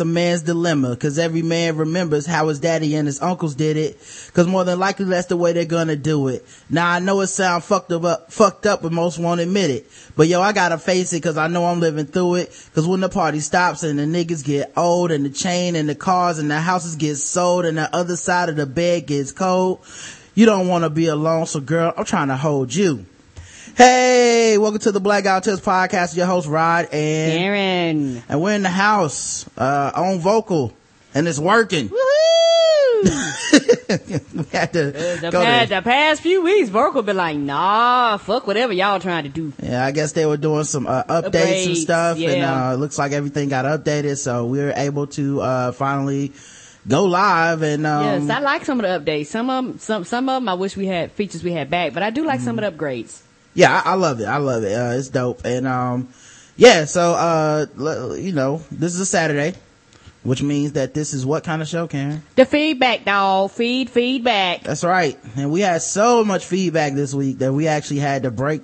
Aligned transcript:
A 0.00 0.04
man's 0.04 0.42
dilemma, 0.42 0.96
cause 0.96 1.18
every 1.18 1.42
man 1.42 1.76
remembers 1.76 2.26
how 2.26 2.48
his 2.48 2.58
daddy 2.58 2.94
and 2.94 3.06
his 3.06 3.20
uncles 3.22 3.54
did 3.54 3.76
it, 3.76 3.98
cause 4.34 4.46
more 4.46 4.64
than 4.64 4.78
likely 4.78 5.04
that's 5.04 5.28
the 5.28 5.36
way 5.36 5.52
they're 5.52 5.64
gonna 5.64 5.96
do 5.96 6.28
it. 6.28 6.44
Now 6.68 6.90
I 6.90 6.98
know 6.98 7.20
it 7.20 7.28
sounds 7.28 7.64
fucked 7.64 7.92
up, 7.92 8.32
fucked 8.32 8.66
up, 8.66 8.82
but 8.82 8.92
most 8.92 9.18
won't 9.18 9.40
admit 9.40 9.70
it. 9.70 9.90
But 10.16 10.28
yo, 10.28 10.40
I 10.40 10.52
gotta 10.52 10.78
face 10.78 11.12
it, 11.12 11.22
cause 11.22 11.36
I 11.36 11.46
know 11.46 11.66
I'm 11.66 11.80
living 11.80 12.06
through 12.06 12.36
it, 12.36 12.68
cause 12.74 12.86
when 12.86 13.00
the 13.00 13.08
party 13.08 13.40
stops 13.40 13.82
and 13.82 13.98
the 13.98 14.04
niggas 14.04 14.44
get 14.44 14.72
old 14.76 15.10
and 15.10 15.24
the 15.24 15.30
chain 15.30 15.76
and 15.76 15.88
the 15.88 15.94
cars 15.94 16.38
and 16.38 16.50
the 16.50 16.60
houses 16.60 16.96
get 16.96 17.16
sold 17.16 17.64
and 17.64 17.78
the 17.78 17.94
other 17.94 18.16
side 18.16 18.48
of 18.48 18.56
the 18.56 18.66
bed 18.66 19.06
gets 19.06 19.32
cold, 19.32 19.80
you 20.34 20.46
don't 20.46 20.68
wanna 20.68 20.90
be 20.90 21.06
alone, 21.06 21.46
so 21.46 21.60
girl, 21.60 21.92
I'm 21.96 22.04
trying 22.04 22.28
to 22.28 22.36
hold 22.36 22.74
you. 22.74 23.06
Hey, 23.84 24.58
welcome 24.58 24.80
to 24.80 24.92
the 24.92 25.00
Black 25.00 25.24
Guy 25.24 25.36
Who 25.36 25.40
Tips 25.40 25.62
podcast. 25.62 26.14
Your 26.14 26.26
host 26.26 26.46
Rod 26.46 26.88
and 26.92 27.32
Karen. 27.32 28.22
and 28.28 28.42
we're 28.42 28.52
in 28.54 28.62
the 28.62 28.68
house 28.68 29.48
uh 29.56 29.90
on 29.94 30.18
Vokle 30.20 30.74
and 31.14 31.26
it's 31.26 31.38
working 31.38 31.88
we 31.90 31.98
had 34.52 34.70
to 34.74 34.90
The, 34.92 35.28
go 35.32 35.42
past, 35.42 35.68
to, 35.70 35.74
the 35.76 35.80
past 35.82 36.20
few 36.20 36.42
weeks, 36.42 36.68
Vokle 36.68 37.06
been 37.06 37.16
like, 37.16 37.38
nah, 37.38 38.18
fuck 38.18 38.46
whatever 38.46 38.74
y'all 38.74 39.00
trying 39.00 39.22
to 39.22 39.30
do. 39.30 39.50
yeah 39.62 39.82
i 39.86 39.92
guess 39.92 40.12
they 40.12 40.26
were 40.26 40.36
doing 40.36 40.64
some 40.64 40.86
uh, 40.86 41.02
updates 41.04 41.64
and 41.68 41.76
stuff 41.78 42.18
and 42.18 42.42
uh 42.44 42.72
it 42.74 42.76
looks 42.76 42.98
like 42.98 43.12
everything 43.12 43.48
got 43.48 43.64
updated 43.64 44.18
so 44.18 44.44
we 44.44 44.58
were 44.58 44.74
able 44.76 45.06
to 45.06 45.40
uh 45.40 45.72
finally 45.72 46.32
go 46.86 47.06
live 47.06 47.62
and 47.62 47.86
um 47.86 48.04
yes, 48.28 48.36
I 48.36 48.40
like 48.40 48.66
some 48.66 48.78
of 48.78 48.84
the 48.84 49.10
updates. 49.12 49.28
Some 49.28 49.48
of 49.48 49.64
them, 49.64 49.78
some, 49.78 50.04
some 50.04 50.28
of 50.28 50.42
them 50.42 50.50
I 50.50 50.54
wish 50.54 50.76
we 50.76 50.84
had 50.84 51.12
features 51.12 51.42
we 51.42 51.52
had 51.52 51.70
back, 51.70 51.94
but 51.94 52.02
I 52.02 52.10
do 52.10 52.26
like 52.26 52.40
some 52.40 52.58
of 52.58 52.64
the 52.64 52.70
upgrades. 52.78 53.22
Yeah 53.60 53.82
I, 53.84 53.92
I 53.92 53.94
love 53.94 54.20
it 54.20 54.26
i 54.26 54.38
love 54.38 54.62
it 54.64 54.72
uh 54.72 54.96
it's 54.98 55.08
dope 55.08 55.44
and 55.44 55.66
um 55.66 56.08
yeah 56.56 56.84
so 56.86 57.12
uh 57.14 57.66
you 58.16 58.32
know 58.32 58.62
this 58.70 58.94
is 58.94 59.00
a 59.00 59.06
saturday 59.06 59.54
which 60.22 60.42
means 60.42 60.72
that 60.72 60.92
this 60.94 61.14
is 61.14 61.24
what 61.24 61.44
kind 61.44 61.62
of 61.62 61.68
show 61.68 61.86
karen 61.86 62.22
The 62.36 62.44
feedback, 62.44 63.04
dog. 63.06 63.50
Feed, 63.52 63.88
feedback. 63.88 64.62
That's 64.64 64.84
right. 64.84 65.16
And 65.36 65.50
we 65.50 65.60
had 65.62 65.80
so 65.80 66.24
much 66.24 66.44
feedback 66.44 66.92
this 66.92 67.14
week 67.14 67.38
that 67.38 67.52
we 67.54 67.66
actually 67.68 68.00
had 68.00 68.24
to 68.24 68.30
break 68.30 68.60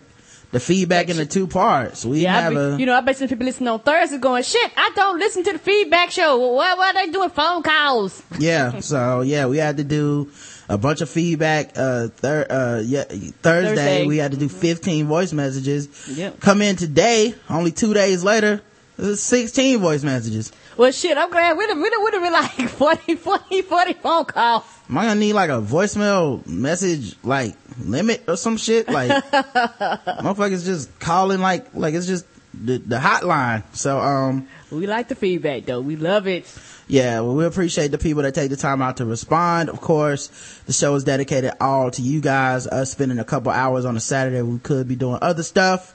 the 0.53 0.61
feedback 0.61 1.09
into 1.09 1.25
two 1.25 1.47
parts. 1.47 2.05
We 2.05 2.21
Yeah, 2.21 2.41
have 2.43 2.53
be, 2.53 2.59
a, 2.59 2.77
you 2.77 2.84
know, 2.87 2.95
I 2.95 3.01
bet 3.01 3.17
some 3.17 3.28
people 3.28 3.47
listening 3.47 3.69
on 3.69 3.81
Thursday 3.81 4.19
going, 4.19 4.43
shit, 4.43 4.71
I 4.77 4.91
don't 4.95 5.19
listen 5.19 5.45
to 5.45 5.53
the 5.53 5.59
feedback 5.59 6.11
show. 6.11 6.37
Why, 6.53 6.75
why 6.75 6.91
are 6.91 6.95
they 7.07 7.11
doing 7.11 7.31
phone 7.31 7.63
calls? 7.63 8.23
yeah. 8.39 8.78
So 8.81 9.23
yeah, 9.23 9.47
we 9.47 9.57
had 9.57 9.78
to 9.78 9.84
do 9.84 10.31
a 10.69 10.77
bunch 10.78 11.00
of 11.00 11.09
feedback, 11.10 11.72
uh, 11.77 12.09
thir- 12.09 12.47
uh, 12.50 12.82
yeah, 12.84 13.04
Thursday, 13.04 13.32
Thursday. 13.43 14.06
we 14.06 14.16
had 14.19 14.32
to 14.32 14.37
do 14.37 14.49
15 14.49 15.06
voice 15.06 15.32
messages. 15.32 15.88
Yep. 16.09 16.41
Come 16.41 16.62
in 16.62 16.77
today, 16.77 17.34
only 17.49 17.71
two 17.72 17.94
days 17.94 18.25
later, 18.25 18.62
16 18.99 19.78
voice 19.78 20.03
messages. 20.03 20.53
Well, 20.77 20.91
shit, 20.93 21.16
I'm 21.16 21.31
glad 21.31 21.56
we'd 21.56 21.69
have, 21.69 21.78
we'd 21.78 21.93
have, 21.93 22.03
we'd 22.03 22.15
have 22.15 22.22
been 22.22 22.32
like 22.32 22.69
40, 22.71 23.15
40, 23.16 23.62
40 23.62 23.93
phone 23.94 24.25
calls. 24.27 24.65
Am 24.88 24.99
I 24.99 25.06
gonna 25.06 25.21
need 25.21 25.32
like 25.32 25.50
a 25.50 25.60
voicemail 25.60 26.47
message, 26.47 27.16
like 27.22 27.54
limit 27.81 28.25
or 28.28 28.37
some 28.37 28.56
shit? 28.56 28.88
Like, 28.88 29.10
motherfuckers 29.33 30.65
just 30.65 30.98
calling 30.98 31.41
like, 31.41 31.75
like 31.75 31.94
it's 31.94 32.06
just 32.06 32.27
the, 32.54 32.78
the 32.78 32.97
hotline. 32.97 33.62
So, 33.72 33.98
um, 33.98 34.48
We 34.71 34.87
like 34.87 35.09
the 35.09 35.15
feedback, 35.15 35.65
though. 35.66 35.80
We 35.80 35.97
love 35.97 36.27
it. 36.27 36.47
Yeah, 36.88 37.21
well, 37.21 37.34
we 37.34 37.44
appreciate 37.44 37.91
the 37.91 37.98
people 37.98 38.22
that 38.22 38.34
take 38.34 38.48
the 38.50 38.56
time 38.56 38.80
out 38.80 38.98
to 38.98 39.04
respond. 39.04 39.68
Of 39.71 39.80
course, 39.80 40.28
the 40.66 40.72
show 40.72 40.94
is 40.94 41.03
dedicated 41.03 41.53
all 41.60 41.91
to 41.91 42.00
you 42.03 42.21
guys, 42.21 42.66
us 42.68 42.92
spending 42.92 43.18
a 43.18 43.24
couple 43.24 43.50
hours 43.50 43.84
on 43.84 43.97
a 43.97 44.00
Saturday. 44.00 44.41
We 44.42 44.60
could 44.60 44.86
be 44.86 44.94
doing 44.94 45.18
other 45.21 45.42
stuff. 45.42 45.94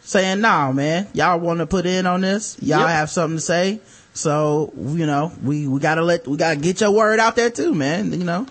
Saying, 0.00 0.40
nah, 0.40 0.72
man, 0.72 1.06
y'all 1.12 1.38
want 1.38 1.58
to 1.60 1.66
put 1.66 1.84
in 1.86 2.06
on 2.06 2.22
this? 2.22 2.56
Y'all 2.62 2.80
Yep. 2.80 2.88
have 2.88 3.10
something 3.10 3.36
to 3.36 3.42
say. 3.42 3.80
So, 4.14 4.72
you 4.76 5.06
know, 5.06 5.30
we, 5.42 5.68
we 5.68 5.78
gotta 5.80 6.02
let, 6.02 6.26
we 6.26 6.36
gotta 6.36 6.56
get 6.58 6.80
your 6.80 6.90
word 6.92 7.20
out 7.20 7.36
there 7.36 7.50
too, 7.50 7.74
man, 7.74 8.12
you 8.12 8.24
know? 8.24 8.46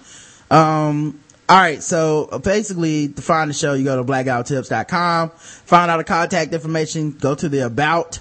Um, 0.52 1.20
all 1.50 1.58
right. 1.58 1.82
So 1.84 2.30
uh, 2.32 2.38
basically 2.38 3.10
to 3.10 3.22
find 3.22 3.50
the 3.50 3.54
show, 3.56 3.74
you 3.74 3.84
go 3.84 3.98
to 3.98 4.04
blackguywhotips.com, 4.04 5.32
find 5.32 5.92
out 5.92 5.98
the 5.98 6.04
contact 6.04 6.54
information, 6.54 7.12
go 7.12 7.36
to 7.36 7.50
the 7.50 7.66
about 7.66 8.20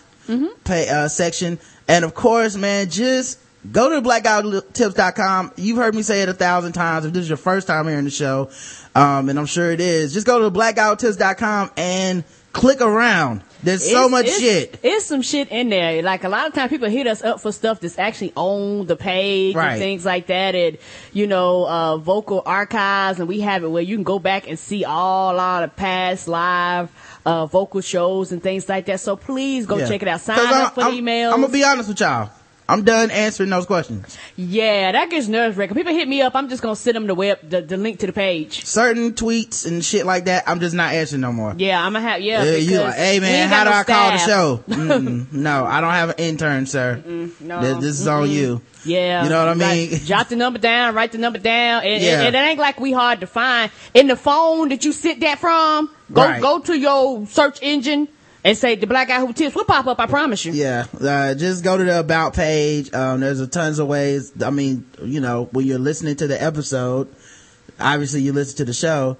pay, 0.64 0.88
uh, 0.88 1.06
section. 1.08 1.58
And 1.88 2.04
of 2.04 2.14
course, 2.14 2.56
man, 2.56 2.90
just 2.90 3.38
go 3.72 3.90
to 3.90 4.06
blackguywhotips.com. 4.08 5.52
You've 5.56 5.76
heard 5.76 5.94
me 5.94 6.02
say 6.02 6.22
it 6.22 6.28
a 6.28 6.34
thousand 6.34 6.72
times. 6.72 7.04
If 7.04 7.12
this 7.12 7.22
is 7.22 7.28
your 7.28 7.36
first 7.36 7.66
time 7.66 7.86
hearing 7.86 8.04
the 8.04 8.10
show, 8.10 8.50
um, 8.94 9.28
and 9.28 9.38
I'm 9.38 9.46
sure 9.46 9.70
it 9.70 9.80
is, 9.80 10.12
just 10.12 10.26
go 10.26 10.40
to 10.48 10.50
blackguywhotips.com 10.56 11.70
and 11.76 12.24
click 12.52 12.80
around 12.80 13.42
There's 13.62 13.82
so 13.84 14.04
It's- 14.06 14.10
much 14.10 14.24
it's- 14.26 14.40
shit. 14.40 14.78
It's 14.82 15.06
some 15.06 15.22
shit 15.22 15.48
in 15.48 15.70
there. 15.70 16.00
Like 16.02 16.24
a 16.24 16.28
lot 16.28 16.46
of 16.46 16.52
times 16.54 16.70
people 16.70 16.88
hit 16.88 17.06
us 17.06 17.24
up 17.24 17.40
for 17.40 17.50
stuff 17.52 17.80
that's 17.80 17.98
actually 17.98 18.32
on 18.36 18.86
the 18.86 18.96
page 18.96 19.56
Right. 19.56 19.72
and 19.72 19.78
things 19.80 20.04
like 20.04 20.26
that 20.28 20.54
and, 20.54 20.78
you 21.12 21.26
know, 21.26 21.64
uh, 21.64 21.96
Vokle 21.98 22.42
archives 22.46 23.18
and 23.18 23.28
we 23.28 23.40
have 23.40 23.64
it 23.64 23.68
where 23.68 23.82
you 23.82 23.96
can 23.96 24.04
go 24.04 24.18
back 24.18 24.48
and 24.48 24.58
see 24.58 24.84
all 24.84 25.40
our 25.40 25.66
past 25.68 26.28
live, 26.28 26.90
uh, 27.26 27.46
Vokle 27.46 27.84
shows 27.84 28.32
and 28.32 28.42
things 28.42 28.68
like 28.68 28.86
that. 28.86 29.00
So 29.00 29.16
please 29.16 29.66
go 29.66 29.76
Yeah. 29.76 29.88
check 29.88 30.02
it 30.02 30.08
out. 30.08 30.20
Sign 30.20 30.38
up 30.38 30.74
for 30.74 30.82
I'm, 30.82 30.94
the 30.94 31.02
emails. 31.02 31.32
I'm 31.32 31.40
gonna 31.40 31.52
be 31.52 31.64
honest 31.64 31.88
with 31.88 32.00
y'all. 32.00 32.30
I'm 32.68 32.82
done 32.84 33.10
answering 33.10 33.50
those 33.50 33.64
questions. 33.66 34.18
yeah, 34.36 34.90
that 34.92 35.08
gets 35.10 35.28
nerve 35.28 35.56
wracking. 35.56 35.76
People 35.76 35.92
hit 35.92 36.08
me 36.08 36.20
up. 36.22 36.34
I'm 36.34 36.48
just 36.48 36.62
gonna 36.62 36.74
send 36.76 36.96
them 36.96 37.06
the 37.06 37.14
web, 37.14 37.38
the, 37.48 37.62
the 37.62 37.76
link 37.76 38.00
to 38.00 38.06
the 38.06 38.12
page. 38.12 38.64
Certain 38.64 39.12
tweets 39.12 39.66
and 39.66 39.84
shit 39.84 40.04
like 40.04 40.24
that, 40.24 40.44
I'm 40.48 40.58
just 40.60 40.74
not 40.74 40.92
answering 40.92 41.20
no 41.20 41.32
more. 41.32 41.54
Yeah, 41.56 41.80
I'm 41.84 41.92
gonna 41.92 42.08
have, 42.08 42.20
yeah. 42.20 42.42
Yeah, 42.42 42.56
you 42.56 42.80
like, 42.80 42.94
hey 42.94 43.20
man, 43.20 43.48
how 43.48 43.64
do 43.64 43.70
got 43.70 43.76
I 43.88 43.92
no 43.92 43.98
call 43.98 44.10
the 44.12 44.18
show? 44.18 44.64
Mm-mm. 44.68 45.32
no, 45.32 45.64
I 45.64 45.80
don't 45.80 45.90
have 45.90 46.08
an 46.10 46.14
intern, 46.18 46.66
sir. 46.66 46.96
No. 47.40 47.60
This, 47.60 47.76
this 47.78 48.00
is 48.00 48.06
on 48.08 48.28
you. 48.30 48.60
Yeah. 48.84 49.24
You 49.24 49.30
know 49.30 49.38
what 49.44 49.48
I 49.48 49.54
mean? 49.54 49.90
Like, 49.92 50.02
jot 50.04 50.28
the 50.28 50.36
number 50.36 50.58
down, 50.58 50.94
write 50.94 51.12
the 51.12 51.18
number 51.18 51.38
down. 51.38 51.82
And, 51.84 52.02
Yeah. 52.02 52.18
and, 52.18 52.26
and 52.28 52.36
it 52.36 52.48
ain't 52.50 52.58
like 52.60 52.78
we 52.80 52.92
hard 52.92 53.20
to 53.20 53.26
find. 53.26 53.70
In 53.94 54.06
the 54.06 54.16
phone 54.16 54.68
that 54.68 54.84
you 54.84 54.92
sit 54.92 55.20
that 55.20 55.38
from, 55.38 55.90
go, 56.12 56.22
Right. 56.22 56.40
go 56.40 56.60
to 56.60 56.78
your 56.78 57.26
search 57.26 57.58
engine 57.62 58.06
and 58.46 58.56
say 58.56 58.76
the 58.76 58.86
black 58.86 59.08
guy 59.08 59.18
who 59.18 59.32
tips 59.32 59.56
will 59.56 59.64
pop 59.64 59.88
up, 59.88 59.98
I 59.98 60.06
promise 60.06 60.44
you. 60.44 60.52
Yeah, 60.52 60.86
uh, 61.00 61.34
just 61.34 61.64
go 61.64 61.76
to 61.76 61.82
the 61.82 61.98
about 61.98 62.32
page. 62.34 62.94
Um, 62.94 63.18
there's 63.18 63.40
a 63.40 63.48
tons 63.48 63.80
of 63.80 63.88
ways. 63.88 64.32
I 64.40 64.50
mean, 64.50 64.88
you 65.02 65.20
know, 65.20 65.48
when 65.50 65.66
you're 65.66 65.80
listening 65.80 66.14
to 66.16 66.28
the 66.28 66.40
episode, 66.40 67.12
obviously 67.80 68.20
you 68.22 68.32
listen 68.32 68.58
to 68.58 68.64
the 68.64 68.72
show. 68.72 69.16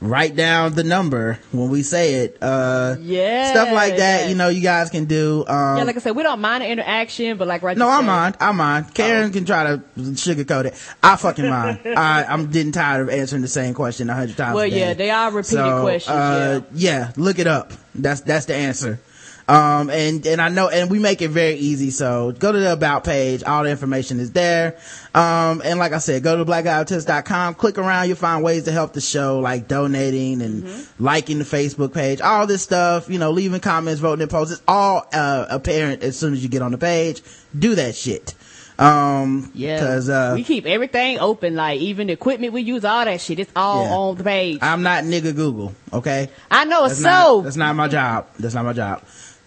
Write 0.00 0.36
down 0.36 0.74
the 0.74 0.84
number 0.84 1.40
when 1.50 1.70
we 1.70 1.82
say 1.82 2.22
it. 2.22 2.38
Uh, 2.40 2.94
Yeah. 3.00 3.50
stuff 3.50 3.72
like 3.72 3.96
that. 3.96 4.28
You 4.28 4.36
know, 4.36 4.48
you 4.48 4.60
guys 4.60 4.90
can 4.90 5.06
do. 5.06 5.44
Um, 5.48 5.78
Yeah, 5.78 5.82
like 5.82 5.96
I 5.96 5.98
said, 5.98 6.14
we 6.14 6.22
don't 6.22 6.40
mind 6.40 6.62
the 6.62 6.68
interaction, 6.68 7.36
but 7.36 7.48
like 7.48 7.62
right 7.62 7.76
no, 7.76 7.88
I 7.88 8.00
mind. 8.00 8.36
I 8.38 8.52
mind. 8.52 8.94
Karen 8.94 9.32
can 9.32 9.44
try 9.44 9.64
to 9.64 9.82
sugarcoat 9.98 10.66
it. 10.66 10.74
I 11.02 11.16
fucking 11.16 11.48
mind. 11.48 11.80
I, 11.96 12.24
I'm 12.28 12.48
getting 12.52 12.70
tired 12.70 13.02
of 13.02 13.10
answering 13.10 13.42
the 13.42 13.48
same 13.48 13.74
question 13.74 14.08
a 14.08 14.14
hundred 14.14 14.36
times. 14.36 14.54
Well, 14.54 14.66
yeah, 14.66 14.94
they 14.94 15.10
are 15.10 15.32
repeated 15.32 15.56
So, 15.58 15.80
questions. 15.82 16.16
uh, 16.16 16.60
yeah, 16.74 17.10
look 17.16 17.40
it 17.40 17.48
up. 17.48 17.72
That's 17.96 18.20
that's 18.20 18.46
the 18.46 18.54
answer. 18.54 19.00
Um, 19.48 19.88
and 19.88 20.26
and 20.26 20.42
I 20.42 20.50
know, 20.50 20.68
and 20.68 20.90
we 20.90 20.98
make 20.98 21.22
it 21.22 21.28
very 21.30 21.54
easy. 21.54 21.90
So 21.90 22.32
go 22.32 22.52
to 22.52 22.58
the 22.58 22.72
about 22.72 23.04
page. 23.04 23.42
All 23.42 23.64
the 23.64 23.70
information 23.70 24.20
is 24.20 24.32
there. 24.32 24.76
Um, 25.14 25.62
and 25.64 25.78
like 25.78 25.92
I 25.92 25.98
said, 25.98 26.22
go 26.22 26.36
to 26.36 26.44
blackguywtips.com. 26.44 27.54
Click 27.54 27.78
around. 27.78 28.08
You'll 28.08 28.16
find 28.18 28.44
ways 28.44 28.64
to 28.64 28.72
help 28.72 28.92
the 28.92 29.00
show, 29.00 29.38
like 29.38 29.66
donating 29.66 30.42
and 30.42 30.58
Mm-hmm. 30.64 31.02
liking 31.04 31.38
the 31.38 31.44
Facebook 31.44 31.94
page. 31.94 32.20
All 32.20 32.46
this 32.46 32.62
stuff. 32.62 33.08
You 33.08 33.18
know, 33.18 33.30
leaving 33.30 33.60
comments, 33.60 34.00
voting 34.00 34.22
in 34.22 34.28
posts. 34.28 34.52
It's 34.54 34.62
all 34.68 35.06
uh, 35.12 35.46
apparent 35.48 36.02
as 36.02 36.18
soon 36.18 36.34
as 36.34 36.42
you 36.42 36.48
get 36.50 36.60
on 36.62 36.72
the 36.72 36.78
page. 36.78 37.22
Do 37.58 37.74
that 37.76 37.94
shit. 37.96 38.34
Um, 38.78 39.50
Yeah. 39.54 39.80
cause, 39.80 40.08
uh, 40.08 40.32
we 40.36 40.44
keep 40.44 40.64
everything 40.66 41.18
open, 41.18 41.56
like 41.56 41.80
even 41.80 42.06
the 42.06 42.12
equipment 42.12 42.52
we 42.52 42.60
use, 42.62 42.84
all 42.84 43.04
that 43.04 43.20
shit. 43.20 43.40
It's 43.40 43.50
all 43.56 43.82
Yeah. 43.84 43.94
on 43.94 44.16
the 44.18 44.24
page. 44.24 44.58
I'm 44.62 44.82
not 44.82 45.02
nigga 45.04 45.34
Google. 45.34 45.74
Okay. 45.92 46.28
I 46.50 46.64
know 46.64 46.82
That's 46.82 46.94
it's 46.94 47.02
not, 47.02 47.24
so. 47.26 47.40
that's 47.42 47.56
not 47.56 47.74
my 47.74 47.88
job. 47.88 48.26
That's 48.38 48.54
not 48.54 48.64
my 48.64 48.72
job. 48.74 49.02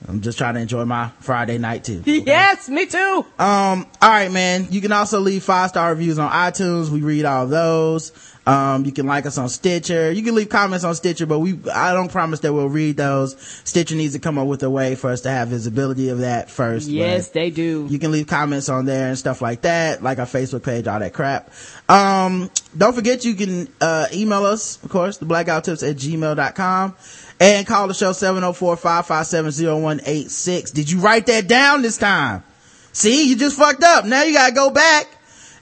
I'm 0.08 0.22
just 0.22 0.38
trying 0.38 0.56
to 0.56 0.60
enjoy 0.62 0.86
my 0.86 1.10
Friday 1.20 1.58
night 1.58 1.84
too. 1.84 2.02
yes, 2.06 2.68
me 2.70 2.86
too. 2.88 3.26
Um, 3.38 3.86
all 4.02 4.10
right, 4.10 4.32
man. 4.32 4.68
You 4.72 4.82
can 4.82 4.92
also 4.92 5.20
leave 5.20 5.44
five 5.44 5.70
star 5.70 5.92
reviews 5.92 6.18
on 6.18 6.32
iTunes. 6.32 6.90
We 6.90 7.02
read 7.02 7.26
all 7.26 7.46
those. 7.48 8.12
Um, 8.46 8.86
you 8.86 8.92
can 8.92 9.06
like 9.06 9.26
us 9.28 9.38
on 9.38 9.50
Stitcher. 9.50 10.12
You 10.12 10.24
can 10.24 10.34
leave 10.34 10.50
comments 10.50 10.84
on 10.84 10.96
Stitcher, 10.96 11.28
but 11.28 11.38
we, 11.40 11.60
I 11.72 11.94
don't 11.94 12.12
promise 12.12 12.40
that 12.40 12.52
we'll 12.54 12.70
read 12.70 12.98
those. 12.98 13.40
Stitcher 13.64 13.94
needs 13.96 14.14
to 14.14 14.20
come 14.20 14.40
up 14.40 14.48
with 14.48 14.64
a 14.64 14.70
way 14.70 14.96
for 14.96 15.12
us 15.12 15.22
to 15.22 15.30
have 15.30 15.50
visibility 15.50 16.10
of 16.10 16.18
that 16.20 16.50
first. 16.50 16.90
Yes, 16.90 17.30
they 17.30 17.52
do. 17.52 17.86
You 17.90 18.00
can 18.00 18.12
leave 18.12 18.26
comments 18.26 18.68
on 18.68 18.86
there 18.86 19.10
and 19.10 19.18
stuff 19.18 19.44
like 19.44 19.62
that, 19.62 20.02
like 20.02 20.18
our 20.18 20.26
Facebook 20.26 20.64
page, 20.64 20.88
all 20.88 21.00
that 21.00 21.14
crap. 21.14 21.52
Um, 21.88 22.50
don't 22.76 22.94
forget 22.94 23.24
you 23.26 23.36
can, 23.36 23.68
uh, 23.80 24.08
email 24.12 24.44
us, 24.46 24.84
of 24.84 24.90
course, 24.90 25.18
the 25.18 25.26
blackouttips 25.26 25.88
at 25.88 25.98
gmail.com 25.98 26.96
and 27.40 27.68
call 27.68 27.88
the 27.88 27.94
show 27.94 28.10
704-557-0186. 28.12 30.74
Did 30.74 30.90
you 30.90 31.00
write 31.00 31.28
that 31.28 31.48
down 31.48 31.84
this 31.84 31.98
time? 31.98 32.44
See, 32.94 33.30
you 33.30 33.36
just 33.36 33.56
fucked 33.58 33.84
up. 33.84 34.06
Now 34.06 34.24
you 34.24 34.34
gotta 34.34 34.54
go 34.54 34.72
back 34.72 35.08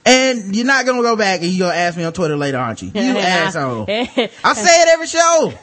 and 0.05 0.55
you're 0.55 0.65
not 0.65 0.85
gonna 0.85 1.01
go 1.01 1.15
back 1.15 1.41
and 1.41 1.49
you're 1.49 1.67
gonna 1.69 1.79
ask 1.79 1.97
me 1.97 2.03
on 2.03 2.13
Twitter 2.13 2.35
later, 2.37 2.57
aren't 2.57 2.81
you? 2.81 2.91
You 2.93 3.01
asshole. 3.17 3.85
I 3.89 4.53
say 4.53 4.81
it 4.81 4.87
every 4.89 5.07
show. 5.07 5.53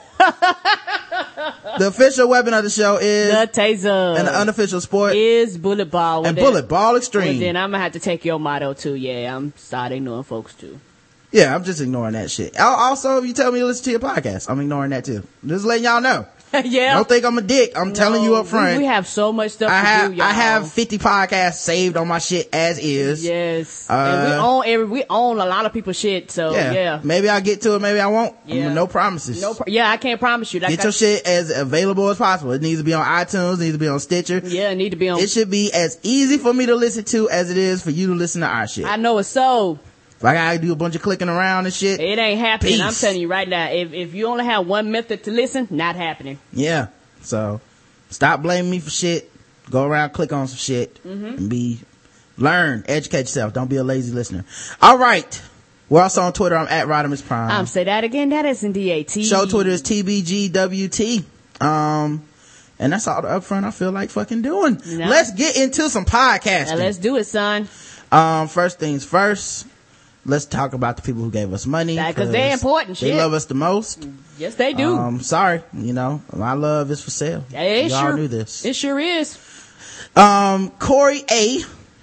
the 1.78 1.86
official 1.88 2.28
weapon 2.28 2.54
of 2.54 2.64
the 2.64 2.70
show 2.70 2.96
is, 2.96 3.30
the 3.32 3.60
taser 3.60 4.18
and 4.18 4.26
the 4.26 4.38
unofficial 4.38 4.80
sport 4.80 5.14
is 5.14 5.58
bullet 5.58 5.90
ball. 5.90 6.22
Well, 6.22 6.28
and 6.30 6.38
then- 6.38 6.44
bullet 6.44 6.68
ball 6.68 6.92
Well, 6.92 6.96
extreme. 6.96 7.38
then 7.38 7.56
I'm 7.56 7.70
gonna 7.70 7.82
have 7.82 7.92
to 7.92 8.00
take 8.00 8.24
your 8.24 8.38
motto 8.40 8.72
too. 8.74 8.94
Yeah, 8.94 9.36
I'm 9.36 9.52
sorry 9.56 9.96
ignoring 9.96 10.24
folks 10.24 10.54
too. 10.54 10.78
Yeah, 11.32 11.54
I'm 11.54 11.64
just 11.64 11.80
ignoring 11.80 12.12
that 12.14 12.30
shit. 12.30 12.58
Also, 12.58 13.18
if 13.18 13.26
you 13.26 13.34
tell 13.34 13.52
me 13.52 13.58
to 13.58 13.66
listen 13.66 13.84
to 13.84 13.90
your 13.90 14.00
podcast, 14.00 14.48
I'm 14.48 14.60
ignoring 14.60 14.90
that 14.90 15.04
too. 15.04 15.22
Just 15.46 15.64
letting 15.66 15.84
y'all 15.84 16.00
know. 16.00 16.26
yeah. 16.64 16.94
Don't 16.94 17.08
think 17.08 17.25
I'm 17.25 17.37
a 17.38 17.43
dick. 17.43 17.72
I'm 17.76 17.93
telling 17.93 18.22
you 18.22 18.31
No, 18.31 18.37
up 18.37 18.46
front. 18.46 18.78
We, 18.78 18.84
have 18.84 19.06
so 19.06 19.32
much 19.32 19.52
stuff 19.52 19.70
I 19.70 19.81
to 19.81 19.87
have 19.87 20.14
do. 20.16 20.22
I 20.22 20.32
have 20.32 20.70
50 20.72 20.98
podcasts 20.98 21.54
saved 21.54 21.96
on 21.96 22.08
my 22.08 22.19
shit 22.19 22.48
as 22.52 22.78
is. 22.78 23.25
Yes. 23.25 23.88
Uh, 23.90 23.93
and 23.94 24.31
we 24.31 24.37
own 24.38 24.62
every 24.66 24.87
we 24.87 25.04
own 25.10 25.38
a 25.38 25.46
lot 25.46 25.66
of 25.66 25.72
people's 25.72 25.98
shit. 25.98 26.31
So 26.31 26.52
Yeah. 26.52 26.72
yeah. 26.72 27.00
Maybe 27.02 27.28
I'll 27.28 27.40
get 27.40 27.62
to 27.62 27.75
it. 27.75 27.81
Maybe 27.81 28.00
I 28.00 28.06
won't. 28.06 28.34
Yeah. 28.46 28.72
no 28.72 28.87
promises. 28.87 29.40
No. 29.43 29.54
Pro- 29.54 29.66
yeah, 29.66 29.90
I 29.90 29.96
can't 29.96 30.20
promise 30.20 30.52
you. 30.54 30.60
Like 30.60 30.70
Get 30.70 30.81
I- 30.81 30.82
your 30.84 30.93
shit 30.93 31.26
as 31.26 31.50
available 31.50 32.08
as 32.10 32.19
possible. 32.19 32.52
It 32.52 32.62
needs 32.62 32.81
to 32.81 32.84
be 32.84 32.94
on 32.94 33.04
iTunes. 33.04 33.54
It 33.54 33.60
needs 33.60 33.75
to 33.75 33.78
be 33.78 33.88
on 33.88 34.00
Stitcher. 34.00 34.40
Yeah, 34.44 34.70
it 34.70 34.76
need 34.76 34.90
to 34.90 34.96
be 34.96 35.08
on. 35.08 35.19
It 35.19 35.31
should 35.31 35.50
be 35.50 35.72
as 35.72 35.99
easy 36.02 36.38
for 36.38 36.52
me 36.54 36.66
to 36.66 36.75
listen 36.75 37.04
to 37.04 37.28
as 37.28 37.50
it 37.50 37.56
is 37.56 37.82
for 37.82 37.90
you 37.90 38.06
to 38.08 38.14
listen 38.14 38.40
to 38.42 38.46
our 38.46 38.66
shit. 38.69 38.84
I 38.87 38.96
know 38.96 39.19
it's 39.19 39.28
so. 39.28 39.78
If 40.18 40.24
I 40.24 40.34
gotta 40.34 40.58
do 40.58 40.72
a 40.72 40.76
bunch 40.76 40.94
of 40.96 41.02
clicking 41.02 41.28
around 41.28 41.66
and 41.66 41.74
shit. 41.74 42.00
It 42.00 42.18
ain't 42.18 42.40
happening. 42.40 42.80
I'm 42.80 42.92
telling 42.94 43.20
you 43.20 43.28
right 43.28 43.48
now. 43.48 43.70
If 43.70 43.92
if 43.92 44.14
you 44.14 44.26
only 44.26 44.44
have 44.44 44.66
one 44.66 44.90
method 44.90 45.24
to 45.24 45.30
listen, 45.30 45.68
not 45.70 45.96
happening. 45.96 46.38
Yeah. 46.52 46.88
So 47.22 47.60
stop 48.10 48.42
blaming 48.42 48.70
me 48.70 48.80
for 48.80 48.90
shit. 48.90 49.30
Go 49.70 49.84
around, 49.84 50.10
click 50.10 50.32
on 50.32 50.46
some 50.48 50.58
shit, 50.58 51.02
Mm-hmm. 51.04 51.26
and 51.26 51.50
be 51.50 51.80
learn, 52.38 52.84
educate 52.88 53.20
yourself. 53.22 53.52
Don't 53.52 53.68
be 53.68 53.76
a 53.76 53.84
lazy 53.84 54.12
listener. 54.12 54.44
All 54.80 54.96
right. 54.98 55.42
We're 55.88 56.02
also 56.02 56.22
on 56.22 56.32
Twitter. 56.32 56.56
I'm 56.56 56.66
at 56.68 56.88
Rodimus 56.88 57.24
Prime. 57.24 57.50
Um, 57.50 57.66
say 57.66 57.84
that 57.84 58.02
again. 58.04 58.30
That 58.30 58.44
is 58.44 58.64
in 58.64 58.72
DAT. 58.72 59.10
Show 59.10 59.46
Twitter 59.46 59.70
is 59.70 59.82
TBGWT. 59.82 61.24
Um, 61.60 62.22
and 62.78 62.92
that's 62.92 63.06
all 63.06 63.22
the 63.22 63.28
upfront 63.28 63.64
I 63.64 63.70
feel 63.70 63.92
like 63.92 64.10
fucking 64.10 64.42
doing. 64.42 64.80
No. 64.84 65.06
Let's 65.08 65.32
get 65.32 65.56
into 65.56 65.88
some 65.88 66.04
podcasting. 66.04 66.70
Now 66.70 66.74
let's 66.76 66.98
do 66.98 67.16
it, 67.16 67.25
son. 67.25 67.68
Um, 68.12 68.49
first 68.49 68.78
things 68.78 69.04
first. 69.04 69.66
Let's 70.26 70.45
talk 70.45 70.73
about 70.75 70.97
the 70.97 71.02
people 71.02 71.23
who 71.23 71.30
gave 71.30 71.52
us 71.52 71.66
money. 71.66 71.97
because 71.97 72.30
they're 72.33 72.52
important 72.52 72.99
They 72.99 73.09
shit. 73.11 73.16
love 73.16 73.33
us 73.33 73.45
the 73.47 73.54
most. 73.54 74.06
Yes, 74.38 74.56
they 74.56 74.73
do. 74.75 74.97
Um, 74.97 75.21
sorry, 75.21 75.62
you 75.73 75.92
know, 75.92 76.21
my 76.35 76.52
love 76.54 76.90
is 76.90 77.02
for 77.02 77.11
sale. 77.11 77.45
Yeah, 77.50 77.62
it 77.62 77.90
Y'all 77.90 78.00
sure 78.00 78.16
knew 78.16 78.28
this. 78.28 78.64
It 78.64 78.75
sure 78.76 78.99
is. 78.99 79.38
Um, 80.14 80.71
Corey 80.78 81.23
A. 81.30 81.61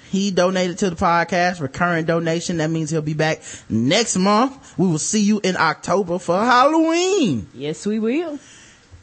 He 0.10 0.30
donated 0.30 0.78
to 0.80 0.92
the 0.92 0.96
podcast, 0.96 1.60
recurring 1.60 2.06
donation. 2.06 2.58
That 2.58 2.70
means 2.70 2.92
he'll 2.92 3.02
be 3.02 3.16
back 3.16 3.42
next 3.68 4.16
month. 4.16 4.78
We 4.78 4.88
will 4.88 5.00
see 5.00 5.22
you 5.22 5.40
in 5.44 5.58
October 5.58 6.20
for 6.20 6.38
Halloween. 6.40 7.48
Yes, 7.56 7.86
we 7.88 7.98
will. 7.98 8.38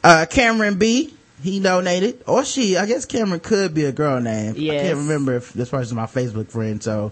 Uh, 0.03 0.25
Cameron 0.29 0.77
B. 0.77 1.13
He 1.43 1.59
donated, 1.59 2.23
or 2.27 2.45
she. 2.45 2.77
I 2.77 2.85
guess 2.85 3.05
Cameron 3.05 3.39
could 3.41 3.73
be 3.73 3.85
a 3.85 3.91
girl 3.91 4.21
name. 4.21 4.51
I 4.55 4.77
can't 4.79 4.97
remember 4.99 5.35
if 5.35 5.51
this 5.53 5.69
person's 5.69 5.93
my 5.95 6.05
Facebook 6.05 6.49
friend. 6.49 6.81
So, 6.81 7.11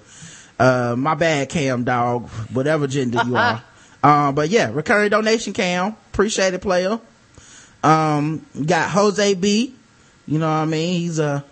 uh, 0.60 0.96
my 0.98 1.16
bad, 1.16 1.50
Cam 1.50 1.84
dog. 1.84 2.30
Whatever 2.51 2.88
gender 2.88 3.22
you 3.25 3.36
are. 3.36 3.63
Um, 4.04 4.36
but 4.36 4.50
yeah, 4.50 4.72
recurring 4.72 5.10
donation, 5.10 5.54
Cam. 5.54 5.96
Appreciate 6.12 6.54
it, 6.54 6.62
player. 6.62 7.00
Um, 7.84 8.46
got 8.66 8.89
Jose 8.92 9.34
B. 9.36 9.74
You 10.28 10.38
know 10.38 10.48
what 10.48 10.54
I 10.54 10.66
mean? 10.66 11.00
He's 11.00 11.18
a, 11.18 11.44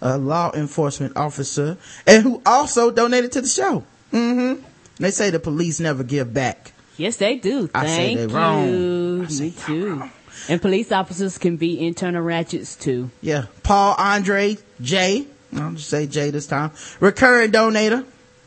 a 0.00 0.18
law 0.18 0.52
enforcement 0.54 1.16
officer 1.16 1.76
and 2.06 2.22
who 2.22 2.42
also 2.46 2.90
donated 2.90 3.32
to 3.32 3.40
the 3.40 3.48
show. 3.48 3.84
Mm-hmm. 4.12 4.62
They 4.98 5.10
say 5.10 5.30
the 5.30 5.40
police 5.40 5.80
never 5.80 6.04
give 6.04 6.32
back. 6.32 6.72
Yes, 6.96 7.16
they 7.16 7.36
do. 7.36 7.70
I 7.74 7.86
say 7.86 8.14
Thank 8.14 8.18
they 8.18 8.26
you. 8.26 8.38
wrong. 8.38 9.24
I 9.24 9.28
say 9.28 9.44
Me 9.44 9.50
they 9.50 9.62
too. 9.62 10.02
And 10.48 10.60
police 10.60 10.92
officers 10.92 11.38
can 11.38 11.56
be 11.56 11.84
internal 11.84 12.22
ratchets 12.22 12.76
too. 12.76 13.10
Yeah. 13.20 13.46
Paul 13.62 13.94
Andre 13.98 14.58
J. 14.80 15.26
I'll 15.56 15.72
just 15.72 15.88
say 15.88 16.06
J 16.06 16.30
this 16.30 16.46
time. 16.46 16.70
Recurring 17.00 17.50
donator. 17.50 18.04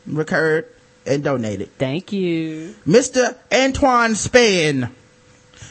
Recurred 0.08 0.68
and 1.06 1.24
donated. 1.24 1.70
Thank 1.78 2.12
you. 2.12 2.76
Mr. 2.88 3.36
Antoine 3.54 4.16
Span. 4.16 4.90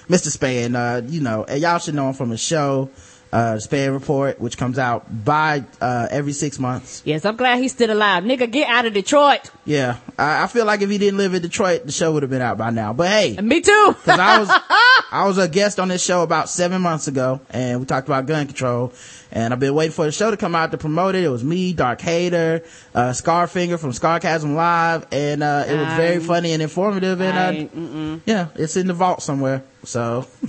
Mr. 0.08 0.28
Span, 0.28 0.76
uh, 0.76 1.02
you 1.06 1.20
know, 1.20 1.46
y'all 1.48 1.78
should 1.78 1.94
know 1.94 2.08
him 2.08 2.14
from 2.14 2.30
a 2.30 2.36
show, 2.36 2.90
uh, 3.32 3.58
Span 3.58 3.90
Report, 3.92 4.38
which 4.38 4.58
comes 4.58 4.78
out 4.78 5.24
by, 5.24 5.64
uh, 5.80 6.08
every 6.10 6.32
six 6.34 6.58
months. 6.58 7.00
Yes, 7.06 7.24
I'm 7.24 7.36
glad 7.36 7.58
he's 7.58 7.72
still 7.72 7.90
alive. 7.90 8.22
Nigga, 8.22 8.50
get 8.50 8.68
out 8.68 8.84
of 8.84 8.92
Detroit. 8.92 9.50
Yeah. 9.64 9.96
I, 10.18 10.44
I 10.44 10.46
feel 10.46 10.66
like 10.66 10.82
if 10.82 10.90
he 10.90 10.98
didn't 10.98 11.16
live 11.16 11.32
in 11.32 11.40
Detroit, 11.40 11.86
the 11.86 11.92
show 11.92 12.12
would 12.12 12.22
have 12.22 12.30
been 12.30 12.42
out 12.42 12.58
by 12.58 12.68
now. 12.70 12.92
But 12.92 13.08
hey, 13.08 13.34
And 13.36 13.48
me 13.48 13.62
too. 13.62 13.96
cause 14.04 14.18
I 14.20 14.38
was, 14.40 14.50
I 15.10 15.26
was 15.26 15.38
a 15.38 15.48
guest 15.48 15.80
on 15.80 15.88
this 15.88 16.04
show 16.04 16.22
about 16.22 16.50
seven 16.50 16.82
months 16.82 17.08
ago 17.08 17.40
and 17.50 17.80
we 17.80 17.86
talked 17.86 18.06
about 18.06 18.26
gun 18.26 18.46
control 18.46 18.92
and 19.34 19.52
I've 19.52 19.58
been 19.58 19.74
waiting 19.74 19.92
for 19.92 20.04
the 20.06 20.12
show 20.12 20.30
to 20.30 20.36
come 20.36 20.54
out 20.54 20.70
to 20.70 20.78
promote 20.78 21.16
it. 21.16 21.24
It 21.24 21.28
was 21.28 21.42
me, 21.42 21.72
Dark 21.72 22.00
Hater, 22.00 22.62
uh, 22.94 23.10
Scarfinger 23.10 23.78
from 23.78 23.92
Scarcasm 23.92 24.54
Live 24.54 25.06
and, 25.12 25.42
uh, 25.42 25.64
it 25.66 25.76
was 25.76 25.92
very 25.94 26.20
funny 26.20 26.52
and 26.52 26.62
informative 26.62 27.20
and, 27.20 27.36
I 27.36 28.14
uh, 28.14 28.18
yeah, 28.24 28.48
it's 28.54 28.76
in 28.76 28.86
the 28.86 28.94
vault 28.94 29.22
somewhere. 29.22 29.64
So, 29.82 30.28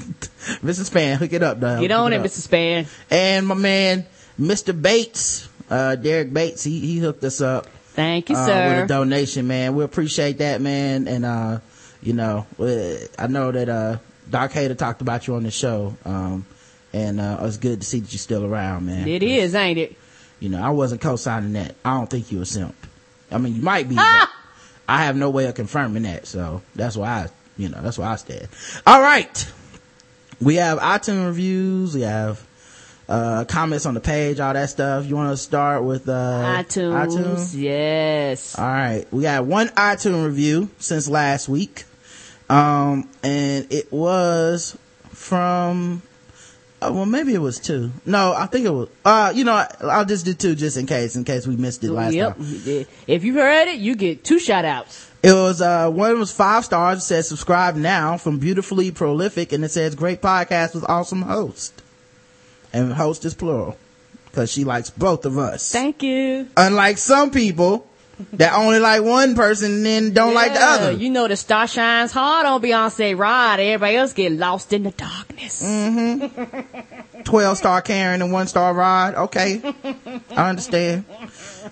Mrs. 0.63 0.85
Span, 0.85 1.17
hook 1.17 1.33
it 1.33 1.41
up, 1.41 1.59
dog. 1.59 1.81
Get 1.81 1.91
on 1.91 2.13
it, 2.13 2.17
up. 2.17 2.25
Mr. 2.25 2.39
Span. 2.39 2.85
And 3.09 3.47
my 3.47 3.55
man, 3.55 4.05
Mr. 4.39 4.79
Bates, 4.79 5.49
uh, 5.69 5.95
Derek 5.95 6.31
Bates, 6.31 6.63
he, 6.63 6.79
he 6.79 6.99
hooked 6.99 7.23
us 7.23 7.41
up 7.41 7.65
Thank 7.93 8.29
you, 8.29 8.35
uh, 8.35 8.45
sir. 8.45 8.69
with 8.69 8.85
a 8.85 8.87
donation, 8.87 9.47
man. 9.47 9.75
We 9.75 9.83
appreciate 9.83 10.37
that, 10.37 10.61
man. 10.61 11.07
And, 11.07 11.25
uh, 11.25 11.59
you 12.03 12.13
know, 12.13 12.45
uh, 12.59 12.97
I 13.17 13.27
know 13.27 13.51
that, 13.51 13.67
uh, 13.67 13.97
Dark 14.29 14.51
Hater 14.51 14.75
talked 14.75 15.01
about 15.01 15.27
you 15.27 15.35
on 15.35 15.43
the 15.43 15.51
show. 15.51 15.95
Um, 16.05 16.45
and, 16.95 17.19
uh, 17.19 17.37
it's 17.41 17.57
good 17.57 17.81
to 17.81 17.87
see 17.87 17.99
that 17.99 18.11
you're 18.13 18.17
still 18.19 18.45
around, 18.45 18.85
man. 18.85 19.07
it 19.07 19.21
is, 19.21 19.53
ain't 19.53 19.77
it? 19.77 19.95
You 20.39 20.49
know, 20.49 20.61
I 20.63 20.69
wasn't 20.69 21.01
co-signing 21.01 21.53
that. 21.53 21.75
I 21.83 21.93
don't 21.95 22.09
think 22.09 22.31
you 22.31 22.39
were 22.39 22.45
simp. 22.45 22.75
I 23.31 23.37
mean, 23.37 23.55
you 23.55 23.61
might 23.61 23.89
be, 23.89 23.95
Ah! 23.97 24.31
but 24.87 24.93
I 24.93 25.03
have 25.05 25.15
no 25.15 25.29
way 25.29 25.45
of 25.45 25.55
confirming 25.55 26.03
that. 26.03 26.25
So 26.27 26.61
that's 26.75 26.95
why 26.95 27.09
I, 27.09 27.27
you 27.57 27.69
know, 27.69 27.81
that's 27.81 27.97
why 27.97 28.07
I 28.07 28.15
stand. 28.15 28.47
All 28.87 29.01
right. 29.01 29.51
We 30.41 30.55
have 30.55 30.79
iTunes 30.79 31.25
reviews. 31.25 31.95
We 31.95 32.01
have, 32.01 32.45
uh, 33.07 33.45
comments 33.45 33.85
on 33.85 33.93
the 33.93 33.99
page, 34.01 34.39
all 34.39 34.53
that 34.53 34.69
stuff. 34.69 35.05
You 35.05 35.15
want 35.15 35.31
to 35.31 35.37
start 35.37 35.83
with, 35.83 36.07
uh, 36.09 36.63
iTunes. 36.63 37.07
iTunes? 37.07 37.53
Yes. 37.59 38.57
All 38.57 38.65
right. 38.65 39.05
We 39.11 39.23
got 39.23 39.45
one 39.45 39.67
iTunes 39.69 40.25
review 40.25 40.69
since 40.79 41.07
last 41.07 41.47
week. 41.49 41.83
Um, 42.49 43.09
and 43.23 43.67
it 43.71 43.91
was 43.91 44.77
from, 45.09 46.01
uh, 46.81 46.91
well, 46.93 47.05
maybe 47.05 47.33
it 47.33 47.39
was 47.39 47.59
two. 47.59 47.91
No, 48.05 48.33
I 48.33 48.47
think 48.47 48.65
it 48.65 48.69
was, 48.69 48.89
uh, 49.05 49.31
you 49.33 49.43
know, 49.43 49.65
I'll 49.81 50.05
just 50.05 50.25
do 50.25 50.33
two 50.33 50.55
just 50.55 50.77
in 50.77 50.85
case, 50.85 51.15
in 51.15 51.23
case 51.23 51.47
we 51.47 51.55
missed 51.55 51.83
it 51.83 51.91
last 51.91 52.13
yep. 52.13 52.35
time. 52.35 52.85
If 53.07 53.23
you've 53.23 53.35
heard 53.35 53.69
it, 53.69 53.79
you 53.79 53.95
get 53.95 54.23
two 54.23 54.39
shout 54.39 54.65
outs. 54.65 55.09
It 55.23 55.33
was, 55.33 55.61
uh, 55.61 55.89
one 55.89 56.19
was 56.19 56.31
five 56.31 56.65
stars. 56.65 56.99
It 56.99 57.01
says 57.01 57.27
subscribe 57.29 57.75
now 57.75 58.17
from 58.17 58.39
beautifully 58.39 58.91
prolific 58.91 59.53
and 59.53 59.63
it 59.63 59.71
says 59.71 59.95
great 59.95 60.21
podcast 60.21 60.75
with 60.75 60.83
awesome 60.87 61.23
host. 61.23 61.81
And 62.73 62.93
host 62.93 63.23
is 63.23 63.33
plural 63.33 63.77
because 64.25 64.51
she 64.51 64.65
likes 64.65 64.89
both 64.89 65.25
of 65.25 65.37
us. 65.37 65.71
Thank 65.71 66.03
you. 66.03 66.49
Unlike 66.57 66.97
some 66.97 67.31
people 67.31 67.87
that 68.33 68.53
only 68.53 68.79
like 68.79 69.03
one 69.03 69.35
person 69.35 69.73
and 69.73 69.85
then 69.85 70.13
don't 70.13 70.33
like 70.33 70.53
the 70.53 70.61
other. 70.61 70.91
You 70.91 71.09
know 71.09 71.27
the 71.27 71.35
star 71.35 71.67
shines 71.67 72.11
hard 72.11 72.45
on 72.45 72.61
Beyonce 72.61 73.17
ride. 73.17 73.59
Everybody 73.59 73.97
else 73.97 74.13
get 74.13 74.31
lost 74.31 74.71
in 74.73 74.83
the 74.83 74.91
darkness. 74.91 75.63
Mm. 75.63 76.65
12 77.25 77.57
star 77.57 77.81
Karen 77.81 78.21
and 78.21 78.31
one 78.31 78.47
star 78.47 78.73
Rod. 78.73 79.15
Okay. 79.15 79.61
I 80.31 80.49
understand. 80.49 81.05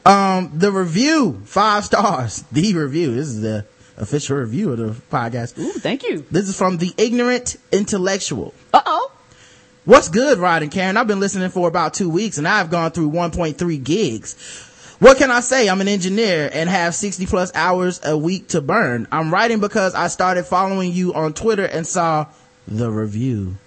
Um, 0.05 0.51
the 0.55 0.71
review, 0.71 1.41
five 1.45 1.85
stars. 1.85 2.43
The 2.51 2.73
review. 2.73 3.15
This 3.15 3.27
is 3.27 3.41
the 3.41 3.65
official 3.97 4.37
review 4.37 4.71
of 4.71 4.77
the 4.79 5.15
podcast. 5.15 5.57
Ooh, 5.57 5.71
thank 5.73 6.03
you. 6.03 6.25
This 6.29 6.49
is 6.49 6.57
from 6.57 6.77
the 6.77 6.93
ignorant 6.97 7.55
intellectual. 7.71 8.53
Uh 8.73 8.81
oh. 8.85 9.11
What's 9.85 10.07
good, 10.09 10.37
Rod 10.37 10.63
and 10.63 10.71
Karen? 10.71 10.97
I've 10.97 11.07
been 11.07 11.19
listening 11.19 11.49
for 11.49 11.67
about 11.67 11.93
two 11.93 12.09
weeks 12.09 12.37
and 12.37 12.47
I've 12.47 12.69
gone 12.69 12.91
through 12.91 13.11
1.3 13.11 13.83
gigs. 13.83 14.35
What 15.03 15.17
can 15.17 15.31
I 15.31 15.41
say? 15.41 15.67
I'm 15.67 15.81
an 15.81 15.89
engineer 15.89 16.49
and 16.53 16.69
have 16.69 16.95
60 16.95 17.25
plus 17.25 17.51
hours 17.53 17.99
a 18.05 18.17
week 18.17 18.47
to 18.49 18.61
burn. 18.61 19.05
I'm 19.11 19.33
writing 19.33 19.59
because 19.59 19.93
I 19.93 20.07
started 20.07 20.45
following 20.45 20.93
you 20.93 21.13
on 21.13 21.33
Twitter 21.33 21.65
and 21.65 21.85
saw 21.85 22.27
the 22.69 22.89
review. 22.89 23.57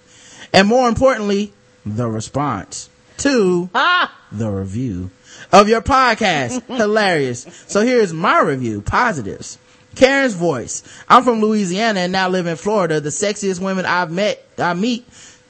And 0.51 0.67
more 0.67 0.89
importantly, 0.89 1.53
the 1.85 2.07
response 2.09 2.89
to 3.17 3.69
Ah. 3.75 4.11
the 4.31 4.49
review 4.49 5.11
of 5.53 5.69
your 5.69 5.83
podcast. 5.83 6.63
Hilarious. 6.75 7.45
So 7.67 7.81
here's 7.85 8.11
my 8.13 8.41
review. 8.41 8.81
Positives. 8.81 9.59
Karen's 9.93 10.33
voice. 10.33 10.81
I'm 11.07 11.23
from 11.23 11.39
Louisiana 11.39 11.99
and 11.99 12.11
now 12.11 12.29
live 12.29 12.47
in 12.47 12.55
Florida. 12.55 12.99
The 12.99 13.09
sexiest 13.09 13.59
women 13.59 13.85
I've 13.85 14.09
met, 14.09 14.43
I 14.57 14.73
meet, 14.73 15.07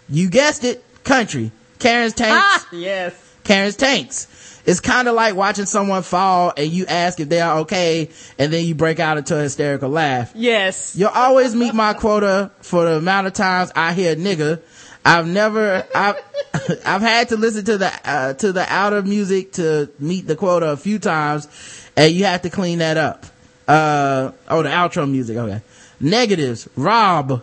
you 0.10 0.30
guessed 0.30 0.66
it, 0.66 0.84
country. 1.06 1.52
Karen's 1.80 2.12
tanks. 2.14 2.36
Ah. 2.46 2.68
Yes. 2.74 3.14
Karen's 3.46 3.78
tanks. 3.78 4.28
It's 4.68 4.82
kind 4.82 5.08
of 5.08 5.16
like 5.16 5.34
watching 5.34 5.66
someone 5.66 6.04
fall 6.04 6.52
and 6.58 6.70
you 6.70 6.86
ask 6.88 7.22
if 7.22 7.30
they 7.30 7.40
are 7.40 7.60
okay 7.60 8.10
and 8.38 8.52
then 8.52 8.66
you 8.66 8.76
break 8.76 9.00
out 9.00 9.18
into 9.18 9.34
a 9.38 9.42
hysterical 9.42 9.90
laugh. 9.90 10.34
Yes. 10.36 10.94
You'll 10.94 11.08
always 11.08 11.56
meet 11.56 11.74
my 11.74 11.94
quota 11.94 12.52
for 12.60 12.84
the 12.84 12.98
amount 12.98 13.28
of 13.28 13.34
times 13.34 13.72
I 13.78 13.94
hear 13.94 14.14
nigga. 14.18 14.62
I've 15.06 15.26
never, 15.26 15.88
I've, 15.96 16.18
I've 16.86 17.02
had 17.02 17.30
to 17.30 17.38
listen 17.38 17.64
to 17.64 17.78
the, 17.78 17.94
uh, 18.04 18.34
to 18.34 18.52
the 18.52 18.66
outer 18.68 19.02
music 19.04 19.54
to 19.54 19.90
meet 20.00 20.28
the 20.28 20.36
quota 20.36 20.74
a 20.74 20.78
few 20.78 21.00
times 21.00 21.48
and 21.96 22.14
you 22.14 22.26
have 22.26 22.42
to 22.42 22.50
clean 22.50 22.80
that 22.80 22.98
up. 22.98 23.26
Uh, 23.70 24.32
oh, 24.50 24.64
the 24.64 24.70
outro 24.70 25.10
music. 25.10 25.38
Okay. 25.38 25.62
Negatives. 26.02 26.68
Rob. 26.76 27.42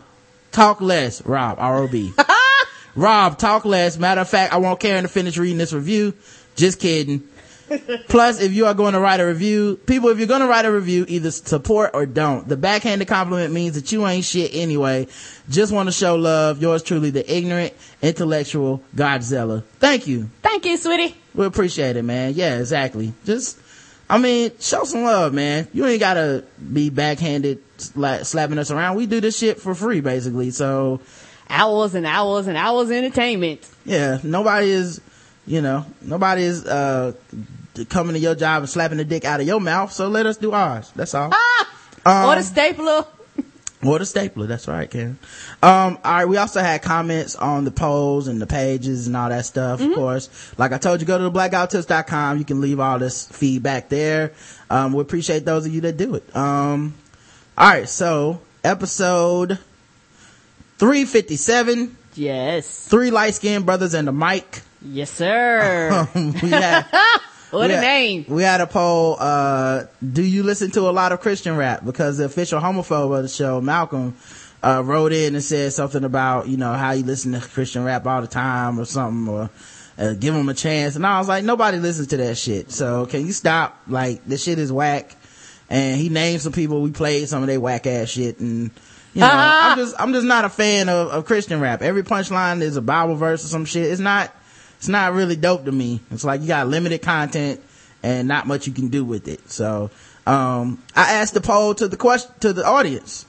Talk 0.53 0.83
less. 0.83 1.25
Rob. 1.25 1.57
R-O-B. 1.59 2.13
Rob, 2.97 3.39
talk 3.39 3.65
less. 3.65 3.99
Matter 3.99 4.21
of 4.21 4.29
fact, 4.29 4.53
I 4.53 4.59
want 4.59 4.79
Karen 4.79 5.03
to 5.03 5.09
finish 5.09 5.37
reading 5.37 5.59
this 5.59 5.73
review. 5.73 6.15
Just 6.57 6.79
kidding. 6.81 7.23
Plus, 8.09 8.41
if 8.43 8.53
you 8.53 8.67
are 8.67 8.75
going 8.75 8.93
to 8.93 9.01
write 9.01 9.21
a 9.21 9.27
review, 9.27 9.77
people, 9.87 10.11
if 10.11 10.19
you're 10.19 10.29
going 10.29 10.43
to 10.43 10.47
write 10.47 10.67
a 10.67 10.71
review, 10.73 11.07
either 11.09 11.31
support 11.31 11.93
or 11.95 12.05
don't. 12.05 12.47
The 12.47 12.57
backhanded 12.59 13.09
compliment 13.09 13.53
means 13.55 13.75
that 13.75 13.91
you 13.91 14.07
ain't 14.07 14.25
shit 14.25 14.51
anyway. 14.55 15.09
Just 15.49 15.73
want 15.73 15.89
to 15.89 15.93
show 15.93 16.15
love. 16.15 16.61
Yours 16.61 16.83
truly, 16.83 17.11
the 17.11 17.29
ignorant, 17.35 17.73
intellectual 18.03 18.83
Godzilla. 18.95 19.65
Thank 19.81 20.07
you. 20.07 20.29
Thank 20.43 20.67
you, 20.67 20.77
sweetie. 20.77 21.17
We 21.35 21.47
appreciate 21.47 21.97
it, 21.97 22.03
man. 22.03 22.35
Yeah, 22.35 22.59
exactly. 22.59 23.15
Just, 23.25 23.59
I 24.11 24.19
mean, 24.19 24.53
show 24.61 24.85
some 24.85 25.03
love, 25.03 25.33
man. 25.33 25.67
You 25.73 25.87
ain't 25.87 26.01
gotta 26.01 26.45
be 26.73 26.91
backhanded, 26.91 27.61
sla- 27.79 28.25
slapping 28.27 28.59
us 28.59 28.71
around. 28.71 28.97
We 28.97 29.07
do 29.07 29.21
this 29.21 29.39
shit 29.39 29.59
for 29.61 29.75
free, 29.75 30.01
basically. 30.01 30.51
So, 30.51 31.01
Hours 31.51 31.95
and 31.95 32.07
hours 32.07 32.47
and 32.47 32.57
hours 32.57 32.89
of 32.89 32.97
entertainment. 32.97 33.61
yeah, 33.85 34.19
nobody 34.23 34.71
is, 34.71 35.01
you 35.47 35.61
know, 35.61 35.85
nobody 36.03 36.43
is, 36.43 36.65
uh, 36.67 37.13
coming 37.89 38.15
to 38.15 38.21
your 38.21 38.35
job 38.35 38.63
and 38.63 38.71
slapping 38.71 38.99
the 38.99 39.05
dick 39.05 39.25
out 39.25 39.41
of 39.41 39.47
your 39.47 39.61
mouth. 39.61 39.93
So 39.93 40.09
let 40.09 40.27
us 40.27 40.37
do 40.37 40.53
ours. 40.53 40.93
That's 40.95 41.15
all. 41.15 41.31
Ah. 42.07 42.29
or 42.29 42.37
the 42.37 42.43
stapler. 42.43 43.07
Or 43.87 43.99
the 43.99 44.07
stapler. 44.07 44.47
That's 44.47 44.67
right, 44.67 44.91
Karen. 44.91 45.19
Um, 45.63 45.99
all 46.03 46.13
right. 46.13 46.25
We 46.25 46.39
also 46.39 46.61
had 46.61 46.81
comments 46.81 47.37
on 47.37 47.67
the 47.67 47.71
polls 47.71 48.29
and 48.29 48.41
the 48.41 48.47
pages 48.47 49.07
and 49.09 49.15
all 49.15 49.29
that 49.29 49.45
stuff, 49.45 49.83
of 49.83 49.93
course. 49.95 50.31
Like 50.57 50.73
I 50.73 50.79
told 50.79 51.03
you, 51.03 51.07
go 51.07 51.19
to 51.19 51.25
the 51.25 51.31
blackguywhotips.com. 51.31 52.39
You 52.39 52.47
can 52.47 52.63
leave 52.63 52.81
all 52.81 52.99
this 52.99 53.27
feedback 53.27 53.91
there. 53.91 54.33
Um, 54.71 54.95
we 54.95 55.03
appreciate 55.03 55.45
those 55.45 55.67
of 55.67 55.75
you 55.75 55.83
that 55.83 55.99
do 55.99 56.15
it. 56.15 56.35
Um, 56.35 56.95
all 57.59 57.69
right. 57.69 57.87
So 57.87 58.41
episode 58.65 59.59
357, 60.79 61.97
Yes. 62.15 62.87
three 62.87 63.11
light 63.11 63.35
skinned 63.35 63.67
brothers 63.67 63.93
and 63.93 64.09
a 64.09 64.13
mic. 64.13 64.63
Yes, 64.85 65.11
sir. 65.11 66.07
what 67.51 67.69
we 67.69 67.75
a 67.75 67.77
had- 67.77 67.81
name. 67.81 68.25
We 68.29 68.43
had 68.43 68.61
a 68.61 68.67
poll, 68.67 69.17
uh, 69.19 69.85
do 70.13 70.23
you 70.23 70.43
listen 70.43 70.71
to 70.73 70.83
a 70.83 70.93
lot 70.93 71.13
of 71.13 71.21
Christian 71.21 71.57
rap? 71.57 71.85
Because 71.85 72.19
the 72.19 72.25
official 72.27 72.61
homophobe 72.61 73.17
of 73.17 73.23
the 73.23 73.29
show, 73.29 73.61
Malcolm, 73.61 74.15
uh, 74.63 74.83
wrote 74.85 75.13
in 75.13 75.35
and 75.35 75.45
said 75.45 75.73
something 75.73 76.05
about, 76.05 76.49
you 76.49 76.57
know, 76.57 76.73
how 76.73 76.93
you 76.93 77.05
listen 77.05 77.33
to 77.33 77.41
Christian 77.41 77.85
rap 77.85 78.07
all 78.07 78.21
the 78.21 78.27
time 78.27 78.79
or 78.79 78.85
something 78.85 79.33
or, 79.33 79.51
uh, 79.99 80.13
give 80.15 80.35
them 80.35 80.49
a 80.49 80.55
chance. 80.55 80.97
And 80.97 81.07
I 81.07 81.19
was 81.19 81.29
like, 81.29 81.45
nobody 81.45 81.79
listens 81.79 82.09
to 82.09 82.17
that 82.19 82.37
shit. 82.37 82.71
So 82.71 83.07
can 83.07 83.27
you 83.27 83.33
stop? 83.33 83.79
Like, 83.87 84.25
this 84.25 84.43
shit 84.43 84.59
is 84.59 84.73
whack. 84.73 85.17
And 85.71 85.99
he 86.01 86.09
named 86.09 86.41
some 86.43 86.53
people, 86.53 86.83
we 86.83 86.91
played 86.91 87.29
some 87.29 87.43
of 87.43 87.47
their 87.47 87.61
whack 87.61 87.87
ass 87.87 88.11
shit 88.11 88.39
and, 88.39 88.71
you 89.15 89.21
know, 89.21 89.29
I'm 89.33 89.79
just, 89.79 89.95
I'm 89.99 90.13
just 90.13 90.27
not 90.27 90.45
a 90.45 90.49
fan 90.51 90.89
of, 90.89 91.09
of 91.09 91.25
Christian 91.27 91.61
rap. 91.61 91.81
Every 91.83 92.03
punchline 92.03 92.61
is 92.61 92.77
a 92.77 92.83
Bible 92.83 93.15
verse 93.15 93.45
or 93.45 93.49
some 93.49 93.65
shit. 93.65 93.91
It's 93.91 94.01
not, 94.01 94.35
it's 94.85 94.89
not 94.91 95.15
really 95.15 95.35
dope 95.35 95.65
to 95.65 95.73
me. 95.73 96.03
It's 96.11 96.25
like 96.25 96.43
you 96.43 96.47
got 96.47 96.69
limited 96.69 97.01
content 97.01 97.59
and 98.03 98.29
not 98.29 98.47
much 98.47 98.67
you 98.67 98.73
can 98.75 98.89
do 98.89 99.03
with 99.03 99.29
it. 99.29 99.49
So, 99.49 99.91
um, 100.27 100.83
I 100.95 101.15
asked 101.15 101.33
the 101.33 101.41
poll 101.41 101.75
to 101.77 101.89
the 101.89 101.97
question, 101.97 102.31
to 102.41 102.53
the 102.53 102.67
audience. 102.67 103.25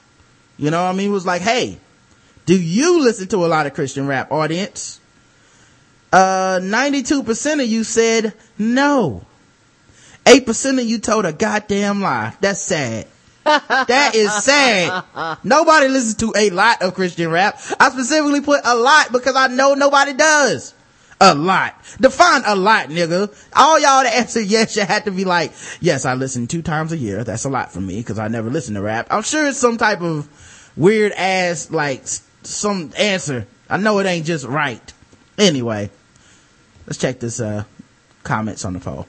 You 0.58 0.70
know 0.70 0.84
what 0.84 0.90
I 0.90 0.92
mean? 0.92 1.08
It 1.08 1.14
was 1.14 1.24
like, 1.24 1.40
hey, 1.40 1.78
do 2.44 2.60
you 2.60 3.00
listen 3.00 3.28
to 3.28 3.38
a 3.38 3.48
lot 3.48 3.64
of 3.64 3.72
Christian 3.72 4.06
rap 4.06 4.30
audience? 4.32 5.00
Uh, 6.12 6.58
92% 6.60 7.62
of 7.62 7.66
you 7.66 7.84
said 7.84 8.34
no. 8.58 9.24
8% 10.26 10.78
of 10.78 10.84
you 10.84 10.98
told 10.98 11.24
a 11.24 11.32
goddamn 11.32 12.02
lie. 12.02 12.34
That's 12.42 12.60
sad. 12.60 13.06
that 13.44 14.10
is 14.14 14.30
sad. 14.44 15.04
Nobody 15.42 15.88
listens 15.88 16.16
to 16.16 16.34
a 16.36 16.50
lot 16.50 16.82
of 16.82 16.92
Christian 16.92 17.30
rap. 17.30 17.58
I 17.80 17.88
specifically 17.88 18.42
put 18.42 18.60
a 18.62 18.74
lot 18.74 19.10
because 19.10 19.36
I 19.36 19.46
know 19.46 19.72
nobody 19.72 20.12
does. 20.12 20.74
A 21.20 21.34
lot. 21.34 21.74
Define 21.98 22.42
a 22.44 22.54
lot, 22.54 22.88
nigga. 22.88 23.34
All 23.54 23.80
y'all 23.80 24.02
that 24.02 24.14
answer 24.14 24.40
yes, 24.40 24.76
you 24.76 24.82
had 24.84 25.06
to 25.06 25.10
be 25.10 25.24
like, 25.24 25.52
yes, 25.80 26.04
I 26.04 26.14
listen 26.14 26.46
two 26.46 26.60
times 26.60 26.92
a 26.92 26.96
year. 26.96 27.24
That's 27.24 27.44
a 27.44 27.48
lot 27.48 27.72
for 27.72 27.80
me 27.80 27.96
because 27.98 28.18
I 28.18 28.28
never 28.28 28.50
listen 28.50 28.74
to 28.74 28.82
rap. 28.82 29.06
I'm 29.10 29.22
sure 29.22 29.46
it's 29.46 29.58
some 29.58 29.78
type 29.78 30.02
of 30.02 30.28
weird 30.76 31.12
ass, 31.12 31.70
like, 31.70 32.02
some 32.42 32.92
answer. 32.98 33.46
I 33.70 33.78
know 33.78 33.98
it 33.98 34.06
ain't 34.06 34.26
just 34.26 34.44
right. 34.44 34.92
Anyway, 35.38 35.90
let's 36.86 36.98
check 36.98 37.18
this, 37.18 37.40
uh, 37.40 37.64
comments 38.22 38.64
on 38.66 38.74
the 38.74 38.80
poll. 38.80 39.06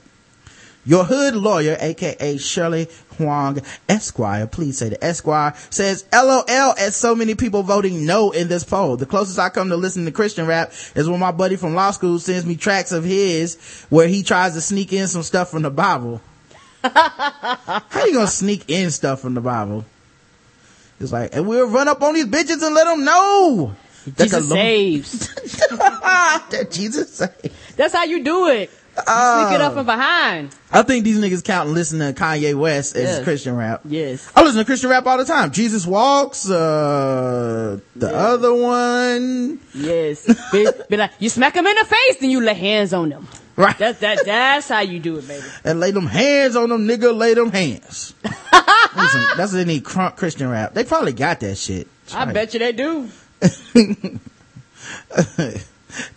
Your 0.87 1.03
hood 1.03 1.35
lawyer, 1.35 1.75
aka 1.81 2.37
Shirley 2.37 2.87
Huang 3.17 3.61
Esquire, 3.89 4.47
please 4.47 4.77
say 4.77 4.87
the 4.87 5.03
Esquire, 5.03 5.53
says 5.69 6.05
LOL 6.13 6.45
at 6.47 6.93
so 6.93 7.13
many 7.13 7.35
people 7.35 7.61
voting 7.61 8.05
no 8.05 8.31
in 8.31 8.47
this 8.47 8.63
poll. 8.63 8.95
The 8.95 9.05
closest 9.05 9.37
I 9.37 9.49
come 9.49 9.67
to 9.67 9.75
listening 9.75 10.05
to 10.05 10.13
Christian 10.13 10.45
rap 10.47 10.71
is 10.95 11.09
when 11.09 11.19
my 11.19 11.33
buddy 11.33 11.57
from 11.57 11.75
law 11.75 11.91
school 11.91 12.19
sends 12.19 12.45
me 12.45 12.55
tracks 12.55 12.93
of 12.93 13.03
his 13.03 13.85
where 13.89 14.07
he 14.07 14.23
tries 14.23 14.53
to 14.53 14.61
sneak 14.61 14.93
in 14.93 15.09
some 15.09 15.23
stuff 15.23 15.51
from 15.51 15.63
the 15.63 15.69
Bible. 15.69 16.21
How 16.83 18.05
you 18.05 18.13
gonna 18.13 18.27
sneak 18.27 18.69
in 18.69 18.89
stuff 18.89 19.19
from 19.19 19.33
the 19.33 19.41
Bible? 19.41 19.83
It's 21.01 21.11
like, 21.11 21.35
and 21.35 21.45
we'll 21.45 21.67
run 21.67 21.89
up 21.89 22.01
on 22.01 22.13
these 22.13 22.27
bitches 22.27 22.65
and 22.65 22.73
let 22.73 22.85
them 22.85 23.03
know. 23.03 23.75
that 24.05 24.23
Jesus 24.23 24.47
the 24.47 24.55
saves. 24.55 25.35
that 25.69 26.69
Jesus 26.71 27.13
saved. 27.13 27.51
That's 27.75 27.93
how 27.93 28.05
you 28.05 28.23
do 28.23 28.47
it. 28.47 28.71
You 28.97 29.03
sneak 29.03 29.55
it 29.55 29.61
up 29.61 29.73
from 29.73 29.85
behind. 29.85 30.55
I 30.71 30.81
think 30.83 31.03
these 31.05 31.19
niggas 31.19 31.43
count 31.43 31.69
listening 31.69 32.13
to 32.13 32.19
Kanye 32.19 32.55
West 32.55 32.95
as 32.95 33.03
Yes. 33.03 33.23
Christian 33.23 33.55
rap. 33.55 33.81
Yes. 33.85 34.29
I 34.35 34.41
listen 34.43 34.57
to 34.59 34.65
Christian 34.65 34.89
rap 34.89 35.05
all 35.05 35.17
the 35.17 35.25
time. 35.25 35.51
Jesus 35.51 35.85
Walks, 35.85 36.49
uh, 36.49 37.79
the 37.95 38.15
other 38.15 38.53
one. 38.53 39.59
Yes. 39.75 40.25
be, 40.51 40.67
be 40.89 40.97
like, 40.97 41.11
you 41.19 41.29
smack 41.29 41.53
them 41.53 41.67
in 41.67 41.75
the 41.75 41.85
face, 41.85 42.17
then 42.19 42.31
you 42.31 42.41
lay 42.41 42.55
hands 42.55 42.91
on 42.93 43.09
them. 43.09 43.27
Right. 43.55 43.77
That, 43.77 43.99
that, 44.01 44.25
that's 44.25 44.67
how 44.69 44.81
you 44.81 44.99
do 44.99 45.17
it, 45.17 45.27
baby. 45.27 45.45
and 45.63 45.79
lay 45.79 45.91
them 45.91 46.05
hands 46.07 46.55
on 46.55 46.69
them, 46.69 46.87
nigga, 46.87 47.15
lay 47.15 47.33
them 47.33 47.51
hands. 47.51 48.13
listen, 48.23 49.21
that's 49.37 49.51
what 49.51 49.57
they 49.57 49.65
need 49.65 49.83
crunk 49.83 50.15
Christian 50.15 50.49
rap. 50.49 50.73
They 50.73 50.83
probably 50.83 51.13
got 51.13 51.39
that 51.41 51.57
shit. 51.57 51.87
I 52.13 52.25
bet 52.31 52.53
you 52.53 52.59
they 52.59 52.71
do. 52.71 53.09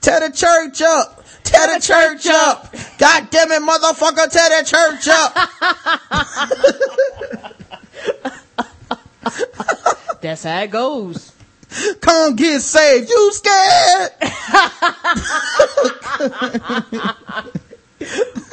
Tear 0.01 0.21
the 0.21 0.31
church 0.35 0.83
up. 0.83 1.25
Tear 1.43 1.67
the 1.75 1.81
church 1.81 2.27
up. 2.27 2.75
God 2.99 3.31
damn 3.31 3.53
it, 3.53 3.63
motherfucker, 3.63 4.31
tear 4.31 4.51
the 4.51 4.65
church 4.67 5.09
up. 5.09 5.35
That's 10.21 10.43
how 10.45 10.61
it 10.61 10.71
goes. 10.71 11.33
Come 12.01 12.37
get 12.37 12.61
saved. 12.61 13.09
You 13.09 13.33
scared? 13.33 14.11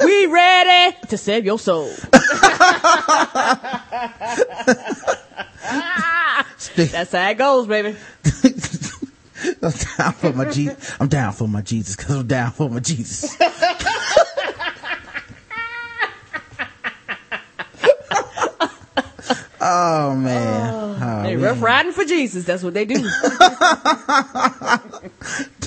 We 0.04 0.26
ready 0.26 0.96
to 1.08 1.16
save 1.16 1.44
your 1.44 1.58
soul. 1.58 1.90
That's 6.76 7.12
how 7.12 7.30
it 7.30 7.38
goes, 7.38 7.66
baby. 7.66 7.96
I'm 9.62 9.70
down 9.70 10.12
for 10.14 10.32
my 10.32 10.50
Jesus. 10.50 10.96
I'm 11.00 11.08
down 11.08 11.32
for 11.32 11.48
my 11.48 11.62
Jesus 11.62 11.96
because 11.96 12.16
I'm 12.16 12.26
down 12.26 12.50
for 12.50 12.68
my 12.68 12.80
Jesus. 12.80 13.36
oh 19.60 20.16
man. 20.16 20.74
Oh, 20.74 20.98
oh 21.00 21.22
They 21.22 21.36
we- 21.36 21.42
rough 21.44 21.62
riding 21.62 21.92
for 21.92 22.04
Jesus. 22.04 22.44
That's 22.44 22.62
what 22.62 22.74
they 22.74 22.84
do. 22.84 22.96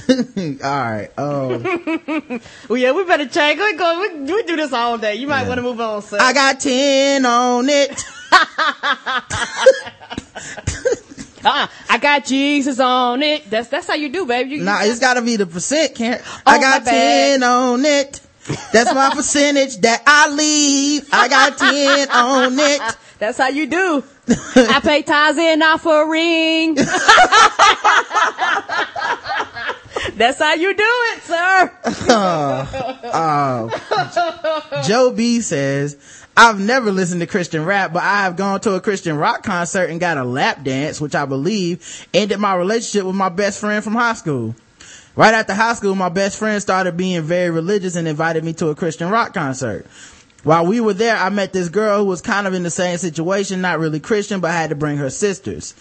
all 0.09 0.69
right. 0.69 1.09
Oh, 1.17 2.39
well, 2.67 2.77
yeah, 2.77 2.91
we 2.91 3.05
better 3.05 3.27
change. 3.27 3.59
We 3.59 3.73
go. 3.75 4.01
We, 4.01 4.33
we 4.33 4.43
do 4.43 4.55
this 4.57 4.73
all 4.73 4.97
day. 4.97 5.15
You 5.15 5.27
might 5.27 5.47
want 5.47 5.59
to 5.59 5.63
move 5.63 5.79
on, 5.79 6.01
sir. 6.01 6.17
I 6.19 6.33
got 6.33 6.59
ten 6.59 7.25
on 7.25 7.69
it. 7.69 8.03
Uh, 11.43 11.67
I 11.89 11.97
got 11.97 12.25
Jesus 12.25 12.79
on 12.79 13.23
it. 13.23 13.49
That's 13.49 13.67
that's 13.69 13.87
how 13.87 13.95
you 13.95 14.09
do, 14.09 14.25
baby. 14.25 14.51
You, 14.57 14.63
Nah, 14.63 14.83
you 14.83 14.91
it's 14.91 14.99
got 14.99 15.15
to 15.15 15.21
be 15.21 15.35
the 15.37 15.45
percent. 15.45 15.95
Can't 15.95 16.21
Oh, 16.25 16.41
I 16.45 16.59
got 16.59 16.85
ten 16.85 17.43
on 17.43 17.83
it? 17.85 18.19
That's 18.73 18.93
my 18.93 19.09
percentage 19.15 19.77
that 19.77 20.03
I 20.05 20.29
leave. 20.29 21.07
I 21.11 21.27
got 21.27 21.57
ten 21.57 22.09
on 22.11 22.59
it. 22.59 22.81
That's 23.19 23.37
how 23.37 23.49
you 23.49 23.67
do. 23.67 24.03
I 24.55 24.79
pay 24.81 25.01
tithes 25.03 25.37
in 25.37 25.61
offering. 25.61 26.75
That's 30.15 30.39
how 30.39 30.53
you 30.55 30.73
do 30.75 30.83
it, 30.83 31.21
sir. 31.23 31.71
Joe 34.83 35.11
B 35.11 35.41
says, 35.41 36.20
I've 36.43 36.59
never 36.59 36.91
listened 36.91 37.21
to 37.21 37.27
Christian 37.27 37.65
rap, 37.65 37.93
but 37.93 38.01
I 38.01 38.23
have 38.23 38.35
gone 38.35 38.61
to 38.61 38.73
a 38.73 38.81
Christian 38.81 39.15
rock 39.15 39.43
concert 39.43 39.91
and 39.91 39.99
got 39.99 40.17
a 40.17 40.23
lap 40.23 40.63
dance, 40.63 40.99
which 40.99 41.13
I 41.13 41.25
believe 41.25 42.07
ended 42.15 42.39
my 42.39 42.55
relationship 42.55 43.05
with 43.05 43.13
my 43.13 43.29
best 43.29 43.59
friend 43.59 43.83
from 43.83 43.93
high 43.93 44.15
school. 44.15 44.55
Right 45.15 45.35
after 45.35 45.53
high 45.53 45.75
school, 45.75 45.93
my 45.93 46.09
best 46.09 46.39
friend 46.39 46.59
started 46.59 46.97
being 46.97 47.21
very 47.21 47.51
religious 47.51 47.95
and 47.95 48.07
invited 48.07 48.43
me 48.43 48.53
to 48.53 48.69
a 48.69 48.75
Christian 48.75 49.11
rock 49.11 49.35
concert. 49.35 49.85
While 50.43 50.65
we 50.65 50.81
were 50.81 50.95
there, 50.95 51.15
I 51.15 51.29
met 51.29 51.53
this 51.53 51.69
girl 51.69 51.99
who 51.99 52.05
was 52.05 52.21
kind 52.21 52.47
of 52.47 52.55
in 52.55 52.63
the 52.63 52.71
same 52.71 52.97
situation, 52.97 53.61
not 53.61 53.77
really 53.77 53.99
Christian, 53.99 54.39
but 54.39 54.49
had 54.49 54.71
to 54.71 54.75
bring 54.75 54.97
her 54.97 55.11
sisters. 55.11 55.75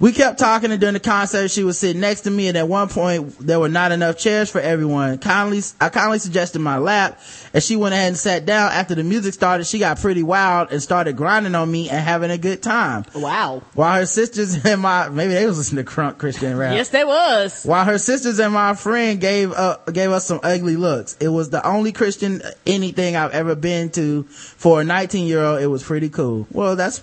We 0.00 0.12
kept 0.12 0.38
talking 0.38 0.70
and 0.72 0.80
during 0.80 0.94
the 0.94 1.00
concert 1.00 1.50
she 1.50 1.64
was 1.64 1.78
sitting 1.78 2.00
next 2.00 2.22
to 2.22 2.30
me 2.30 2.48
and 2.48 2.56
at 2.56 2.68
one 2.68 2.88
point 2.88 3.38
there 3.38 3.60
were 3.60 3.68
not 3.68 3.92
enough 3.92 4.18
chairs 4.18 4.50
for 4.50 4.60
everyone. 4.60 5.18
Kindly, 5.18 5.62
I 5.80 5.88
kindly 5.88 6.18
suggested 6.18 6.58
my 6.58 6.78
lap 6.78 7.20
and 7.52 7.62
she 7.62 7.76
went 7.76 7.94
ahead 7.94 8.08
and 8.08 8.18
sat 8.18 8.44
down. 8.46 8.72
After 8.72 8.94
the 8.94 9.04
music 9.04 9.34
started, 9.34 9.66
she 9.66 9.78
got 9.78 10.00
pretty 10.00 10.22
wild 10.22 10.72
and 10.72 10.82
started 10.82 11.16
grinding 11.16 11.54
on 11.54 11.70
me 11.70 11.88
and 11.88 12.00
having 12.00 12.30
a 12.30 12.38
good 12.38 12.62
time. 12.62 13.04
Wow. 13.14 13.62
While 13.74 14.00
her 14.00 14.06
sisters 14.06 14.64
and 14.64 14.80
my, 14.80 15.08
maybe 15.08 15.34
they 15.34 15.46
was 15.46 15.58
listening 15.58 15.84
to 15.84 15.90
crunk 15.90 16.18
Christian 16.18 16.56
rap. 16.56 16.74
Yes, 16.74 16.88
they 16.88 17.04
was. 17.04 17.64
While 17.64 17.84
her 17.84 17.98
sisters 17.98 18.38
and 18.40 18.52
my 18.52 18.74
friend 18.74 19.20
gave 19.20 19.52
uh, 19.52 19.78
gave 19.92 20.10
us 20.10 20.26
some 20.26 20.40
ugly 20.42 20.76
looks. 20.76 21.16
It 21.20 21.28
was 21.28 21.50
the 21.50 21.64
only 21.66 21.92
Christian 21.92 22.42
anything 22.66 23.16
I've 23.16 23.32
ever 23.32 23.54
been 23.54 23.90
to. 23.90 24.24
For 24.24 24.80
a 24.80 24.84
19 24.84 25.26
year 25.26 25.42
old, 25.42 25.62
it 25.62 25.66
was 25.66 25.82
pretty 25.82 26.08
cool. 26.08 26.46
Well, 26.50 26.76
that's, 26.76 27.02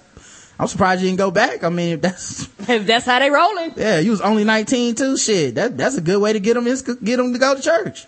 I'm 0.62 0.68
surprised 0.68 1.02
you 1.02 1.08
didn't 1.08 1.18
go 1.18 1.32
back. 1.32 1.64
I 1.64 1.70
mean, 1.70 1.94
if 1.94 2.02
that's, 2.04 2.44
If 2.70 2.86
that's 2.86 3.06
how 3.08 3.18
they 3.18 3.32
rolling. 3.32 3.74
yeah, 3.76 3.98
you 3.98 4.12
was 4.12 4.22
only 4.22 4.44
19 4.44 4.94
too. 4.94 5.18
Shit, 5.18 5.56
that, 5.56 5.76
that's 5.76 5.98
a 5.98 6.02
good 6.02 6.22
way 6.22 6.34
to 6.34 6.40
get 6.40 6.54
them, 6.54 6.68
is 6.68 6.84
get 6.84 7.18
them 7.18 7.34
to 7.34 7.40
go 7.40 7.56
to 7.56 7.62
church. 7.62 8.06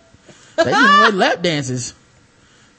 They 0.56 0.64
giving 0.64 0.78
away 0.98 1.10
lap 1.10 1.42
dances. 1.42 1.94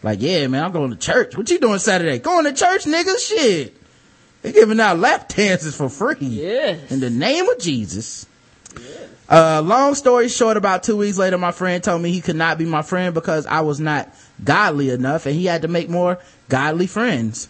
Like, 0.02 0.22
yeah, 0.22 0.48
man, 0.48 0.64
I'm 0.64 0.72
going 0.72 0.92
to 0.92 0.96
church. 0.96 1.36
What 1.36 1.50
you 1.50 1.60
doing 1.60 1.80
Saturday? 1.80 2.20
Going 2.20 2.46
to 2.46 2.54
church, 2.54 2.86
nigga? 2.86 3.18
Shit. 3.20 3.76
They 4.44 4.54
giving 4.54 4.80
out 4.80 4.98
lap 4.98 5.28
dances 5.36 5.76
for 5.76 5.90
free. 5.90 6.16
Yes. 6.22 6.90
In 6.90 7.02
the 7.02 7.10
name 7.10 7.50
of 7.50 7.60
Jesus. 7.60 8.28
Uh, 9.28 9.62
long 9.66 9.94
story 9.96 10.30
short, 10.30 10.56
about 10.56 10.84
two 10.84 10.96
weeks 10.96 11.18
later, 11.18 11.38
my 11.38 11.52
friend 11.52 11.84
told 11.84 12.02
me 12.02 12.12
he 12.12 12.22
could 12.22 12.36
not 12.38 12.58
be 12.58 12.66
my 12.66 12.82
friend 12.82 13.14
because 13.14 13.46
I 13.46 13.62
was 13.62 13.82
not 13.82 14.14
godly 14.42 14.90
enough 14.92 15.26
and 15.26 15.36
he 15.36 15.46
had 15.48 15.64
to 15.64 15.68
make 15.68 15.90
more 15.90 16.18
godly 16.48 16.88
friends. 16.88 17.50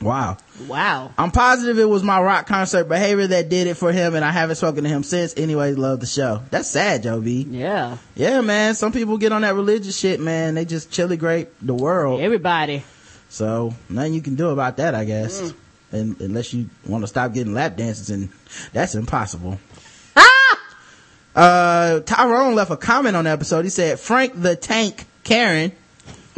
Wow. 0.00 0.38
Wow. 0.68 1.12
I'm 1.18 1.30
positive 1.30 1.78
it 1.78 1.88
was 1.88 2.02
my 2.02 2.20
rock 2.20 2.46
concert 2.46 2.84
behavior 2.88 3.26
that 3.28 3.48
did 3.48 3.66
it 3.66 3.74
for 3.74 3.92
him 3.92 4.14
and 4.14 4.24
I 4.24 4.30
haven't 4.30 4.56
spoken 4.56 4.84
to 4.84 4.90
him 4.90 5.02
since. 5.02 5.34
Anyways, 5.36 5.78
love 5.78 6.00
the 6.00 6.06
show. 6.06 6.42
That's 6.50 6.68
sad, 6.68 7.02
Joe 7.02 7.20
B. 7.20 7.46
Yeah. 7.48 7.98
Yeah, 8.14 8.40
man. 8.40 8.74
Some 8.74 8.92
people 8.92 9.18
get 9.18 9.32
on 9.32 9.42
that 9.42 9.54
religious 9.54 9.96
shit, 9.98 10.20
man. 10.20 10.54
They 10.54 10.64
just 10.64 10.90
chili 10.90 11.16
grape 11.16 11.48
the 11.60 11.74
world. 11.74 12.20
Everybody. 12.20 12.84
So 13.28 13.74
nothing 13.88 14.14
you 14.14 14.22
can 14.22 14.34
do 14.34 14.50
about 14.50 14.76
that, 14.78 14.94
I 14.94 15.04
guess. 15.04 15.52
And 15.90 16.20
unless 16.20 16.52
you 16.54 16.70
want 16.86 17.02
to 17.02 17.08
stop 17.08 17.32
getting 17.32 17.54
lap 17.54 17.76
dances 17.76 18.10
and 18.10 18.30
that's 18.72 18.94
impossible. 18.94 19.58
Uh, 21.34 22.00
Tyrone 22.00 22.54
left 22.54 22.70
a 22.70 22.76
comment 22.76 23.16
on 23.16 23.24
the 23.24 23.30
episode. 23.30 23.64
He 23.64 23.70
said, 23.70 23.98
Frank 23.98 24.34
the 24.40 24.54
Tank 24.54 25.06
Karen 25.24 25.72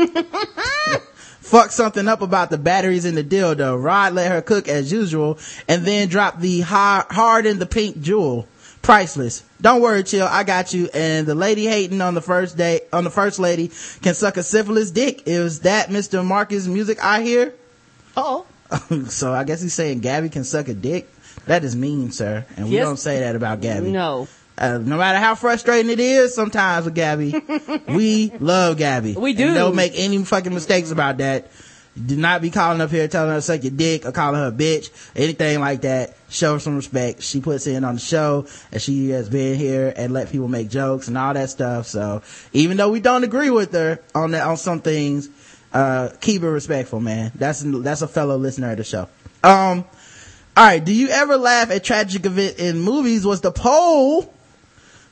fucked 1.45 1.73
something 1.73 2.09
up 2.09 2.23
about 2.23 2.51
the 2.51 2.59
batteries 2.59 3.05
in 3.05 3.15
the 3.15 3.23
dildo. 3.25 3.81
Rod 3.83 4.15
let 4.15 4.31
her 4.31 4.43
cook 4.43 4.67
as 4.69 4.91
usual 4.91 5.39
and 5.69 5.85
then 5.85 6.09
dropped 6.09 6.41
the 6.41 6.61
hard, 6.61 7.07
hard 7.11 7.47
in 7.47 7.59
the 7.59 7.67
pink 7.67 8.01
jewel. 8.01 8.49
Priceless. 8.83 9.43
Don't 9.63 9.81
worry, 9.81 10.03
chill. 10.03 10.27
I 10.27 10.45
got 10.45 10.75
you. 10.75 10.91
And 10.93 11.27
the 11.27 11.35
lady 11.35 11.65
hating 11.65 12.01
on 12.03 12.13
the 12.15 12.21
first 12.21 12.57
day, 12.57 12.81
on 12.93 13.05
the 13.05 13.11
first 13.11 13.39
lady 13.39 13.71
can 14.03 14.15
suck 14.15 14.37
a 14.37 14.43
syphilis 14.43 14.91
dick. 14.91 15.23
Is 15.27 15.61
that 15.61 15.89
Mr. 15.89 16.25
Marcus 16.25 16.67
music 16.67 17.03
I 17.03 17.23
hear? 17.23 17.55
Oh. 18.17 18.45
so 19.09 19.33
I 19.33 19.45
guess 19.45 19.63
he's 19.63 19.73
saying 19.75 20.01
Gabby 20.01 20.29
can 20.29 20.45
suck 20.45 20.69
a 20.69 20.75
dick. 20.75 21.09
That 21.47 21.65
is 21.65 21.75
mean, 21.77 22.11
sir. 22.11 22.45
And 22.57 22.67
we 22.67 22.73
Yes. 22.77 22.85
don't 22.85 22.97
say 22.99 23.21
that 23.21 23.37
about 23.37 23.61
Gabby. 23.61 23.91
No. 23.91 24.29
Uh, 24.57 24.79
no 24.79 24.97
matter 24.97 25.19
how 25.19 25.35
frustrating 25.35 25.91
it 25.91 25.99
is 25.99 26.35
sometimes 26.35 26.85
with 26.85 26.95
Gabby, 26.95 27.35
we 27.89 28.31
love 28.39 28.77
Gabby. 28.79 29.15
We 29.15 29.33
do. 29.33 29.47
And 29.47 29.55
don't 29.55 29.75
make 29.77 29.93
any 29.97 30.23
fucking 30.25 30.55
mistakes 30.55 30.91
about 30.91 31.19
that. 31.19 31.51
Do 32.03 32.17
not 32.17 32.43
be 32.43 32.51
calling 32.51 32.81
up 32.81 32.91
here 32.91 33.07
telling 33.07 33.31
her 33.31 33.37
to 33.37 33.43
suck 33.43 33.63
your 33.63 33.71
dick 33.71 34.05
or 34.05 34.11
calling 34.11 34.41
her 34.41 34.49
a 34.49 34.53
bitch, 34.53 34.91
anything 35.15 35.61
like 35.61 35.83
that. 35.83 36.17
Show 36.29 36.55
her 36.55 36.59
some 36.59 36.75
respect. 36.75 37.23
She 37.23 37.41
puts 37.41 37.69
in 37.69 37.85
on 37.85 37.95
the 37.95 38.01
show 38.01 38.47
and 38.73 38.83
she 38.83 39.11
has 39.11 39.29
been 39.29 39.57
here 39.57 39.93
and 39.97 40.13
let 40.13 40.31
people 40.33 40.49
make 40.49 40.69
jokes 40.71 41.07
and 41.07 41.17
all 41.17 41.35
that 41.35 41.51
stuff. 41.51 41.87
So 41.87 42.23
even 42.53 42.77
though 42.77 42.91
we 42.91 42.99
don't 42.99 43.23
agree 43.23 43.51
with 43.51 43.73
her 43.73 44.01
on 44.13 44.33
that, 44.33 44.45
on 44.45 44.57
some 44.57 44.81
things, 44.81 45.29
uh, 45.73 46.09
keep 46.21 46.43
it 46.43 46.49
respectful, 46.49 46.99
man. 46.99 47.31
That's, 47.37 47.63
that's 47.65 48.03
a 48.03 48.09
fellow 48.09 48.39
listener 48.39 48.73
of 48.73 48.79
the 48.79 48.85
show. 48.85 49.09
Um, 49.45 49.85
All 50.57 50.65
right. 50.65 50.85
Do 50.85 50.93
you 50.93 51.09
ever 51.11 51.37
laugh 51.37 51.71
at 51.71 51.85
tragic 51.85 52.27
event 52.27 52.59
in 52.59 52.81
movies? 52.81 53.25
Was 53.25 53.41
the 53.41 53.53
poll 53.53 54.34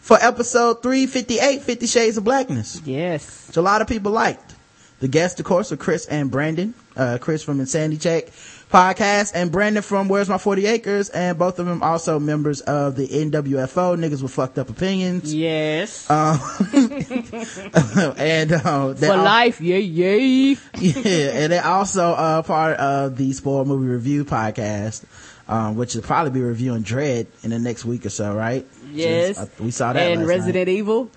for 0.03 0.19
episode 0.21 0.83
358, 0.83 1.63
50 1.63 1.87
Shades 1.87 2.17
of 2.17 2.25
Blackness. 2.25 2.83
Yes. 2.85 3.47
Which 3.47 3.57
a 3.57 3.63
lot 3.63 3.81
of 3.81 3.89
people 3.89 4.13
liked. 4.13 4.55
The 5.01 5.09
guests, 5.09 5.41
of 5.41 5.47
course, 5.47 5.73
are 5.73 5.77
Chris 5.77 6.07
and 6.07 6.31
Brandon. 6.31 6.75
Uh, 6.97 7.19
Chris 7.21 7.43
from 7.43 7.59
Insanity 7.61 7.97
Check 7.97 8.27
podcast 8.73 9.33
and 9.35 9.53
Brandon 9.53 9.83
from 9.83 10.09
Where's 10.09 10.29
My 10.29 10.39
40 10.39 10.67
Acres. 10.67 11.09
And 11.11 11.39
both 11.39 11.59
of 11.59 11.67
them 11.67 11.83
also 11.83 12.19
members 12.19 12.61
of 12.63 12.97
the 12.97 13.07
NWFO, 13.07 13.97
niggas 13.97 14.23
with 14.23 14.33
fucked 14.33 14.59
up 14.59 14.71
opinions. 14.71 15.33
Yes. 15.33 16.11
Um, 16.11 16.41
and, 18.19 18.53
uh, 18.53 18.95
For 18.95 19.07
al- 19.07 19.25
life, 19.25 19.61
yay, 19.61 19.81
yay. 19.81 20.57
yeah, 20.79 21.31
and 21.33 21.53
they're 21.53 21.65
also 21.65 22.11
uh, 22.13 22.43
part 22.43 22.77
of 22.79 23.17
the 23.17 23.33
Spoil 23.33 23.65
Movie 23.65 23.89
Review 23.89 24.25
podcast, 24.25 25.05
um, 25.49 25.77
which 25.77 25.95
will 25.95 26.03
probably 26.03 26.33
be 26.33 26.41
reviewing 26.41 26.83
Dredd 26.83 27.27
in 27.43 27.51
the 27.51 27.59
next 27.59 27.85
week 27.85 28.07
or 28.07 28.11
so, 28.11 28.35
right? 28.35 28.67
Yes. 28.93 29.37
Just- 29.37 29.41
uh, 29.41 29.65
we 29.65 29.71
saw 29.71 29.93
that. 29.93 30.01
And 30.13 30.27
Resident 30.27 30.69
Evil. 30.69 31.11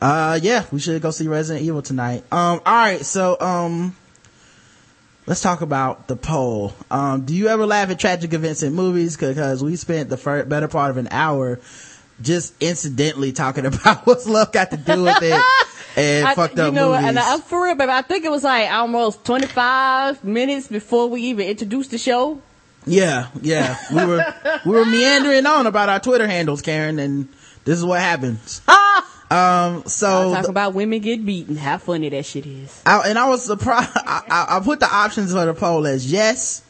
Uh, 0.00 0.38
yeah, 0.42 0.64
we 0.72 0.80
should 0.80 1.00
go 1.02 1.10
see 1.10 1.28
Resident 1.28 1.64
Evil 1.66 1.82
tonight. 1.82 2.24
Um, 2.32 2.60
all 2.64 2.74
right, 2.74 3.04
so 3.04 3.38
um, 3.38 3.94
let's 5.26 5.42
talk 5.42 5.60
about 5.60 6.08
the 6.08 6.16
poll. 6.16 6.72
Um, 6.90 7.26
do 7.26 7.34
you 7.34 7.48
ever 7.48 7.66
laugh 7.66 7.90
at 7.90 7.98
tragic 7.98 8.32
events 8.32 8.62
in 8.62 8.72
movies? 8.74 9.16
Because 9.18 9.62
we 9.62 9.76
spent 9.76 10.08
the 10.08 10.16
fir- 10.16 10.44
better 10.44 10.68
part 10.68 10.90
of 10.90 10.96
an 10.96 11.08
hour 11.10 11.60
just 12.22 12.54
incidentally 12.62 13.32
talking 13.32 13.66
about 13.66 14.06
what's 14.06 14.26
love 14.26 14.52
got 14.52 14.70
to 14.70 14.76
do 14.76 15.04
with 15.04 15.22
it. 15.22 15.42
And 15.96 16.24
I- 16.24 16.34
fucked 16.36 16.56
you 16.56 16.62
up 16.62 16.72
know, 16.72 16.90
what, 16.90 17.00
movies. 17.02 17.08
and 17.08 17.18
I, 17.18 17.40
for 17.40 17.64
real, 17.64 17.74
baby. 17.74 17.90
I 17.90 18.02
think 18.02 18.24
it 18.24 18.30
was 18.30 18.44
like 18.44 18.70
almost 18.70 19.24
25 19.24 20.22
minutes 20.22 20.68
before 20.68 21.08
we 21.08 21.22
even 21.22 21.48
introduced 21.48 21.90
the 21.90 21.98
show. 21.98 22.40
Yeah, 22.86 23.28
yeah. 23.42 23.76
We 23.90 24.04
were 24.04 24.34
we 24.64 24.72
were 24.72 24.86
meandering 24.86 25.46
on 25.46 25.66
about 25.66 25.88
our 25.88 26.00
Twitter 26.00 26.26
handles, 26.26 26.62
Karen, 26.62 26.98
and 26.98 27.28
this 27.64 27.78
is 27.78 27.84
what 27.84 28.00
happens. 28.00 28.62
Um, 29.30 29.84
so 29.86 30.34
Talking 30.34 30.50
about 30.50 30.74
women 30.74 30.98
get 31.00 31.24
beaten. 31.24 31.56
How 31.56 31.78
funny 31.78 32.08
that 32.08 32.26
shit 32.26 32.46
is. 32.46 32.82
I, 32.84 33.08
and 33.08 33.16
I 33.18 33.28
was 33.28 33.44
surprised. 33.44 33.90
I, 33.96 34.22
I, 34.28 34.56
I 34.56 34.60
put 34.60 34.80
the 34.80 34.92
options 34.92 35.32
for 35.32 35.44
the 35.46 35.54
poll 35.54 35.86
as 35.86 36.10
yes, 36.10 36.62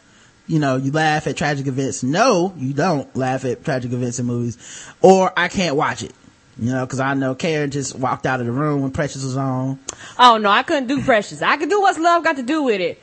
you 0.46 0.58
know, 0.58 0.76
you 0.76 0.92
laugh 0.92 1.26
at 1.26 1.38
tragic 1.38 1.66
events. 1.68 2.02
No, 2.02 2.52
you 2.58 2.74
don't 2.74 3.14
laugh 3.16 3.46
at 3.46 3.64
tragic 3.64 3.92
events 3.92 4.18
in 4.18 4.26
movies, 4.26 4.58
or 5.00 5.32
I 5.38 5.48
can't 5.48 5.74
watch 5.76 6.02
it. 6.02 6.12
You 6.58 6.72
know, 6.72 6.84
because 6.84 7.00
I 7.00 7.14
know 7.14 7.34
Karen 7.34 7.70
just 7.70 7.94
walked 7.98 8.26
out 8.26 8.40
of 8.40 8.46
the 8.46 8.52
room 8.52 8.82
when 8.82 8.90
Precious 8.90 9.24
was 9.24 9.38
on. 9.38 9.78
Oh 10.18 10.36
no, 10.36 10.50
I 10.50 10.62
couldn't 10.62 10.88
do 10.88 11.00
Precious. 11.02 11.40
I 11.40 11.56
could 11.56 11.70
do 11.70 11.80
what's 11.80 11.98
love 11.98 12.22
got 12.22 12.36
to 12.36 12.42
do 12.42 12.64
with 12.64 12.82
it. 12.82 13.00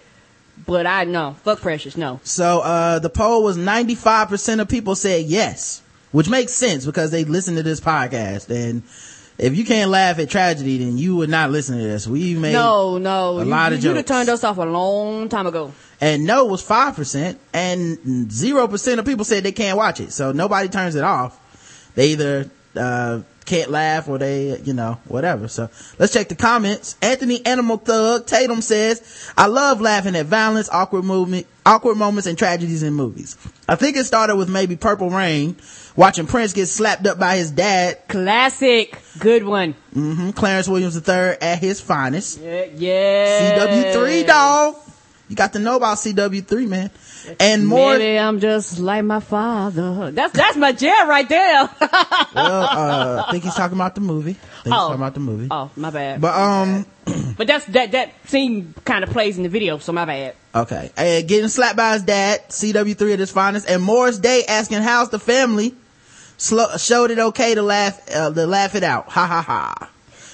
But 0.65 0.85
I 0.85 1.03
know. 1.05 1.35
Fuck 1.43 1.61
Precious, 1.61 1.95
no. 1.97 2.19
So 2.23 2.59
uh 2.61 2.99
the 2.99 3.09
poll 3.09 3.43
was 3.43 3.57
95% 3.57 4.59
of 4.61 4.67
people 4.67 4.95
said 4.95 5.25
yes, 5.25 5.81
which 6.11 6.29
makes 6.29 6.53
sense 6.53 6.85
because 6.85 7.11
they 7.11 7.23
listen 7.25 7.55
to 7.55 7.63
this 7.63 7.79
podcast 7.79 8.49
and 8.49 8.83
if 9.37 9.55
you 9.55 9.63
can't 9.65 9.91
laugh 9.91 10.17
at 10.19 10.29
tragedy 10.31 10.79
then 10.79 10.97
you 10.97 11.15
would 11.17 11.29
not 11.29 11.51
listen 11.51 11.77
to 11.77 11.83
this. 11.83 12.07
We 12.07 12.33
made 12.33 12.53
No, 12.53 12.97
no. 12.97 13.37
a 13.39 13.43
you, 13.43 13.49
lot 13.49 13.71
of 13.73 13.83
you, 13.83 13.89
you'd 13.89 13.97
have 13.97 14.05
turned 14.07 14.29
us 14.29 14.43
off 14.43 14.57
a 14.57 14.63
long 14.65 15.29
time 15.29 15.45
ago. 15.47 15.71
and 16.01 16.25
no 16.25 16.45
was 16.45 16.63
5% 16.63 17.37
and 17.53 17.97
0% 17.99 18.99
of 18.99 19.05
people 19.05 19.25
said 19.25 19.43
they 19.43 19.51
can't 19.51 19.77
watch 19.77 19.99
it. 19.99 20.11
So 20.11 20.31
nobody 20.31 20.69
turns 20.69 20.95
it 20.95 21.03
off. 21.03 21.39
They 21.95 22.09
either 22.13 22.49
uh 22.75 23.21
can't 23.47 23.71
laugh 23.71 24.07
or 24.07 24.17
they, 24.19 24.59
you 24.59 24.73
know, 24.73 24.99
whatever. 25.07 25.47
So 25.47 25.69
let's 25.97 26.13
check 26.13 26.29
the 26.29 26.35
comments. 26.35 26.95
Anthony 27.01 27.43
Animal 27.45 27.77
Thug 27.77 28.27
Tatum 28.27 28.61
says, 28.61 29.31
I 29.35 29.47
love 29.47 29.81
laughing 29.81 30.15
at 30.15 30.27
violence, 30.27 30.69
awkward 30.69 31.05
movement, 31.05 31.47
awkward 31.65 31.95
moments 31.97 32.27
and 32.27 32.37
tragedies 32.37 32.83
in 32.83 32.93
movies. 32.93 33.37
I 33.67 33.75
think 33.75 33.97
it 33.97 34.05
started 34.05 34.35
with 34.35 34.49
maybe 34.49 34.75
Purple 34.75 35.09
Rain, 35.09 35.55
watching 35.95 36.27
Prince 36.27 36.53
get 36.53 36.67
slapped 36.67 37.07
up 37.07 37.17
by 37.17 37.37
his 37.37 37.49
dad, 37.49 38.07
Classic. 38.07 38.97
Good 39.17 39.43
one. 39.45 39.73
hmm 39.93 40.31
Clarence 40.31 40.67
Williams 40.67 40.95
III 40.95 41.37
at 41.41 41.59
his 41.59 41.81
finest. 41.81 42.39
Yeah. 42.39 42.65
yeah. 42.75 43.93
CW3 43.93 44.27
dog. 44.27 44.75
You 45.29 45.35
got 45.35 45.53
to 45.53 45.59
know 45.59 45.75
about 45.75 45.97
CW3 45.97 46.67
man. 46.67 46.91
And 47.39 47.67
more, 47.67 47.97
Maybe 47.97 48.17
I'm 48.17 48.39
just 48.39 48.79
like 48.79 49.03
my 49.03 49.19
father. 49.19 50.11
That's 50.11 50.33
that's 50.33 50.55
my 50.57 50.71
jam 50.71 51.09
right 51.09 51.27
there. 51.27 51.69
well, 51.81 52.63
uh, 52.63 53.23
I 53.27 53.31
think 53.31 53.43
he's 53.43 53.55
talking 53.55 53.77
about 53.77 53.95
the 53.95 54.01
movie. 54.01 54.31
I 54.31 54.33
think 54.33 54.63
he's 54.65 54.73
Oh. 54.73 54.75
talking 54.87 54.95
about 54.95 55.13
the 55.13 55.19
movie. 55.19 55.47
oh, 55.51 55.69
my 55.75 55.89
bad. 55.89 56.21
But, 56.21 56.33
um, 56.35 56.85
But 57.37 57.47
that's 57.47 57.65
that 57.67 57.91
that 57.91 58.13
scene 58.27 58.73
kind 58.85 59.03
of 59.03 59.09
plays 59.11 59.37
in 59.37 59.43
the 59.43 59.49
video, 59.49 59.77
so 59.77 59.91
my 59.93 60.05
bad. 60.05 60.35
Okay. 60.55 60.91
And 60.97 61.27
getting 61.27 61.49
slapped 61.49 61.77
by 61.77 61.93
his 61.93 62.03
dad, 62.03 62.47
CW3 62.49 63.13
at 63.13 63.19
his 63.19 63.31
finest, 63.31 63.69
and 63.69 63.81
Morris 63.83 64.17
Day 64.19 64.43
asking 64.47 64.81
how's 64.81 65.09
the 65.09 65.19
family, 65.19 65.75
showed 66.37 67.11
it 67.11 67.19
okay 67.19 67.55
to 67.55 67.61
laugh, 67.61 67.99
uh, 68.13 68.31
to 68.33 68.45
laugh 68.47 68.75
it 68.75 68.83
out. 68.83 69.09
Ha 69.09 69.25
ha 69.25 69.41
ha. 69.41 69.89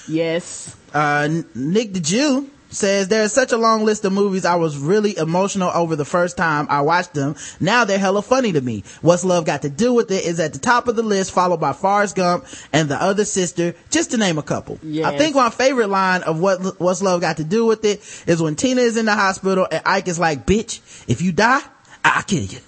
Yes. 0.08 0.74
Uh, 0.92 1.28
Nick 1.54 1.92
the 1.94 2.00
Jew 2.00 2.50
says 2.74 3.08
there's 3.08 3.32
such 3.32 3.52
a 3.52 3.56
long 3.56 3.84
list 3.84 4.04
of 4.04 4.12
movies 4.12 4.44
I 4.44 4.56
was 4.56 4.76
really 4.76 5.16
emotional 5.16 5.70
over 5.74 5.96
the 5.96 6.04
first 6.04 6.36
time 6.36 6.66
I 6.68 6.80
watched 6.82 7.14
them. 7.14 7.36
Now 7.60 7.84
they're 7.84 7.98
hella 7.98 8.20
funny 8.22 8.52
to 8.52 8.60
me. 8.60 8.84
What's 9.00 9.24
Love 9.24 9.46
Got 9.46 9.62
to 9.62 9.70
Do 9.70 9.94
with 9.94 10.10
It 10.10 10.24
is 10.24 10.40
at 10.40 10.52
the 10.52 10.58
top 10.58 10.88
of 10.88 10.96
the 10.96 11.02
list, 11.02 11.32
followed 11.32 11.60
by 11.60 11.72
Forrest 11.72 12.16
Gump 12.16 12.44
and 12.72 12.88
The 12.88 13.00
Other 13.00 13.24
Sister, 13.24 13.74
just 13.90 14.10
to 14.10 14.16
name 14.18 14.38
a 14.38 14.42
couple. 14.42 14.78
I 15.06 15.16
think 15.16 15.34
my 15.36 15.50
favorite 15.50 15.88
line 15.88 16.22
of 16.24 16.40
what 16.40 16.80
What's 16.80 17.00
Love 17.02 17.20
Got 17.20 17.38
to 17.38 17.44
Do 17.44 17.64
with 17.66 17.84
It 17.84 18.00
is 18.26 18.42
when 18.42 18.56
Tina 18.56 18.80
is 18.82 18.96
in 18.96 19.06
the 19.06 19.14
hospital 19.14 19.66
and 19.70 19.80
Ike 19.86 20.08
is 20.08 20.18
like, 20.18 20.44
bitch, 20.46 20.80
if 21.08 21.22
you 21.22 21.32
die, 21.32 21.60
I- 22.04 22.12
I'll 22.16 22.22
kill 22.22 22.42
you. 22.42 22.58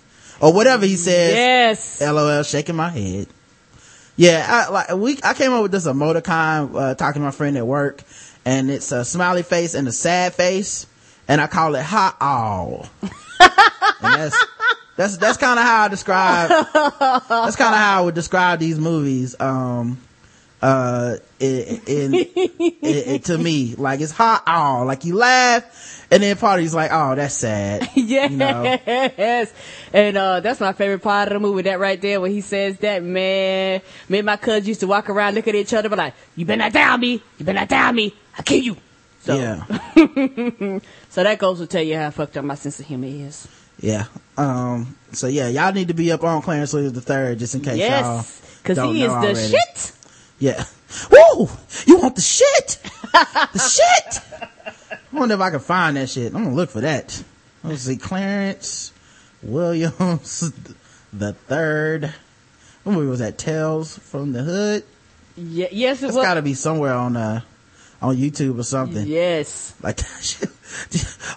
Or 0.40 0.52
whatever 0.52 0.86
he 0.86 0.96
says. 0.96 1.32
Yes. 1.34 2.00
LOL, 2.00 2.42
shaking 2.42 2.76
my 2.76 2.90
head. 2.90 3.26
Yeah, 4.18 4.46
I, 4.48 4.70
like 4.70 4.94
we, 4.96 5.18
I 5.22 5.34
came 5.34 5.52
up 5.52 5.62
with 5.62 5.72
this 5.72 5.86
emoticon, 5.86 6.74
uh, 6.74 6.94
talking 6.94 7.20
to 7.20 7.24
my 7.26 7.30
friend 7.30 7.54
at 7.58 7.66
work, 7.66 8.02
and 8.46 8.70
it's 8.70 8.92
a 8.92 9.04
smiley 9.04 9.42
face 9.42 9.74
and 9.74 9.86
a 9.88 9.92
sad 9.92 10.32
face, 10.32 10.86
and 11.28 11.40
I 11.40 11.48
call 11.48 11.74
it 11.74 11.82
hot 11.82 12.16
all. 12.20 12.86
that's, 14.00 14.46
that's, 14.96 15.16
that's 15.18 15.36
kind 15.36 15.58
of 15.58 15.66
how 15.66 15.82
I 15.82 15.88
describe, 15.88 16.48
that's 16.48 17.56
kind 17.56 17.74
of 17.74 17.80
how 17.80 17.98
I 17.98 18.04
would 18.04 18.14
describe 18.14 18.60
these 18.60 18.78
movies, 18.78 19.38
um, 19.40 19.98
uh, 20.62 21.16
in, 21.38 22.12
to 23.22 23.36
me, 23.36 23.74
like 23.74 24.00
it's 24.00 24.12
hot 24.12 24.44
all, 24.46 24.86
like 24.86 25.04
you 25.04 25.16
laugh, 25.16 26.06
and 26.10 26.22
then 26.22 26.36
part 26.36 26.52
party's 26.52 26.72
like, 26.74 26.90
oh, 26.92 27.16
that's 27.16 27.34
sad. 27.34 27.90
yes. 27.94 28.30
You 28.30 28.36
know? 28.36 29.46
And 29.92 30.16
uh 30.16 30.40
that's 30.40 30.60
my 30.60 30.72
favorite 30.72 31.02
part 31.02 31.28
of 31.28 31.34
the 31.34 31.40
movie, 31.40 31.62
that 31.62 31.78
right 31.80 32.00
there 32.00 32.20
when 32.20 32.30
he 32.30 32.40
says 32.40 32.78
that 32.78 33.02
man 33.02 33.82
me 34.08 34.18
and 34.18 34.26
my 34.26 34.36
cousins 34.36 34.68
used 34.68 34.80
to 34.80 34.86
walk 34.86 35.10
around 35.10 35.34
look 35.34 35.48
at 35.48 35.54
each 35.54 35.74
other 35.74 35.88
but 35.88 35.98
like, 35.98 36.14
You 36.36 36.46
better 36.46 36.58
not 36.58 36.72
down 36.72 37.00
me, 37.00 37.22
you 37.38 37.44
better 37.44 37.58
not 37.58 37.68
down 37.68 37.94
me, 37.94 38.14
I'll 38.36 38.44
kill 38.44 38.60
you. 38.60 38.76
So 39.22 39.36
Yeah. 39.36 39.64
so 41.10 41.22
that 41.24 41.38
goes 41.38 41.58
to 41.58 41.66
tell 41.66 41.82
you 41.82 41.96
how 41.96 42.10
fucked 42.10 42.36
up 42.36 42.44
my 42.44 42.54
sense 42.54 42.78
of 42.80 42.86
humor 42.86 43.08
is. 43.08 43.48
Yeah. 43.80 44.04
Um, 44.36 44.96
so 45.12 45.26
yeah, 45.26 45.48
y'all 45.48 45.72
need 45.72 45.88
to 45.88 45.94
be 45.94 46.12
up 46.12 46.22
on 46.24 46.42
Clarence 46.42 46.72
Williams 46.72 46.94
the 46.94 47.00
third 47.00 47.38
just 47.38 47.54
in 47.54 47.60
case 47.62 47.76
Yes. 47.76 48.04
y'all 48.04 48.24
Cause 48.64 48.76
don't 48.76 48.94
he 48.94 49.02
is 49.04 49.10
the 49.12 49.16
already. 49.18 49.48
shit. 49.48 49.92
Yeah. 50.38 50.64
Woo! 51.10 51.48
You 51.86 51.98
want 51.98 52.14
the 52.14 52.20
shit? 52.22 52.78
the 53.12 53.58
shit? 54.12 54.20
I 54.92 54.98
wonder 55.12 55.34
if 55.34 55.40
I 55.40 55.50
can 55.50 55.60
find 55.60 55.96
that 55.96 56.08
shit. 56.10 56.34
I'm 56.34 56.44
gonna 56.44 56.54
look 56.56 56.70
for 56.70 56.80
that. 56.82 57.22
Let's 57.64 57.82
see. 57.82 57.96
Clarence 57.96 58.92
Williams 59.42 60.52
the 61.12 61.32
third. 61.32 62.12
What 62.84 62.92
movie 62.92 63.08
was 63.08 63.18
that? 63.20 63.38
Tales 63.38 63.98
from 63.98 64.32
the 64.32 64.42
Hood? 64.42 64.84
Yeah, 65.36 65.66
yes 65.72 66.02
it 66.02 66.06
It's 66.06 66.16
was. 66.16 66.24
gotta 66.24 66.42
be 66.42 66.54
somewhere 66.54 66.92
on, 66.94 67.16
uh, 67.16 67.40
on 68.02 68.16
YouTube 68.16 68.58
or 68.58 68.62
something. 68.62 69.06
Yes. 69.06 69.74
Like 69.82 69.96
that 69.98 70.22
shit. 70.22 70.50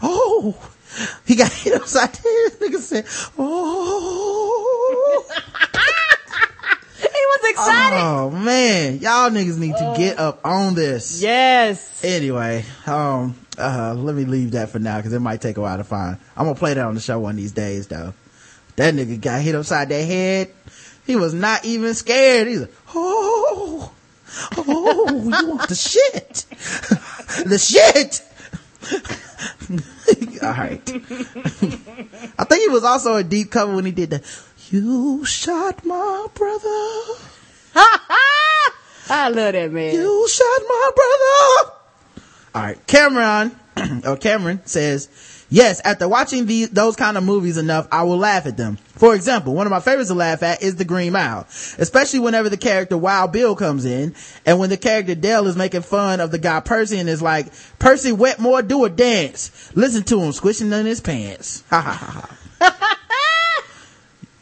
Oh! 0.01 0.55
He 1.25 1.35
got 1.35 1.51
hit 1.51 1.73
upside 1.75 2.11
the 2.13 2.21
head. 2.21 2.59
Nigga 2.59 2.77
said, 2.79 3.05
oh! 3.37 5.25
He 6.99 7.07
was 7.07 7.51
excited. 7.51 7.97
Oh 8.01 8.29
man, 8.29 8.99
y'all 8.99 9.29
niggas 9.29 9.57
need 9.57 9.75
to 9.77 9.93
get 9.95 10.19
up 10.19 10.41
on 10.45 10.73
this. 10.75 11.21
yes. 11.21 12.03
Anyway, 12.03 12.65
um, 12.85 13.35
uh, 13.57 13.93
let 13.95 14.15
me 14.15 14.25
leave 14.25 14.51
that 14.51 14.69
for 14.69 14.79
now 14.79 14.97
because 14.97 15.13
it 15.13 15.19
might 15.19 15.39
take 15.41 15.55
a 15.57 15.61
while 15.61 15.77
to 15.77 15.83
find. 15.85 16.17
I'm 16.35 16.45
gonna 16.45 16.59
play 16.59 16.73
that 16.73 16.85
on 16.85 16.95
the 16.95 17.01
show 17.01 17.17
one 17.19 17.31
of 17.31 17.37
these 17.37 17.53
days 17.53 17.87
though. 17.87 18.13
That 18.75 18.93
nigga 18.93 19.19
got 19.21 19.41
hit 19.41 19.55
upside 19.55 19.87
the 19.89 20.03
head. 20.03 20.51
He 21.05 21.15
was 21.15 21.33
not 21.33 21.63
even 21.65 21.93
scared. 21.93 22.47
He's 22.47 22.61
like, 22.61 22.73
oh, 22.93 23.91
oh, 24.57 25.07
you 25.11 25.47
want 25.47 25.69
the 25.69 25.75
shit? 25.75 26.45
the 27.45 27.57
shit. 27.57 28.23
All 30.41 30.49
right. 30.49 30.81
I 32.39 32.43
think 32.45 32.61
he 32.63 32.69
was 32.69 32.83
also 32.83 33.15
a 33.15 33.23
deep 33.23 33.51
cover 33.51 33.75
when 33.75 33.85
he 33.85 33.91
did 33.91 34.09
the, 34.09 34.23
you 34.71 35.25
shot 35.25 35.85
my 35.85 36.27
brother. 36.33 37.19
Ha 37.73 38.01
ha 38.07 38.73
I 39.09 39.29
love 39.29 39.53
that 39.53 39.71
man. 39.71 39.93
You 39.93 40.27
shot 40.27 40.61
my 40.67 40.91
brother. 40.95 41.75
All 42.55 42.61
right, 42.63 42.87
Cameron 42.87 43.59
or 43.79 44.01
oh, 44.05 44.15
Cameron 44.15 44.61
says 44.65 45.09
Yes, 45.51 45.81
after 45.83 46.07
watching 46.07 46.45
those 46.71 46.95
kind 46.95 47.17
of 47.17 47.23
movies 47.23 47.57
enough, 47.57 47.87
I 47.91 48.03
will 48.03 48.19
laugh 48.19 48.45
at 48.45 48.55
them. 48.55 48.77
For 48.95 49.15
example, 49.15 49.55
one 49.55 49.65
of 49.65 49.71
my 49.71 49.79
favorites 49.79 50.09
to 50.09 50.13
laugh 50.13 50.43
at 50.43 50.61
is 50.61 50.75
The 50.75 50.85
Green 50.85 51.13
Mile, 51.13 51.47
especially 51.79 52.19
whenever 52.19 52.49
the 52.49 52.57
character 52.57 52.95
Wild 52.95 53.31
Bill 53.31 53.55
comes 53.55 53.83
in, 53.83 54.13
and 54.45 54.59
when 54.59 54.69
the 54.69 54.77
character 54.77 55.15
Dell 55.15 55.47
is 55.47 55.55
making 55.55 55.81
fun 55.81 56.19
of 56.19 56.29
the 56.29 56.37
guy 56.37 56.59
Percy 56.59 56.99
and 56.99 57.09
is 57.09 57.23
like, 57.23 57.47
Percy 57.79 58.11
Wetmore, 58.11 58.61
do 58.61 58.85
a 58.85 58.89
dance. 58.91 59.71
Listen 59.75 60.03
to 60.03 60.21
him 60.21 60.33
squishing 60.33 60.71
in 60.71 60.85
his 60.85 61.01
pants. 61.01 61.63
Ha 61.69 61.81
ha 61.81 61.93
ha 61.93 62.27
ha. 62.27 62.35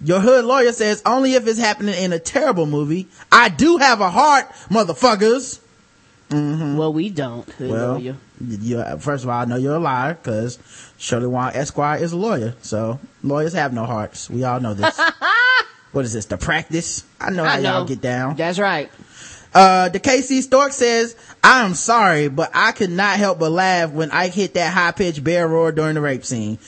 Your 0.04 0.20
hood 0.20 0.46
lawyer 0.46 0.72
says 0.74 1.02
only 1.06 1.34
if 1.34 1.48
it's 1.48 1.60
happening 1.60 1.96
in 1.96 2.14
a 2.14 2.20
terrible 2.20 2.66
movie. 2.66 3.08
I 3.32 3.50
do 3.50 3.78
have 3.78 4.00
a 4.00 4.10
heart, 4.10 4.50
motherfuckers. 4.70 5.60
Well, 6.30 6.92
we 6.94 7.10
don't. 7.10 7.48
Well, 7.60 8.00
you 8.00 8.18
first 9.00 9.24
of 9.24 9.30
all, 9.30 9.40
I 9.42 9.46
know 9.46 9.56
you're 9.56 9.76
a 9.76 9.80
liar 9.80 10.16
because 10.16 10.60
Shirley 10.98 11.28
Wong 11.28 11.52
Esquire 11.54 11.98
is 12.02 12.12
a 12.12 12.18
lawyer. 12.18 12.54
So 12.62 13.00
lawyers 13.24 13.54
have 13.54 13.74
no 13.74 13.86
hearts. 13.86 14.30
We 14.30 14.44
all 14.44 14.60
know 14.60 14.74
this. 14.74 15.00
what 15.92 16.06
is 16.06 16.14
this? 16.14 16.26
The 16.26 16.38
practice? 16.38 17.06
I 17.20 17.30
know 17.30 17.44
how 17.46 17.54
I 17.56 17.62
know. 17.62 17.78
y'all 17.78 17.86
get 17.86 18.02
down. 18.02 18.36
That's 18.36 18.60
right. 18.60 18.92
Uh, 19.54 19.90
the 19.90 20.00
KC 20.00 20.42
Stork 20.42 20.74
says, 20.74 21.16
I 21.44 21.64
am 21.66 21.74
sorry, 21.74 22.28
but 22.28 22.52
I 22.54 22.74
could 22.74 22.92
not 22.92 23.18
help 23.18 23.40
but 23.40 23.50
laugh 23.52 23.92
when 23.92 24.12
Ike 24.12 24.34
hit 24.34 24.54
that 24.56 24.74
high 24.74 24.92
pitched 24.92 25.24
bear 25.24 25.48
roar 25.48 25.72
during 25.72 25.96
the 25.96 26.02
rape 26.02 26.26
scene. 26.26 26.60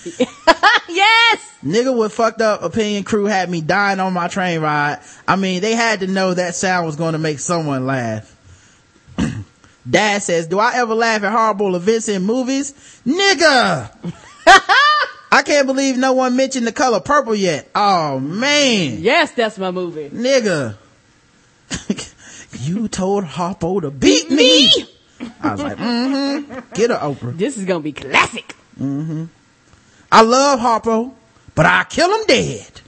Yes. 0.89 1.57
Nigga 1.63 1.95
with 1.95 2.13
fucked 2.13 2.41
up 2.41 2.63
opinion 2.63 3.03
crew 3.03 3.25
had 3.25 3.49
me 3.49 3.61
dying 3.61 3.99
on 3.99 4.11
my 4.11 4.27
train 4.27 4.59
ride. 4.59 4.99
I 5.27 5.35
mean, 5.35 5.61
they 5.61 5.75
had 5.75 5.99
to 5.99 6.07
know 6.07 6.33
that 6.33 6.55
sound 6.55 6.85
was 6.87 6.95
going 6.95 7.13
to 7.13 7.19
make 7.19 7.39
someone 7.39 7.85
laugh. 7.85 8.35
Dad 9.89 10.21
says, 10.21 10.47
do 10.47 10.59
I 10.59 10.75
ever 10.75 10.93
laugh 10.93 11.23
at 11.23 11.31
horrible 11.31 11.75
events 11.75 12.07
in 12.07 12.23
movies? 12.23 12.73
Nigga! 13.05 13.91
I 15.31 15.43
can't 15.43 15.67
believe 15.67 15.97
no 15.97 16.13
one 16.13 16.35
mentioned 16.35 16.67
the 16.67 16.71
color 16.71 16.99
purple 16.99 17.35
yet. 17.35 17.69
Oh 17.75 18.19
man. 18.19 18.99
Yes, 18.99 19.31
that's 19.31 19.57
my 19.57 19.71
movie. 19.71 20.09
Nigga. 20.09 20.75
you 22.59 22.87
told 22.87 23.25
Harpo 23.25 23.81
to 23.81 23.91
beat 23.91 24.31
me. 24.31 24.71
I 25.41 25.51
was 25.51 25.61
like, 25.61 25.77
mm-hmm. 25.77 26.59
Get 26.73 26.89
her, 26.89 26.97
Oprah. 26.97 27.37
This 27.37 27.57
is 27.57 27.65
gonna 27.65 27.81
be 27.81 27.91
classic. 27.91 28.55
Mm-hmm. 28.79 29.25
I 30.11 30.21
love 30.21 30.59
Harpo, 30.59 31.13
but 31.53 31.65
I 31.65 31.83
kill 31.83 32.11
him 32.11 32.25
dead. 32.25 32.81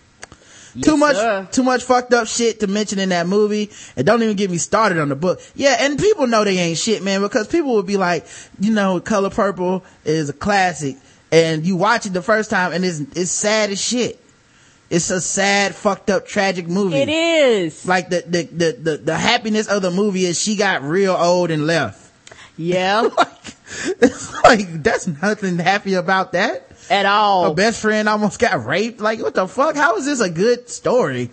Too 0.79 0.97
much, 0.97 1.15
sir. 1.15 1.47
too 1.51 1.63
much 1.63 1.84
fucked 1.84 2.13
up 2.13 2.27
shit 2.27 2.60
to 2.62 2.67
mention 2.67 2.99
in 2.99 3.10
that 3.10 3.27
movie. 3.27 3.69
And 3.95 4.05
don't 4.05 4.21
even 4.23 4.36
get 4.36 4.51
me 4.51 4.57
started 4.57 4.99
on 4.99 5.10
the 5.10 5.15
book. 5.15 5.41
Yeah, 5.55 5.77
and 5.79 5.97
people 5.97 6.27
know 6.27 6.43
they 6.43 6.57
ain't 6.57 6.77
shit, 6.77 7.03
man, 7.03 7.21
because 7.21 7.47
people 7.47 7.75
would 7.75 7.88
be 7.88 7.97
like, 7.97 8.25
you 8.60 8.71
know, 8.71 8.99
Color 8.99 9.29
Purple 9.29 9.84
is 10.05 10.29
a 10.29 10.34
classic. 10.34 10.97
And 11.31 11.65
you 11.65 11.77
watch 11.77 12.05
it 12.05 12.13
the 12.13 12.21
first 12.21 12.49
time 12.49 12.73
and 12.73 12.84
it's, 12.84 12.99
it's 13.15 13.31
sad 13.31 13.69
as 13.69 13.81
shit. 13.81 14.19
It's 14.89 15.10
a 15.10 15.21
sad, 15.21 15.73
fucked 15.73 16.10
up, 16.10 16.27
tragic 16.27 16.67
movie. 16.67 16.97
It 16.97 17.07
is. 17.07 17.86
Like 17.86 18.10
the, 18.10 18.23
the, 18.27 18.43
the, 18.43 18.71
the, 18.73 18.97
the 18.97 19.17
happiness 19.17 19.67
of 19.69 19.81
the 19.81 19.91
movie 19.91 20.25
is 20.25 20.41
she 20.41 20.57
got 20.57 20.84
real 20.84 21.15
old 21.15 21.49
and 21.49 21.65
left. 21.65 22.12
Yeah. 22.57 23.10
Like, 23.17 23.55
it's 24.01 24.34
like, 24.43 24.84
that's 24.84 25.07
nothing 25.07 25.57
happy 25.57 25.93
about 25.93 26.34
that. 26.34 26.70
At 26.89 27.06
Her 27.06 27.12
all. 27.12 27.54
best 27.54 27.82
friend 27.82 28.10
almost 28.10 28.39
got 28.39 28.65
raped. 28.65 29.00
Like, 29.00 29.20
what 29.22 29.34
the 29.34 29.48
fuck? 29.48 29.76
How 29.76 29.96
is 29.98 30.06
this 30.06 30.20
a 30.20 30.30
good 30.30 30.70
story? 30.70 31.30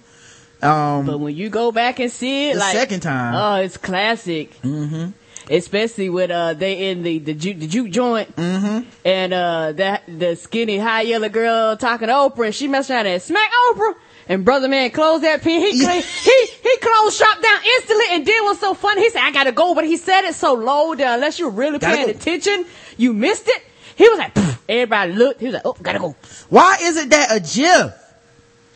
Um, 0.63 1.07
But 1.07 1.19
when 1.19 1.35
you 1.37 1.49
go 1.49 1.73
back 1.73 2.01
and 2.01 2.11
see 2.11 2.51
it, 2.51 2.55
the 2.55 2.61
like 2.61 2.75
second 2.75 3.01
time. 3.01 3.35
oh, 3.35 3.63
it's 3.63 3.77
classic. 3.77 4.61
Mm-hmm. 4.63 5.11
Especially 5.51 6.11
with 6.11 6.31
uh, 6.31 6.53
they 6.55 6.91
in 6.91 7.03
the 7.03 7.19
the 7.21 7.33
juke, 7.33 7.59
the 7.59 7.67
juke 7.67 7.89
joint, 7.91 8.37
mm-hmm. 8.37 8.87
and 9.05 9.33
uh, 9.33 9.73
that 9.73 10.03
the 10.07 10.37
skinny 10.37 10.77
high 10.77 11.03
yellow 11.03 11.31
girl 11.31 11.75
talking 11.77 12.09
to 12.09 12.13
Oprah, 12.13 12.47
and 12.47 12.55
she 12.55 12.69
messed 12.69 12.91
around 12.91 13.07
and 13.07 13.23
smack 13.23 13.51
Oprah. 13.71 13.95
And 14.29 14.45
brother 14.45 14.69
man 14.69 14.91
closed 14.91 15.25
that 15.25 15.41
pin. 15.43 15.63
He 15.63 15.81
Yeah. 15.83 15.93
he 16.01 16.47
he 16.63 16.77
closed 16.83 17.17
shop 17.17 17.41
down 17.41 17.61
instantly. 17.77 18.05
And 18.11 18.27
then 18.27 18.45
what's 18.45 18.61
so 18.61 18.75
funny? 18.75 19.01
He 19.01 19.09
said, 19.11 19.23
"I 19.23 19.31
gotta 19.31 19.53
go," 19.53 19.75
but 19.75 19.85
he 19.85 19.97
said 19.97 20.25
it 20.29 20.35
so 20.35 20.53
low 20.53 20.95
that 20.95 21.15
unless 21.15 21.39
you're 21.39 21.49
really 21.49 21.79
Gotta 21.79 21.97
paying 21.97 22.09
go. 22.09 22.13
attention, 22.13 22.67
you 22.99 23.15
missed 23.15 23.49
it. 23.49 23.63
He 23.97 24.07
was 24.07 24.19
like, 24.19 24.35
"Pfft." 24.35 24.58
Everybody 24.69 25.13
looked. 25.13 25.41
He 25.41 25.47
was 25.47 25.55
like, 25.55 25.63
"Oh, 25.67 25.77
gotta 25.83 25.99
go." 25.99 26.15
Why 26.49 26.79
is 26.83 26.97
it 26.97 27.11
that 27.11 27.35
a 27.37 27.41
GIF? 27.41 27.93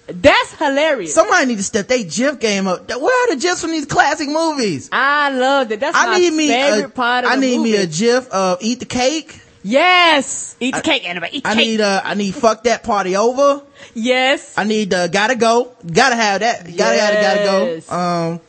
That's 0.09 0.55
hilarious. 0.59 1.15
Somebody 1.15 1.47
need 1.47 1.57
to 1.59 1.63
step 1.63 1.87
their 1.87 2.03
GIF 2.03 2.39
game 2.41 2.67
up. 2.67 2.89
Where 2.89 3.25
are 3.31 3.35
the 3.35 3.41
GIFs 3.41 3.61
from 3.63 3.71
these 3.71 3.87
classic 3.87 4.29
movies? 4.29 4.89
I 4.93 5.31
love 5.31 5.71
it. 5.71 5.81
That's 5.81 5.97
I 5.97 6.07
my 6.07 6.19
need 6.19 6.33
me 6.33 6.49
favorite 6.49 6.85
a, 6.87 6.89
part 6.89 7.25
of 7.25 7.31
I 7.31 7.37
the 7.37 7.41
need 7.41 7.59
movie. 7.59 7.73
me 7.73 7.77
a 7.79 7.87
GIF 7.87 8.29
of 8.31 8.59
eat 8.61 8.81
the 8.81 8.85
cake. 8.87 9.41
Yes. 9.63 10.57
Eat 10.59 10.75
the 10.75 10.81
cake, 10.83 11.09
anybody. 11.09 11.37
Eat 11.39 11.45
the 11.45 11.51
I 11.51 11.55
cake. 11.55 11.67
need 11.69 11.81
uh 11.81 12.01
I 12.05 12.15
need 12.15 12.35
fuck 12.35 12.65
that 12.65 12.83
party 12.83 13.17
over. 13.17 13.63
yes. 13.95 14.55
I 14.59 14.65
need 14.65 14.93
uh 14.93 15.07
gotta 15.07 15.37
go. 15.37 15.71
Gotta 15.91 16.17
have 16.17 16.41
that. 16.41 16.65
Gotta 16.65 16.77
gotta 16.77 16.97
Yes. 16.97 17.87
gotta 17.87 17.91
go. 17.91 17.97
Um 18.35 18.41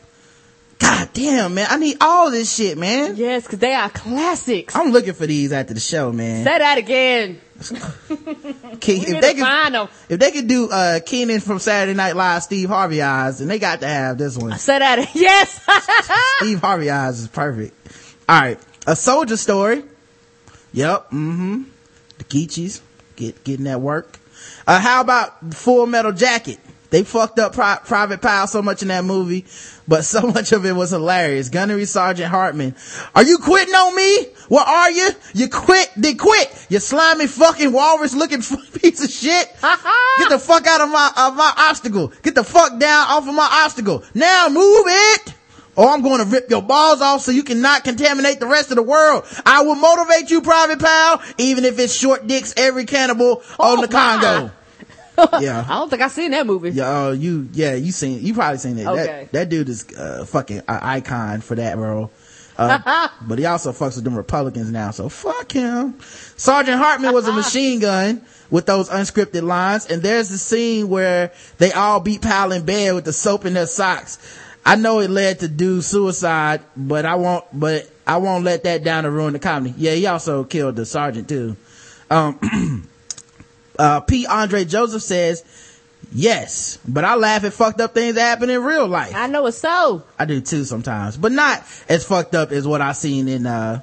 God 0.84 1.08
damn 1.14 1.54
man, 1.54 1.66
I 1.70 1.76
need 1.78 1.96
all 2.00 2.30
this 2.30 2.54
shit, 2.54 2.76
man. 2.76 3.16
yes, 3.16 3.44
because 3.44 3.58
they 3.58 3.72
are 3.72 3.88
classics. 3.90 4.76
I'm 4.76 4.90
looking 4.90 5.14
for 5.14 5.26
these 5.26 5.50
after 5.52 5.72
the 5.74 5.80
show, 5.80 6.12
man. 6.12 6.44
Say 6.44 6.58
that 6.58 6.78
again. 6.78 7.40
If 8.86 9.20
they 9.22 9.34
can, 9.34 9.88
if 10.10 10.18
they 10.20 10.30
could 10.30 10.46
do 10.48 10.68
uh 10.68 11.00
Kenan 11.00 11.40
from 11.40 11.58
Saturday 11.58 11.96
Night 11.96 12.14
Live, 12.16 12.42
Steve 12.42 12.68
Harvey 12.68 13.00
eyes, 13.00 13.38
then 13.38 13.48
they 13.48 13.58
got 13.58 13.80
to 13.80 13.86
have 13.86 14.18
this 14.18 14.36
one. 14.36 14.58
Say 14.58 14.78
that. 14.78 14.98
Again. 14.98 15.10
Yes. 15.14 15.60
Steve 16.38 16.60
Harvey 16.60 16.90
eyes 16.90 17.20
is 17.20 17.28
perfect. 17.28 17.74
All 18.28 18.40
right, 18.40 18.58
a 18.86 18.94
soldier 18.94 19.36
story. 19.38 19.84
Yep. 20.74 21.06
Mm-hmm. 21.06 21.62
The 22.18 22.24
Geechies 22.24 22.80
get 23.16 23.42
getting 23.44 23.64
that 23.64 23.80
work. 23.80 24.18
Uh, 24.66 24.80
how 24.80 25.00
about 25.00 25.54
Full 25.54 25.86
Metal 25.86 26.12
Jacket? 26.12 26.58
They 26.94 27.02
fucked 27.02 27.40
up 27.40 27.54
Pri- 27.54 27.80
Private 27.84 28.22
Pyle 28.22 28.46
so 28.46 28.62
much 28.62 28.80
in 28.82 28.86
that 28.86 29.04
movie, 29.04 29.46
but 29.88 30.04
so 30.04 30.20
much 30.32 30.52
of 30.52 30.64
it 30.64 30.76
was 30.76 30.90
hilarious. 30.90 31.48
Gunnery 31.48 31.86
Sergeant 31.86 32.30
Hartman, 32.30 32.76
are 33.16 33.24
you 33.24 33.38
quitting 33.38 33.74
on 33.74 33.96
me? 33.96 34.26
What 34.46 34.68
are 34.68 34.92
you? 34.92 35.08
You 35.32 35.48
quit? 35.48 35.90
They 35.96 36.14
quit. 36.14 36.66
You 36.68 36.78
slimy 36.78 37.26
fucking 37.26 37.72
walrus 37.72 38.14
looking 38.14 38.42
piece 38.80 39.02
of 39.02 39.10
shit. 39.10 39.48
Get 39.60 40.28
the 40.28 40.38
fuck 40.38 40.68
out 40.68 40.82
of 40.82 40.88
my 40.88 41.10
of 41.16 41.34
my 41.34 41.52
obstacle. 41.68 42.12
Get 42.22 42.36
the 42.36 42.44
fuck 42.44 42.78
down 42.78 43.08
off 43.08 43.26
of 43.26 43.34
my 43.34 43.48
obstacle. 43.64 44.04
Now 44.14 44.46
move 44.48 44.84
it. 44.86 45.34
Or 45.74 45.88
I'm 45.88 46.00
going 46.02 46.20
to 46.20 46.26
rip 46.26 46.48
your 46.48 46.62
balls 46.62 47.00
off 47.00 47.22
so 47.22 47.32
you 47.32 47.42
cannot 47.42 47.82
contaminate 47.82 48.38
the 48.38 48.46
rest 48.46 48.70
of 48.70 48.76
the 48.76 48.84
world. 48.84 49.24
I 49.44 49.62
will 49.62 49.74
motivate 49.74 50.30
you, 50.30 50.42
Private 50.42 50.78
Pyle, 50.78 51.20
even 51.38 51.64
if 51.64 51.80
it's 51.80 51.92
short 51.92 52.28
dicks 52.28 52.54
every 52.56 52.84
cannibal 52.84 53.42
on 53.58 53.78
Oh, 53.78 53.82
the 53.84 53.92
my. 53.92 54.20
Congo. 54.20 54.52
yeah. 55.40 55.64
I 55.68 55.78
don't 55.78 55.88
think 55.88 56.02
I 56.02 56.08
seen 56.08 56.30
that 56.32 56.46
movie. 56.46 56.70
Yeah, 56.70 57.06
uh, 57.06 57.10
you, 57.12 57.48
yeah, 57.52 57.74
you 57.74 57.92
seen, 57.92 58.24
you 58.24 58.34
probably 58.34 58.58
seen 58.58 58.78
it. 58.78 58.86
Okay. 58.86 59.04
That, 59.04 59.32
that 59.32 59.48
dude 59.48 59.68
is, 59.68 59.86
uh, 59.96 60.24
fucking 60.24 60.58
an 60.58 60.64
icon 60.66 61.40
for 61.40 61.54
that 61.54 61.76
role. 61.76 62.10
Uh, 62.56 63.08
but 63.22 63.38
he 63.38 63.46
also 63.46 63.72
fucks 63.72 63.96
with 63.96 64.04
them 64.04 64.16
Republicans 64.16 64.70
now, 64.70 64.90
so 64.90 65.08
fuck 65.08 65.52
him. 65.52 65.98
Sergeant 66.36 66.78
Hartman 66.78 67.12
was 67.12 67.26
a 67.26 67.32
machine 67.34 67.80
gun 67.80 68.22
with 68.50 68.66
those 68.66 68.88
unscripted 68.88 69.42
lines, 69.42 69.86
and 69.86 70.02
there's 70.02 70.28
the 70.28 70.38
scene 70.38 70.88
where 70.88 71.32
they 71.58 71.72
all 71.72 72.00
beat 72.00 72.22
Pyle 72.22 72.52
in 72.52 72.64
bed 72.64 72.94
with 72.94 73.04
the 73.04 73.12
soap 73.12 73.44
in 73.44 73.54
their 73.54 73.66
socks. 73.66 74.18
I 74.66 74.76
know 74.76 75.00
it 75.00 75.10
led 75.10 75.40
to 75.40 75.48
do 75.48 75.82
suicide, 75.82 76.62
but 76.76 77.04
I 77.04 77.16
won't, 77.16 77.44
but 77.52 77.90
I 78.06 78.16
won't 78.16 78.44
let 78.44 78.64
that 78.64 78.82
down 78.82 79.04
to 79.04 79.10
ruin 79.10 79.34
the 79.34 79.38
comedy. 79.38 79.74
Yeah, 79.76 79.92
he 79.92 80.06
also 80.06 80.44
killed 80.44 80.76
the 80.76 80.86
sergeant 80.86 81.28
too. 81.28 81.56
Um, 82.10 82.88
uh, 83.78 84.00
P. 84.00 84.26
Andre 84.26 84.64
Joseph 84.64 85.02
says, 85.02 85.44
yes, 86.12 86.78
but 86.86 87.04
I 87.04 87.16
laugh 87.16 87.44
at 87.44 87.52
fucked 87.52 87.80
up 87.80 87.94
things 87.94 88.14
that 88.14 88.20
happen 88.22 88.50
in 88.50 88.62
real 88.62 88.86
life. 88.86 89.14
I 89.14 89.26
know 89.26 89.46
it's 89.46 89.58
so. 89.58 90.02
I 90.18 90.24
do 90.24 90.40
too 90.40 90.64
sometimes, 90.64 91.16
but 91.16 91.32
not 91.32 91.62
as 91.88 92.04
fucked 92.04 92.34
up 92.34 92.52
as 92.52 92.66
what 92.66 92.80
I 92.80 92.92
seen 92.92 93.28
in, 93.28 93.46
uh, 93.46 93.80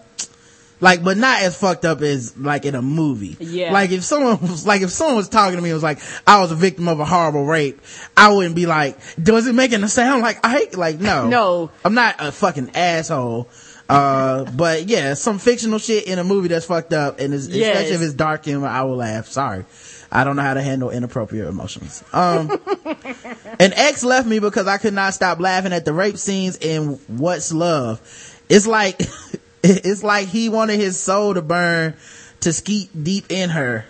like, 0.79 1.03
but 1.03 1.15
not 1.15 1.41
as 1.43 1.55
fucked 1.57 1.85
up 1.85 2.01
as 2.01 2.35
like 2.37 2.65
in 2.65 2.73
a 2.73 2.81
movie. 2.81 3.37
Yeah. 3.39 3.71
Like 3.71 3.91
if 3.91 4.03
someone 4.03 4.41
was 4.41 4.65
like, 4.65 4.81
if 4.81 4.89
someone 4.89 5.15
was 5.15 5.29
talking 5.29 5.55
to 5.57 5.61
me 5.61 5.69
and 5.69 5.75
was 5.75 5.83
like, 5.83 5.99
I 6.25 6.41
was 6.41 6.51
a 6.51 6.55
victim 6.55 6.87
of 6.87 6.99
a 6.99 7.05
horrible 7.05 7.45
rape, 7.45 7.79
I 8.17 8.33
wouldn't 8.33 8.55
be 8.55 8.65
like, 8.65 8.97
does 9.21 9.45
it 9.45 9.53
make 9.53 9.73
it 9.73 9.87
sound 9.89 10.23
like 10.23 10.39
I, 10.43 10.69
Like, 10.73 10.99
no. 10.99 11.27
No. 11.27 11.71
I'm 11.85 11.93
not 11.93 12.15
a 12.19 12.31
fucking 12.31 12.71
asshole. 12.75 13.47
Uh, 13.91 14.45
but 14.51 14.87
yeah, 14.87 15.13
some 15.15 15.37
fictional 15.39 15.79
shit 15.79 16.05
in 16.05 16.17
a 16.19 16.23
movie 16.23 16.47
that's 16.47 16.65
fucked 16.65 16.93
up 16.93 17.19
and 17.19 17.33
it's, 17.33 17.47
Yes. 17.47 17.75
especially 17.75 17.95
if 17.95 18.01
it's 18.01 18.13
dark 18.13 18.45
humor, 18.45 18.67
I 18.67 18.83
will 18.83 18.95
laugh. 18.97 19.27
Sorry. 19.27 19.65
I 20.11 20.23
don't 20.23 20.35
know 20.35 20.41
how 20.41 20.53
to 20.53 20.61
handle 20.61 20.89
inappropriate 20.89 21.47
emotions. 21.47 22.03
Um, 22.11 22.51
an 23.59 23.73
ex 23.73 24.03
left 24.03 24.27
me 24.27 24.39
because 24.39 24.67
I 24.67 24.77
could 24.77 24.93
not 24.93 25.13
stop 25.13 25.39
laughing 25.39 25.71
at 25.73 25.85
the 25.85 25.93
rape 25.93 26.17
scenes 26.17 26.57
in 26.57 26.99
What's 27.07 27.53
Love. 27.53 28.01
It's 28.49 28.67
like, 28.67 29.01
it's 29.63 30.03
like 30.03 30.27
he 30.27 30.49
wanted 30.49 30.79
his 30.79 30.99
soul 30.99 31.33
to 31.33 31.41
burn 31.41 31.95
to 32.41 32.51
skeet 32.51 32.89
deep 33.03 33.25
in 33.29 33.49
her. 33.51 33.85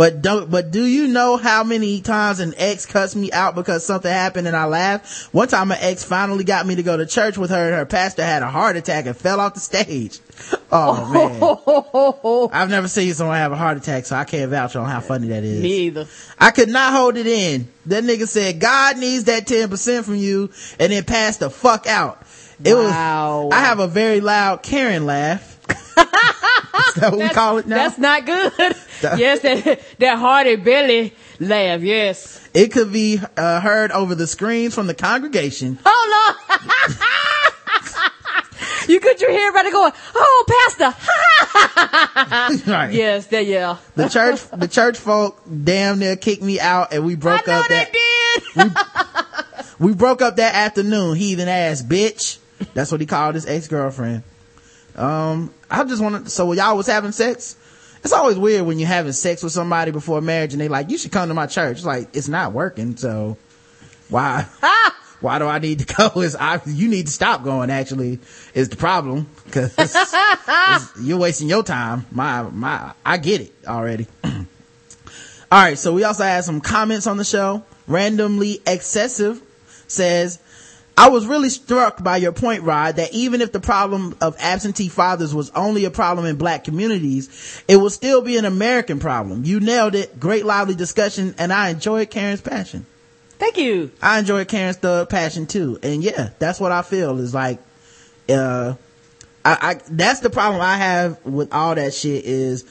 But 0.00 0.22
don't, 0.22 0.50
but 0.50 0.70
do 0.70 0.82
you 0.82 1.08
know 1.08 1.36
how 1.36 1.62
many 1.62 2.00
times 2.00 2.40
an 2.40 2.54
ex 2.56 2.86
cuts 2.86 3.14
me 3.14 3.30
out 3.32 3.54
because 3.54 3.84
something 3.84 4.10
happened 4.10 4.46
and 4.46 4.56
I 4.56 4.64
laugh? 4.64 5.28
One 5.30 5.46
time 5.46 5.70
an 5.72 5.76
ex 5.78 6.02
finally 6.02 6.42
got 6.42 6.66
me 6.66 6.76
to 6.76 6.82
go 6.82 6.96
to 6.96 7.04
church 7.04 7.36
with 7.36 7.50
her 7.50 7.66
and 7.66 7.74
her 7.74 7.84
pastor 7.84 8.24
had 8.24 8.42
a 8.42 8.48
heart 8.48 8.76
attack 8.76 9.04
and 9.04 9.14
fell 9.14 9.40
off 9.40 9.52
the 9.52 9.60
stage. 9.60 10.18
Oh 10.72 11.04
man. 11.12 12.48
I've 12.62 12.70
never 12.70 12.88
seen 12.88 13.12
someone 13.12 13.36
have 13.36 13.52
a 13.52 13.56
heart 13.56 13.76
attack, 13.76 14.06
so 14.06 14.16
I 14.16 14.24
can't 14.24 14.50
vouch 14.50 14.74
on 14.74 14.88
how 14.88 15.00
funny 15.00 15.28
that 15.28 15.44
is. 15.44 15.60
Me 15.62 15.80
either. 15.80 16.06
I 16.38 16.50
could 16.50 16.70
not 16.70 16.94
hold 16.94 17.18
it 17.18 17.26
in. 17.26 17.68
That 17.86 18.04
nigga 18.04 18.26
said, 18.26 18.58
God 18.58 18.96
needs 18.96 19.24
that 19.24 19.46
10% 19.46 20.04
from 20.04 20.14
you 20.14 20.50
and 20.78 20.92
then 20.92 21.04
passed 21.04 21.40
the 21.40 21.50
fuck 21.50 21.86
out. 21.86 22.22
It 22.64 22.72
Wow. 22.72 23.46
was, 23.46 23.52
I 23.54 23.60
have 23.60 23.80
a 23.80 23.88
very 23.88 24.20
loud 24.20 24.62
Karen 24.62 25.04
laugh. 25.04 25.58
Is 26.88 26.94
that 26.94 27.12
what 27.12 27.20
we 27.20 27.28
call 27.28 27.58
it 27.58 27.66
now? 27.66 27.76
That's 27.76 27.98
not 27.98 28.26
good. 28.26 28.52
yes, 29.18 29.40
that 29.40 29.80
that 29.98 30.18
hearty 30.18 30.56
belly 30.56 31.14
laugh. 31.38 31.80
Yes. 31.80 32.48
It 32.52 32.72
could 32.72 32.92
be 32.92 33.20
uh, 33.36 33.60
heard 33.60 33.92
over 33.92 34.14
the 34.14 34.26
screams 34.26 34.74
from 34.74 34.86
the 34.86 34.94
congregation. 34.94 35.78
Oh 35.86 36.36
no. 36.46 36.94
you 38.88 39.00
could 39.00 39.20
you 39.20 39.28
hear 39.30 39.48
everybody 39.48 39.70
going, 39.70 39.92
"Oh, 40.14 40.44
pastor." 40.48 40.94
right. 42.70 42.92
yes, 42.92 43.26
that 43.28 43.46
yeah. 43.46 43.76
The 43.94 44.08
church, 44.08 44.40
the 44.50 44.68
church 44.68 44.98
folk 44.98 45.40
damn 45.64 45.98
near 45.98 46.16
kicked 46.16 46.42
me 46.42 46.58
out 46.60 46.92
and 46.92 47.04
we 47.04 47.14
broke 47.14 47.46
know 47.46 47.60
up 47.60 47.68
they 47.68 47.74
that, 47.74 47.92
did. 48.56 48.72
we 49.78 49.94
broke 49.94 50.22
up 50.22 50.36
that 50.36 50.54
afternoon, 50.54 51.16
heathen 51.16 51.48
ass 51.48 51.82
bitch. 51.82 52.38
That's 52.74 52.90
what 52.92 53.00
he 53.00 53.06
called 53.06 53.34
his 53.34 53.46
ex-girlfriend. 53.46 54.22
Um, 55.00 55.52
I 55.70 55.82
just 55.84 56.02
wanted, 56.02 56.30
so 56.30 56.52
y'all 56.52 56.76
was 56.76 56.86
having 56.86 57.12
sex? 57.12 57.56
It's 58.02 58.12
always 58.12 58.36
weird 58.36 58.66
when 58.66 58.78
you're 58.78 58.88
having 58.88 59.12
sex 59.12 59.42
with 59.42 59.52
somebody 59.52 59.90
before 59.90 60.20
marriage 60.20 60.52
and 60.52 60.60
they 60.60 60.68
like, 60.68 60.90
you 60.90 60.98
should 60.98 61.12
come 61.12 61.28
to 61.28 61.34
my 61.34 61.46
church. 61.46 61.78
It's 61.78 61.86
like, 61.86 62.14
it's 62.14 62.28
not 62.28 62.52
working, 62.52 62.96
so 62.96 63.36
why? 64.08 64.46
Why 65.20 65.38
do 65.38 65.46
I 65.46 65.58
need 65.58 65.80
to 65.80 65.94
go? 65.94 66.22
Is 66.22 66.34
I, 66.34 66.62
you 66.64 66.88
need 66.88 67.06
to 67.06 67.12
stop 67.12 67.44
going 67.44 67.68
actually 67.68 68.20
is 68.54 68.70
the 68.70 68.76
problem 68.76 69.28
because 69.44 69.76
you're 71.00 71.18
wasting 71.18 71.46
your 71.46 71.62
time. 71.62 72.06
My, 72.10 72.42
my, 72.44 72.94
I 73.04 73.18
get 73.18 73.42
it 73.42 73.52
already. 73.66 74.06
All 74.24 74.38
right. 75.52 75.78
So 75.78 75.92
we 75.92 76.04
also 76.04 76.24
had 76.24 76.44
some 76.44 76.62
comments 76.62 77.06
on 77.06 77.18
the 77.18 77.24
show. 77.24 77.64
Randomly 77.86 78.62
excessive 78.66 79.42
says, 79.88 80.38
I 80.96 81.08
was 81.08 81.26
really 81.26 81.48
struck 81.48 82.02
by 82.02 82.18
your 82.18 82.32
point, 82.32 82.62
Rod, 82.62 82.96
that 82.96 83.14
even 83.14 83.40
if 83.40 83.52
the 83.52 83.60
problem 83.60 84.16
of 84.20 84.36
absentee 84.38 84.88
fathers 84.88 85.34
was 85.34 85.50
only 85.50 85.84
a 85.86 85.90
problem 85.90 86.26
in 86.26 86.36
black 86.36 86.64
communities, 86.64 87.62
it 87.68 87.76
would 87.76 87.92
still 87.92 88.20
be 88.20 88.36
an 88.36 88.44
American 88.44 88.98
problem. 88.98 89.44
You 89.44 89.60
nailed 89.60 89.94
it. 89.94 90.20
Great 90.20 90.44
lively 90.44 90.74
discussion 90.74 91.34
and 91.38 91.52
I 91.52 91.70
enjoyed 91.70 92.10
Karen's 92.10 92.42
passion. 92.42 92.84
Thank 93.38 93.56
you. 93.56 93.90
I 94.02 94.18
enjoy 94.18 94.44
Karen's 94.44 94.76
thug 94.76 95.08
passion 95.08 95.46
too. 95.46 95.78
And 95.82 96.02
yeah, 96.02 96.30
that's 96.38 96.60
what 96.60 96.72
I 96.72 96.82
feel 96.82 97.18
is 97.18 97.32
like, 97.32 97.58
uh, 98.28 98.74
I, 99.42 99.58
I, 99.60 99.80
that's 99.88 100.20
the 100.20 100.28
problem 100.28 100.60
I 100.60 100.76
have 100.76 101.24
with 101.24 101.54
all 101.54 101.74
that 101.74 101.94
shit 101.94 102.26
is 102.26 102.64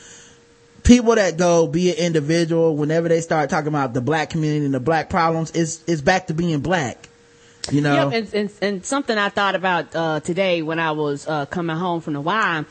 people 0.83 1.15
that 1.15 1.37
go 1.37 1.65
be 1.65 1.89
an 1.89 1.97
individual 1.97 2.75
whenever 2.75 3.09
they 3.09 3.21
start 3.21 3.49
talking 3.49 3.69
about 3.69 3.95
the 3.95 4.01
black 4.01 4.29
community 4.29 4.65
and 4.65 4.73
the 4.73 4.79
black 4.79 5.09
problems 5.09 5.49
is, 5.51 5.83
is 5.85 6.03
back 6.03 6.27
to 6.27 6.35
being 6.35 6.59
black. 6.59 7.08
You 7.71 7.81
know? 7.81 8.09
Yep, 8.09 8.13
and, 8.13 8.33
and, 8.33 8.51
and 8.61 8.85
something 8.85 9.17
I 9.17 9.29
thought 9.29 9.55
about 9.55 9.95
uh, 9.95 10.19
today 10.21 10.61
when 10.61 10.79
I 10.79 10.91
was 10.91 11.27
uh, 11.27 11.45
coming 11.45 11.75
home 11.75 12.01
from 12.01 12.13
the 12.13 12.21
Y. 12.21 12.65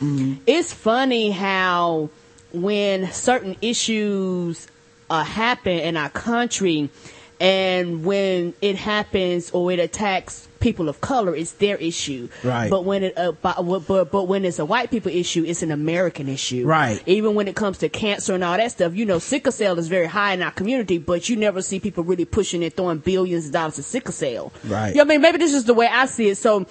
It's 0.46 0.72
funny 0.72 1.30
how 1.30 2.10
when 2.52 3.10
certain 3.12 3.56
issues 3.60 4.66
uh, 5.10 5.22
happen 5.24 5.78
in 5.78 5.96
our 5.96 6.08
country, 6.10 6.90
and 7.40 8.04
when 8.04 8.54
it 8.60 8.76
happens 8.76 9.50
or 9.52 9.70
it 9.70 9.78
attacks 9.78 10.48
people 10.60 10.88
of 10.88 11.00
color, 11.00 11.36
it's 11.36 11.52
their 11.52 11.76
issue. 11.76 12.28
Right. 12.42 12.68
But 12.68 12.84
when 12.84 13.04
it 13.04 13.16
uh, 13.16 13.32
but, 13.32 13.62
but 13.62 14.10
but 14.10 14.24
when 14.24 14.44
it's 14.44 14.58
a 14.58 14.64
white 14.64 14.90
people 14.90 15.12
issue, 15.12 15.44
it's 15.44 15.62
an 15.62 15.70
American 15.70 16.28
issue. 16.28 16.66
Right. 16.66 17.00
Even 17.06 17.34
when 17.34 17.46
it 17.46 17.54
comes 17.54 17.78
to 17.78 17.88
cancer 17.88 18.34
and 18.34 18.42
all 18.42 18.56
that 18.56 18.72
stuff, 18.72 18.94
you 18.94 19.06
know, 19.06 19.18
sickle 19.18 19.52
cell 19.52 19.78
is 19.78 19.88
very 19.88 20.06
high 20.06 20.32
in 20.32 20.42
our 20.42 20.50
community, 20.50 20.98
but 20.98 21.28
you 21.28 21.36
never 21.36 21.62
see 21.62 21.78
people 21.78 22.04
really 22.04 22.24
pushing 22.24 22.64
and 22.64 22.74
throwing 22.74 22.98
billions 22.98 23.46
of 23.46 23.52
dollars 23.52 23.78
at 23.78 23.84
sickle 23.84 24.12
cell. 24.12 24.52
Right. 24.64 24.90
You 24.90 24.96
know 24.96 25.02
I 25.02 25.04
mean? 25.04 25.20
Maybe 25.20 25.38
this 25.38 25.54
is 25.54 25.64
the 25.64 25.74
way 25.74 25.86
I 25.86 26.06
see 26.06 26.30
it. 26.30 26.36
So, 26.36 26.66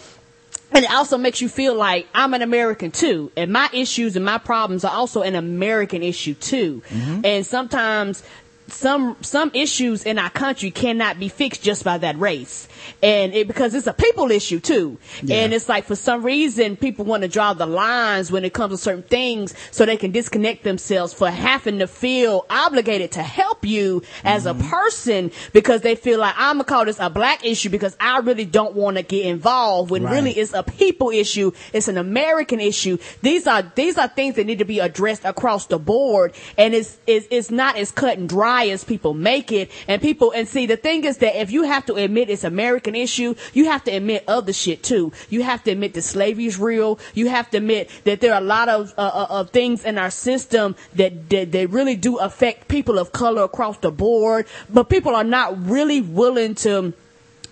and 0.72 0.84
it 0.84 0.92
also 0.92 1.18
makes 1.18 1.40
you 1.40 1.48
feel 1.48 1.76
like 1.76 2.08
I'm 2.14 2.34
an 2.34 2.42
American 2.42 2.92
too, 2.92 3.32
and 3.38 3.54
my 3.54 3.70
issues 3.72 4.18
and 4.18 4.26
my 4.26 4.38
problems 4.38 4.84
are 4.84 4.92
also 4.92 5.22
an 5.22 5.36
American 5.36 6.04
issue 6.04 6.34
too. 6.34 6.84
And 7.24 7.46
sometimes 7.46 8.22
some 8.68 9.16
some 9.22 9.52
issues 9.54 10.04
in 10.04 10.20
our 10.20 10.30
country 10.30 10.72
cannot 10.72 11.20
be 11.20 11.30
fixed 11.30 11.64
just 11.64 11.84
by 11.84 11.98
that 12.00 12.18
race, 12.20 12.68
and 13.02 13.34
it 13.34 13.48
because 13.48 13.74
it's 13.74 13.88
a 13.88 13.94
people 13.94 14.30
issue 14.32 14.60
too. 14.60 14.98
Yeah. 15.24 15.38
And 15.38 15.54
it's 15.54 15.70
like 15.70 15.86
for 15.86 15.96
some 15.96 16.24
reason 16.24 16.76
people 16.76 17.06
want 17.06 17.24
to 17.24 17.30
draw 17.30 17.54
the 17.54 17.66
lines 17.66 18.32
when 18.32 18.44
it 18.46 18.54
comes 18.54 18.74
to 18.74 18.78
certain 18.78 19.04
things, 19.04 19.54
so 19.72 19.86
they 19.86 19.98
can 19.98 20.12
disconnect 20.12 20.64
themselves 20.64 21.14
for 21.14 21.30
having 21.30 21.80
to 21.80 21.88
feel 21.88 22.46
obligated 22.50 23.12
to 23.14 23.24
help 23.24 23.66
you 23.66 24.04
as 24.24 24.46
Mm-hmm. 24.46 24.62
a 24.66 24.70
person 24.70 25.32
because 25.54 25.82
they 25.82 25.96
feel 25.96 26.20
like 26.20 26.36
I'm 26.38 26.56
gonna 26.58 26.64
call 26.66 26.86
this 26.86 27.00
a 27.00 27.10
black 27.10 27.46
issue 27.46 27.70
because 27.70 27.96
I 28.00 28.20
really 28.20 28.46
don't 28.46 28.76
want 28.76 28.98
to 28.98 29.04
get 29.04 29.26
involved 29.26 29.92
when 29.92 30.04
Right. 30.04 30.14
really 30.14 30.32
it's 30.32 30.54
a 30.54 30.64
people 30.64 31.10
issue. 31.10 31.52
It's 31.74 31.88
an 31.88 31.98
American 31.98 32.60
issue. 32.60 32.98
These 33.22 33.48
are 33.48 33.64
these 33.76 33.98
are 33.98 34.08
things 34.08 34.36
that 34.36 34.46
need 34.46 34.60
to 34.60 34.66
be 34.66 34.80
addressed 34.80 35.26
across 35.26 35.66
the 35.68 35.80
board, 35.80 36.34
and 36.58 36.74
it's 36.74 36.98
it's, 37.08 37.28
it's 37.32 37.50
not 37.52 37.78
as 37.78 37.92
cut 37.92 38.18
and 38.18 38.28
dry 38.30 38.57
as 38.66 38.84
people 38.84 39.14
make 39.14 39.52
it. 39.52 39.72
And 39.88 40.02
people 40.02 40.32
and 40.32 40.48
see 40.48 40.66
the 40.66 40.78
thing 40.78 41.04
is 41.04 41.18
that 41.20 41.40
if 41.40 41.52
you 41.52 41.64
have 41.64 41.86
to 41.88 41.96
admit 41.96 42.30
it's 42.30 42.44
American 42.44 42.96
issue, 42.96 43.36
you 43.54 43.66
have 43.66 43.84
to 43.86 43.92
admit 43.92 44.24
other 44.28 44.54
shit 44.54 44.84
too. 44.84 45.12
You 45.30 45.44
have 45.44 45.64
to 45.64 45.72
admit 45.72 45.94
that 45.94 46.04
slavery 46.04 46.46
is 46.46 46.60
real. 46.60 47.00
You 47.14 47.30
have 47.30 47.50
to 47.52 47.58
admit 47.58 47.90
that 48.04 48.22
there 48.22 48.34
are 48.34 48.42
a 48.42 48.46
lot 48.46 48.70
of 48.70 48.94
uh, 48.98 49.02
uh, 49.02 49.28
of 49.30 49.52
things 49.52 49.86
in 49.86 49.98
our 49.98 50.12
system 50.12 50.76
that, 50.96 51.30
that 51.30 51.52
that 51.52 51.70
really 51.70 51.96
do 51.96 52.18
affect 52.18 52.68
people 52.68 52.98
of 52.98 53.12
color 53.12 53.44
across 53.44 53.78
the 53.80 53.92
board, 53.92 54.48
but 54.70 54.90
people 54.90 55.16
are 55.16 55.24
not 55.24 55.68
really 55.68 56.02
willing 56.02 56.56
to 56.56 56.94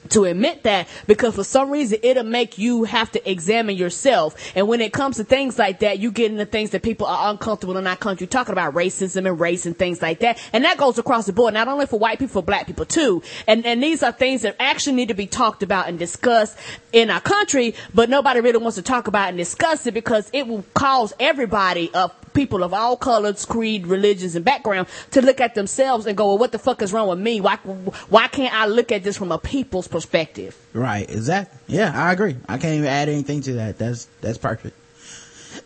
to 0.09 0.25
admit 0.25 0.63
that 0.63 0.87
because 1.07 1.35
for 1.35 1.43
some 1.43 1.69
reason 1.69 1.99
it'll 2.03 2.23
make 2.23 2.57
you 2.57 2.83
have 2.83 3.11
to 3.11 3.29
examine 3.29 3.75
yourself. 3.75 4.35
And 4.55 4.67
when 4.67 4.81
it 4.81 4.93
comes 4.93 5.17
to 5.17 5.23
things 5.23 5.57
like 5.57 5.79
that, 5.79 5.99
you 5.99 6.11
get 6.11 6.31
into 6.31 6.45
things 6.45 6.71
that 6.71 6.83
people 6.83 7.07
are 7.07 7.31
uncomfortable 7.31 7.77
in 7.77 7.87
our 7.87 7.95
country 7.95 8.27
talking 8.27 8.53
about 8.53 8.73
racism 8.73 9.27
and 9.27 9.39
race 9.39 9.65
and 9.65 9.77
things 9.77 10.01
like 10.01 10.19
that. 10.19 10.39
And 10.53 10.63
that 10.63 10.77
goes 10.77 10.97
across 10.97 11.25
the 11.25 11.33
board, 11.33 11.53
not 11.53 11.67
only 11.67 11.85
for 11.85 11.99
white 11.99 12.19
people, 12.19 12.41
for 12.41 12.45
black 12.45 12.67
people 12.67 12.85
too. 12.85 13.23
And, 13.47 13.65
and 13.65 13.81
these 13.81 14.03
are 14.03 14.11
things 14.11 14.41
that 14.43 14.55
actually 14.59 14.95
need 14.95 15.07
to 15.09 15.13
be 15.13 15.27
talked 15.27 15.63
about 15.63 15.87
and 15.87 15.97
discussed 15.97 16.57
in 16.91 17.09
our 17.09 17.21
country, 17.21 17.75
but 17.93 18.09
nobody 18.09 18.39
really 18.39 18.57
wants 18.57 18.75
to 18.75 18.81
talk 18.81 19.07
about 19.07 19.29
and 19.29 19.37
discuss 19.37 19.85
it 19.87 19.93
because 19.93 20.29
it 20.33 20.47
will 20.47 20.63
cause 20.73 21.13
everybody 21.19 21.93
of 21.93 22.11
people 22.35 22.63
of 22.63 22.73
all 22.73 22.97
colors, 22.97 23.45
creed, 23.45 23.87
religions, 23.87 24.35
and 24.35 24.45
background 24.45 24.87
to 25.11 25.21
look 25.21 25.41
at 25.41 25.55
themselves 25.55 26.05
and 26.05 26.15
go, 26.15 26.27
well, 26.27 26.37
what 26.37 26.51
the 26.51 26.59
fuck 26.59 26.81
is 26.81 26.93
wrong 26.93 27.07
with 27.07 27.19
me? 27.19 27.41
Why, 27.41 27.55
why 27.55 28.27
can't 28.27 28.53
I 28.53 28.67
look 28.67 28.91
at 28.91 29.03
this 29.03 29.17
from 29.17 29.31
a 29.31 29.39
people's 29.39 29.87
perspective? 29.87 30.55
Right, 30.73 31.09
exactly. 31.09 31.57
Yeah, 31.67 31.91
I 31.95 32.13
agree. 32.13 32.35
I 32.47 32.57
can't 32.57 32.75
even 32.75 32.87
add 32.87 33.09
anything 33.09 33.41
to 33.41 33.53
that. 33.53 33.77
That's 33.77 34.07
that's 34.21 34.37
perfect. 34.37 34.77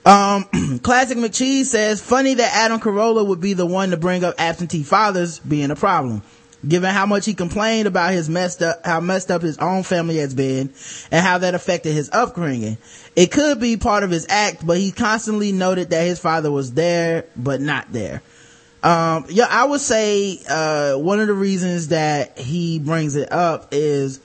Um, 0.05 0.79
Classic 0.83 1.17
McCheese 1.17 1.65
says, 1.65 2.01
funny 2.01 2.35
that 2.35 2.51
Adam 2.55 2.79
Carolla 2.79 3.25
would 3.25 3.41
be 3.41 3.53
the 3.53 3.65
one 3.65 3.91
to 3.91 3.97
bring 3.97 4.23
up 4.23 4.35
absentee 4.37 4.83
fathers 4.83 5.39
being 5.39 5.71
a 5.71 5.75
problem. 5.75 6.21
Given 6.67 6.93
how 6.93 7.05
much 7.05 7.25
he 7.25 7.33
complained 7.33 7.87
about 7.87 8.11
his 8.11 8.29
messed 8.29 8.61
up, 8.61 8.85
how 8.85 8.99
messed 8.99 9.31
up 9.31 9.41
his 9.41 9.57
own 9.59 9.83
family 9.83 10.17
has 10.17 10.33
been 10.33 10.73
and 11.09 11.25
how 11.25 11.37
that 11.37 11.55
affected 11.55 11.93
his 11.93 12.09
upbringing. 12.11 12.77
It 13.19 13.31
could 13.31 13.59
be 13.59 13.75
part 13.75 14.03
of 14.03 14.11
his 14.11 14.25
act, 14.29 14.65
but 14.65 14.77
he 14.77 14.93
constantly 14.93 15.51
noted 15.51 15.89
that 15.89 16.03
his 16.03 16.19
father 16.19 16.49
was 16.49 16.71
there, 16.71 17.25
but 17.35 17.59
not 17.59 17.91
there. 17.91 18.21
Um, 18.81 19.25
yeah, 19.27 19.45
I 19.49 19.65
would 19.65 19.81
say, 19.81 20.39
uh, 20.49 20.95
one 20.95 21.19
of 21.19 21.27
the 21.27 21.33
reasons 21.33 21.89
that 21.89 22.39
he 22.39 22.79
brings 22.79 23.17
it 23.17 23.29
up 23.29 23.73
is, 23.73 24.21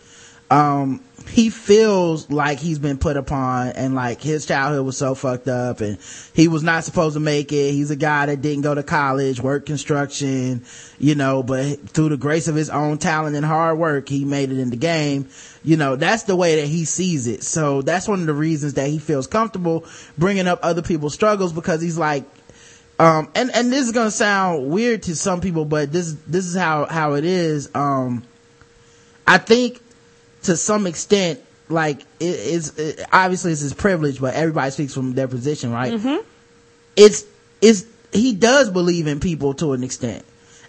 um, 0.49 1.01
he 1.29 1.51
feels 1.51 2.31
like 2.31 2.59
he's 2.59 2.79
been 2.79 2.99
put 2.99 3.17
upon 3.17 3.69
and 3.69 3.95
like 3.95 4.21
his 4.21 4.47
childhood 4.47 4.85
was 4.85 4.97
so 4.97 5.15
fucked 5.15 5.49
up 5.49 5.81
and 5.81 5.99
he 6.33 6.49
was 6.49 6.63
not 6.63 6.85
supposed 6.85 7.15
to 7.15 7.21
make 7.21 7.51
it. 7.53 7.73
He's 7.73 7.91
a 7.91 7.97
guy 7.97 8.27
that 8.27 8.41
didn't 8.41 8.63
go 8.63 8.75
to 8.75 8.83
college, 8.83 9.41
work 9.41 9.67
construction, 9.67 10.65
you 10.99 11.15
know, 11.15 11.43
but 11.43 11.89
through 11.89 12.11
the 12.11 12.17
grace 12.17 12.47
of 12.47 12.55
his 12.55 12.71
own 12.71 12.99
talent 12.99 13.37
and 13.37 13.45
hard 13.45 13.79
work, 13.79 14.09
he 14.09 14.25
made 14.25 14.53
it 14.53 14.59
in 14.59 14.71
the 14.71 14.77
game. 14.77 15.29
You 15.65 15.77
know, 15.77 15.97
that's 15.97 16.25
the 16.25 16.37
way 16.37 16.61
that 16.61 16.67
he 16.67 16.85
sees 16.85 17.27
it. 17.27 17.43
So 17.43 17.83
that's 17.83 18.07
one 18.07 18.21
of 18.21 18.27
the 18.27 18.35
reasons 18.35 18.75
that 18.75 18.89
he 18.89 18.99
feels 18.99 19.27
comfortable 19.27 19.87
bringing 20.19 20.47
up 20.47 20.61
other 20.63 20.83
people's 20.83 21.15
struggles 21.15 21.53
because 21.53 21.81
he's 21.81 21.99
like, 21.99 22.25
um, 22.99 23.29
and, 23.35 23.51
and 23.53 23.73
this 23.73 23.87
is 23.87 23.93
going 23.93 24.07
to 24.07 24.13
sound 24.13 24.71
weird 24.71 25.03
to 25.05 25.17
some 25.17 25.41
people, 25.41 25.65
but 25.65 25.91
this, 25.91 26.13
this 26.27 26.47
is 26.47 26.55
how, 26.55 26.85
how 26.85 27.15
it 27.15 27.25
is. 27.25 27.75
Um, 27.75 28.23
I 29.27 29.39
think 29.39 29.81
to 30.45 30.57
some 30.57 30.87
extent, 30.87 31.41
like 31.69 32.01
it 32.21 32.35
is 32.37 32.79
it, 32.79 33.01
obviously 33.13 33.53
it's 33.53 33.61
his 33.61 33.75
privilege, 33.75 34.21
but 34.21 34.35
everybody 34.35 34.71
speaks 34.71 34.95
from 34.95 35.13
their 35.15 35.29
position, 35.29 35.73
right? 35.73 35.93
It's 36.97 37.25
it's 37.61 37.85
he 38.13 38.35
does 38.35 38.71
believe 38.71 39.07
in 39.07 39.21
people 39.21 39.55
to 39.55 39.73
an 39.73 39.83
extent. 39.83 40.25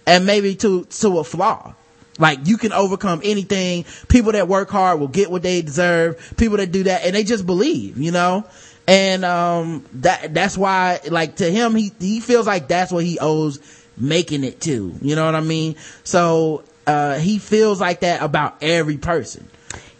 and 0.06 0.24
maybe 0.26 0.54
to 0.56 0.84
to 0.84 1.18
a 1.18 1.24
flaw. 1.24 1.74
Like 2.18 2.40
you 2.46 2.56
can 2.56 2.72
overcome 2.72 3.20
anything. 3.24 3.84
People 4.08 4.32
that 4.32 4.48
work 4.48 4.70
hard 4.70 4.98
will 5.00 5.08
get 5.08 5.30
what 5.30 5.42
they 5.42 5.60
deserve. 5.62 6.34
People 6.36 6.56
that 6.58 6.72
do 6.72 6.84
that 6.84 7.04
and 7.04 7.14
they 7.14 7.24
just 7.24 7.44
believe 7.46 7.98
you 7.98 8.10
know? 8.12 8.44
And 8.88 9.24
um 9.24 9.84
that 9.94 10.32
that's 10.32 10.56
why 10.56 11.00
like 11.10 11.36
to 11.36 11.50
him 11.50 11.74
he 11.74 11.92
he 12.00 12.20
feels 12.20 12.46
like 12.46 12.68
that's 12.68 12.90
what 12.92 13.04
he 13.04 13.18
owes 13.20 13.58
making 13.98 14.44
it 14.44 14.60
to 14.60 14.94
you 15.02 15.16
know 15.16 15.24
what 15.26 15.34
i 15.34 15.40
mean? 15.40 15.74
So 16.04 16.62
uh 16.86 17.18
he 17.18 17.38
feels 17.38 17.80
like 17.80 18.00
that 18.00 18.22
about 18.22 18.56
every 18.62 18.96
person 18.96 19.48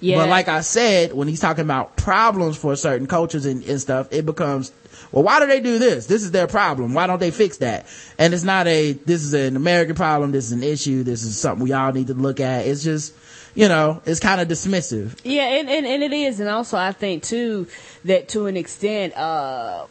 Yeah. 0.00 0.18
but 0.18 0.28
like 0.28 0.48
I 0.48 0.60
said, 0.60 1.12
when 1.12 1.28
he's 1.28 1.40
talking 1.40 1.64
about 1.64 1.96
problems 1.96 2.56
for 2.56 2.76
certain 2.76 3.06
cultures 3.06 3.46
and, 3.46 3.64
and 3.64 3.80
stuff, 3.80 4.08
it 4.10 4.26
becomes, 4.26 4.72
well, 5.10 5.24
why 5.24 5.40
do 5.40 5.46
they 5.46 5.60
do 5.60 5.78
this? 5.78 6.06
This 6.06 6.22
is 6.22 6.30
their 6.30 6.46
problem. 6.46 6.94
Why 6.94 7.06
don't 7.06 7.18
they 7.18 7.30
fix 7.30 7.58
that? 7.58 7.86
And 8.18 8.34
it's 8.34 8.42
not 8.44 8.66
a, 8.66 8.92
this 8.92 9.22
is 9.22 9.32
an 9.34 9.56
American 9.56 9.94
problem. 9.94 10.32
This 10.32 10.46
is 10.46 10.52
an 10.52 10.62
issue. 10.62 11.02
This 11.02 11.22
is 11.22 11.38
something 11.38 11.64
we 11.64 11.72
all 11.72 11.92
need 11.92 12.08
to 12.08 12.14
look 12.14 12.40
at. 12.40 12.66
It's 12.66 12.84
just, 12.84 13.14
you 13.54 13.68
know, 13.68 14.02
it's 14.04 14.20
kind 14.20 14.40
of 14.40 14.48
dismissive. 14.48 15.18
Yeah, 15.24 15.44
and, 15.44 15.70
and, 15.70 15.86
and 15.86 16.02
it 16.02 16.12
is. 16.12 16.40
And 16.40 16.48
also, 16.48 16.76
I 16.76 16.92
think, 16.92 17.22
too, 17.22 17.66
that 18.04 18.28
to 18.30 18.46
an 18.46 18.56
extent, 18.56 19.16
uh, 19.16 19.86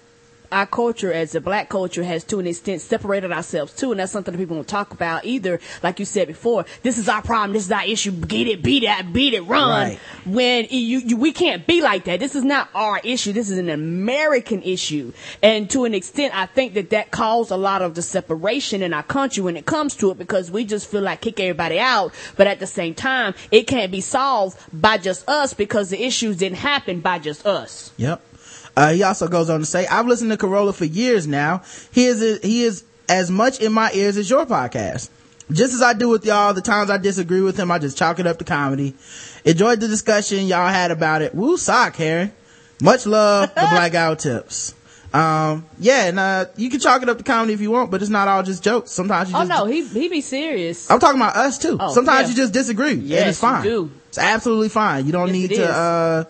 our 0.56 0.66
culture 0.66 1.12
as 1.12 1.36
a 1.36 1.42
black 1.42 1.68
culture 1.68 2.04
has 2.04 2.24
to 2.24 2.40
an 2.40 2.48
extent 2.48 2.80
separated 2.80 3.32
ourselves 3.32 3.74
too, 3.74 3.92
and 3.92 4.00
that's 4.00 4.12
something 4.12 4.32
that 4.32 4.38
people 4.38 4.56
don't 4.56 4.68
talk 4.68 4.94
about 4.94 5.26
either. 5.26 5.60
Like 5.84 6.00
you 6.00 6.06
said 6.06 6.30
before, 6.30 6.66
this 6.82 6.98
is 6.98 7.10
our 7.10 7.22
problem, 7.22 7.52
this 7.52 7.66
is 7.66 7.72
our 7.72 7.86
issue, 7.86 8.12
get 8.12 8.48
it, 8.48 8.64
beat 8.64 8.84
it, 8.84 9.14
beat 9.14 9.34
it, 9.34 9.42
run. 9.42 9.70
Right. 9.70 10.00
When 10.26 10.68
you, 10.70 11.00
you, 11.00 11.18
we 11.18 11.34
can't 11.34 11.68
be 11.68 11.82
like 11.82 12.06
that. 12.06 12.22
This 12.22 12.36
is 12.36 12.46
not 12.46 12.70
our 12.74 13.02
issue. 13.04 13.34
This 13.34 13.50
is 13.50 13.58
an 13.58 13.70
American 13.70 14.64
issue. 14.64 15.12
And 15.44 15.70
to 15.72 15.84
an 15.84 15.94
extent, 15.94 16.34
I 16.34 16.46
think 16.46 16.74
that 16.76 16.92
that 16.92 17.12
caused 17.12 17.52
a 17.52 17.58
lot 17.58 17.82
of 17.82 17.94
the 17.96 18.02
separation 18.02 18.82
in 18.82 18.94
our 18.94 19.04
country 19.04 19.44
when 19.44 19.58
it 19.58 19.66
comes 19.66 19.96
to 19.98 20.12
it 20.12 20.18
because 20.18 20.50
we 20.50 20.64
just 20.64 20.90
feel 20.90 21.02
like 21.02 21.20
kick 21.20 21.40
everybody 21.42 21.80
out. 21.80 22.14
But 22.38 22.48
at 22.48 22.60
the 22.60 22.68
same 22.68 22.96
time, 22.96 23.34
it 23.52 23.64
can't 23.64 23.92
be 23.92 24.02
solved 24.02 24.58
by 24.72 25.00
just 25.00 25.28
us 25.28 25.54
because 25.54 25.90
the 25.90 26.02
issues 26.02 26.38
didn't 26.38 26.60
happen 26.60 27.02
by 27.02 27.20
just 27.20 27.46
us. 27.46 27.92
Yep. 27.98 28.22
Uh, 28.76 28.92
he 28.92 29.04
also 29.04 29.28
goes 29.28 29.50
on 29.50 29.60
to 29.62 29.66
say, 29.66 29.88
I've 29.88 30.08
listened 30.08 30.32
to 30.32 30.38
Carolla 30.38 30.74
for 30.74 30.86
years 30.86 31.28
now. 31.28 31.62
He 31.92 32.06
is, 32.06 32.42
he 32.42 32.64
is 32.64 32.84
as 33.08 33.32
much 33.32 33.60
in 33.62 33.72
my 33.72 33.92
ears 33.94 34.18
as 34.18 34.30
your 34.30 34.46
podcast. 34.46 35.10
Just 35.52 35.74
as 35.76 35.82
I 35.82 35.94
do 35.94 36.10
with 36.10 36.26
y'all, 36.26 36.54
the 36.54 36.62
times 36.62 36.90
I 36.90 36.98
disagree 36.98 37.42
with 37.42 37.58
him, 37.58 37.70
I 37.72 37.78
just 37.80 37.98
chalk 37.98 38.20
it 38.20 38.26
up 38.28 38.40
to 38.40 38.44
comedy. 38.46 38.96
Enjoyed 39.46 39.80
the 39.80 39.88
discussion 39.88 40.46
y'all 40.48 40.68
had 40.70 40.92
about 40.92 41.22
it. 41.22 41.36
Woo 41.36 41.56
sock, 41.56 41.96
Harry. 41.98 42.32
Much 42.82 43.06
love, 43.06 43.50
the 43.54 43.62
Black 43.62 43.92
Guy 43.92 44.16
Tips. 44.16 44.74
Um, 45.14 45.66
yeah, 45.80 46.08
and, 46.08 46.20
uh, 46.20 46.46
you 46.58 46.70
can 46.70 46.80
chalk 46.82 47.02
it 47.04 47.08
up 47.08 47.18
to 47.20 47.24
comedy 47.24 47.54
if 47.54 47.62
you 47.62 47.72
want, 47.72 47.90
but 47.92 48.02
it's 48.02 48.10
not 48.12 48.28
all 48.28 48.44
just 48.44 48.62
jokes. 48.64 48.92
Sometimes 48.92 49.30
you 49.30 49.38
Oh 49.38 49.46
just, 49.46 49.50
no, 49.50 49.66
he 49.66 49.86
he 49.88 50.10
be 50.10 50.20
serious. 50.20 50.92
I'm 50.92 51.00
talking 51.00 51.22
about 51.22 51.38
us 51.38 51.58
too. 51.58 51.78
Oh, 51.80 51.94
Sometimes 51.94 52.24
yeah. 52.28 52.30
you 52.32 52.36
just 52.36 52.52
disagree. 52.54 52.92
and 52.94 53.04
Yes, 53.04 53.30
it's 53.30 53.40
fine. 53.40 53.90
It's 54.10 54.18
absolutely 54.18 54.68
fine. 54.70 55.06
You 55.06 55.14
don't 55.14 55.28
Yes, 55.28 55.34
need 55.50 55.56
to, 55.56 55.70
uh, 55.72 56.24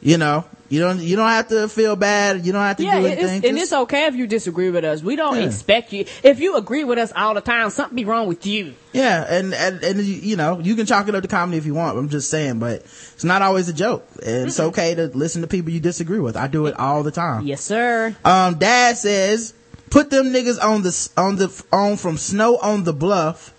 you 0.00 0.18
know, 0.18 0.44
you 0.68 0.80
don't, 0.80 1.00
you 1.00 1.16
don't 1.16 1.28
have 1.28 1.48
to 1.48 1.68
feel 1.68 1.96
bad. 1.96 2.44
You 2.44 2.52
don't 2.52 2.62
have 2.62 2.76
to 2.78 2.84
Yeah, 2.84 3.00
do 3.00 3.06
anything. 3.06 3.36
it's, 3.38 3.46
and 3.48 3.58
it's 3.58 3.72
okay 3.72 4.06
if 4.06 4.14
you 4.16 4.26
disagree 4.26 4.70
with 4.70 4.84
us. 4.84 5.02
We 5.02 5.16
don't 5.16 5.36
Yeah. 5.36 5.46
expect 5.46 5.92
you. 5.92 6.04
If 6.22 6.40
you 6.40 6.56
agree 6.56 6.84
with 6.84 6.98
us 6.98 7.12
all 7.14 7.34
the 7.34 7.40
time, 7.40 7.70
something 7.70 7.94
be 7.96 8.04
wrong 8.04 8.26
with 8.26 8.46
you. 8.46 8.74
Yeah, 8.92 9.24
and, 9.28 9.52
and, 9.54 9.82
and, 9.82 10.00
you 10.00 10.36
know, 10.36 10.58
you 10.58 10.74
can 10.74 10.86
chalk 10.86 11.08
it 11.08 11.14
up 11.14 11.22
to 11.22 11.28
comedy 11.28 11.58
if 11.58 11.66
you 11.66 11.74
want. 11.74 11.98
I'm 11.98 12.08
just 12.08 12.30
saying, 12.30 12.58
but 12.58 12.80
it's 12.82 13.24
not 13.24 13.42
always 13.42 13.68
a 13.68 13.72
joke. 13.74 14.06
And 14.24 14.48
it's 14.48 14.58
okay 14.60 14.94
to 14.94 15.06
listen 15.08 15.42
to 15.42 15.48
people 15.48 15.70
you 15.70 15.80
disagree 15.80 16.18
with. 16.20 16.36
I 16.36 16.46
do 16.46 16.66
it 16.66 16.78
all 16.78 17.02
the 17.02 17.10
time. 17.10 17.46
Yes, 17.46 17.60
sir. 17.60 18.16
Um, 18.24 18.54
dad 18.58 18.96
says, 18.96 19.52
put 19.90 20.10
them 20.10 20.26
niggas 20.26 20.62
on 20.62 20.82
the, 20.82 21.08
on 21.16 21.36
the, 21.36 21.64
on 21.72 21.96
from 21.96 22.16
snow 22.16 22.56
on 22.56 22.84
the 22.84 22.92
bluff. 22.92 23.52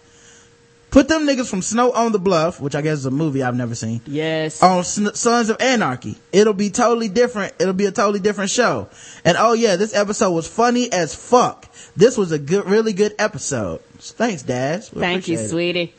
Put 0.90 1.10
them 1.10 1.28
niggas 1.28 1.50
from 1.50 1.62
snow 1.62 1.92
on 1.92 2.14
the 2.14 2.20
bluff, 2.20 2.62
which 2.62 2.74
I 2.74 2.82
guess 2.82 3.00
is 3.00 3.06
a 3.06 3.12
movie 3.12 3.44
I've 3.44 3.56
never 3.56 3.76
seen. 3.76 4.00
Yes. 4.06 4.64
on 4.64 4.84
Sn- 4.86 5.14
Sons 5.16 5.50
of 5.50 5.58
Anarchy. 5.60 6.16
It'll 6.32 6.54
be 6.54 6.70
totally 6.70 7.10
different. 7.10 7.54
It'll 7.60 7.74
be 7.74 7.86
a 7.88 7.92
totally 7.92 8.20
different 8.22 8.50
show. 8.52 8.88
And 9.26 9.36
oh 9.38 9.52
yeah, 9.54 9.76
this 9.76 9.94
episode 9.94 10.32
was 10.32 10.48
funny 10.48 10.92
as 10.92 11.14
fuck. 11.14 11.68
This 11.98 12.18
was 12.18 12.32
a 12.32 12.40
good, 12.40 12.66
really 12.66 12.94
good 12.94 13.14
episode. 13.20 13.82
Thanks, 14.00 14.44
Dad. 14.44 14.88
We 14.94 15.02
Thank 15.02 15.28
you, 15.28 15.38
it. 15.38 15.50
sweetie. 15.50 15.94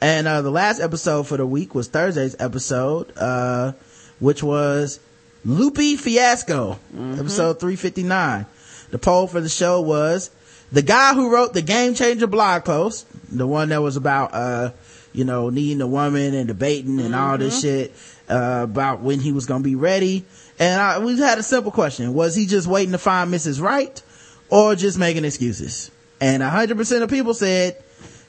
And 0.00 0.26
uh, 0.26 0.40
the 0.40 0.50
last 0.50 0.80
episode 0.80 1.26
for 1.28 1.36
the 1.36 1.46
week 1.46 1.74
was 1.74 1.88
Thursday's 1.88 2.34
episode, 2.38 3.12
uh, 3.18 3.72
which 4.20 4.42
was 4.42 4.98
Lupe 5.44 5.98
Fiasco, 5.98 6.78
episode 6.94 7.60
359. 7.60 8.46
The 8.90 8.98
poll 8.98 9.26
for 9.26 9.42
the 9.42 9.48
show 9.50 9.82
was 9.82 10.30
the 10.72 10.82
guy 10.82 11.12
who 11.14 11.30
wrote 11.32 11.52
the 11.52 11.62
Game 11.62 11.94
Changer 11.94 12.26
blog 12.26 12.64
post, 12.64 13.06
the 13.30 13.46
one 13.46 13.70
that 13.70 13.82
was 13.82 13.96
about, 13.96 14.34
uh, 14.34 14.70
you 15.12 15.24
know, 15.24 15.50
needing 15.50 15.80
a 15.80 15.86
woman 15.86 16.34
and 16.34 16.48
debating 16.48 17.00
and 17.00 17.14
all 17.14 17.38
this 17.38 17.60
shit, 17.60 17.94
uh, 18.28 18.60
about 18.64 19.00
when 19.00 19.20
he 19.20 19.32
was 19.32 19.46
going 19.46 19.62
to 19.62 19.68
be 19.68 19.74
ready. 19.74 20.24
And 20.58 20.80
I, 20.80 20.98
we 20.98 21.18
had 21.18 21.38
a 21.38 21.42
simple 21.42 21.72
question. 21.72 22.14
Was 22.14 22.34
he 22.34 22.46
just 22.46 22.66
waiting 22.66 22.92
to 22.92 22.98
find 22.98 23.32
Mrs. 23.32 23.60
Right 23.60 24.00
or 24.48 24.74
just 24.74 24.98
making 24.98 25.24
excuses? 25.24 25.90
And 26.20 26.42
100% 26.42 27.02
of 27.02 27.10
people 27.10 27.34
said, 27.34 27.82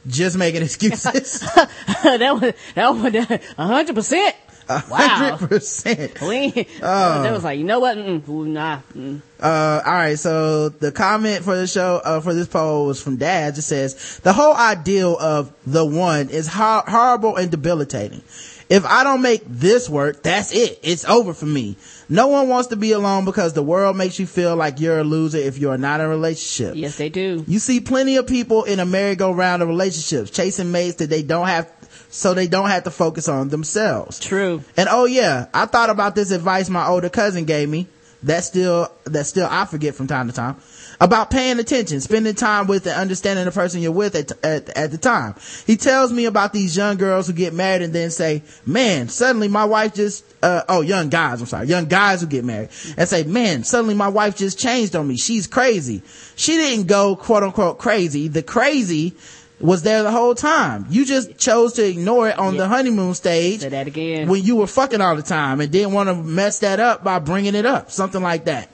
just 0.08 0.38
making 0.38 0.62
excuses. 0.64 1.40
that 2.04 2.38
was 2.42 2.54
that 2.76 2.90
was 2.90 3.92
a 3.92 4.34
hundred 4.80 4.90
percent. 4.90 4.92
Wow. 4.92 5.08
hundred 5.38 5.50
percent. 5.50 6.22
We, 6.22 6.68
Oh. 6.82 7.24
that 7.24 7.32
was 7.32 7.44
like, 7.44 7.58
you 7.60 7.66
know 7.66 7.80
what? 7.80 7.98
Mm, 7.98 8.28
ooh, 8.30 8.46
nah. 8.46 8.80
Mm. 8.96 9.22
Uh, 9.40 9.82
all 9.86 9.92
right. 9.94 10.18
So 10.20 10.70
the 10.70 10.92
comment 10.92 11.44
for 11.44 11.56
the 11.56 11.68
show, 11.68 12.02
uh, 12.04 12.20
for 12.22 12.34
this 12.34 12.48
poll 12.48 12.86
was 12.88 13.02
from 13.02 13.18
Dad. 13.18 13.58
It 13.58 13.62
says 13.64 14.20
the 14.24 14.34
whole 14.34 14.54
ideal 14.56 15.18
of 15.20 15.52
the 15.66 15.86
one 15.86 16.30
is 16.30 16.48
hor- 16.48 16.84
horrible 16.88 17.36
and 17.36 17.50
debilitating. 17.52 18.22
If 18.70 18.86
I 18.86 19.04
don't 19.04 19.22
make 19.22 19.42
this 19.46 19.90
work, 19.90 20.24
that's 20.24 20.54
it. 20.54 20.80
It's 20.82 21.04
over 21.04 21.34
for 21.34 21.46
me. 21.46 21.76
No 22.08 22.28
one 22.30 22.48
wants 22.48 22.70
to 22.70 22.78
be 22.78 22.94
alone 22.94 23.26
because 23.26 23.52
the 23.52 23.62
world 23.64 23.98
makes 23.98 24.18
you 24.18 24.26
feel 24.26 24.56
like 24.56 24.80
you're 24.80 25.00
a 25.00 25.04
loser 25.04 25.40
if 25.40 25.58
you're 25.58 25.78
not 25.78 26.00
in 26.00 26.06
a 26.06 26.10
relationship. 26.10 26.76
Yes, 26.78 26.96
they 26.98 27.10
do. 27.10 27.44
You 27.48 27.60
see 27.60 27.82
plenty 27.82 28.16
of 28.16 28.28
people 28.28 28.64
in 28.64 28.80
a 28.80 28.86
merry-go-round 28.86 29.62
of 29.62 29.68
relationships 29.68 30.32
chasing 30.32 30.72
mates 30.72 30.96
that 30.98 31.10
they 31.10 31.22
don't 31.22 31.48
have, 31.48 31.70
so 32.12 32.34
they 32.34 32.48
don't 32.48 32.70
have 32.70 32.84
to 32.84 32.92
focus 32.92 33.28
on 33.28 33.50
themselves. 33.50 34.20
True. 34.20 34.64
And 34.78 34.88
oh 34.92 35.06
yeah, 35.06 35.48
I 35.54 35.66
thought 35.66 35.90
about 35.90 36.14
this 36.14 36.30
advice 36.32 36.70
my 36.70 36.86
older 36.86 37.10
cousin 37.10 37.46
gave 37.46 37.68
me. 37.68 37.88
That 38.24 38.44
still, 38.44 38.88
that 39.06 39.26
still 39.26 39.48
I 39.50 39.66
forget 39.66 39.96
from 39.96 40.06
time 40.06 40.28
to 40.28 40.34
time. 40.34 40.58
About 41.00 41.32
paying 41.32 41.58
attention, 41.58 42.00
spending 42.02 42.36
time 42.36 42.68
with 42.68 42.86
and 42.86 42.96
understanding 42.96 43.46
the 43.46 43.52
person 43.52 43.82
you're 43.82 43.92
with 43.92 44.14
at, 44.14 44.32
at, 44.46 44.70
at 44.78 44.92
the 44.92 45.00
time. 45.00 45.34
He 45.66 45.76
tells 45.76 46.14
me 46.14 46.26
about 46.26 46.54
these 46.54 46.78
young 46.78 46.98
girls 46.98 47.26
who 47.26 47.34
get 47.34 47.52
married 47.52 47.82
and 47.82 47.94
then 47.94 48.12
say, 48.12 48.44
man, 48.64 49.10
suddenly 49.10 49.48
my 49.48 49.66
wife 49.66 49.96
just, 49.96 50.24
uh, 50.44 50.62
oh, 50.70 50.82
young 50.82 51.10
guys, 51.10 51.42
I'm 51.42 51.48
sorry, 51.48 51.66
young 51.66 51.86
guys 51.86 52.22
who 52.22 52.28
get 52.28 52.46
married 52.46 52.70
and 52.96 53.10
say, 53.10 53.24
man, 53.24 53.64
suddenly 53.64 53.96
my 53.96 54.10
wife 54.10 54.38
just 54.38 54.60
changed 54.60 54.96
on 54.96 55.08
me. 55.08 55.18
She's 55.18 55.48
crazy. 55.48 56.04
She 56.36 56.58
didn't 56.58 56.86
go 56.86 57.16
quote 57.16 57.42
unquote 57.42 57.80
crazy. 57.80 58.28
The 58.28 58.44
crazy 58.44 59.16
was 59.62 59.84
there 59.84 60.04
the 60.04 60.12
whole 60.12 60.36
time. 60.36 60.86
You 60.90 61.06
just 61.06 61.38
chose 61.38 61.74
to 61.74 61.86
ignore 61.88 62.30
it 62.30 62.38
on 62.40 62.58
the 62.58 62.68
honeymoon 62.68 63.14
stage 63.14 63.62
Say 63.62 63.70
that 63.70 63.88
again. 63.88 64.28
when 64.28 64.44
you 64.44 64.56
were 64.58 64.68
fucking 64.68 65.02
all 65.02 65.16
the 65.16 65.22
time 65.22 65.62
and 65.62 65.72
didn't 65.72 65.94
want 65.94 66.10
to 66.10 66.16
mess 66.16 66.60
that 66.60 66.80
up 66.80 67.04
by 67.04 67.20
bringing 67.20 67.56
it 67.56 67.66
up. 67.66 67.92
Something 67.92 68.22
like 68.22 68.46
that. 68.46 68.70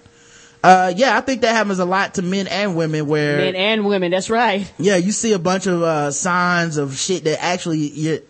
Uh, 0.64 0.92
yeah, 0.96 1.16
I 1.16 1.22
think 1.22 1.42
that 1.42 1.56
happens 1.56 1.78
a 1.80 1.86
lot 1.86 2.16
to 2.16 2.22
men 2.24 2.48
and 2.48 2.76
women 2.76 3.06
where, 3.08 3.38
Men 3.38 3.56
and 3.56 3.86
women. 3.86 4.12
That's 4.12 4.30
right. 4.30 4.70
yeah, 4.80 4.96
you 4.98 5.12
see 5.12 5.32
a 5.34 5.40
bunch 5.40 5.68
of, 5.68 5.82
uh, 5.84 6.12
signs 6.12 6.78
of 6.78 6.98
shit 6.98 7.24
that 7.26 7.42
actually 7.44 7.86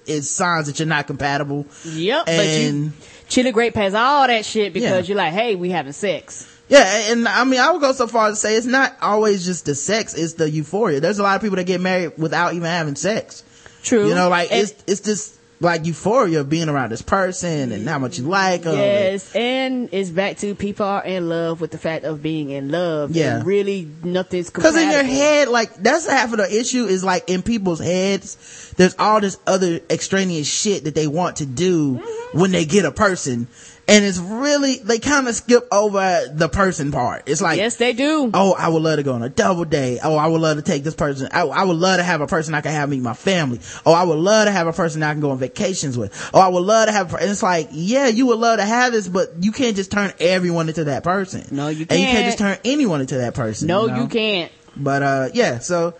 is 0.05 0.29
signs 0.29 0.67
that 0.67 0.77
you're 0.77 0.87
not 0.87 1.07
compatible. 1.07 1.65
Yep. 1.85 2.25
but 2.25 2.45
you, 2.45 2.67
And, 2.67 2.93
Chili 3.29 3.51
Grape 3.51 3.75
has 3.75 3.93
all 3.95 4.27
that 4.27 4.45
shit 4.45 4.73
because 4.73 5.07
Yeah. 5.07 5.13
you're 5.13 5.17
like, 5.17 5.33
hey, 5.33 5.55
we 5.55 5.69
having 5.71 5.93
sex. 5.93 6.47
Yeah, 6.69 7.11
and 7.11 7.27
I 7.27 7.43
mean, 7.43 7.59
I 7.59 7.71
would 7.71 7.81
go 7.81 7.91
so 7.93 8.07
far 8.07 8.27
as 8.29 8.35
to 8.35 8.47
say 8.47 8.55
it's 8.55 8.65
not 8.65 8.95
always 9.01 9.45
just 9.45 9.65
the 9.65 9.75
sex, 9.75 10.13
it's 10.13 10.33
the 10.33 10.49
euphoria. 10.49 10.99
There's 10.99 11.19
a 11.19 11.23
lot 11.23 11.35
of 11.35 11.41
people 11.41 11.55
that 11.57 11.65
get 11.65 11.81
married 11.81 12.17
without 12.17 12.53
even 12.53 12.67
having 12.67 12.95
sex. 12.95 13.43
True. 13.83 14.07
You 14.09 14.15
know, 14.15 14.29
like 14.29 14.51
And- 14.51 14.61
it's, 14.61 14.83
it's 14.87 15.01
just 15.01 15.33
like 15.59 15.87
euphoria 15.87 16.41
of 16.41 16.49
being 16.49 16.69
around 16.69 16.91
this 16.91 17.01
person 17.01 17.71
and 17.71 17.87
how 17.89 17.97
much 17.97 18.19
you 18.19 18.25
like 18.25 18.61
them. 18.61 18.75
Yes, 18.77 19.35
and 19.35 19.89
it's 19.91 20.11
back 20.11 20.37
to 20.37 20.53
people 20.53 20.85
are 20.85 21.03
in 21.03 21.29
love 21.29 21.61
with 21.61 21.71
the 21.71 21.79
fact 21.79 22.03
of 22.05 22.21
being 22.21 22.51
in 22.51 22.69
love. 22.69 23.15
Yeah. 23.15 23.37
and 23.37 23.45
really 23.45 23.89
nothing's 24.03 24.51
Cause 24.51 24.75
in 24.75 24.91
your 24.91 25.01
head, 25.03 25.47
like, 25.47 25.73
that's 25.75 26.07
half 26.07 26.31
of 26.31 26.37
the 26.37 26.59
issue 26.59 26.85
is 26.85 27.03
like 27.03 27.27
in 27.29 27.41
people's 27.41 27.79
heads, 27.79 28.71
there's 28.77 28.95
all 28.99 29.19
this 29.19 29.39
other 29.47 29.79
extraneous 29.89 30.47
shit 30.47 30.83
that 30.83 30.93
they 30.93 31.07
want 31.07 31.37
to 31.37 31.45
do 31.47 31.95
Mm-hmm. 31.97 32.39
when 32.39 32.51
they 32.51 32.65
get 32.65 32.85
a 32.85 32.91
person. 32.91 33.47
And 33.89 34.03
it's 34.03 34.17
really, 34.17 34.79
they 34.79 34.99
kind 34.99 35.29
of 35.29 35.35
skip 35.35 35.65
over 35.71 36.25
the 36.33 36.49
person 36.49 36.91
part. 36.91 37.23
It's 37.25 37.41
like, 37.41 37.57
Yes, 37.57 37.77
they 37.77 37.93
do. 37.93 38.29
oh, 38.33 38.53
I 38.53 38.67
would 38.67 38.81
love 38.83 38.97
to 38.97 39.03
go 39.03 39.13
on 39.13 39.23
a 39.23 39.29
double 39.29 39.63
date. 39.63 39.99
Oh, 40.03 40.17
I 40.17 40.27
would 40.27 40.41
love 40.41 40.57
to 40.57 40.61
take 40.61 40.83
this 40.83 40.93
person. 40.93 41.29
I, 41.31 41.43
I 41.43 41.63
would 41.63 41.77
love 41.77 41.95
to 41.97 42.03
have 42.03 42.19
a 42.19 42.27
person 42.27 42.53
I 42.53 42.59
can 42.59 42.71
have 42.73 42.89
meet 42.89 43.01
my 43.01 43.13
family. 43.13 43.61
Oh, 43.85 43.93
I 43.93 44.03
would 44.03 44.17
love 44.19 44.45
to 44.47 44.51
have 44.51 44.67
a 44.67 44.73
person 44.73 45.03
I 45.03 45.13
can 45.13 45.21
go 45.21 45.31
on 45.31 45.37
vacations 45.37 45.97
with. 45.97 46.31
Oh, 46.33 46.39
I 46.41 46.49
would 46.49 46.63
love 46.65 46.87
to 46.87 46.91
have, 46.91 47.13
and 47.13 47.31
it's 47.31 47.41
like, 47.41 47.69
yeah, 47.71 48.07
you 48.07 48.25
would 48.27 48.39
love 48.39 48.57
to 48.59 48.65
have 48.65 48.91
this, 48.91 49.07
but 49.07 49.29
you 49.39 49.53
can't 49.53 49.77
just 49.77 49.89
turn 49.89 50.11
everyone 50.19 50.67
into 50.67 50.83
that 50.83 51.05
person. 51.05 51.45
No, 51.51 51.69
you 51.69 51.85
can't 51.85 51.99
You 52.01 52.07
can't. 52.07 52.25
just 52.25 52.39
turn 52.39 52.57
anyone 52.65 52.99
into 52.99 53.19
that 53.19 53.35
person. 53.35 53.69
no, 53.69 53.83
you 53.85 53.91
know? 53.93 54.01
you 54.01 54.07
can't. 54.09 54.51
But 54.75 55.01
uh 55.01 55.29
yeah, 55.33 55.59
so 55.59 55.95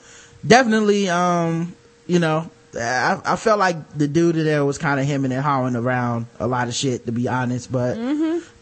definitely, 0.45 1.09
um, 1.09 1.73
you 2.05 2.19
know, 2.19 2.49
I, 2.75 3.19
I 3.25 3.35
felt 3.35 3.59
like 3.59 3.97
the 3.97 4.07
dude 4.07 4.35
there 4.35 4.65
was 4.65 4.77
kind 4.77 4.99
of 4.99 5.05
hemming 5.05 5.31
and 5.31 5.41
hawing 5.41 5.75
around 5.75 6.27
a 6.39 6.47
lot 6.47 6.67
of 6.67 6.73
shit, 6.73 7.05
to 7.05 7.11
be 7.11 7.27
honest. 7.27 7.71
But, 7.71 7.97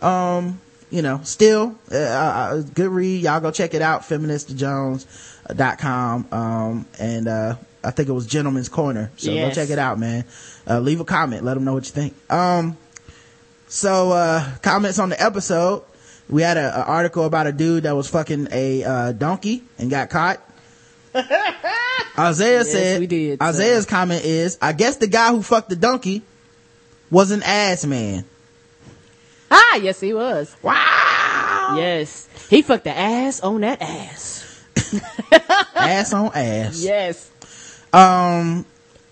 um, 0.01 0.60
you 0.91 1.01
know, 1.01 1.20
still, 1.24 1.76
uh, 1.91 1.95
uh, 1.95 2.62
good 2.62 2.89
read. 2.89 3.24
Y'all 3.24 3.39
go 3.41 3.51
check 3.51 3.74
it 3.74 3.82
out, 3.82 4.01
feministjones.com. 4.03 6.28
Um, 6.32 6.86
and, 6.99 7.28
uh, 7.28 7.56
I 7.84 7.91
think 7.91 8.10
it 8.10 8.14
was 8.14 8.26
Gentleman's 8.26 8.70
Corner. 8.70 9.12
So 9.18 9.32
Yes. 9.32 9.56
go 9.56 9.62
check 9.62 9.70
it 9.70 9.80
out, 9.80 9.99
man. 9.99 10.24
Uh, 10.68 10.80
leave 10.80 10.99
a 10.99 11.06
comment. 11.06 11.43
Let 11.43 11.53
them 11.56 11.66
know 11.66 11.74
what 11.74 11.86
you 11.86 11.91
think. 11.91 12.16
Um, 12.32 12.78
so, 13.68 14.12
uh, 14.12 14.43
comments 14.62 14.99
on 14.99 15.10
the 15.10 15.22
episode. 15.22 15.84
We 16.30 16.41
had 16.41 16.58
an 16.58 16.72
article 16.74 17.26
about 17.26 17.45
a 17.47 17.51
dude 17.51 17.84
that 17.84 17.95
was 17.95 18.08
fucking 18.10 18.47
a, 18.51 18.84
uh, 18.84 19.12
donkey 19.12 19.64
and 19.78 19.89
got 19.91 20.10
caught. 20.10 20.41
Isaiah 22.18 22.59
Yes, 22.59 22.72
said, 22.72 22.99
we 22.99 23.07
did, 23.07 23.39
so. 23.39 23.45
Isaiah's 23.45 23.86
comment 23.86 24.24
is, 24.24 24.57
I 24.61 24.74
guess 24.74 24.97
the 24.97 25.07
guy 25.07 25.32
who 25.32 25.41
fucked 25.41 25.70
the 25.70 25.76
donkey 25.76 26.22
was 27.09 27.32
an 27.32 27.43
ass 27.43 27.86
man. 27.86 28.26
Ah, 29.49 29.76
yes, 29.78 29.99
he 29.99 30.13
was. 30.13 30.55
Wow. 30.61 31.76
Yes. 31.78 32.28
He 32.49 32.61
fucked 32.61 32.84
the 32.84 32.97
ass 32.97 33.39
on 33.41 33.61
that 33.61 33.82
ass. 33.82 34.63
ass 35.76 36.13
on 36.13 36.32
ass. 36.34 36.84
Yes. 36.84 37.32
Um, 37.93 38.66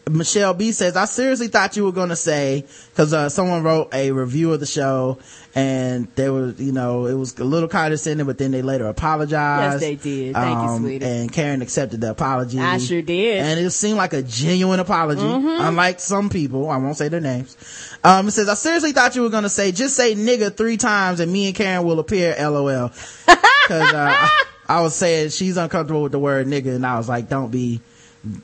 Michelle 0.10 0.54
B 0.54 0.72
says, 0.74 0.97
I 0.97 1.06
seriously 1.06 1.47
thought 1.47 1.78
you 1.78 1.86
were 1.86 1.91
going 1.93 2.10
to 2.10 2.16
say, 2.16 2.66
cause, 2.95 3.14
uh, 3.14 3.30
someone 3.30 3.64
wrote 3.64 3.93
a 3.93 4.12
review 4.12 4.51
of 4.51 4.60
the 4.60 4.66
show 4.66 5.18
and 5.56 6.08
they 6.16 6.30
were, 6.30 6.49
you 6.58 6.74
know, 6.74 7.06
it 7.06 7.14
was 7.14 7.38
a 7.39 7.43
little 7.45 7.70
condescending, 7.70 8.26
but 8.26 8.38
then 8.38 8.51
they 8.51 8.62
later 8.62 8.88
apologized. 8.88 9.82
Yes, 9.82 9.82
they 9.82 9.95
did. 9.95 10.34
Thank 10.34 10.58
you, 10.58 10.68
Um, 10.68 10.82
sweetie. 10.82 11.06
And 11.06 11.32
Karen 11.32 11.62
accepted 11.62 12.01
the 12.01 12.12
apology. 12.12 12.60
I 12.60 12.80
sure 12.80 13.01
did. 13.01 13.38
Mm-hmm. 13.38 13.45
And 13.45 13.60
it 13.62 13.72
seemed 13.72 13.97
like 13.97 14.14
a 14.14 14.22
genuine 14.22 14.80
apology, 14.82 15.22
unlike 15.22 15.99
some 15.99 16.30
people. 16.30 16.70
I 16.70 16.78
won't 16.78 16.97
say 16.97 17.08
their 17.08 17.22
names. 17.22 17.56
Um, 18.04 18.28
it 18.28 18.32
says, 18.32 18.49
I 18.49 18.56
seriously 18.56 18.91
thought 18.91 19.16
you 19.16 19.22
were 19.22 19.30
going 19.30 19.43
to 19.43 19.49
say, 19.49 19.72
just 19.72 19.95
say 19.95 20.16
nigga 20.16 20.56
three 20.56 20.78
times 20.78 21.22
and 21.22 21.32
me 21.32 21.47
and 21.47 21.56
Karen 21.56 21.86
will 21.86 21.99
appear, 21.99 22.36
lol. 22.39 22.89
Cause, 23.68 23.93
uh, 23.93 24.14
I, 24.18 24.43
I 24.68 24.82
was 24.82 24.95
saying 24.95 25.30
she's 25.30 25.56
uncomfortable 25.56 26.04
with 26.04 26.12
the 26.12 26.20
word 26.20 26.47
nigga 26.47 26.76
and 26.76 26.86
I 26.86 26.97
was 26.97 27.08
like, 27.08 27.30
don't 27.30 27.49
be, 27.51 27.80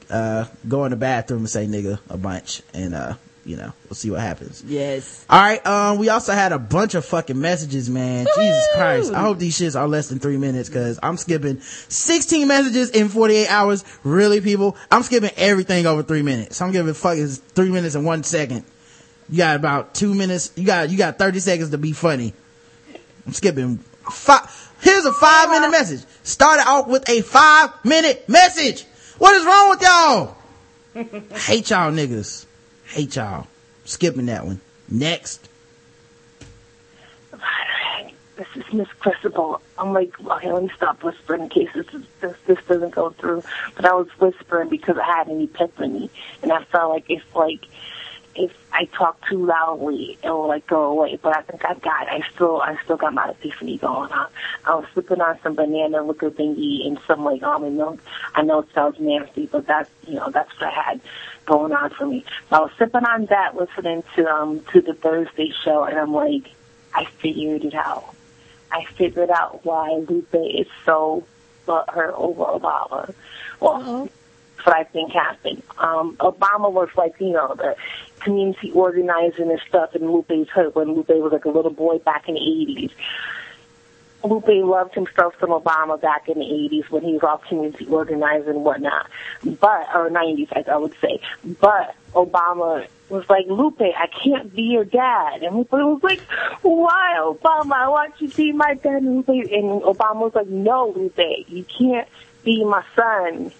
uh, 0.09 0.45
go 0.67 0.85
in 0.85 0.91
the 0.91 0.97
bathroom 0.97 1.41
and 1.41 1.49
say 1.49 1.65
nigga 1.65 1.99
a 2.09 2.17
bunch 2.17 2.61
and, 2.73 2.93
uh, 2.93 3.13
you 3.45 3.55
know, 3.55 3.73
we'll 3.85 3.95
see 3.95 4.11
what 4.11 4.19
happens. 4.19 4.63
Yes. 4.67 5.25
All 5.27 5.41
right. 5.41 5.65
Um, 5.65 5.97
we 5.97 6.09
also 6.09 6.33
had 6.33 6.51
a 6.51 6.59
bunch 6.59 6.93
of 6.93 7.03
fucking 7.03 7.39
messages, 7.39 7.89
man. 7.89 8.27
Jesus 8.35 8.67
Christ. 8.75 9.11
I 9.11 9.21
hope 9.21 9.39
these 9.39 9.57
shits 9.57 9.79
are 9.79 9.87
less 9.87 10.07
than 10.07 10.19
three 10.19 10.37
minutes 10.37 10.69
because 10.69 10.99
I'm 11.01 11.17
skipping 11.17 11.59
16 11.59 12.47
messages 12.47 12.91
in 12.91 13.09
48 13.09 13.47
hours. 13.47 13.83
Really, 14.03 14.39
people? 14.41 14.77
I'm 14.91 15.01
skipping 15.01 15.31
everything 15.35 15.87
over 15.87 16.03
three 16.03 16.21
minutes. 16.21 16.61
I'm 16.61 16.71
giving 16.71 16.93
fucking 16.93 17.27
three 17.27 17.71
minutes 17.71 17.95
and 17.95 18.05
one 18.05 18.23
second. 18.23 18.65
You 19.29 19.37
got 19.37 19.55
about 19.55 19.95
two 19.95 20.13
minutes. 20.13 20.51
You 20.55 20.65
got, 20.65 20.89
you 20.91 20.97
got 20.97 21.17
30 21.17 21.39
seconds 21.39 21.69
to 21.71 21.77
be 21.79 21.91
funny. 21.91 22.33
I'm 23.25 23.33
skipping 23.33 23.77
five. 24.11 24.73
Here's 24.81 25.05
a 25.05 25.13
five 25.13 25.49
minute 25.49 25.71
message. 25.71 26.05
Started 26.23 26.67
off 26.67 26.87
with 26.87 27.07
a 27.09 27.21
five 27.21 27.71
minute 27.83 28.27
message. 28.29 28.85
What 29.19 29.35
is 29.35 29.45
wrong 29.45 29.69
with 29.69 29.81
y'all? 29.81 30.37
Hate 31.41 31.69
y'all 31.69 31.91
niggas. 31.91 32.45
Hate 32.87 33.15
y'all. 33.15 33.47
Skipping 33.83 34.27
that 34.27 34.45
one. 34.45 34.61
Next. 34.87 35.49
This 38.37 38.47
is 38.55 38.73
Miss 38.73 38.87
Cristobal. 38.99 39.61
I'm 39.77 39.91
like, 39.91 40.17
okay, 40.17 40.53
let 40.53 40.63
me 40.63 40.71
stop 40.73 41.03
whispering 41.03 41.41
in 41.43 41.49
case 41.49 41.67
this, 41.75 41.85
is, 41.93 42.05
this 42.21 42.35
this 42.47 42.57
doesn't 42.69 42.95
go 42.95 43.09
through. 43.09 43.43
But 43.75 43.83
I 43.83 43.93
was 43.93 44.07
whispering 44.17 44.69
because 44.69 44.97
I 44.97 45.03
had 45.03 45.27
an 45.27 45.41
epiphany, 45.41 46.09
and 46.41 46.53
I 46.53 46.63
felt 46.63 46.89
like 46.89 47.09
if 47.09 47.21
like 47.35 47.65
if 48.39 48.51
I 48.71 48.85
talk 48.85 49.19
too 49.27 49.45
loudly, 49.45 50.17
it 50.23 50.29
will 50.29 50.47
like 50.47 50.65
go 50.65 50.83
away. 50.85 51.19
But 51.21 51.35
I 51.35 51.41
think 51.41 51.65
I 51.65 51.73
got. 51.73 52.07
I 52.07 52.21
still 52.33 52.61
I 52.61 52.77
still 52.83 52.95
got 52.95 53.13
my 53.13 53.29
epiphany 53.29 53.77
going 53.77 54.11
on. 54.11 54.29
I 54.65 54.75
was 54.75 54.85
sipping 54.95 55.19
on 55.19 55.37
some 55.43 55.55
banana 55.55 56.01
liquor 56.01 56.31
thingy 56.31 56.87
and 56.87 56.97
some 57.05 57.25
like 57.25 57.43
almond 57.43 57.77
milk. 57.77 57.99
I 58.35 58.41
know 58.41 58.59
it 58.59 58.69
sounds 58.73 58.97
nasty, 58.99 59.47
but 59.47 59.67
that's 59.67 59.89
you 60.07 60.15
know 60.15 60.29
that's 60.31 60.51
what 60.59 60.73
I 60.73 60.81
had 60.81 61.01
going 61.45 61.73
on 61.73 61.89
for 61.89 62.05
me. 62.05 62.23
So 62.49 62.55
I 62.55 62.59
was 62.59 62.71
sipping 62.79 63.03
on 63.03 63.25
that, 63.25 63.57
listening 63.57 64.03
to 64.15 64.27
um 64.27 64.61
to 64.71 64.81
the 64.81 64.93
Thursday 64.93 65.51
show, 65.63 65.83
and 65.83 65.99
I'm 65.99 66.13
like, 66.13 66.49
I 66.93 67.05
figured 67.05 67.65
it 67.65 67.75
out. 67.75 68.15
I 68.71 68.85
figured 68.97 69.31
out 69.31 69.65
why 69.65 70.01
Lupe 70.07 70.33
is 70.33 70.67
so 70.85 71.25
butthurt 71.67 72.13
over 72.13 72.43
Obama. 72.43 73.13
Well, 73.59 74.09
that's 74.59 74.67
what 74.67 74.75
I 74.75 74.83
think 74.83 75.13
happened. 75.13 75.63
Um, 75.77 76.17
Obama 76.17 76.71
was 76.71 76.89
like, 76.97 77.15
you 77.19 77.29
know, 77.29 77.55
the 77.55 77.75
community 78.21 78.71
organizing 78.71 79.51
and 79.51 79.59
stuff, 79.67 79.95
and 79.95 80.09
Lupe's 80.09 80.49
hurt 80.49 80.75
when 80.75 80.93
Lupe 80.93 81.09
was 81.09 81.31
like 81.31 81.45
a 81.45 81.49
little 81.49 81.71
boy 81.71 81.99
back 81.99 82.27
in 82.27 82.35
the 82.35 82.41
80s. 82.41 82.91
Lupe 84.23 84.47
loved 84.47 84.93
himself 84.95 85.33
some 85.39 85.49
Obama 85.49 85.99
back 85.99 86.27
in 86.27 86.39
the 86.39 86.45
80s 86.45 86.89
when 86.89 87.03
he 87.03 87.13
was 87.13 87.23
all 87.23 87.37
community 87.37 87.85
organizing 87.85 88.49
and 88.49 88.63
whatnot. 88.65 89.09
But, 89.43 89.87
or 89.95 90.09
90s, 90.09 90.49
I, 90.51 90.69
I 90.69 90.77
would 90.77 90.93
say. 90.99 91.21
But 91.61 91.95
Obama 92.13 92.85
was 93.07 93.29
like, 93.29 93.45
Lupe, 93.47 93.81
I 93.81 94.07
can't 94.07 94.53
be 94.53 94.63
your 94.63 94.83
dad. 94.83 95.43
And 95.43 95.55
Lupe 95.55 95.71
was 95.71 96.03
like, 96.03 96.19
why, 96.61 97.15
Obama? 97.19 97.73
I 97.73 97.87
want 97.87 98.19
you 98.19 98.27
to 98.27 98.35
be 98.35 98.51
my 98.51 98.73
dad. 98.73 99.03
And, 99.03 99.17
Lupe, 99.17 99.29
and 99.29 99.81
Obama 99.83 100.21
was 100.21 100.35
like, 100.35 100.47
no, 100.47 100.93
Lupe, 100.95 101.47
you 101.47 101.63
can't 101.63 102.07
be 102.43 102.63
my 102.65 102.83
son. 102.95 103.51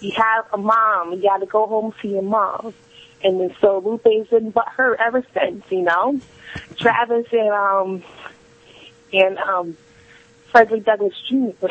You 0.00 0.12
have 0.12 0.46
a 0.52 0.58
mom. 0.58 1.14
You 1.14 1.22
got 1.22 1.38
to 1.38 1.46
go 1.46 1.66
home 1.66 1.92
to 2.00 2.08
your 2.08 2.22
mom. 2.22 2.74
And 3.24 3.40
then 3.40 3.54
so 3.60 3.78
Lupe's 3.78 4.30
been 4.30 4.50
but 4.50 4.68
her 4.76 4.96
ever 5.00 5.24
since, 5.34 5.64
you 5.70 5.82
know. 5.82 6.20
Travis 6.76 7.26
and 7.32 7.50
um 7.50 8.02
and 9.12 9.38
um 9.38 9.76
Frederick 10.56 10.84
Douglass 10.84 11.12
Jr. 11.28 11.68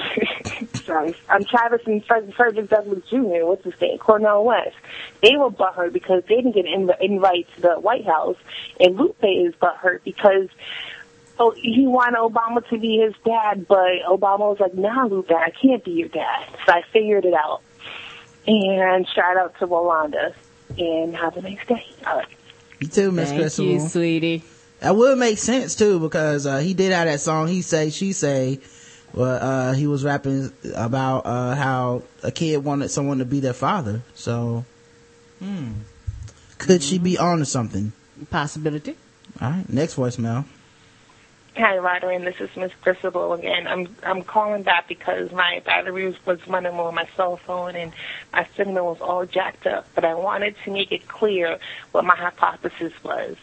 Sorry, 0.84 1.16
I'm 1.30 1.44
Travis 1.44 1.82
and 1.88 2.06
Fred, 2.06 2.32
Frederick 2.36 2.70
Douglass 2.70 3.04
Jr. 3.10 3.46
What's 3.46 3.64
his 3.64 3.74
name? 3.82 3.98
Cornel 3.98 4.44
West. 4.44 4.76
They 5.22 5.36
were 5.38 5.50
butthurt 5.50 5.94
because 5.94 6.24
they 6.28 6.36
didn't 6.36 6.52
get 6.52 6.66
an 6.66 6.92
invite 7.02 7.48
to 7.56 7.62
the 7.62 7.80
White 7.80 8.06
House, 8.06 8.38
and 8.80 8.96
Lupe 8.96 9.24
is 9.24 9.56
butthurt 9.56 10.04
because 10.04 10.50
oh 11.40 11.52
he 11.56 11.88
wanted 11.88 12.20
Obama 12.20 12.68
to 12.70 12.78
be 12.78 13.00
his 13.00 13.16
dad, 13.24 13.68
but 13.68 14.04
Obama 14.08 14.50
was 14.50 14.60
like, 14.60 14.76
"Nah, 14.76 15.06
Lupe, 15.06 15.32
I 15.32 15.50
can't 15.50 15.84
be 15.84 15.92
your 15.92 16.10
dad." 16.10 16.46
So 16.66 16.74
I 16.74 16.84
figured 16.94 17.26
it 17.26 17.34
out. 17.34 17.62
And 18.48 19.08
shout 19.08 19.38
out 19.38 19.58
to 19.58 19.66
Rolanda, 19.66 20.36
and 20.78 21.16
have 21.16 21.38
a 21.38 21.42
nice 21.42 21.60
day. 21.68 21.86
All 22.06 22.18
right. 22.18 22.28
You 22.80 22.88
too, 22.88 23.12
Miss 23.12 23.32
Crystal. 23.32 23.66
Thank 23.66 23.82
you, 23.82 23.90
sweetie. 23.90 24.44
That 24.80 24.96
would 24.96 25.18
make 25.18 25.38
sense 25.38 25.76
too 25.76 26.00
because 26.00 26.46
uh, 26.46 26.60
he 26.60 26.74
did 26.74 26.92
have 26.92 27.08
that 27.08 27.22
song. 27.22 27.48
He 27.48 27.62
say, 27.62 27.90
she 27.90 28.14
say. 28.14 28.60
Well, 29.14 29.42
uh, 29.42 29.74
he 29.74 29.88
was 29.88 30.04
rapping 30.04 30.52
about 30.76 31.26
uh, 31.26 31.56
how 31.56 32.04
a 32.22 32.32
kid 32.32 32.66
wanted 32.66 32.90
someone 32.90 33.20
to 33.20 33.26
be 33.26 33.40
their 33.40 33.54
father. 33.54 34.02
So, 34.14 34.66
hmm, 35.40 35.72
could 36.58 36.84
she 36.84 36.98
be 36.98 37.18
on 37.18 37.40
to 37.40 37.46
something? 37.46 37.94
Possibility. 38.30 38.98
All 39.40 39.52
right, 39.52 39.70
next 39.70 39.96
voicemail. 39.96 40.44
Hi, 41.58 41.78
and 42.14 42.28
this 42.28 42.36
is 42.42 42.50
Miss 42.58 42.74
Crucible 42.82 43.32
again. 43.32 43.66
I'm 43.66 43.96
I'm 44.04 44.24
calling 44.24 44.64
back 44.64 44.90
because 44.90 45.32
my 45.32 45.62
battery 45.66 46.08
was, 46.08 46.26
was 46.26 46.46
running 46.50 46.76
low 46.76 46.88
on 46.88 46.96
my 46.96 47.08
cell 47.16 47.38
phone 47.38 47.78
and 47.78 47.94
my 48.34 48.46
signal 48.58 48.88
was 48.88 49.00
all 49.00 49.26
jacked 49.26 49.66
up. 49.66 49.88
But 49.96 50.04
I 50.04 50.16
wanted 50.16 50.58
to 50.66 50.72
make 50.72 50.92
it 50.92 51.08
clear 51.08 51.58
what 51.94 52.04
my 52.04 52.16
hypothesis 52.18 52.92
was. 53.06 53.38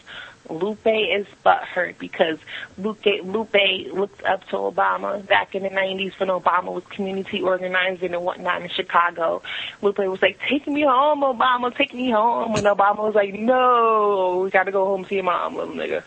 Lupe 0.47 0.85
is 0.85 1.25
butthurt 1.43 1.97
because 1.97 2.37
Lupe, 2.77 3.23
Lupe 3.23 3.91
looked 3.93 4.23
up 4.23 4.43
to 4.49 4.57
Obama 4.57 5.25
back 5.25 5.55
in 5.55 5.63
the 5.63 5.69
90s 5.69 6.19
when 6.19 6.29
Obama 6.29 6.71
was 6.71 6.83
community 6.89 7.41
organizing 7.41 8.13
and 8.13 8.23
whatnot 8.23 8.61
in 8.61 8.69
Chicago. 8.69 9.41
Lupe 9.81 9.97
was 9.99 10.21
like, 10.21 10.39
take 10.47 10.67
me 10.67 10.81
home, 10.83 11.21
Obama, 11.21 11.75
take 11.75 11.93
me 11.93 12.11
home. 12.11 12.55
And 12.55 12.67
Obama 12.67 12.99
was 12.99 13.15
like, 13.15 13.33
no, 13.33 14.41
we 14.43 14.51
got 14.51 14.65
to 14.65 14.71
go 14.71 14.85
home 14.85 15.05
see 15.05 15.15
your 15.15 15.23
mom, 15.23 15.55
little 15.55 15.73
nigga. 15.73 16.03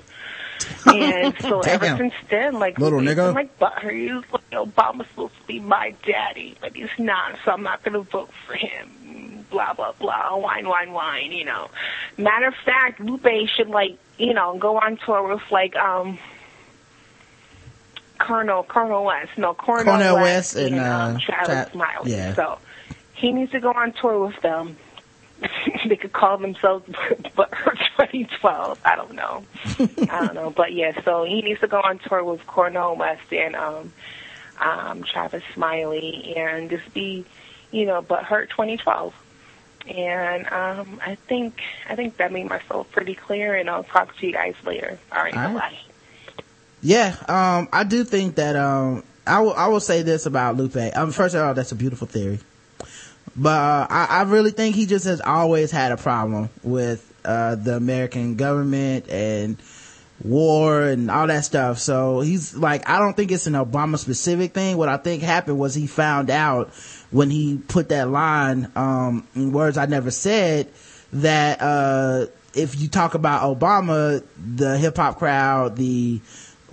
And 0.86 1.34
so 1.40 1.60
ever 1.66 1.96
since 1.96 2.14
then, 2.30 2.58
like, 2.58 2.78
Little 2.78 3.00
nigga. 3.00 3.16
been 3.28 3.34
like 3.34 3.58
butthurt. 3.58 3.92
He's 4.22 4.32
like, 4.32 4.50
Obama's 4.50 5.08
supposed 5.10 5.34
to 5.40 5.46
be 5.46 5.60
my 5.60 5.94
daddy, 6.06 6.56
but 6.60 6.74
he's 6.76 6.88
not, 6.98 7.36
so 7.44 7.50
I'm 7.52 7.62
not 7.62 7.82
going 7.82 7.94
to 7.94 8.10
vote 8.10 8.30
for 8.46 8.54
him. 8.54 9.44
Blah, 9.50 9.74
blah, 9.74 9.92
blah. 9.92 10.36
Wine, 10.36 10.68
wine, 10.68 10.92
wine, 10.92 11.32
you 11.32 11.44
know. 11.44 11.68
Matter 12.18 12.48
of 12.48 12.54
fact, 12.64 13.00
Lupe 13.00 13.26
should, 13.56 13.68
like, 13.68 13.96
you 14.18 14.34
know, 14.34 14.56
go 14.58 14.76
on 14.78 14.96
tour 15.04 15.34
with, 15.34 15.42
like, 15.50 15.76
um, 15.76 16.18
Colonel, 18.18 18.64
Colonel 18.64 19.04
West. 19.04 19.30
No, 19.36 19.54
Colonel, 19.54 19.84
Cornel 19.84 20.16
West, 20.16 20.54
West 20.54 20.56
and, 20.56 20.80
uh, 20.80 21.18
Travis 21.20 21.46
Tra- 21.46 21.70
Smiley. 21.72 22.12
yeah. 22.12 22.34
So 22.34 22.58
he 23.14 23.32
needs 23.32 23.52
to 23.52 23.60
go 23.60 23.70
on 23.72 23.92
tour 23.92 24.26
with 24.26 24.40
them. 24.42 24.76
they 25.88 25.96
could 25.96 26.12
call 26.12 26.38
themselves 26.38 26.84
but 27.36 27.50
2012. 27.52 28.80
I 28.84 28.96
don't 28.96 29.14
know. 29.14 29.44
I 30.10 30.24
don't 30.24 30.34
know. 30.34 30.50
But 30.50 30.72
yeah, 30.72 31.00
so 31.04 31.24
he 31.24 31.42
needs 31.42 31.60
to 31.60 31.68
go 31.68 31.80
on 31.80 31.98
tour 31.98 32.24
with 32.24 32.46
Cornel 32.46 32.96
West 32.96 33.32
and 33.32 33.54
um 33.56 33.92
um 34.58 35.02
Travis 35.02 35.42
Smiley 35.54 36.34
and 36.36 36.70
just 36.70 36.92
be 36.94 37.24
you 37.70 37.84
know, 37.86 38.02
but 38.02 38.24
hurt 38.24 38.50
2012. 38.50 39.14
And 39.88 40.46
um, 40.46 41.00
I 41.04 41.14
think 41.14 41.60
I 41.88 41.94
think 41.94 42.16
that 42.16 42.32
made 42.32 42.48
myself 42.48 42.90
pretty 42.90 43.14
clear, 43.14 43.54
and 43.54 43.70
I'll 43.70 43.84
talk 43.84 44.16
to 44.16 44.26
you 44.26 44.32
guys 44.32 44.54
later. 44.64 44.98
All 45.12 45.22
right, 45.22 45.36
All 45.36 45.54
right. 45.54 45.78
Yeah, 46.82 47.16
um, 47.28 47.68
I 47.72 47.84
do 47.84 48.04
think 48.04 48.36
that, 48.36 48.54
um, 48.54 49.02
I 49.26 49.40
will, 49.40 49.54
I 49.54 49.68
will 49.68 49.80
say 49.80 50.02
this 50.02 50.26
about 50.26 50.56
Lupe. 50.56 50.76
Um, 50.94 51.10
first 51.10 51.34
of 51.34 51.42
all, 51.42 51.54
that's 51.54 51.72
a 51.72 51.76
beautiful 51.76 52.06
theory. 52.06 52.38
But, 53.36 53.50
uh, 53.50 53.86
I, 53.90 54.06
I 54.10 54.22
really 54.22 54.50
think 54.50 54.74
he 54.76 54.86
just 54.86 55.04
has 55.04 55.20
always 55.20 55.70
had 55.70 55.92
a 55.92 55.96
problem 55.96 56.48
with, 56.62 57.12
uh, 57.24 57.56
the 57.56 57.76
American 57.76 58.36
government 58.36 59.10
and 59.10 59.58
war 60.24 60.82
and 60.82 61.10
all 61.10 61.26
that 61.26 61.44
stuff. 61.44 61.78
So 61.78 62.20
he's 62.20 62.54
like, 62.56 62.88
I 62.88 62.98
don't 62.98 63.14
think 63.14 63.30
it's 63.30 63.46
an 63.46 63.52
Obama 63.52 63.98
specific 63.98 64.54
thing. 64.54 64.78
What 64.78 64.88
I 64.88 64.96
think 64.96 65.22
happened 65.22 65.58
was 65.58 65.74
he 65.74 65.86
found 65.86 66.30
out 66.30 66.70
when 67.10 67.28
he 67.28 67.58
put 67.58 67.90
that 67.90 68.08
line, 68.08 68.70
um, 68.74 69.26
in 69.34 69.52
words 69.52 69.76
I 69.76 69.86
never 69.86 70.10
said 70.10 70.68
that, 71.12 71.60
uh, 71.60 72.26
if 72.54 72.80
you 72.80 72.88
talk 72.88 73.12
about 73.12 73.42
Obama, 73.42 74.24
the 74.38 74.78
hip 74.78 74.96
hop 74.96 75.18
crowd, 75.18 75.76
the, 75.76 76.22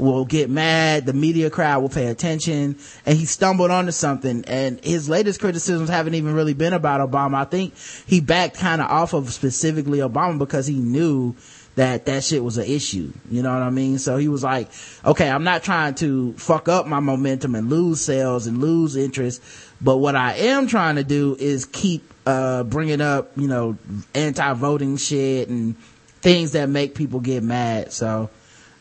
will 0.04 0.26
get 0.26 0.50
mad, 0.50 1.06
the 1.06 1.14
media 1.14 1.50
crowd 1.50 1.82
will 1.82 1.90
pay 1.90 2.08
attention, 2.08 2.78
and 3.06 3.18
he 3.18 3.26
stumbled 3.26 3.72
onto 3.72 3.92
something, 3.92 4.44
and 4.48 4.84
his 4.84 5.10
latest 5.10 5.40
criticisms 5.40 5.90
haven't 5.90 6.16
even 6.16 6.34
really 6.34 6.54
been 6.54 6.74
about 6.74 7.08
Obama. 7.10 7.36
I 7.36 7.46
think 7.46 7.76
he 8.06 8.20
backed 8.20 8.58
kind 8.58 8.82
of 8.82 8.90
off 8.90 9.14
of 9.14 9.32
specifically 9.32 10.00
Obama 10.00 10.38
because 10.38 10.68
he 10.68 10.76
knew 10.76 11.36
that 11.76 12.06
that 12.06 12.24
shit 12.24 12.44
was 12.44 12.58
an 12.58 12.66
issue. 12.66 13.12
You 13.32 13.42
know 13.42 13.52
what 13.52 13.64
I 13.64 13.70
mean? 13.72 13.98
So 13.98 14.18
he 14.18 14.28
was 14.28 14.44
like, 14.44 14.70
okay, 15.04 15.30
I'm 15.30 15.44
not 15.44 15.64
trying 15.64 15.96
to 15.96 16.34
fuck 16.34 16.70
up 16.70 16.86
my 16.86 17.00
momentum 17.00 17.56
and 17.56 17.70
lose 17.70 18.00
sales 18.02 18.46
and 18.46 18.60
lose 18.60 18.96
interest, 18.96 19.42
but 19.82 19.98
what 19.98 20.16
I 20.16 20.34
am 20.36 20.68
trying 20.68 20.98
to 20.98 21.04
do 21.04 21.36
is 21.40 21.66
keep, 21.66 22.14
uh, 22.26 22.64
bringing 22.64 23.02
up, 23.02 23.32
you 23.36 23.48
know, 23.48 23.78
anti-voting 24.14 24.98
shit 24.98 25.50
and 25.50 25.76
things 26.22 26.52
that 26.52 26.70
make 26.70 26.96
people 26.96 27.20
get 27.20 27.44
mad. 27.44 27.92
So, 27.92 28.30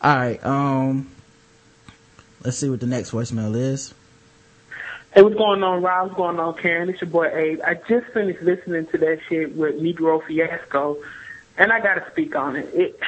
all 0.01 0.15
right, 0.15 0.45
um, 0.45 1.09
let's 2.43 2.57
see 2.57 2.69
what 2.69 2.79
the 2.79 2.87
next 2.87 3.11
voicemail 3.11 3.55
is. 3.55 3.93
Hey, 5.13 5.21
what's 5.21 5.35
going 5.35 5.61
on, 5.63 5.83
Rob? 5.83 6.07
What's 6.07 6.17
going 6.17 6.39
on, 6.39 6.55
Karen? 6.57 6.89
It's 6.89 7.01
your 7.01 7.09
boy 7.09 7.27
Abe. 7.27 7.61
I 7.65 7.75
just 7.75 8.07
finished 8.13 8.41
listening 8.41 8.87
to 8.87 8.97
that 8.97 9.19
shit 9.29 9.55
with 9.55 9.75
Negro 9.79 10.25
Fiasco, 10.25 10.97
and 11.57 11.71
I 11.71 11.79
gotta 11.79 12.09
speak 12.11 12.35
on 12.35 12.55
it. 12.55 12.69
it 12.73 12.99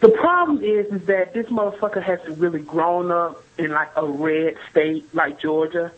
the 0.00 0.08
problem 0.10 0.62
is, 0.64 0.86
is 0.92 1.06
that 1.06 1.32
this 1.32 1.46
motherfucker 1.46 2.02
hasn't 2.02 2.38
really 2.38 2.60
grown 2.60 3.12
up 3.12 3.42
in 3.56 3.70
like 3.70 3.90
a 3.96 4.04
red 4.04 4.56
state 4.70 5.14
like 5.14 5.40
Georgia, 5.40 5.92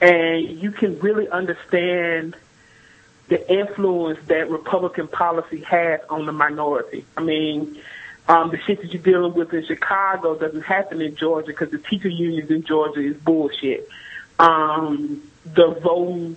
and 0.00 0.48
you 0.60 0.72
can 0.72 0.98
really 1.00 1.28
understand 1.28 2.34
the 3.28 3.52
influence 3.52 4.18
that 4.26 4.50
Republican 4.50 5.06
policy 5.06 5.60
has 5.60 6.00
on 6.08 6.26
the 6.26 6.32
minority. 6.32 7.04
I 7.16 7.22
mean, 7.22 7.78
um, 8.28 8.50
the 8.50 8.58
shit 8.66 8.80
that 8.82 8.92
you're 8.92 9.02
dealing 9.02 9.34
with 9.34 9.52
in 9.52 9.64
Chicago 9.64 10.36
doesn't 10.38 10.62
happen 10.62 11.00
in 11.00 11.16
Georgia 11.16 11.48
because 11.48 11.70
the 11.70 11.78
teacher 11.78 12.08
unions 12.08 12.50
in 12.50 12.62
Georgia 12.62 13.00
is 13.00 13.16
bullshit. 13.16 13.88
Um, 14.38 15.22
the 15.44 15.70
voting, 15.82 16.36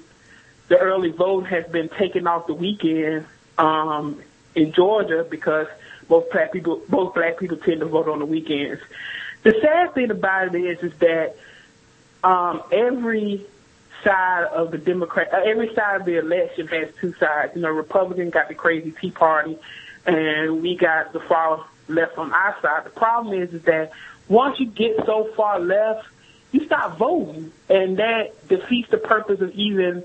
the 0.67 0.77
early 0.77 1.11
vote 1.11 1.45
has 1.47 1.65
been 1.67 1.89
taken 1.89 2.27
off 2.27 2.47
the 2.47 2.53
weekend 2.53 3.25
um, 3.57 4.21
in 4.55 4.71
Georgia 4.73 5.25
because 5.29 5.67
most 6.09 6.31
black 6.31 6.51
people, 6.51 6.81
both 6.89 7.13
black 7.13 7.37
people 7.37 7.57
tend 7.57 7.81
to 7.81 7.85
vote 7.85 8.07
on 8.07 8.19
the 8.19 8.25
weekends. 8.25 8.81
The 9.43 9.53
sad 9.61 9.93
thing 9.93 10.09
about 10.09 10.55
it 10.55 10.59
is, 10.59 10.79
is 10.91 10.97
that 10.99 11.35
um, 12.23 12.63
every 12.71 13.45
side 14.03 14.45
of 14.45 14.71
the 14.71 14.77
Democrat, 14.77 15.33
uh, 15.33 15.41
every 15.45 15.73
side 15.73 16.01
of 16.01 16.05
the 16.05 16.17
election 16.17 16.67
has 16.67 16.89
two 16.99 17.13
sides. 17.15 17.55
You 17.55 17.61
know, 17.61 17.69
Republican 17.69 18.29
got 18.29 18.47
the 18.47 18.55
crazy 18.55 18.91
Tea 18.91 19.11
Party, 19.11 19.57
and 20.05 20.61
we 20.61 20.75
got 20.75 21.13
the 21.13 21.19
far 21.19 21.65
left 21.87 22.17
on 22.17 22.31
our 22.31 22.55
side. 22.61 22.85
The 22.85 22.89
problem 22.89 23.39
is, 23.41 23.53
is 23.53 23.63
that 23.63 23.91
once 24.27 24.59
you 24.59 24.67
get 24.67 25.05
so 25.05 25.31
far 25.35 25.59
left, 25.59 26.07
you 26.51 26.65
stop 26.65 26.97
voting, 26.97 27.51
and 27.69 27.97
that 27.97 28.47
defeats 28.47 28.89
the 28.91 28.97
purpose 28.97 29.41
of 29.41 29.51
even 29.51 30.03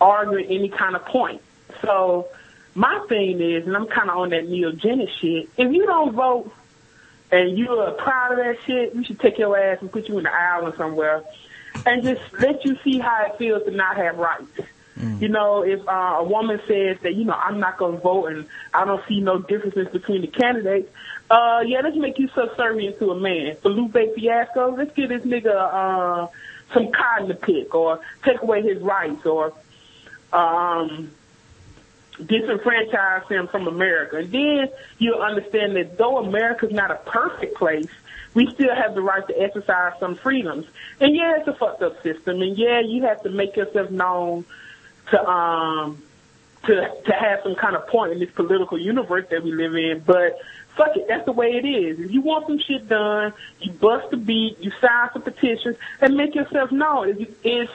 arguing 0.00 0.46
any 0.46 0.68
kind 0.68 0.96
of 0.96 1.04
point. 1.04 1.42
So 1.80 2.28
my 2.74 3.04
thing 3.08 3.40
is, 3.40 3.66
and 3.66 3.76
I'm 3.76 3.86
kind 3.86 4.10
of 4.10 4.16
on 4.16 4.30
that 4.30 4.48
neogenic 4.48 5.10
shit. 5.20 5.50
If 5.56 5.72
you 5.72 5.86
don't 5.86 6.12
vote 6.14 6.52
and 7.30 7.56
you're 7.58 7.90
proud 7.92 8.32
of 8.32 8.38
that 8.38 8.62
shit, 8.64 8.94
we 8.94 9.04
should 9.04 9.20
take 9.20 9.38
your 9.38 9.58
ass 9.58 9.78
and 9.80 9.90
put 9.90 10.08
you 10.08 10.18
in 10.18 10.24
the 10.24 10.32
island 10.32 10.74
somewhere 10.76 11.22
and 11.86 12.02
just 12.02 12.20
let 12.38 12.64
you 12.64 12.76
see 12.84 12.98
how 12.98 13.26
it 13.26 13.38
feels 13.38 13.64
to 13.64 13.70
not 13.70 13.96
have 13.96 14.18
rights. 14.18 14.60
You 15.20 15.28
know, 15.28 15.62
if 15.62 15.86
uh, 15.88 16.16
a 16.18 16.24
woman 16.24 16.60
says 16.66 16.98
that, 17.02 17.14
you 17.14 17.24
know, 17.24 17.32
I'm 17.32 17.58
not 17.60 17.78
going 17.78 17.96
to 17.96 18.00
vote 18.00 18.26
and 18.26 18.46
I 18.74 18.84
don't 18.84 19.02
see 19.08 19.20
no 19.20 19.38
differences 19.38 19.88
between 19.88 20.20
the 20.20 20.26
candidates, 20.26 20.90
uh, 21.30 21.62
yeah, 21.66 21.80
let's 21.82 21.96
make 21.96 22.18
you 22.18 22.28
subservient 22.34 22.98
to 22.98 23.10
a 23.10 23.18
man. 23.18 23.56
For 23.62 23.70
Lupe 23.70 24.14
Fiasco, 24.14 24.74
let's 24.76 24.94
give 24.94 25.08
this 25.08 25.22
nigga 25.22 25.54
uh, 25.54 26.28
some 26.74 26.92
cotton 26.92 27.28
to 27.28 27.34
pick 27.34 27.74
or 27.74 28.00
take 28.24 28.42
away 28.42 28.62
his 28.62 28.82
rights 28.82 29.24
or 29.24 29.54
um, 30.32 31.10
disenfranchise 32.18 33.30
him 33.30 33.48
from 33.48 33.66
America. 33.66 34.18
And 34.18 34.30
then 34.30 34.68
you'll 34.98 35.22
understand 35.22 35.76
that 35.76 35.96
though 35.96 36.18
America's 36.18 36.72
not 36.72 36.90
a 36.90 36.96
perfect 36.96 37.56
place, 37.56 37.88
we 38.34 38.50
still 38.52 38.74
have 38.74 38.94
the 38.94 39.02
right 39.02 39.26
to 39.26 39.40
exercise 39.40 39.92
some 40.00 40.16
freedoms. 40.16 40.66
And 41.00 41.14
yeah, 41.14 41.38
it's 41.38 41.48
a 41.48 41.54
fucked 41.54 41.82
up 41.82 42.02
system. 42.02 42.40
And 42.40 42.56
yeah, 42.56 42.80
you 42.80 43.02
have 43.04 43.22
to 43.22 43.30
make 43.30 43.56
yourself 43.56 43.90
known 43.90 44.44
to 45.12 45.28
um 45.28 46.02
to 46.64 46.74
to 47.04 47.12
have 47.12 47.40
some 47.42 47.54
kind 47.54 47.76
of 47.76 47.86
point 47.86 48.12
in 48.12 48.18
this 48.18 48.30
political 48.30 48.78
universe 48.78 49.26
that 49.30 49.42
we 49.42 49.52
live 49.52 49.74
in. 49.74 50.02
But 50.04 50.38
fuck 50.76 50.96
it, 50.96 51.06
that's 51.08 51.24
the 51.24 51.32
way 51.32 51.52
it 51.52 51.66
is. 51.66 52.00
If 52.00 52.10
you 52.10 52.20
want 52.22 52.46
some 52.46 52.58
shit 52.58 52.88
done, 52.88 53.32
you 53.60 53.72
bust 53.72 54.10
the 54.10 54.16
beat, 54.16 54.58
you 54.58 54.72
sign 54.80 55.10
some 55.12 55.22
petitions, 55.22 55.76
and 56.00 56.16
make 56.16 56.34
yourself 56.34 56.72
known. 56.72 57.10
It's, 57.10 57.32
it's 57.44 57.72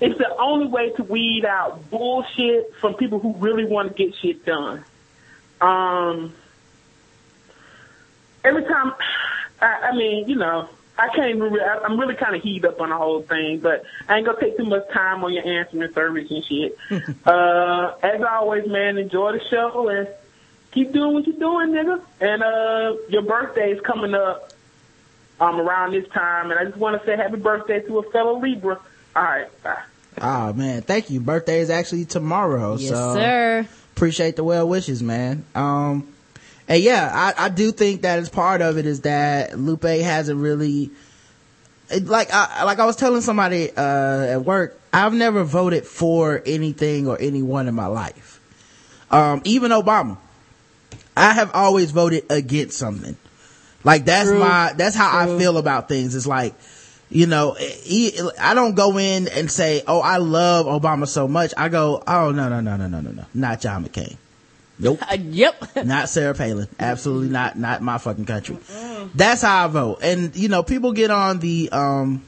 it's 0.00 0.18
the 0.18 0.36
only 0.38 0.66
way 0.66 0.90
to 0.90 1.02
weed 1.02 1.44
out 1.44 1.90
bullshit 1.90 2.74
from 2.80 2.94
people 2.94 3.18
who 3.18 3.34
really 3.36 3.64
want 3.64 3.88
to 3.88 3.94
get 3.94 4.14
shit 4.16 4.44
done. 4.44 4.84
Um, 5.60 6.34
every 8.44 8.64
time, 8.64 8.92
I, 9.60 9.90
I 9.90 9.96
mean, 9.96 10.28
you 10.28 10.36
know, 10.36 10.68
I 10.96 11.08
can't 11.08 11.30
even. 11.30 11.52
Re- 11.52 11.60
I- 11.60 11.80
I'm 11.84 11.98
really 11.98 12.14
kind 12.14 12.36
of 12.36 12.42
heated 12.42 12.66
up 12.66 12.80
on 12.80 12.90
the 12.90 12.96
whole 12.96 13.22
thing, 13.22 13.58
but 13.60 13.84
I 14.08 14.16
ain't 14.16 14.26
gonna 14.26 14.40
take 14.40 14.56
too 14.56 14.64
much 14.64 14.88
time 14.90 15.24
on 15.24 15.32
your 15.32 15.44
answering 15.46 15.92
service 15.92 16.30
and 16.30 16.44
shit. 16.44 16.78
uh, 17.26 17.94
as 18.02 18.22
always, 18.22 18.66
man, 18.68 18.96
enjoy 18.98 19.32
the 19.32 19.40
show 19.50 19.88
and 19.88 20.06
keep 20.72 20.92
doing 20.92 21.14
what 21.14 21.26
you're 21.26 21.36
doing, 21.36 21.70
nigga. 21.70 22.00
And 22.20 22.42
uh, 22.42 22.96
your 23.08 23.22
birthday 23.22 23.72
is 23.72 23.80
coming 23.80 24.14
up 24.14 24.52
um 25.40 25.60
around 25.60 25.92
this 25.92 26.08
time, 26.10 26.52
and 26.52 26.60
I 26.60 26.64
just 26.64 26.76
want 26.76 27.00
to 27.00 27.04
say 27.06 27.16
happy 27.16 27.36
birthday 27.36 27.80
to 27.80 27.98
a 27.98 28.10
fellow 28.12 28.38
Libra. 28.38 28.78
All 29.16 29.22
right, 29.22 29.62
bye. 29.64 29.82
Oh 30.20 30.52
man, 30.52 30.82
thank 30.82 31.10
you. 31.10 31.18
Birthday 31.18 31.58
is 31.58 31.70
actually 31.70 32.04
tomorrow, 32.04 32.76
Yes, 32.76 32.90
so 32.90 33.14
sir. 33.14 33.68
appreciate 33.96 34.36
the 34.36 34.44
well 34.44 34.68
wishes, 34.68 35.02
man. 35.02 35.44
Um, 35.56 36.13
and 36.68 36.82
yeah, 36.82 37.10
I, 37.12 37.46
I 37.46 37.48
do 37.50 37.72
think 37.72 38.02
that 38.02 38.18
is 38.18 38.28
part 38.28 38.62
of 38.62 38.78
it 38.78 38.86
is 38.86 39.02
that 39.02 39.58
Lupe 39.58 39.82
hasn't 39.82 40.40
really, 40.40 40.90
like 42.02 42.32
I, 42.32 42.64
like 42.64 42.78
I 42.78 42.86
was 42.86 42.96
telling 42.96 43.20
somebody, 43.20 43.70
uh, 43.76 44.26
at 44.26 44.44
work, 44.44 44.80
I've 44.92 45.12
never 45.12 45.44
voted 45.44 45.84
for 45.84 46.42
anything 46.46 47.06
or 47.06 47.20
anyone 47.20 47.68
in 47.68 47.74
my 47.74 47.86
life. 47.86 48.40
Um, 49.10 49.42
even 49.44 49.70
Obama. 49.72 50.18
I 51.16 51.32
have 51.32 51.54
always 51.54 51.90
voted 51.92 52.24
against 52.30 52.78
something. 52.78 53.16
Like 53.84 54.06
that's 54.06 54.30
True. 54.30 54.38
my, 54.38 54.72
that's 54.74 54.96
how 54.96 55.24
True. 55.24 55.36
I 55.36 55.38
feel 55.38 55.58
about 55.58 55.88
things. 55.88 56.14
It's 56.14 56.26
like, 56.26 56.54
you 57.10 57.26
know, 57.26 57.52
eh, 57.52 58.10
I 58.40 58.54
don't 58.54 58.74
go 58.74 58.98
in 58.98 59.28
and 59.28 59.50
say, 59.50 59.82
"Oh, 59.86 60.00
I 60.00 60.16
love 60.16 60.66
Obama 60.66 61.06
so 61.06 61.28
much." 61.28 61.52
I 61.56 61.68
go, 61.68 62.02
"Oh 62.06 62.32
no, 62.32 62.48
no, 62.48 62.60
no, 62.60 62.76
no, 62.76 62.88
no, 62.88 63.00
no, 63.00 63.10
no, 63.10 63.24
not 63.34 63.60
John 63.60 63.84
McCain." 63.84 64.16
Nope. 64.78 65.00
Uh, 65.02 65.16
yep. 65.20 65.54
not 65.84 66.08
Sarah 66.08 66.34
Palin. 66.34 66.68
Absolutely 66.78 67.28
not, 67.28 67.58
not 67.58 67.82
my 67.82 67.98
fucking 67.98 68.24
country. 68.24 68.58
That's 69.14 69.42
how 69.42 69.64
I 69.64 69.68
vote. 69.68 69.98
And, 70.02 70.34
you 70.34 70.48
know, 70.48 70.62
people 70.62 70.92
get 70.92 71.10
on 71.10 71.38
the, 71.38 71.68
um, 71.70 72.22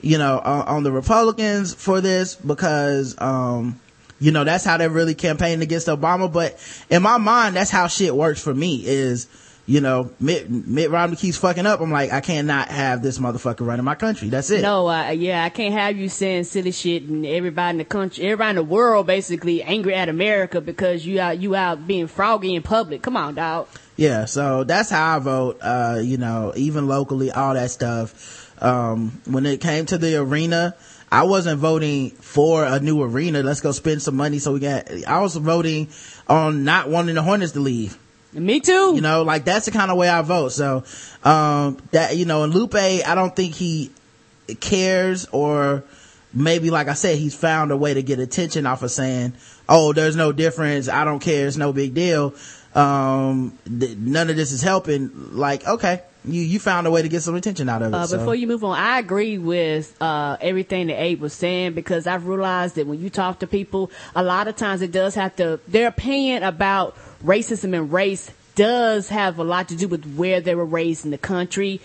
you 0.00 0.18
know, 0.18 0.38
on, 0.38 0.68
on 0.68 0.82
the 0.82 0.92
Republicans 0.92 1.74
for 1.74 2.00
this 2.00 2.34
because, 2.34 3.20
um, 3.20 3.80
you 4.18 4.32
know, 4.32 4.44
that's 4.44 4.64
how 4.64 4.78
they're 4.78 4.88
really 4.88 5.14
campaigning 5.14 5.62
against 5.62 5.88
Obama. 5.88 6.32
But 6.32 6.58
in 6.88 7.02
my 7.02 7.18
mind, 7.18 7.56
that's 7.56 7.70
how 7.70 7.86
shit 7.88 8.14
works 8.14 8.42
for 8.42 8.54
me 8.54 8.82
is, 8.86 9.28
you 9.66 9.80
know, 9.80 10.10
Mitt, 10.20 10.48
Mitt 10.48 10.90
Romney 10.90 11.16
keeps 11.16 11.36
fucking 11.36 11.66
up. 11.66 11.80
I'm 11.80 11.90
like, 11.90 12.12
I 12.12 12.20
cannot 12.20 12.68
have 12.68 13.02
this 13.02 13.18
motherfucker 13.18 13.66
running 13.66 13.84
my 13.84 13.96
country. 13.96 14.28
That's 14.28 14.50
it. 14.50 14.62
No, 14.62 14.88
uh, 14.88 15.10
yeah, 15.10 15.44
I 15.44 15.48
can't 15.48 15.74
have 15.74 15.96
you 15.96 16.08
saying 16.08 16.44
silly 16.44 16.70
shit 16.72 17.02
and 17.04 17.26
everybody 17.26 17.70
in 17.70 17.78
the 17.78 17.84
country, 17.84 18.24
everybody 18.24 18.50
in 18.50 18.56
the 18.56 18.64
world 18.64 19.06
basically 19.06 19.62
angry 19.62 19.94
at 19.94 20.08
America 20.08 20.60
because 20.60 21.04
you 21.04 21.20
out, 21.20 21.38
you 21.38 21.54
out 21.54 21.86
being 21.86 22.06
froggy 22.06 22.54
in 22.54 22.62
public. 22.62 23.02
Come 23.02 23.16
on, 23.16 23.34
dog. 23.34 23.68
Yeah, 23.96 24.26
so 24.26 24.62
that's 24.64 24.90
how 24.90 25.16
I 25.16 25.18
vote, 25.18 25.58
uh, 25.62 26.00
you 26.02 26.18
know, 26.18 26.52
even 26.54 26.86
locally, 26.86 27.30
all 27.30 27.54
that 27.54 27.70
stuff. 27.70 28.44
Um, 28.62 29.20
when 29.26 29.46
it 29.46 29.60
came 29.60 29.86
to 29.86 29.98
the 29.98 30.16
arena, 30.16 30.74
I 30.78 30.96
I 31.10 31.22
wasn't 31.22 31.60
voting 31.60 32.10
for 32.10 32.64
a 32.64 32.78
new 32.78 33.02
arena. 33.02 33.42
Let's 33.42 33.60
go 33.60 33.72
spend 33.72 34.02
some 34.02 34.16
money 34.16 34.38
so 34.38 34.52
we 34.52 34.60
got, 34.60 34.90
I 35.06 35.20
was 35.20 35.34
voting 35.36 35.88
on 36.28 36.64
not 36.64 36.90
wanting 36.90 37.14
the 37.14 37.22
Hornets 37.22 37.52
to 37.52 37.60
leave. 37.60 37.96
Me 38.36 38.60
too. 38.60 38.94
You 38.94 39.00
know, 39.00 39.22
like 39.22 39.44
that's 39.44 39.66
the 39.66 39.72
kind 39.72 39.90
of 39.90 39.96
way 39.96 40.08
I 40.08 40.22
vote. 40.22 40.52
So, 40.52 40.84
um, 41.24 41.78
that, 41.90 42.16
you 42.16 42.24
know, 42.24 42.42
and 42.42 42.54
Lupe, 42.54 42.74
I 42.74 43.14
don't 43.14 43.34
think 43.34 43.54
he 43.54 43.90
cares 44.60 45.26
or 45.32 45.84
maybe, 46.32 46.70
like 46.70 46.88
I 46.88 46.94
said, 46.94 47.18
he's 47.18 47.34
found 47.34 47.72
a 47.72 47.76
way 47.76 47.94
to 47.94 48.02
get 48.02 48.18
attention 48.18 48.66
off 48.66 48.82
of 48.82 48.90
saying, 48.90 49.32
oh, 49.68 49.92
there's 49.92 50.16
no 50.16 50.32
difference. 50.32 50.88
I 50.88 51.04
don't 51.04 51.20
care. 51.20 51.46
It's 51.46 51.56
no 51.56 51.72
big 51.72 51.94
deal. 51.94 52.34
Um, 52.74 53.58
th- 53.64 53.96
none 53.96 54.28
of 54.28 54.36
this 54.36 54.52
is 54.52 54.60
helping. 54.60 55.10
Like, 55.34 55.66
okay, 55.66 56.02
you, 56.26 56.42
you 56.42 56.58
found 56.58 56.86
a 56.86 56.90
way 56.90 57.02
to 57.02 57.08
get 57.08 57.22
some 57.22 57.34
attention 57.34 57.68
out 57.68 57.82
of 57.82 57.92
it. 57.92 57.96
Uh, 57.96 58.06
so. 58.06 58.18
before 58.18 58.34
you 58.34 58.46
move 58.46 58.64
on, 58.64 58.76
I 58.76 58.98
agree 58.98 59.38
with 59.38 59.96
uh, 60.00 60.36
everything 60.40 60.88
that 60.88 61.00
Abe 61.00 61.20
was 61.20 61.32
saying 61.32 61.72
because 61.72 62.06
I've 62.06 62.26
realized 62.26 62.74
that 62.74 62.86
when 62.86 63.00
you 63.00 63.08
talk 63.08 63.40
to 63.40 63.46
people, 63.46 63.90
a 64.14 64.22
lot 64.22 64.46
of 64.46 64.56
times 64.56 64.82
it 64.82 64.92
does 64.92 65.14
have 65.14 65.34
to 65.36 65.58
their 65.68 65.88
opinion 65.88 66.42
about 66.42 66.96
racism 67.24 67.74
and 67.74 67.92
race 67.92 68.30
does 68.56 69.10
have 69.10 69.38
a 69.38 69.44
lot 69.44 69.68
to 69.68 69.76
do 69.76 69.86
with 69.86 70.04
where 70.16 70.40
they 70.40 70.54
were 70.54 70.64
raised 70.64 71.04
in 71.04 71.12
the 71.12 71.18
country. 71.18 71.80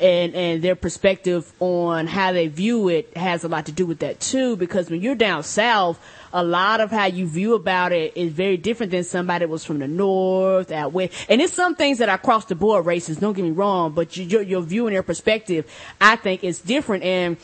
And 0.00 0.34
and 0.34 0.62
their 0.62 0.76
perspective 0.76 1.52
on 1.60 2.06
how 2.06 2.32
they 2.32 2.46
view 2.46 2.88
it 2.88 3.14
has 3.16 3.44
a 3.44 3.48
lot 3.48 3.66
to 3.66 3.72
do 3.72 3.84
with 3.84 3.98
that 3.98 4.20
too 4.20 4.56
because 4.56 4.88
when 4.88 5.02
you're 5.02 5.16
down 5.16 5.42
south 5.42 6.00
a 6.32 6.42
lot 6.42 6.80
of 6.80 6.90
how 6.90 7.06
you 7.06 7.26
view 7.26 7.54
about 7.54 7.92
it 7.92 8.16
is 8.16 8.32
very 8.32 8.56
different 8.56 8.92
than 8.92 9.02
somebody 9.04 9.44
that 9.44 9.50
was 9.50 9.64
from 9.64 9.80
the 9.80 9.88
north 9.88 10.70
out 10.70 10.92
west. 10.92 11.12
And 11.28 11.42
it's 11.42 11.52
some 11.52 11.74
things 11.74 11.98
that 11.98 12.08
are 12.08 12.14
across 12.14 12.44
the 12.46 12.54
board 12.54 12.86
racist 12.86 13.20
don't 13.20 13.34
get 13.34 13.44
me 13.44 13.50
wrong 13.50 13.92
but 13.92 14.16
your 14.16 14.40
your 14.42 14.62
view 14.62 14.86
and 14.86 14.94
your 14.94 15.02
perspective 15.02 15.70
i 16.00 16.14
think 16.16 16.44
is 16.44 16.60
different. 16.60 17.02
And 17.02 17.36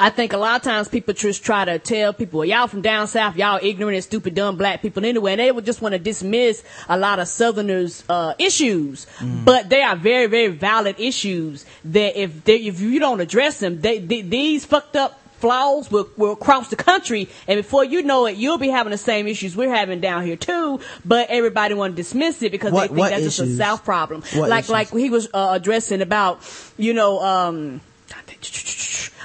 I 0.00 0.08
think 0.08 0.32
a 0.32 0.38
lot 0.38 0.56
of 0.56 0.62
times 0.62 0.88
people 0.88 1.12
just 1.12 1.44
try 1.44 1.66
to 1.66 1.78
tell 1.78 2.14
people, 2.14 2.38
well, 2.38 2.48
y'all 2.48 2.66
from 2.66 2.80
down 2.80 3.06
south, 3.06 3.36
y'all 3.36 3.60
ignorant 3.62 3.96
and 3.96 4.02
stupid, 4.02 4.34
dumb 4.34 4.56
black 4.56 4.80
people 4.80 5.04
anyway, 5.04 5.32
and 5.32 5.40
they 5.40 5.52
would 5.52 5.66
just 5.66 5.82
want 5.82 5.92
to 5.92 5.98
dismiss 5.98 6.64
a 6.88 6.98
lot 6.98 7.18
of 7.18 7.28
Southerners' 7.28 8.02
uh, 8.08 8.32
issues. 8.38 9.06
But 9.20 9.68
they 9.68 9.82
are 9.82 9.96
very, 9.96 10.26
very 10.26 10.48
valid 10.48 10.98
issues 10.98 11.66
that 11.84 12.18
if 12.18 12.44
they, 12.44 12.56
if 12.56 12.80
you 12.80 12.98
don't 12.98 13.20
address 13.20 13.60
them, 13.60 13.82
they, 13.82 13.98
they, 13.98 14.22
these 14.22 14.64
fucked 14.64 14.96
up 14.96 15.20
flaws 15.40 15.90
will, 15.90 16.08
will 16.16 16.36
cross 16.36 16.68
the 16.68 16.76
country, 16.76 17.28
and 17.46 17.58
before 17.58 17.84
you 17.84 18.02
know 18.02 18.24
it, 18.24 18.36
you'll 18.36 18.58
be 18.58 18.68
having 18.68 18.92
the 18.92 18.98
same 18.98 19.26
issues 19.26 19.54
we're 19.54 19.74
having 19.74 20.00
down 20.00 20.24
here 20.24 20.36
too. 20.36 20.80
But 21.04 21.28
everybody 21.28 21.74
want 21.74 21.92
to 21.92 21.96
dismiss 21.96 22.42
it 22.42 22.52
because 22.52 22.72
What- 22.72 22.90
they 22.90 22.96
think 22.96 23.08
that's 23.10 23.24
just 23.24 23.40
a? 23.40 23.56
South 23.56 23.84
problem. 23.84 24.22
What 24.34 24.48
like 24.48 24.64
issues? 24.64 24.70
like 24.70 24.90
he 24.92 25.10
was 25.10 25.28
uh, 25.34 25.50
addressing 25.52 26.00
about, 26.00 26.40
you 26.78 26.94
know, 26.94 27.20
um, 27.22 27.80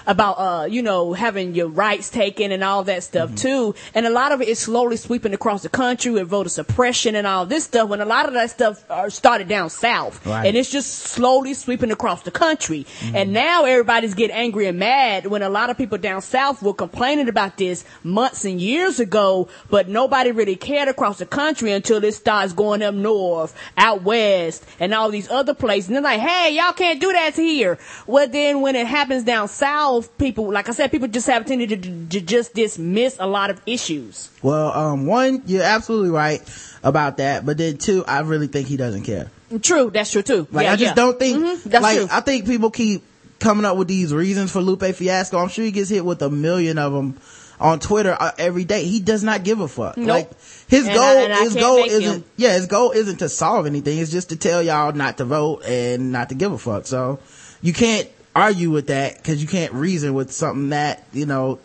about 0.07 0.33
uh 0.33 0.65
you 0.65 0.81
know 0.81 1.13
having 1.13 1.55
your 1.55 1.67
rights 1.67 2.09
taken 2.09 2.51
and 2.51 2.63
all 2.63 2.83
that 2.83 3.03
stuff 3.03 3.29
Mm-hmm. 3.29 3.35
too 3.37 3.75
and 3.93 4.05
a 4.05 4.09
lot 4.09 4.31
of 4.31 4.41
it 4.41 4.47
is 4.47 4.59
slowly 4.59 4.97
sweeping 4.97 5.33
across 5.33 5.63
the 5.63 5.69
country 5.69 6.11
with 6.11 6.27
voter 6.27 6.49
suppression 6.49 7.15
and 7.15 7.25
all 7.25 7.45
this 7.45 7.63
stuff 7.63 7.89
when 7.89 8.01
a 8.01 8.05
lot 8.05 8.27
of 8.27 8.33
that 8.33 8.49
stuff 8.49 8.83
started 9.09 9.47
down 9.47 9.69
south 9.69 10.25
Right. 10.25 10.35
Mm-hmm. 10.37 10.45
and 10.47 10.57
it's 10.57 10.69
just 10.71 10.91
slowly 10.93 11.53
sweeping 11.53 11.91
across 11.91 12.23
the 12.23 12.31
country 12.31 12.85
and 13.13 13.31
now 13.33 13.63
everybody's 13.65 14.13
getting 14.13 14.35
angry 14.35 14.67
and 14.67 14.77
mad 14.79 15.25
when 15.27 15.41
a 15.41 15.49
lot 15.49 15.69
of 15.69 15.77
people 15.77 15.97
down 15.97 16.21
south 16.21 16.61
were 16.61 16.73
complaining 16.73 17.29
about 17.29 17.57
this 17.57 17.85
months 18.03 18.43
and 18.45 18.59
years 18.61 18.99
ago 18.99 19.47
but 19.69 19.87
nobody 19.87 20.31
really 20.31 20.55
cared 20.55 20.87
across 20.89 21.17
the 21.19 21.25
country 21.25 21.71
until 21.71 22.03
it 22.03 22.11
starts 22.13 22.53
going 22.53 22.81
up 22.83 22.93
north 22.93 23.55
out 23.77 24.03
west 24.03 24.65
and 24.79 24.93
all 24.93 25.09
these 25.09 25.29
other 25.29 25.53
places 25.53 25.87
and 25.87 25.95
they're 25.95 26.03
like 26.03 26.19
hey 26.19 26.55
y'all 26.55 26.73
can't 26.73 26.99
do 26.99 27.11
that 27.11 27.33
here 27.35 27.77
well 28.07 28.27
then 28.27 28.61
when 28.61 28.75
it 28.75 28.85
happens 28.87 29.23
down 29.23 29.47
south 29.47 29.94
people 30.01 30.51
like 30.51 30.69
i 30.69 30.71
said 30.71 30.91
people 30.91 31.07
just 31.07 31.27
have 31.27 31.43
a 31.43 31.45
tendency 31.45 31.75
to, 31.77 32.07
to 32.07 32.21
just 32.21 32.53
dismiss 32.53 33.17
a 33.19 33.27
lot 33.27 33.49
of 33.49 33.61
issues 33.65 34.29
well, 34.41 34.71
um, 34.73 35.05
one, 35.07 35.41
you're 35.47 35.63
absolutely 35.63 36.11
right 36.11 36.39
about 36.83 37.17
that. 37.17 37.45
But 37.47 37.57
then 37.57 37.77
two, 37.77 38.05
I 38.05 38.19
really 38.19 38.45
think 38.47 38.67
he 38.67 38.77
doesn't 38.77 39.03
care. 39.03 39.31
true 39.63 39.89
that's 39.89 40.11
true 40.11 40.21
too 40.21 40.47
Like 40.51 40.65
Yeah, 40.65 40.73
I 40.73 40.75
just 40.75 40.89
yeah. 40.89 40.93
don't 40.93 41.17
think 41.19 41.37
Mhm, 41.39 41.63
that's 41.63 41.81
like 41.83 41.97
true. 41.97 42.07
I 42.11 42.21
think 42.21 42.45
people 42.45 42.69
keep 42.69 43.03
coming 43.39 43.65
up 43.65 43.75
with 43.77 43.87
these 43.87 44.13
reasons 44.13 44.51
for 44.51 44.61
Lupe 44.61 44.83
Fiasco. 44.83 45.37
I'm 45.39 45.49
sure 45.49 45.65
he 45.65 45.71
gets 45.71 45.89
hit 45.89 46.05
with 46.05 46.21
a 46.21 46.29
million 46.29 46.77
of 46.77 46.93
them 46.93 47.17
on 47.59 47.79
Twitter 47.79 48.15
uh, 48.19 48.31
every 48.37 48.65
day. 48.65 48.83
He 48.85 48.99
does 48.99 49.23
not 49.23 49.43
give 49.43 49.59
a 49.61 49.67
fuck. 49.67 49.97
Nope. 49.97 50.07
Like 50.09 50.31
his 50.67 50.85
And 50.85 50.95
goal, 50.95 51.03
I 51.07 51.39
his 51.43 51.55
goal 51.55 51.77
isn't 51.77 52.01
him. 52.01 52.23
yeah, 52.37 52.53
his 52.53 52.67
goal 52.67 52.91
isn't 52.91 53.17
to 53.17 53.29
solve 53.29 53.65
anything. 53.65 53.97
It's 53.97 54.11
just 54.11 54.29
to 54.29 54.35
tell 54.35 54.61
y'all 54.61 54.91
not 54.93 55.17
to 55.17 55.25
vote 55.25 55.63
and 55.65 56.11
not 56.11 56.29
to 56.29 56.35
give 56.35 56.51
a 56.51 56.57
fuck. 56.57 56.85
So 56.85 57.19
you 57.61 57.73
can't 57.73 58.07
argue 58.35 58.69
with 58.69 58.87
that 58.87 59.17
because 59.17 59.41
you 59.41 59.47
can't 59.47 59.73
reason 59.73 60.13
with 60.13 60.31
something 60.31 60.69
that 60.69 61.03
you 61.13 61.25
know 61.25 61.59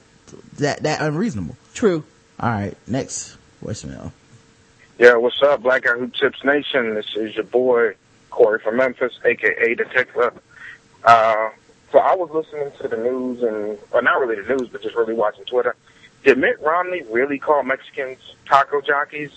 that 0.58 0.82
that 0.84 1.00
unreasonable. 1.02 1.56
true 1.74 2.04
All 2.38 2.48
right, 2.48 2.76
next 2.86 3.36
voicemail. 3.62 4.12
Yeah, 4.98 5.16
what's 5.16 5.42
up, 5.42 5.62
Black 5.62 5.82
Guy 5.82 5.92
Who 5.92 6.08
Tips 6.08 6.44
Nation? 6.44 6.94
This 6.94 7.16
is 7.16 7.34
your 7.34 7.44
boy 7.44 7.94
Corey 8.30 8.60
from 8.60 8.76
Memphis, 8.76 9.18
aka 9.24 9.74
the 9.74 9.84
Tickler. 9.84 10.32
Uh, 11.04 11.50
so 11.90 11.98
I 11.98 12.14
was 12.14 12.30
listening 12.30 12.70
to 12.80 12.88
the 12.88 12.96
news 12.96 13.42
and, 13.42 13.78
well, 13.92 14.02
not 14.02 14.20
really 14.20 14.40
the 14.40 14.54
news, 14.54 14.68
but 14.68 14.82
just 14.82 14.94
really 14.94 15.14
watching 15.14 15.44
Twitter. 15.44 15.74
Did 16.22 16.38
Mitt 16.38 16.60
Romney 16.60 17.02
really 17.10 17.38
call 17.38 17.62
Mexicans 17.62 18.18
taco 18.46 18.80
jockeys? 18.80 19.30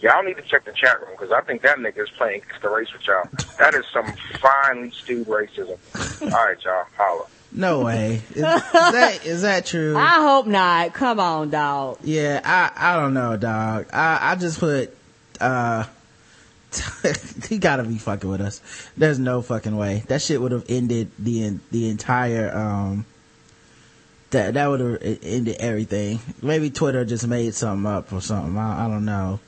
Y'all 0.00 0.22
need 0.22 0.36
to 0.36 0.42
check 0.42 0.64
the 0.64 0.72
chat 0.72 1.00
room 1.00 1.10
because 1.12 1.30
I 1.30 1.42
think 1.42 1.62
that 1.62 1.78
nigga 1.78 2.02
is 2.02 2.10
playing 2.16 2.42
the 2.62 2.68
race 2.70 2.92
with 2.92 3.06
y'all. 3.06 3.28
That 3.58 3.74
is 3.74 3.84
some 3.92 4.14
finely 4.40 4.90
stewed 4.90 5.26
racism. 5.26 5.78
All 6.22 6.28
right, 6.28 6.56
y'all, 6.64 6.84
holla. 6.96 7.26
No 7.52 7.80
way. 7.80 8.22
Is, 8.30 8.36
is 8.36 8.42
that 8.42 9.20
is 9.24 9.42
that 9.42 9.66
true? 9.66 9.96
i 9.96 10.20
hope 10.22 10.46
not 10.46 10.94
come 10.94 11.18
on 11.18 11.50
dog 11.50 11.98
Yeah, 12.02 12.40
I 12.44 12.70
I 12.76 12.96
don't 12.96 13.12
know, 13.12 13.36
dog. 13.36 13.86
I 13.92 14.18
I 14.32 14.36
just 14.36 14.60
put 14.60 14.96
uh 15.40 15.84
he 17.48 17.58
gotta 17.58 17.82
be 17.82 17.98
fucking 17.98 18.30
with 18.30 18.40
us. 18.40 18.60
There's 18.96 19.18
no 19.18 19.42
fucking 19.42 19.76
way. 19.76 20.04
That 20.06 20.22
shit 20.22 20.40
would 20.40 20.52
have 20.52 20.64
ended 20.68 21.10
the 21.18 21.44
en- 21.44 21.60
the 21.72 21.88
entire 21.90 22.56
um 22.56 23.04
that 24.30 24.54
that 24.54 24.66
would 24.68 24.80
have 24.80 25.02
ended 25.02 25.56
everything. 25.58 26.20
Maybe 26.40 26.70
Twitter 26.70 27.04
just 27.04 27.26
made 27.26 27.54
something 27.54 27.90
up 27.90 28.12
or 28.12 28.20
something. 28.20 28.56
I, 28.56 28.86
I 28.86 28.88
don't 28.88 29.04
know. 29.04 29.40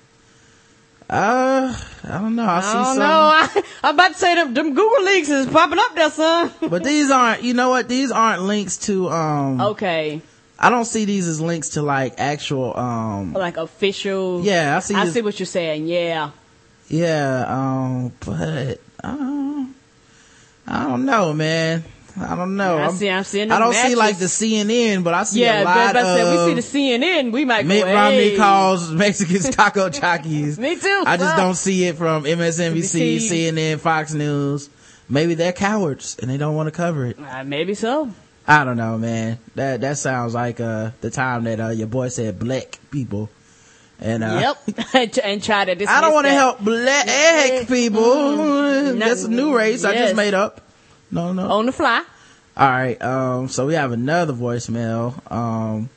Uh, 1.12 1.76
I 2.04 2.18
don't 2.20 2.34
know. 2.36 2.46
I, 2.46 2.56
I 2.56 2.60
see 2.62 2.72
don't 2.72 2.84
some, 2.86 2.98
know. 2.98 3.04
I, 3.06 3.62
I'm 3.84 3.94
about 3.94 4.12
to 4.12 4.14
say 4.14 4.34
them, 4.34 4.54
them 4.54 4.72
Google 4.72 5.04
links 5.04 5.28
is 5.28 5.46
popping 5.46 5.78
up 5.78 5.94
there, 5.94 6.10
son. 6.10 6.50
but 6.70 6.82
these 6.84 7.10
aren't. 7.10 7.42
You 7.42 7.52
know 7.52 7.68
what? 7.68 7.86
These 7.86 8.10
aren't 8.10 8.44
links 8.44 8.78
to 8.86 9.10
um. 9.10 9.60
okay, 9.60 10.22
I 10.58 10.70
don't 10.70 10.86
see 10.86 11.04
these 11.04 11.28
as 11.28 11.38
links 11.38 11.70
to 11.70 11.82
like 11.82 12.14
actual 12.16 12.74
um. 12.78 13.34
like 13.34 13.58
official. 13.58 14.42
Yeah, 14.42 14.78
I 14.78 14.80
see. 14.80 14.94
I 14.94 15.04
this- 15.04 15.12
see 15.12 15.20
what 15.20 15.38
you're 15.38 15.44
saying. 15.46 15.86
Yeah, 15.86 16.30
Yeah, 16.88 17.44
um, 17.46 18.12
but 18.24 18.80
um, 19.04 19.74
I 20.66 20.84
don't 20.88 21.04
know, 21.04 21.34
man. 21.34 21.84
I 22.20 22.36
don't 22.36 22.56
know. 22.56 22.76
I 22.76 22.82
I'm- 22.82 22.92
see. 22.92 23.08
I'm 23.10 23.24
seeing. 23.24 23.50
I 23.50 23.58
don't 23.58 23.74
see 23.74 23.94
like 23.94 24.18
the. 24.18 24.26
CNN, 24.26 25.02
but 25.04 25.14
I 25.14 25.24
see 25.24 25.40
Yeah, 25.40 25.62
a 25.62 25.64
lot 25.64 25.74
but 25.94 25.96
I 25.96 26.02
said, 26.16 26.26
of 26.26 26.56
we 26.56 26.62
see 26.62 26.88
the 26.88 26.98
CNN. 26.98 27.32
We 27.32 27.44
might 27.44 27.64
Mitt 27.66 27.84
go. 27.84 27.92
Romney 27.92 28.30
hey. 28.30 28.36
calls 28.36 28.90
Mexicans 28.90 29.50
taco 29.56 29.88
jockeys. 29.88 30.58
Me 30.58 30.76
too. 30.76 31.04
I 31.06 31.16
just 31.16 31.36
don't 31.36 31.54
see 31.54 31.84
it 31.84 31.96
from 31.96 32.24
MSNBC, 32.24 33.16
CNN, 33.16 33.78
Fox 33.80 34.12
News. 34.14 34.68
Maybe 35.08 35.34
they're 35.34 35.52
cowards 35.52 36.18
and 36.20 36.30
they 36.30 36.38
don't 36.38 36.54
want 36.54 36.68
to 36.68 36.70
cover 36.70 37.06
it. 37.06 37.18
Uh, 37.18 37.44
maybe 37.44 37.74
so. 37.74 38.10
I 38.46 38.64
don't 38.64 38.76
know, 38.76 38.98
man. 38.98 39.38
That 39.54 39.82
that 39.82 39.98
sounds 39.98 40.34
like 40.34 40.58
uh 40.58 40.90
the 41.00 41.10
time 41.10 41.44
that 41.44 41.60
uh 41.60 41.68
your 41.68 41.86
boy 41.86 42.08
said 42.08 42.38
black 42.38 42.78
people. 42.90 43.28
And 44.00 44.24
uh 44.24 44.54
Yep, 44.66 44.94
and 45.24 45.42
try 45.42 45.64
to. 45.66 45.86
I 45.88 46.00
don't 46.00 46.12
want 46.12 46.26
to 46.26 46.32
help 46.32 46.60
black 46.60 47.68
people. 47.68 48.02
Mm. 48.02 48.98
That's 48.98 49.24
a 49.24 49.30
new 49.30 49.54
race 49.56 49.84
I 49.84 49.94
just 49.94 50.16
made 50.16 50.34
up. 50.34 50.61
No, 51.12 51.32
no. 51.32 51.48
on 51.50 51.66
the 51.66 51.72
fly. 51.72 52.02
All 52.56 52.68
right. 52.68 53.00
Um, 53.00 53.48
so 53.48 53.66
we 53.66 53.74
have 53.74 53.92
another 53.92 54.32
voicemail. 54.32 55.30
Um, 55.30 55.90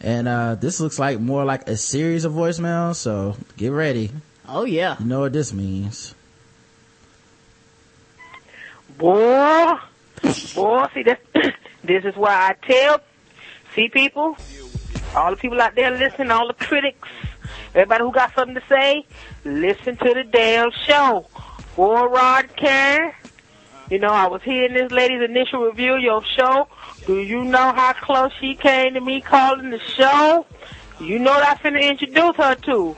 and, 0.00 0.28
uh, 0.28 0.54
this 0.54 0.80
looks 0.80 0.98
like 0.98 1.18
more 1.20 1.44
like 1.44 1.68
a 1.68 1.76
series 1.76 2.24
of 2.24 2.32
voicemails. 2.32 2.96
So 2.96 3.36
get 3.56 3.72
ready. 3.72 4.12
Oh 4.48 4.64
yeah. 4.64 4.96
You 5.00 5.06
know 5.06 5.20
what 5.20 5.32
this 5.32 5.52
means. 5.52 6.14
Boy, 8.96 9.74
boy, 10.54 10.86
see 10.94 11.02
this. 11.02 11.18
this 11.84 12.04
is 12.04 12.16
why 12.16 12.32
I 12.50 12.66
tell, 12.66 13.00
see 13.74 13.88
people, 13.88 14.36
all 15.14 15.30
the 15.30 15.36
people 15.36 15.60
out 15.60 15.74
there 15.74 15.90
listening, 15.90 16.30
all 16.30 16.46
the 16.46 16.54
critics, 16.54 17.08
everybody 17.74 18.04
who 18.04 18.12
got 18.12 18.34
something 18.34 18.54
to 18.54 18.62
say, 18.68 19.04
listen 19.44 19.96
to 19.98 20.14
the 20.14 20.24
damn 20.24 20.70
show. 20.70 21.26
Boy, 21.74 22.04
Rod 22.06 22.48
Karen, 22.56 23.12
you 23.90 23.98
know, 23.98 24.10
I 24.10 24.26
was 24.26 24.42
hearing 24.42 24.74
this 24.74 24.90
lady's 24.90 25.22
initial 25.22 25.64
review 25.64 25.94
of 25.94 26.02
your 26.02 26.24
show. 26.36 26.68
Do 27.06 27.18
you 27.20 27.44
know 27.44 27.72
how 27.72 27.92
close 27.92 28.32
she 28.40 28.54
came 28.54 28.94
to 28.94 29.00
me 29.00 29.20
calling 29.20 29.70
the 29.70 29.78
show? 29.78 30.44
You 31.00 31.18
know 31.18 31.30
what 31.30 31.44
I 31.44 31.54
finna 31.54 31.82
introduce 31.82 32.36
her 32.36 32.54
to. 32.54 32.96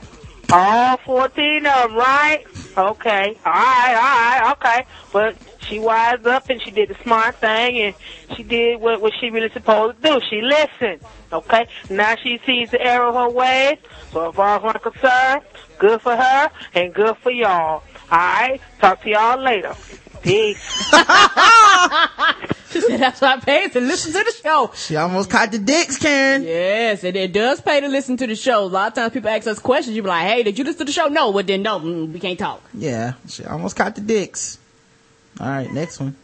All 0.51 0.97
14 0.97 1.65
of 1.65 1.89
them, 1.89 1.95
right? 1.95 2.43
Okay. 2.75 3.37
Alright, 3.45 3.95
alright, 3.95 4.57
okay. 4.57 4.85
But 5.13 5.35
she 5.67 5.77
wised 5.77 6.25
up 6.25 6.49
and 6.49 6.59
she 6.61 6.71
did 6.71 6.89
the 6.89 6.95
smart 7.03 7.35
thing 7.35 7.77
and 7.77 7.95
she 8.35 8.41
did 8.41 8.81
what, 8.81 8.99
what 8.99 9.13
she 9.19 9.29
really 9.29 9.49
supposed 9.49 10.01
to 10.01 10.09
do. 10.09 10.19
She 10.27 10.41
listened. 10.41 11.01
Okay? 11.31 11.67
Now 11.91 12.15
she 12.15 12.39
sees 12.47 12.71
the 12.71 12.81
error 12.81 13.05
of 13.05 13.15
her 13.15 13.29
ways. 13.29 13.77
So 14.11 14.29
as 14.29 14.35
far 14.35 14.57
as 14.57 14.75
I'm 14.75 14.91
concerned, 14.91 15.43
good 15.77 16.01
for 16.01 16.15
her 16.15 16.49
and 16.73 16.93
good 16.95 17.15
for 17.17 17.31
y'all. 17.31 17.83
Alright? 18.11 18.59
Talk 18.79 19.03
to 19.03 19.09
y'all 19.09 19.39
later. 19.39 19.75
Peace. 20.21 20.91
She 22.71 22.81
said 22.81 22.99
that's 22.99 23.19
why 23.19 23.33
I 23.33 23.39
paid 23.39 23.73
to 23.73 23.79
listen 23.79 24.13
to 24.13 24.23
the 24.23 24.31
show. 24.43 24.71
She 24.75 24.95
almost 24.95 25.29
caught 25.29 25.51
the 25.51 25.57
dicks, 25.57 25.97
Karen. 25.97 26.43
Yes, 26.43 27.03
and 27.03 27.15
it 27.15 27.33
does 27.33 27.61
pay 27.61 27.79
to 27.81 27.87
listen 27.87 28.15
to 28.17 28.27
the 28.27 28.35
show. 28.35 28.63
A 28.63 28.65
lot 28.65 28.89
of 28.89 28.93
times 28.93 29.13
people 29.13 29.29
ask 29.29 29.47
us 29.47 29.57
questions. 29.57 29.95
You 29.95 30.03
be 30.03 30.09
like, 30.09 30.27
"Hey, 30.27 30.43
did 30.43 30.57
you 30.57 30.63
listen 30.63 30.79
to 30.79 30.85
the 30.85 30.91
show?" 30.91 31.07
No, 31.07 31.31
well 31.31 31.43
then 31.43 31.63
no, 31.63 31.79
mm, 31.79 32.13
we 32.13 32.19
can't 32.19 32.37
talk. 32.37 32.61
Yeah, 32.75 33.13
she 33.27 33.43
almost 33.43 33.75
caught 33.75 33.95
the 33.95 34.01
dicks. 34.01 34.59
All 35.39 35.47
right, 35.47 35.71
next 35.71 35.99
one. 35.99 36.15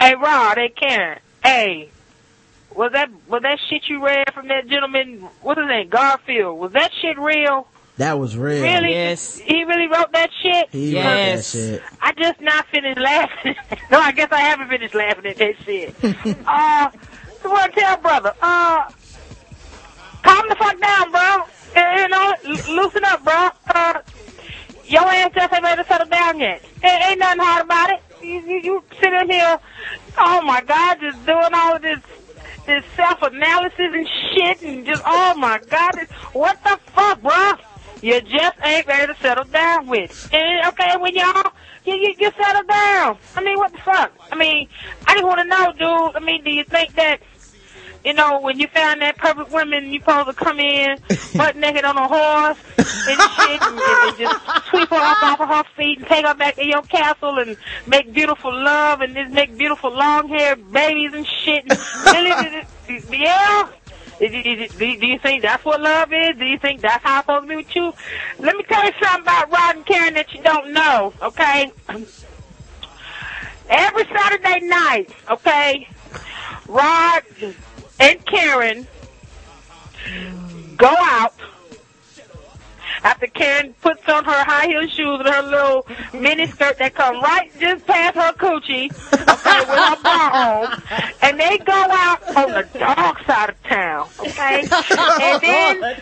Hey 0.00 0.14
Rod, 0.14 0.56
hey 0.56 0.70
Karen. 0.70 1.18
Hey. 1.44 1.90
Was 2.74 2.92
that 2.92 3.10
was 3.28 3.42
that 3.42 3.58
shit 3.68 3.82
you 3.88 4.02
read 4.04 4.32
from 4.32 4.48
that 4.48 4.68
gentleman 4.68 5.28
what's 5.42 5.60
his 5.60 5.68
name? 5.68 5.88
Garfield. 5.88 6.58
Was 6.58 6.72
that 6.72 6.92
shit 7.00 7.18
real? 7.18 7.66
That 7.98 8.18
was 8.18 8.36
real. 8.36 8.62
Really? 8.62 8.90
Yes. 8.90 9.38
He 9.38 9.64
really 9.64 9.86
wrote 9.86 10.12
that 10.12 10.30
shit? 10.42 10.68
He 10.70 10.92
Yes. 10.92 11.04
wrote 11.06 11.22
that 11.22 11.44
shit. 11.44 11.82
I 12.02 12.12
just 12.12 12.40
not 12.40 12.66
finished 12.68 13.00
laughing. 13.00 13.54
no, 13.90 14.00
I 14.00 14.12
guess 14.12 14.28
I 14.30 14.40
haven't 14.40 14.68
finished 14.68 14.94
laughing 14.94 15.26
at 15.26 15.38
that 15.38 15.54
shit. 15.64 15.94
uh, 16.46 16.90
so 17.42 17.50
what 17.50 17.70
I 17.70 17.80
tell 17.80 17.96
brother? 17.98 18.34
Uh, 18.42 18.84
calm 20.22 20.44
the 20.48 20.56
fuck 20.56 20.80
down, 20.80 21.10
bro. 21.10 21.36
You 21.96 22.08
know, 22.08 22.34
loosen 22.68 23.04
up, 23.04 23.24
bro. 23.24 23.48
Uh, 23.74 24.00
your 24.84 25.02
ass 25.02 25.30
just 25.34 25.52
ain't 25.52 25.62
ready 25.62 25.82
to 25.82 25.88
settle 25.88 26.08
down 26.08 26.38
yet. 26.38 26.62
Ain't, 26.84 27.02
ain't 27.10 27.18
nothing 27.18 27.40
hard 27.40 27.64
about 27.64 27.90
it. 27.90 28.00
You, 28.22 28.40
you, 28.46 28.60
you 28.62 28.84
sitting 29.02 29.30
here, 29.30 29.58
oh 30.18 30.42
my 30.42 30.60
God, 30.62 30.98
just 31.00 31.24
doing 31.26 31.50
all 31.54 31.76
of 31.76 31.82
this, 31.82 31.98
this 32.66 32.84
self-analysis 32.94 33.74
and 33.78 34.08
shit 34.34 34.62
and 34.62 34.86
just, 34.86 35.02
oh 35.04 35.34
my 35.36 35.58
God, 35.68 35.92
this, 35.96 36.08
what 36.32 36.62
the 36.62 36.78
fuck, 36.94 37.20
bro? 37.22 37.52
You 38.02 38.20
just 38.20 38.56
ain't 38.62 38.86
ready 38.86 39.12
to 39.12 39.18
settle 39.20 39.44
down 39.44 39.86
with. 39.86 40.28
And, 40.32 40.66
okay, 40.68 40.96
when 40.98 41.14
y'all, 41.14 41.52
you, 41.84 41.94
you, 41.94 42.14
you 42.18 42.30
settle 42.36 42.64
down. 42.64 43.18
I 43.34 43.42
mean, 43.42 43.56
what 43.56 43.72
the 43.72 43.78
fuck? 43.78 44.12
I 44.30 44.36
mean, 44.36 44.68
I 45.06 45.14
just 45.14 45.24
want 45.24 45.40
to 45.40 45.44
know, 45.44 45.72
dude, 45.72 46.16
I 46.16 46.20
mean, 46.20 46.44
do 46.44 46.50
you 46.50 46.64
think 46.64 46.94
that, 46.96 47.20
you 48.04 48.12
know, 48.12 48.40
when 48.40 48.60
you 48.60 48.68
found 48.68 49.00
that 49.02 49.16
perfect 49.16 49.50
woman, 49.50 49.92
you 49.92 50.00
supposed 50.00 50.28
to 50.28 50.34
come 50.34 50.60
in 50.60 50.98
butt 51.36 51.56
naked 51.56 51.84
on 51.84 51.96
a 51.96 52.06
horse 52.06 52.58
and 52.78 53.20
shit 53.20 53.62
and, 53.62 53.80
and, 53.80 54.18
just 54.18 54.68
sweep 54.68 54.88
her 54.90 54.96
up 54.96 55.22
off 55.22 55.40
of 55.40 55.48
her 55.48 55.64
feet 55.76 55.98
and 55.98 56.06
take 56.06 56.24
her 56.26 56.34
back 56.34 56.56
to 56.56 56.64
your 56.64 56.82
castle 56.82 57.38
and 57.38 57.56
make 57.86 58.12
beautiful 58.12 58.52
love 58.52 59.00
and 59.00 59.14
just 59.14 59.32
make 59.32 59.56
beautiful 59.56 59.90
long 59.92 60.28
haired 60.28 60.72
babies 60.72 61.12
and 61.14 61.26
shit. 61.26 61.64
And 61.68 61.78
really, 62.06 63.22
yeah? 63.22 63.68
It- 64.18 64.78
Do 64.78 64.96
do 64.98 65.06
you 65.06 65.18
think 65.18 65.42
that's 65.42 65.64
what 65.64 65.80
love 65.80 66.12
is? 66.12 66.36
Do 66.38 66.44
you 66.44 66.58
think 66.58 66.80
that's 66.80 67.02
how 67.04 67.18
it's 67.18 67.26
supposed 67.26 67.44
to 67.44 67.48
be 67.48 67.56
with 67.56 67.76
you? 67.76 67.92
Let 68.38 68.56
me 68.56 68.62
tell 68.64 68.84
you 68.84 68.92
something 69.02 69.22
about 69.22 69.50
Rod 69.50 69.76
and 69.76 69.86
Karen 69.86 70.14
that 70.14 70.32
you 70.32 70.42
don't 70.42 70.72
know, 70.72 71.12
okay? 71.22 71.70
Every 73.68 74.04
Saturday 74.04 74.60
night, 74.60 75.10
okay, 75.30 75.88
Rod 76.68 77.22
and 78.00 78.24
Karen 78.26 78.86
go 80.76 80.94
out 80.98 81.34
after 83.06 83.28
Karen 83.28 83.72
puts 83.80 84.08
on 84.08 84.24
her 84.24 84.44
high 84.44 84.66
heel 84.66 84.82
shoes 84.88 85.20
and 85.20 85.28
her 85.28 85.42
little 85.42 85.86
mini 86.12 86.44
skirt 86.48 86.76
that 86.78 86.92
come 86.92 87.20
right 87.22 87.52
just 87.60 87.86
past 87.86 88.16
her 88.16 88.32
coochie, 88.32 88.90
okay, 88.90 89.60
with 89.60 89.78
her 89.78 89.96
bra 90.02 90.30
on, 90.32 90.82
and 91.22 91.38
they 91.38 91.56
go 91.58 91.72
out 91.72 92.36
on 92.36 92.50
the 92.50 92.66
dark 92.76 93.22
side 93.24 93.50
of 93.50 93.62
town, 93.62 94.08
okay, 94.18 94.60
and 95.22 95.40
then 95.40 95.96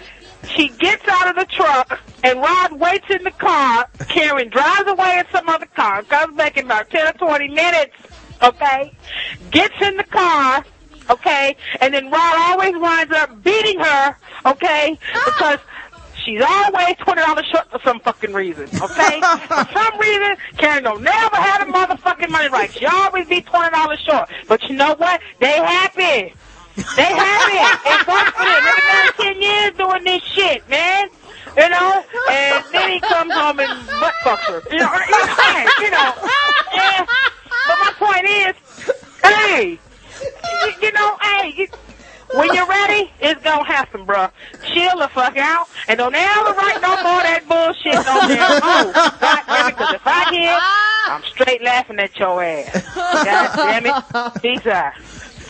she 0.48 0.68
gets 0.68 1.06
out 1.06 1.28
of 1.28 1.36
the 1.36 1.44
truck 1.44 2.00
and 2.22 2.40
Rod 2.40 2.72
waits 2.72 3.06
in 3.10 3.22
the 3.22 3.32
car. 3.32 3.86
Karen 4.08 4.48
drives 4.48 4.88
away 4.88 5.18
in 5.18 5.26
some 5.30 5.46
other 5.46 5.66
car, 5.66 6.02
comes 6.04 6.34
back 6.38 6.56
in 6.56 6.64
about 6.64 6.88
10 6.88 7.06
or 7.06 7.12
20 7.12 7.48
minutes, 7.48 7.94
okay? 8.42 8.96
Gets 9.50 9.74
in 9.82 9.98
the 9.98 10.04
car, 10.04 10.64
okay? 11.10 11.54
And 11.82 11.92
then 11.92 12.10
Rod 12.10 12.34
always 12.38 12.74
winds 12.78 13.12
up 13.12 13.42
beating 13.42 13.78
her, 13.78 14.16
okay? 14.46 14.98
Because 15.26 15.58
she's 16.24 16.40
always 16.40 16.96
$20 16.96 17.44
short 17.44 17.70
for 17.70 17.80
some 17.84 18.00
fucking 18.00 18.32
reason, 18.32 18.64
okay? 18.80 19.20
for 19.46 19.68
some 19.72 19.98
reason, 19.98 20.36
Karen 20.56 20.84
don't 20.84 21.02
never 21.02 21.36
have 21.36 21.66
the 21.66 21.72
motherfucking 21.72 22.30
money 22.30 22.48
right. 22.48 22.72
She 22.72 22.86
always 22.86 23.26
be 23.28 23.42
$20 23.42 23.98
short. 23.98 24.30
But 24.48 24.62
you 24.68 24.76
know 24.76 24.94
what? 24.94 25.20
They 25.40 25.52
happy. 25.52 26.34
They 26.96 27.04
happy. 27.04 27.80
It's 27.86 28.04
good 28.04 28.26
for 28.34 28.44
them. 28.44 28.64
They've 28.64 29.16
been 29.16 29.34
10 29.34 29.42
years 29.42 29.72
doing 29.76 30.04
this 30.04 30.22
shit, 30.22 30.68
man. 30.68 31.08
You 31.56 31.68
know? 31.68 32.04
And 32.30 32.64
then 32.72 32.90
he 32.90 33.00
comes 33.00 33.32
home 33.32 33.60
and 33.60 33.86
butt 33.86 34.14
fucks 34.24 34.44
her. 34.48 34.62
You 34.70 34.78
know, 34.78 34.92
you 34.92 35.10
know, 35.10 35.26
hey, 35.36 35.66
you 35.80 35.90
know. 35.90 36.12
Yeah. 36.74 37.06
But 37.66 37.78
my 37.78 37.92
point 37.96 38.26
is, 38.26 38.54
hey, 39.22 39.78
you, 40.22 40.72
you 40.82 40.92
know, 40.92 41.16
hey, 41.20 41.54
you, 41.56 41.68
when 42.36 42.52
you're 42.54 42.66
ready, 42.66 43.10
it's 43.20 43.42
gonna 43.42 43.64
happen, 43.64 44.04
bruh. 44.06 44.30
Chill 44.72 44.98
the 44.98 45.08
fuck 45.08 45.36
out 45.36 45.68
and 45.88 45.98
don't 45.98 46.14
ever 46.14 46.52
write 46.52 46.80
no 46.82 46.88
more 47.02 47.16
of 47.18 47.22
that 47.22 47.44
bullshit 47.48 47.96
on 48.08 48.28
there. 48.28 48.44
Oh, 48.66 48.92
God 49.20 49.42
damn 49.46 49.68
it, 49.68 49.76
'cause 49.76 49.94
if 49.94 50.02
I 50.06 50.30
hear, 50.30 50.58
I'm 51.14 51.22
straight 51.32 51.62
laughing 51.62 51.98
at 52.00 52.16
your 52.18 52.42
ass. 52.42 52.94
God 52.94 53.56
damn 53.56 53.86
it. 53.86 54.42
Peace 54.42 54.66
out. 54.66 54.92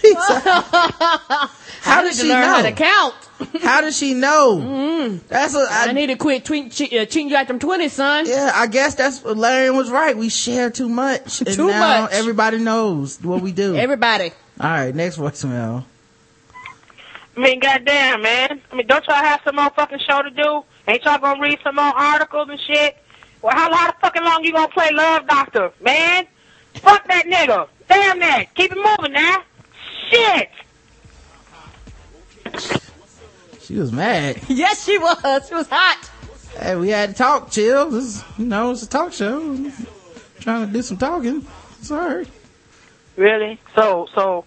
How 1.85 2.01
I 2.01 2.03
did 2.03 2.09
need 2.11 2.15
she 2.17 2.23
to 2.23 2.29
learn 2.29 2.41
know? 2.43 2.55
how 2.55 2.63
to 2.63 2.73
count. 2.73 3.15
How 3.63 3.81
does 3.81 3.97
she 3.97 4.15
know? 4.15 5.19
That's 5.29 5.55
a, 5.55 5.67
I 5.71 5.87
I, 5.89 5.93
need 5.93 6.07
to 6.07 6.17
quit 6.17 6.45
tweet, 6.45 6.73
che- 6.73 6.99
uh, 6.99 7.05
cheating 7.07 7.29
you 7.29 7.35
like 7.35 7.49
them 7.49 7.59
twenties, 7.59 7.93
son. 7.95 8.27
yeah, 8.27 8.53
I 8.55 8.67
guess 8.67 8.95
that's 8.95 9.23
what 9.23 9.37
Larry 9.37 9.71
was 9.71 9.91
right. 9.91 10.17
We 10.17 10.29
share 10.29 10.71
too 10.71 10.89
much. 10.89 11.41
And 11.41 11.55
Too 11.55 11.69
now 11.69 12.03
much. 12.03 12.13
Everybody 12.13 12.59
knows 12.59 13.19
what 13.23 13.41
we 13.43 13.53
do. 13.53 13.77
Everybody. 13.77 14.33
All 14.61 14.69
right, 14.71 14.95
next 14.95 15.17
voicemail. 15.19 15.85
I 17.37 17.41
mean, 17.41 17.59
goddamn, 17.61 18.23
man. 18.23 18.61
I 18.71 18.77
mean, 18.77 18.87
don't 18.87 19.05
y'all 19.07 19.17
have 19.17 19.41
some 19.45 19.57
more 19.57 19.71
fucking 19.71 19.99
show 19.99 20.23
to 20.23 20.31
do? 20.31 20.63
Ain't 20.87 21.05
y'all 21.05 21.19
gonna 21.19 21.41
read 21.41 21.59
some 21.65 21.77
more 21.77 21.85
articles 21.85 22.49
and 22.49 22.61
shit? 22.61 22.97
Well, 23.43 23.55
how, 23.55 23.75
how 23.75 23.89
the 23.89 23.97
fucking 24.01 24.23
long 24.23 24.45
you 24.45 24.53
gonna 24.53 24.69
play 24.69 24.91
Love 24.93 25.27
Doctor, 25.27 25.73
man? 25.81 26.27
Fuck 26.75 27.07
that 27.09 27.27
nigga. 27.27 27.69
Damn 27.89 28.21
that. 28.21 28.55
Keep 28.55 28.73
it 28.73 28.79
moving 28.79 29.13
now. 29.13 29.43
Shit. 30.11 30.51
She 33.61 33.77
was 33.77 33.93
mad. 33.93 34.41
Yes, 34.49 34.85
she 34.85 34.99
was. 34.99 35.49
She 35.49 35.55
was 35.55 35.69
hot. 35.71 36.11
Hey, 36.59 36.77
we 36.77 36.91
had 36.91 37.11
to 37.11 37.15
talk, 37.15 37.51
chill. 37.51 37.91
This, 37.91 38.23
you 38.39 38.47
know, 38.47 38.71
it's 38.71 38.83
a 38.83 38.89
talk 38.89 39.13
show. 39.13 39.71
Trying 40.41 40.67
to 40.67 40.73
do 40.73 40.83
some 40.83 40.99
talking. 40.99 41.47
Sorry. 41.81 42.27
Really? 43.17 43.59
So, 43.75 44.09
so, 44.15 44.45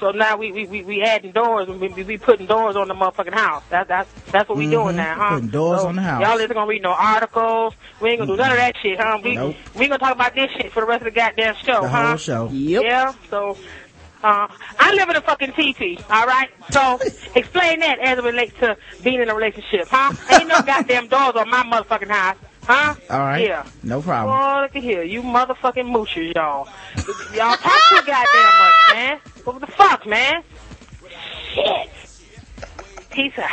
so 0.00 0.10
now 0.10 0.36
we 0.36 0.50
we 0.52 0.66
we, 0.66 0.82
we 0.82 1.02
adding 1.02 1.32
doors 1.32 1.68
and 1.68 1.80
we, 1.80 1.88
we 1.90 2.04
we 2.04 2.18
putting 2.18 2.46
doors 2.46 2.76
on 2.76 2.88
the 2.88 2.94
motherfucking 2.94 3.34
house. 3.34 3.62
That 3.70 3.88
that's 3.88 4.10
that's 4.32 4.48
what 4.48 4.58
we 4.58 4.66
doing 4.66 4.94
Mhm, 4.94 4.96
now, 4.96 5.14
huh? 5.18 5.34
putting 5.36 5.48
doors 5.50 5.80
So 5.80 5.88
on 5.88 5.96
the 5.96 6.02
house. 6.02 6.22
Y'all 6.22 6.38
isn't 6.38 6.52
gonna 6.52 6.66
read 6.66 6.82
no 6.82 6.92
articles. 6.92 7.74
We 8.00 8.10
ain't 8.10 8.18
gonna 8.20 8.32
do 8.32 8.36
none 8.36 8.50
of 8.52 8.58
that 8.58 8.74
shit, 8.82 8.98
huh? 9.00 9.18
We 9.22 9.34
Nope. 9.36 9.56
we 9.74 9.88
gonna 9.88 9.98
talk 9.98 10.14
about 10.14 10.34
this 10.34 10.48
shit 10.56 10.72
for 10.72 10.80
the 10.80 10.86
rest 10.86 11.02
of 11.02 11.12
the 11.12 11.18
goddamn 11.18 11.54
show, 11.66 11.82
The 11.82 11.88
huh? 11.88 12.08
whole 12.08 12.16
show. 12.16 12.48
Yep. 12.52 12.82
Yeah. 12.82 13.12
So, 13.30 13.58
uh, 14.22 14.48
I 14.78 14.92
live 14.94 15.08
in 15.10 15.16
a 15.16 15.22
fucking 15.22 15.52
teepee. 15.56 15.98
All 16.10 16.26
right. 16.26 16.48
So 16.72 17.00
explain 17.34 17.80
that 17.80 17.98
as 18.00 18.18
it 18.18 18.24
relates 18.24 18.54
to 18.60 18.76
being 19.02 19.20
in 19.20 19.28
a 19.30 19.34
relationship, 19.34 19.88
huh? 19.90 20.12
Ain't 20.30 20.48
no 20.48 20.62
goddamn 20.66 21.08
doors 21.08 21.34
on 21.36 21.48
my 21.50 21.62
motherfucking 21.64 22.10
house, 22.10 22.36
huh? 22.70 22.94
All 23.10 23.18
right. 23.20 23.46
Yeah. 23.46 23.66
No 23.82 24.00
problem. 24.00 24.36
Oh, 24.36 24.62
look 24.62 24.76
at 24.76 24.82
here. 24.82 25.02
You 25.02 25.22
motherfucking 25.22 25.90
moochers, 25.90 26.34
y'all. 26.34 26.68
y'all 27.34 27.56
talk 27.56 27.80
too 27.90 27.96
goddamn 28.06 28.58
much, 28.58 28.74
man. 28.92 29.20
What 29.44 29.60
the 29.60 29.66
fuck, 29.66 30.06
man? 30.06 30.42
Shit. 31.54 31.90
Peace 33.10 33.38
out. 33.38 33.50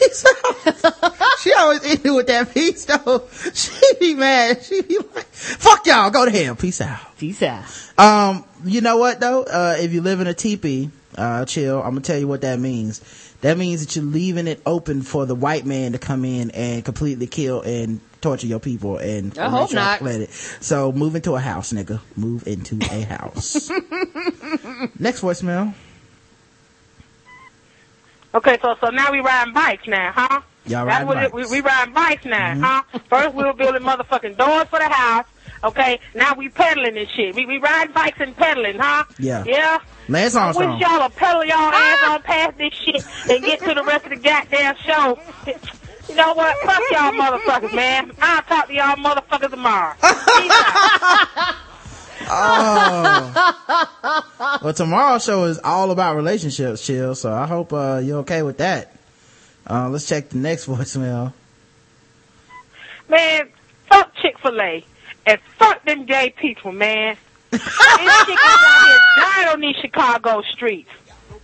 she 1.40 1.52
always 1.54 1.84
end 1.84 2.06
it 2.06 2.10
with 2.10 2.28
that 2.28 2.54
peace 2.54 2.84
though. 2.84 3.28
She 3.54 3.72
be 3.98 4.14
mad. 4.14 4.62
She 4.62 4.82
be 4.82 4.98
like, 4.98 5.26
fuck 5.26 5.84
y'all, 5.84 6.10
go 6.10 6.24
to 6.24 6.30
hell. 6.30 6.54
Peace 6.54 6.80
out. 6.80 7.18
Peace 7.18 7.42
out. 7.42 7.64
Um, 7.98 8.44
you 8.64 8.80
know 8.80 8.98
what 8.98 9.18
though? 9.18 9.42
Uh, 9.42 9.76
if 9.80 9.92
you 9.92 10.00
live 10.00 10.20
in 10.20 10.28
a 10.28 10.34
teepee, 10.34 10.90
uh, 11.18 11.44
chill, 11.44 11.78
I'm 11.78 11.90
gonna 11.90 12.02
tell 12.02 12.18
you 12.18 12.28
what 12.28 12.42
that 12.42 12.60
means. 12.60 13.00
That 13.40 13.58
means 13.58 13.84
that 13.84 13.96
you're 13.96 14.04
leaving 14.04 14.46
it 14.46 14.62
open 14.64 15.02
for 15.02 15.26
the 15.26 15.34
white 15.34 15.66
man 15.66 15.92
to 15.92 15.98
come 15.98 16.24
in 16.24 16.52
and 16.52 16.84
completely 16.84 17.26
kill 17.26 17.62
and 17.62 18.00
torture 18.20 18.46
your 18.46 18.60
people 18.60 18.98
and 18.98 19.36
I 19.38 19.48
hope 19.48 19.72
not. 19.72 19.98
planet. 19.98 20.30
So 20.30 20.92
move 20.92 21.14
into 21.14 21.34
a 21.34 21.40
house, 21.40 21.72
nigga. 21.72 22.00
Move 22.16 22.46
into 22.46 22.78
a 22.90 23.02
house. 23.02 23.70
Next 24.98 25.20
voicemail. 25.20 25.74
Okay, 28.32 28.58
so 28.62 28.76
so 28.80 28.90
now 28.90 29.10
we 29.10 29.20
riding 29.20 29.52
bikes 29.52 29.88
now, 29.88 30.12
huh? 30.12 30.40
Y'all 30.66 30.86
That's 30.86 31.04
riding 31.04 31.06
what 31.08 31.16
it, 31.16 31.32
bikes. 31.32 31.50
we, 31.50 31.60
we 31.60 31.66
riding 31.66 31.94
bikes 31.94 32.24
now, 32.24 32.52
mm-hmm. 32.52 32.62
huh? 32.62 32.82
First 33.08 33.34
we 33.34 33.44
were 33.44 33.54
building 33.54 33.82
motherfucking 33.82 34.36
doors 34.36 34.68
for 34.68 34.78
the 34.78 34.88
house. 34.88 35.26
Okay, 35.62 36.00
now 36.14 36.34
we 36.34 36.48
pedaling 36.48 36.96
and 36.96 37.08
shit. 37.10 37.34
We 37.34 37.44
we 37.44 37.58
ride 37.58 37.92
bikes 37.92 38.18
and 38.20 38.36
pedaling, 38.36 38.78
huh? 38.78 39.04
Yeah. 39.18 39.44
Yeah. 39.46 39.78
Lance 40.08 40.34
I 40.34 40.48
wish 40.48 40.80
y'all 40.80 41.02
would 41.02 41.16
pedal 41.16 41.44
y'all 41.44 41.56
ass 41.56 41.98
ah! 42.02 42.14
on 42.14 42.22
past 42.22 42.58
this 42.58 42.72
shit 42.72 43.04
and 43.30 43.44
get 43.44 43.60
to 43.60 43.74
the 43.74 43.84
rest 43.84 44.04
of 44.04 44.10
the 44.10 44.16
goddamn 44.16 44.76
show. 44.76 45.18
You 46.10 46.16
know 46.16 46.34
what? 46.34 46.56
Fuck 46.64 46.82
y'all 46.90 47.12
motherfuckers, 47.12 47.72
man. 47.72 48.10
I'll 48.20 48.42
talk 48.42 48.66
to 48.66 48.74
y'all 48.74 48.96
motherfuckers 48.96 49.50
tomorrow. 49.50 49.94
Oh. 52.32 54.60
well, 54.62 54.74
tomorrow's 54.74 55.24
show 55.24 55.44
is 55.44 55.58
all 55.64 55.90
about 55.90 56.16
relationships, 56.16 56.84
chill. 56.84 57.14
So 57.14 57.32
I 57.32 57.46
hope 57.46 57.72
uh, 57.72 58.00
you're 58.04 58.18
okay 58.18 58.42
with 58.42 58.58
that. 58.58 58.94
Uh, 59.68 59.88
let's 59.88 60.06
check 60.08 60.28
the 60.28 60.38
next 60.38 60.66
voicemail. 60.66 61.32
Man, 63.08 63.48
fuck 63.88 64.14
Chick-fil-A 64.16 64.84
and 65.26 65.40
fuck 65.58 65.84
them 65.84 66.04
gay 66.06 66.30
people, 66.30 66.72
man. 66.72 67.16
These 67.50 67.60
chickens 67.60 67.98
out 67.98 68.86
here 68.86 68.98
dying 69.16 69.48
on 69.48 69.60
these 69.60 69.76
Chicago 69.76 70.42
streets. 70.42 70.90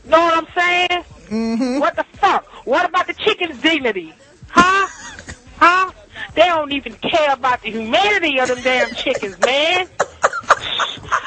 Know 0.04 0.18
what 0.18 0.38
I'm 0.38 0.46
saying? 0.54 1.04
Mm-hmm. 1.28 1.80
What 1.80 1.96
the 1.96 2.04
fuck? 2.04 2.46
What 2.64 2.88
about 2.88 3.08
the 3.08 3.14
chicken's 3.14 3.60
dignity? 3.60 4.14
Huh? 4.56 4.88
Huh? 5.58 5.92
They 6.34 6.42
don't 6.42 6.72
even 6.72 6.94
care 6.94 7.32
about 7.32 7.62
the 7.62 7.70
humanity 7.70 8.38
of 8.40 8.48
them 8.48 8.60
damn 8.62 8.94
chickens, 8.94 9.38
man. 9.40 9.88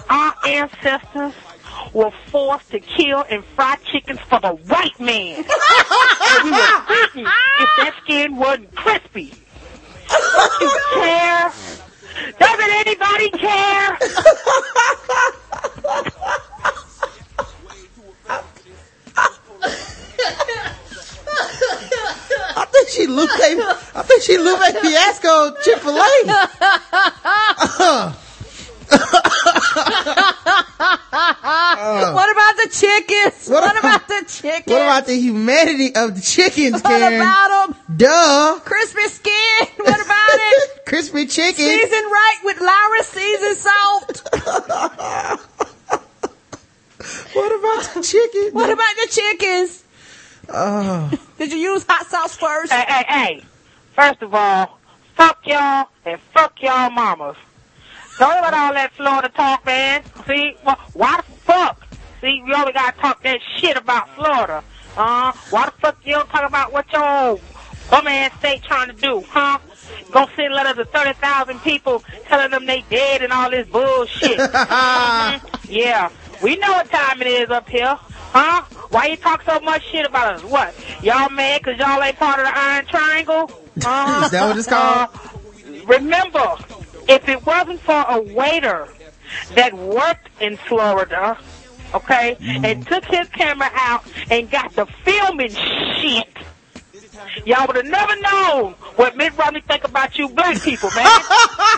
Our 0.10 0.34
ancestors 0.46 1.34
were 1.94 2.12
forced 2.28 2.72
to 2.72 2.80
kill 2.80 3.24
and 3.30 3.44
fry 3.56 3.78
chickens 3.92 4.20
for 4.22 4.40
the 4.40 4.50
white 4.50 5.00
man. 5.00 5.38
and 5.38 6.44
we 6.44 6.52
were 6.52 6.84
beaten 6.88 7.28
if 7.60 7.70
that 7.78 7.96
skin 8.04 8.36
wasn't 8.36 8.76
crispy. 8.76 9.34
Don't 10.10 10.62
you 10.62 10.80
care? 10.96 11.52
Doesn't 12.40 12.72
anybody 12.72 13.30
care? 13.32 13.98
Think 22.80 22.90
she 22.90 23.08
Lupe. 23.08 23.30
I 23.96 24.02
think 24.04 24.22
she 24.24 24.38
Lupe 24.38 24.60
Fiasco 24.82 25.54
Chick 25.62 25.80
Fil 25.80 25.98
A. 25.98 26.48
Uh. 27.82 28.14
what 32.14 32.32
about 32.32 32.56
the 32.58 32.70
chickens? 32.72 33.50
What 33.50 33.64
What, 33.64 33.78
about- 33.80 33.96
about 33.96 34.08
the 34.08 34.26
chickens? 34.32 34.64
What 34.68 34.82
about 34.82 35.06
the 35.08 35.16
humanity 35.20 35.94
of 35.96 36.16
the 36.16 36.22
chickens, 36.22 36.82
What 36.82 37.14
about 37.14 37.68
them? 37.68 37.76
Duh. 37.98 38.60
Crispy 38.64 39.08
skin. 39.10 39.68
What 39.78 40.02
about 40.06 40.30
it? 40.30 40.86
Crispy 40.86 41.26
chicken. 41.28 41.66
Seasoned 41.66 41.92
right 42.12 42.40
with 42.46 42.62
Lawry's 42.62 43.08
seasoned 43.08 43.58
salt. 43.58 44.24
What 47.34 47.52
about 47.60 47.94
the 47.96 48.02
chickens? 48.04 48.54
What 48.54 48.70
about 48.70 48.96
the 49.02 49.08
chickens? 49.10 49.84
Oh. 50.52 51.12
Did 51.38 51.52
you 51.52 51.58
use 51.58 51.86
hot 51.88 52.06
sauce 52.08 52.36
first? 52.36 52.72
Hey, 52.72 52.86
hey, 52.88 53.06
hey. 53.08 53.43
First 53.95 54.22
of 54.22 54.34
all, 54.34 54.80
fuck 55.16 55.45
y'all 55.45 55.88
and 56.06 56.20
fuck 56.34 56.62
y'all 56.62 56.89
mamas. 56.89 57.36
Don't 58.18 58.41
let 58.41 58.54
all 58.54 58.74
that 58.74 58.91
Florida 58.93 59.30
talk, 59.30 59.66
man. 59.66 60.04
See, 60.28 60.56
why 60.93 61.18
the 61.18 61.24
fuck? 61.24 61.86
See, 62.22 62.41
we 62.45 62.54
only 62.54 62.74
gotta 62.74 62.97
talk 62.97 63.24
that 63.24 63.39
shit 63.58 63.78
about 63.78 64.10
Florida. 64.16 64.64
Uh, 64.97 65.32
why 65.52 65.66
the 65.66 65.72
fuck 65.72 65.97
you 66.04 66.14
don't 66.16 66.30
talk 66.30 66.47
about 66.47 66.74
what 66.74 66.91
your 66.91 67.39
bum 67.89 68.08
ass 68.08 68.38
state 68.39 68.62
trying 68.64 68.88
to 68.88 68.93
do, 68.93 69.24
huh? 69.30 69.60
Gonna 70.12 70.30
send 70.36 70.54
letters 70.54 70.76
to 70.78 70.86
30,000 70.86 71.60
people 71.62 72.04
telling 72.28 72.52
them 72.52 72.66
they 72.66 72.84
dead 72.89 73.22
and 73.22 73.32
all 73.32 73.50
this 73.50 73.68
bullshit. 73.70 74.39
Mhm. 74.39 75.41
Yeah, 75.70 76.10
we 76.41 76.56
know 76.58 76.72
what 76.72 76.89
time 76.89 77.22
it 77.22 77.28
is 77.28 77.50
up 77.52 77.70
here. 77.70 77.95
Huh? 78.32 78.64
Why 78.90 79.08
you 79.08 79.18
talk 79.18 79.44
so 79.44 79.60
much 79.60 79.84
shit 79.92 80.06
about 80.06 80.36
us? 80.36 80.44
What? 80.44 80.74
Y'all 81.04 81.30
mad 81.30 81.64
cause 81.64 81.78
y'all 81.78 82.02
ain't 82.02 82.18
part 82.18 82.40
of 82.40 82.46
the 82.46 82.58
Iron 82.58 82.86
Triangle? 82.86 83.52
Uh, 83.86 84.22
Is 84.26 84.32
that 84.32 84.48
what 84.48 84.58
it's 84.58 84.68
called? 84.68 85.10
remember, 85.88 86.56
if 87.08 87.28
it 87.28 87.46
wasn't 87.46 87.80
for 87.82 88.06
a 88.08 88.22
waiter 88.22 88.88
that 89.56 89.74
worked 89.74 90.30
in 90.40 90.58
Florida, 90.58 91.38
okay, 91.94 92.38
and 92.40 92.86
took 92.88 93.06
his 93.06 93.28
camera 93.30 93.70
out 93.74 94.04
and 94.30 94.50
got 94.50 94.74
the 94.76 94.86
filming 95.04 95.50
shit, 95.50 96.28
y'all 97.46 97.66
would 97.68 97.78
have 97.78 97.86
never 97.86 98.16
known 98.22 98.74
what 98.96 99.18
Mitt 99.18 99.36
Romney 99.38 99.62
think 99.62 99.84
about 99.84 100.18
you 100.18 100.30
black 100.30 100.62
people, 100.62 100.90
man. 100.96 101.06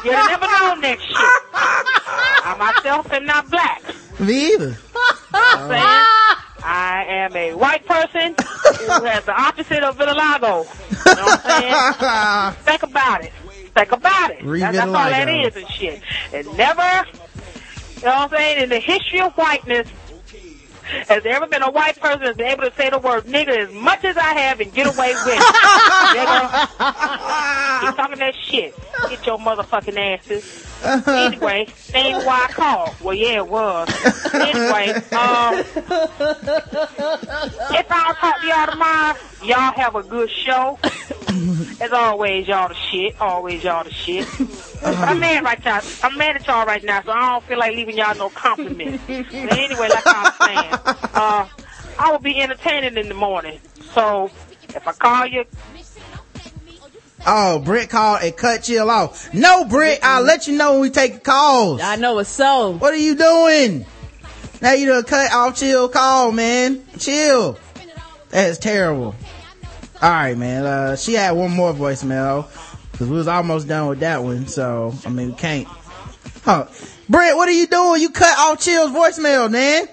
You'd 0.03 0.13
have 0.13 0.41
never 0.41 0.45
known 0.47 0.81
that 0.81 0.97
shit. 0.99 1.15
I 1.53 2.55
myself 2.57 3.11
am 3.13 3.25
not 3.25 3.49
black. 3.49 3.81
Me 4.21 4.53
either. 4.53 4.69
You 4.69 4.77
I'm 5.33 5.69
saying? 5.69 6.05
I 6.63 7.05
am 7.07 7.35
a 7.35 7.53
white 7.55 7.85
person 7.87 8.35
who 8.37 9.03
has 9.05 9.25
the 9.25 9.33
opposite 9.39 9.81
of 9.83 9.97
vitiligo. 9.97 10.65
You 11.05 11.15
know 11.15 11.23
what 11.25 11.41
I'm 11.43 12.53
saying? 12.53 12.63
Think 12.65 12.83
about 12.83 13.23
it. 13.23 13.33
Think 13.73 13.91
about 13.91 14.31
it. 14.31 14.43
That- 14.59 14.73
that's 14.73 14.87
all 14.87 14.93
that 14.93 15.27
is 15.29 15.55
and 15.55 15.67
shit. 15.69 16.01
And 16.33 16.45
never, 16.57 16.81
you 16.83 18.03
know 18.03 18.09
what 18.09 18.15
I'm 18.17 18.29
saying, 18.29 18.63
in 18.63 18.69
the 18.69 18.79
history 18.79 19.21
of 19.21 19.33
whiteness, 19.33 19.87
has 21.07 21.23
there 21.23 21.33
ever 21.35 21.47
been 21.47 21.63
a 21.63 21.71
white 21.71 21.99
person 21.99 22.19
that's 22.21 22.37
been 22.37 22.47
able 22.47 22.63
to 22.69 22.73
say 22.75 22.89
the 22.89 22.99
word 22.99 23.23
nigga 23.25 23.57
as 23.57 23.71
much 23.73 24.03
as 24.03 24.17
I 24.17 24.33
have 24.33 24.59
and 24.59 24.71
get 24.73 24.87
away 24.87 25.13
with 25.13 25.27
it? 25.27 25.39
nigga. 26.17 26.67
Keep 27.87 27.95
talking 27.95 28.19
that 28.19 28.35
shit. 28.35 28.75
Get 29.09 29.25
your 29.25 29.37
motherfucking 29.39 29.97
asses. 29.97 30.67
Anyway, 31.07 31.67
ain't 31.93 32.23
why 32.25 32.47
I 32.49 32.53
called. 32.53 32.95
Well, 33.01 33.13
yeah, 33.15 33.37
it 33.37 33.47
was. 33.47 33.87
Anyway, 34.33 34.89
um, 34.89 35.63
if 37.73 37.91
I 37.91 38.03
don't 38.05 38.17
talk 38.17 38.41
to 38.41 38.47
y'all 38.47 38.67
tomorrow, 38.67 39.17
y'all 39.43 39.73
have 39.73 39.95
a 39.95 40.03
good 40.03 40.29
show. 40.29 40.79
As 41.79 41.91
always, 41.91 42.47
y'all 42.47 42.69
the 42.69 42.75
shit. 42.75 43.19
Always 43.19 43.63
y'all 43.63 43.83
the 43.83 43.91
shit. 43.91 44.27
But 44.81 44.97
I'm 44.97 45.19
mad 45.19 45.43
right 45.43 45.63
now. 45.63 45.81
I'm 46.01 46.17
mad 46.17 46.35
at 46.35 46.47
y'all 46.47 46.65
right 46.65 46.83
now, 46.83 47.01
so 47.03 47.11
I 47.11 47.31
don't 47.31 47.43
feel 47.45 47.59
like 47.59 47.75
leaving 47.75 47.97
y'all 47.97 48.15
no 48.15 48.29
compliments. 48.29 49.03
But 49.07 49.57
anyway, 49.57 49.89
like 49.89 50.05
I 50.07 50.23
was 50.23 50.33
saying, 50.47 50.79
uh, 51.13 51.47
I 51.99 52.11
will 52.11 52.19
be 52.19 52.41
entertaining 52.41 52.97
in 52.97 53.07
the 53.07 53.13
morning. 53.15 53.59
So 53.93 54.31
if 54.73 54.87
I 54.87 54.93
call 54.93 55.27
you, 55.27 55.45
Oh, 57.25 57.59
Britt 57.59 57.89
called 57.89 58.21
and 58.23 58.35
cut 58.35 58.63
chill 58.63 58.89
off. 58.89 59.33
No, 59.33 59.65
Britt, 59.65 59.99
I'll 60.01 60.23
let 60.23 60.47
you 60.47 60.57
know 60.57 60.73
when 60.73 60.81
we 60.81 60.89
take 60.89 61.23
calls. 61.23 61.81
I 61.81 61.95
know 61.95 62.17
it's 62.19 62.29
so. 62.29 62.71
What 62.71 62.93
are 62.93 62.97
you 62.97 63.15
doing? 63.15 63.85
Now 64.61 64.73
you 64.73 64.87
done 64.87 65.03
cut 65.03 65.31
off 65.31 65.57
chill 65.57 65.89
call, 65.89 66.31
man. 66.31 66.83
Chill. 66.97 67.57
That 68.29 68.49
is 68.49 68.57
terrible. 68.57 69.15
Alright, 70.01 70.37
man. 70.37 70.65
Uh, 70.65 70.95
she 70.95 71.13
had 71.13 71.31
one 71.31 71.51
more 71.51 71.73
voicemail. 71.73 72.49
Cause 72.97 73.07
we 73.09 73.17
was 73.17 73.27
almost 73.27 73.67
done 73.67 73.87
with 73.87 73.99
that 74.01 74.23
one. 74.23 74.47
So, 74.47 74.93
I 75.05 75.09
mean, 75.09 75.29
we 75.29 75.35
can't. 75.35 75.67
Huh. 76.43 76.67
Britt, 77.09 77.35
what 77.35 77.49
are 77.49 77.53
you 77.53 77.67
doing? 77.67 78.01
You 78.01 78.09
cut 78.09 78.37
off 78.37 78.59
chill's 78.59 78.91
voicemail, 78.91 79.49
man. 79.49 79.87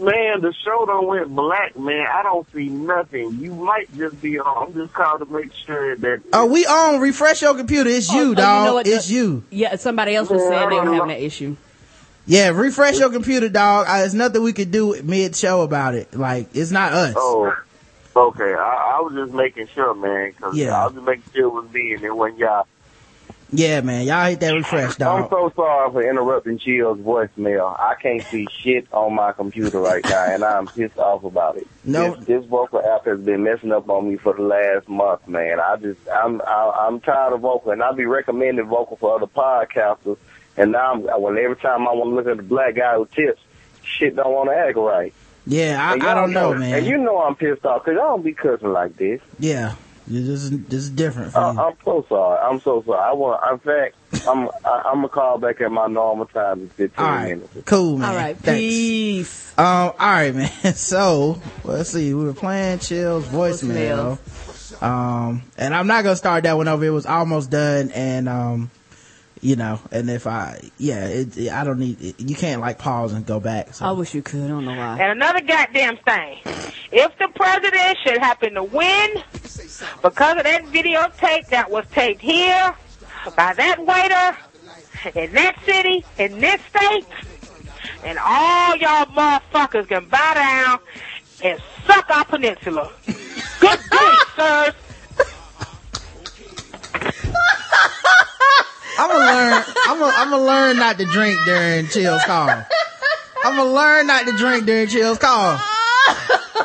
Man, 0.00 0.40
the 0.42 0.52
show 0.64 0.86
don't 0.86 1.06
went 1.08 1.34
black, 1.34 1.76
man. 1.76 2.06
I 2.06 2.22
don't 2.22 2.46
see 2.52 2.68
nothing. 2.68 3.38
You 3.40 3.52
might 3.52 3.92
just 3.96 4.20
be 4.22 4.38
on. 4.38 4.68
I'm 4.68 4.74
just 4.74 4.92
calling 4.92 5.26
to 5.26 5.32
make 5.32 5.52
sure 5.52 5.96
that. 5.96 6.22
Oh, 6.32 6.46
we 6.46 6.64
on. 6.66 7.00
Refresh 7.00 7.42
your 7.42 7.56
computer. 7.56 7.90
It's 7.90 8.08
you, 8.12 8.30
Oh, 8.30 8.34
dog. 8.34 8.60
you 8.60 8.64
know 8.68 8.74
what? 8.74 8.86
it's 8.86 9.08
The- 9.08 9.14
you. 9.14 9.42
Yeah, 9.50 9.74
somebody 9.76 10.14
else 10.14 10.30
was 10.30 10.40
saying 10.42 10.68
they 10.70 10.76
were 10.76 10.84
having 10.94 11.08
that 11.08 11.20
issue. 11.22 11.56
Yeah, 12.26 12.48
refresh 12.50 12.98
your 12.98 13.10
computer, 13.10 13.48
dog. 13.48 13.86
Uh, 13.88 13.98
There's 14.00 14.14
nothing 14.14 14.42
we 14.42 14.52
could 14.52 14.70
do 14.70 15.00
mid 15.02 15.34
show 15.34 15.62
about 15.62 15.94
it. 15.94 16.14
Like, 16.14 16.48
it's 16.54 16.70
not 16.70 16.92
us. 16.92 17.14
Oh, 17.16 17.52
okay. 18.14 18.52
I, 18.54 18.96
I 18.98 19.00
was 19.00 19.14
just 19.14 19.32
making 19.32 19.66
sure, 19.74 19.94
man. 19.94 20.32
Cause 20.34 20.54
Yeah. 20.54 20.78
I 20.80 20.84
was 20.84 20.92
just 20.94 21.06
making 21.06 21.24
sure 21.34 21.44
it 21.46 21.48
was 21.52 21.72
me 21.72 21.94
and 21.94 22.02
it 22.04 22.14
wasn't 22.14 22.38
y'all. 22.40 22.66
Yeah, 23.50 23.80
man. 23.80 24.06
Y'all 24.06 24.26
hit 24.26 24.40
that 24.40 24.52
refresh, 24.52 24.96
dog. 24.96 25.24
I'm 25.24 25.30
so 25.30 25.50
sorry 25.56 25.90
for 25.90 26.02
interrupting 26.02 26.58
Chill's 26.58 26.98
voicemail. 26.98 27.78
I 27.80 27.94
can't 27.94 28.22
see 28.24 28.46
shit 28.62 28.86
on 28.92 29.14
my 29.14 29.32
computer 29.32 29.80
right 29.80 30.04
now, 30.04 30.24
and 30.34 30.44
I'm 30.44 30.66
pissed 30.66 30.98
off 30.98 31.24
about 31.24 31.56
it. 31.56 31.66
No. 31.82 32.14
this, 32.16 32.26
this 32.26 32.44
Vokle 32.44 32.84
app 32.84 33.06
has 33.06 33.20
been 33.20 33.44
messing 33.44 33.72
up 33.72 33.88
on 33.88 34.10
me 34.10 34.16
for 34.16 34.34
the 34.34 34.42
last 34.42 34.86
month, 34.88 35.26
man. 35.26 35.60
I 35.60 35.76
just, 35.76 35.98
I'm, 36.08 36.42
I, 36.42 36.86
I'm 36.86 37.00
tired 37.00 37.32
of 37.32 37.40
Vokle, 37.40 37.72
and 37.72 37.82
I 37.82 37.92
be 37.92 38.04
recommending 38.04 38.66
Vokle 38.66 38.98
for 38.98 39.16
other 39.16 39.26
podcasters, 39.26 40.18
and 40.58 40.72
now 40.72 40.92
I'm, 40.92 41.02
when 41.22 41.38
every 41.38 41.56
time 41.56 41.88
I 41.88 41.92
want 41.92 42.10
to 42.10 42.14
look 42.16 42.26
at 42.26 42.36
the 42.36 42.42
black 42.42 42.74
guy 42.74 42.96
who 42.96 43.06
tips, 43.06 43.40
shit 43.82 44.14
don't 44.14 44.32
want 44.32 44.50
to 44.50 44.56
act 44.56 44.76
right. 44.76 45.14
Yeah, 45.46 45.78
I, 45.82 45.94
I 45.94 46.14
don't 46.14 46.34
know, 46.34 46.52
man. 46.52 46.74
And 46.74 46.86
you 46.86 46.98
know 46.98 47.22
I'm 47.22 47.34
pissed 47.34 47.64
off 47.64 47.82
because 47.82 47.96
y'all 47.96 48.16
don't 48.16 48.22
be 48.22 48.34
cussing 48.34 48.72
like 48.72 48.96
this. 48.98 49.22
yeah. 49.38 49.76
This 50.10 50.26
is, 50.42 50.50
this 50.66 50.82
is 50.84 50.90
different 50.90 51.32
for 51.32 51.38
I, 51.40 51.50
I'm 51.68 51.74
so 51.84 52.04
sorry. 52.08 52.38
I'm 52.38 52.60
so 52.60 52.82
sorry. 52.86 52.98
I 52.98 53.12
want. 53.12 53.42
In 53.52 53.58
fact, 53.58 54.26
I'm. 54.26 54.48
I, 54.64 54.82
I'm 54.86 54.94
gonna 54.96 55.08
call 55.08 55.38
back 55.38 55.60
at 55.60 55.70
my 55.70 55.86
normal 55.86 56.26
time 56.26 56.62
in 56.62 56.68
15 56.70 57.04
All 57.04 57.10
right. 57.12 57.28
minutes. 57.36 57.56
Cool, 57.66 57.98
man. 57.98 58.08
All 58.08 58.16
right, 58.16 58.36
Thanks. 58.36 58.60
peace. 58.60 59.58
Um, 59.58 59.64
all 59.66 59.92
right, 59.98 60.34
man. 60.34 60.50
So, 60.74 61.40
let's 61.64 61.90
see. 61.90 62.14
We 62.14 62.24
were 62.24 62.32
playing 62.34 62.78
Chill's 62.78 63.26
voicemail. 63.26 64.18
Um, 64.82 65.42
and 65.56 65.74
I'm 65.74 65.86
not 65.86 66.04
gonna 66.04 66.16
start 66.16 66.44
that 66.44 66.56
one 66.56 66.68
over. 66.68 66.84
It 66.84 66.90
was 66.90 67.06
almost 67.06 67.50
done. 67.50 67.90
And, 67.90 68.28
um, 68.28 68.70
you 69.40 69.56
know, 69.56 69.80
and 69.90 70.08
if 70.10 70.26
I, 70.26 70.60
yeah, 70.78 71.06
it, 71.06 71.36
it- 71.36 71.52
I 71.52 71.64
don't 71.64 71.78
need, 71.78 72.14
you 72.18 72.34
can't 72.36 72.60
like 72.60 72.78
pause 72.78 73.12
and 73.12 73.24
go 73.26 73.40
back. 73.40 73.74
So. 73.74 73.86
I 73.86 73.90
wish 73.92 74.14
you 74.14 74.22
could. 74.22 74.44
I 74.44 74.48
don't 74.48 74.64
know 74.64 74.76
why. 74.76 74.98
And 75.00 75.12
another 75.12 75.40
goddamn 75.40 75.96
thing. 75.98 76.38
If 76.90 77.16
the 77.18 77.28
president 77.34 77.98
should 78.04 78.18
happen 78.18 78.54
to 78.54 78.64
win 78.64 79.22
because 80.02 80.36
of 80.36 80.44
that 80.44 80.62
videotape 80.66 81.48
that 81.48 81.70
was 81.70 81.84
taped 81.92 82.20
here 82.22 82.74
by 83.36 83.52
that 83.54 83.78
waiter 83.84 84.36
in 85.18 85.32
that 85.32 85.56
city, 85.64 86.04
in 86.18 86.40
this 86.40 86.60
state, 86.74 87.06
and 88.04 88.18
all 88.18 88.76
y'all 88.76 89.06
motherfuckers 89.06 89.88
can 89.88 90.08
bow 90.08 90.34
down 90.34 90.78
and 91.42 91.60
suck 91.86 92.08
our 92.10 92.24
peninsula. 92.24 92.90
Good 93.60 93.80
grief, 93.90 94.18
sirs. 94.36 94.74
I'm 98.98 99.08
gonna 99.08 99.24
learn. 99.24 99.64
I'm 99.86 99.98
gonna, 99.98 100.12
I'm 100.16 100.30
gonna 100.30 100.44
learn 100.44 100.76
not 100.76 100.98
to 100.98 101.04
drink 101.04 101.38
during 101.44 101.86
Chill's 101.86 102.24
call. 102.24 102.50
I'm 103.44 103.56
gonna 103.56 103.72
learn 103.72 104.06
not 104.08 104.26
to 104.26 104.36
drink 104.36 104.66
during 104.66 104.88
Chill's 104.88 105.18
call. 105.18 105.58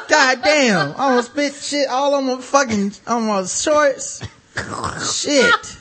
God 0.09 0.41
damn! 0.43 0.89
I'm 0.91 0.95
gonna 0.95 1.23
spit 1.23 1.53
shit 1.53 1.87
all 1.89 2.15
on 2.15 2.25
my 2.25 2.41
fucking 2.41 2.93
on 3.07 3.27
my 3.27 3.43
shorts. 3.45 4.23
Shit. 5.01 5.77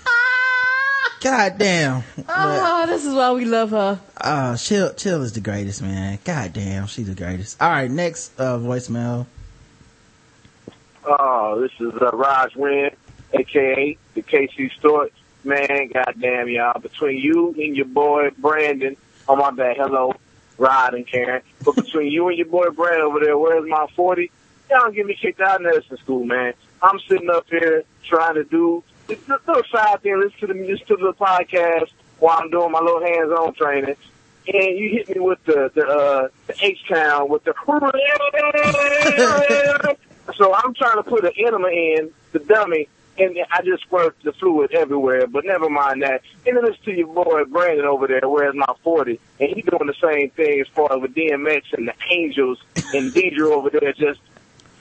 God 1.22 1.56
damn. 1.56 2.02
Oh, 2.28 2.86
this 2.86 3.04
is 3.04 3.14
why 3.14 3.32
we 3.32 3.44
love 3.44 3.70
her. 3.70 4.00
Uh, 4.20 4.56
Chill, 4.56 4.92
Chill 4.94 5.22
is 5.22 5.32
the 5.32 5.40
greatest, 5.40 5.80
man. 5.80 6.18
God 6.24 6.52
damn, 6.52 6.86
she's 6.86 7.08
the 7.08 7.14
greatest. 7.14 7.62
All 7.62 7.70
right, 7.70 7.90
next 7.90 8.32
uh 8.38 8.58
voicemail. 8.58 9.26
Oh, 11.04 11.60
this 11.60 11.72
is 11.80 11.94
uh, 12.00 12.10
Raj 12.12 12.54
Wynn, 12.56 12.90
aka 13.32 13.96
the 14.14 14.22
KC 14.22 14.70
Stewart. 14.78 15.12
Man, 15.44 15.90
goddamn 15.92 16.48
y'all. 16.48 16.80
Between 16.80 17.18
you 17.18 17.54
and 17.58 17.76
your 17.76 17.86
boy 17.86 18.30
Brandon, 18.38 18.96
oh 19.28 19.36
my 19.36 19.50
bad, 19.50 19.76
hello, 19.76 20.14
Rod 20.56 20.94
and 20.94 21.06
Karen. 21.06 21.42
But 21.64 21.76
between 21.76 22.12
you 22.12 22.28
and 22.28 22.38
your 22.38 22.46
boy 22.46 22.70
Brandon 22.70 23.02
over 23.02 23.20
there, 23.20 23.36
where's 23.36 23.68
my 23.68 23.86
40? 23.96 24.30
Y'all 24.70 24.80
don't 24.80 24.94
get 24.94 25.06
me 25.06 25.16
kicked 25.20 25.40
out 25.40 25.56
of 25.56 25.62
nursing 25.62 25.96
school, 25.98 26.24
man. 26.24 26.54
I'm 26.80 26.98
sitting 27.08 27.28
up 27.30 27.46
here 27.50 27.82
trying 28.08 28.36
to 28.36 28.44
do 28.44 28.84
a 29.08 29.16
little 29.28 29.62
side 29.70 30.02
thing, 30.02 30.20
listen 30.20 30.40
to 30.40 30.46
the 30.46 30.54
listen 30.54 30.86
to 30.86 30.96
the 30.96 31.12
podcast 31.12 31.90
while 32.18 32.38
I'm 32.40 32.50
doing 32.50 32.70
my 32.70 32.80
little 32.80 33.02
hands-on 33.02 33.54
training. 33.54 33.96
And 34.46 34.78
you 34.78 34.90
hit 34.90 35.08
me 35.08 35.20
with 35.20 35.42
the 35.44 35.70
the 35.74 35.86
uh 35.86 36.28
the 36.46 36.54
H 36.64 36.78
town 36.88 37.28
with 37.28 37.44
the 37.44 37.54
so 40.36 40.54
I'm 40.54 40.74
trying 40.74 40.96
to 40.96 41.02
put 41.02 41.24
an 41.24 41.32
enema 41.36 41.68
in 41.68 42.10
the 42.32 42.38
dummy, 42.38 42.88
and 43.18 43.36
I 43.50 43.62
just 43.62 43.82
squirt 43.82 44.16
the 44.22 44.32
fluid 44.32 44.72
everywhere. 44.72 45.26
But 45.26 45.44
never 45.44 45.68
mind 45.68 46.02
that. 46.02 46.22
And 46.46 46.56
then 46.56 46.64
listen 46.64 46.82
to 46.84 46.92
your 46.92 47.08
boy 47.08 47.44
Brandon 47.44 47.86
over 47.86 48.06
there. 48.06 48.26
Where's 48.28 48.54
my 48.54 48.74
40? 48.82 49.20
And 49.40 49.50
he 49.50 49.62
doing 49.62 49.86
the 49.86 49.94
same 50.02 50.30
thing 50.30 50.60
as 50.60 50.68
far 50.68 50.92
as 50.92 51.00
with 51.00 51.14
DMX 51.14 51.72
and 51.72 51.88
the 51.88 51.94
Angels 52.10 52.62
and 52.94 53.12
Deidre 53.12 53.52
over 53.52 53.70
there. 53.70 53.92
Just 53.92 54.20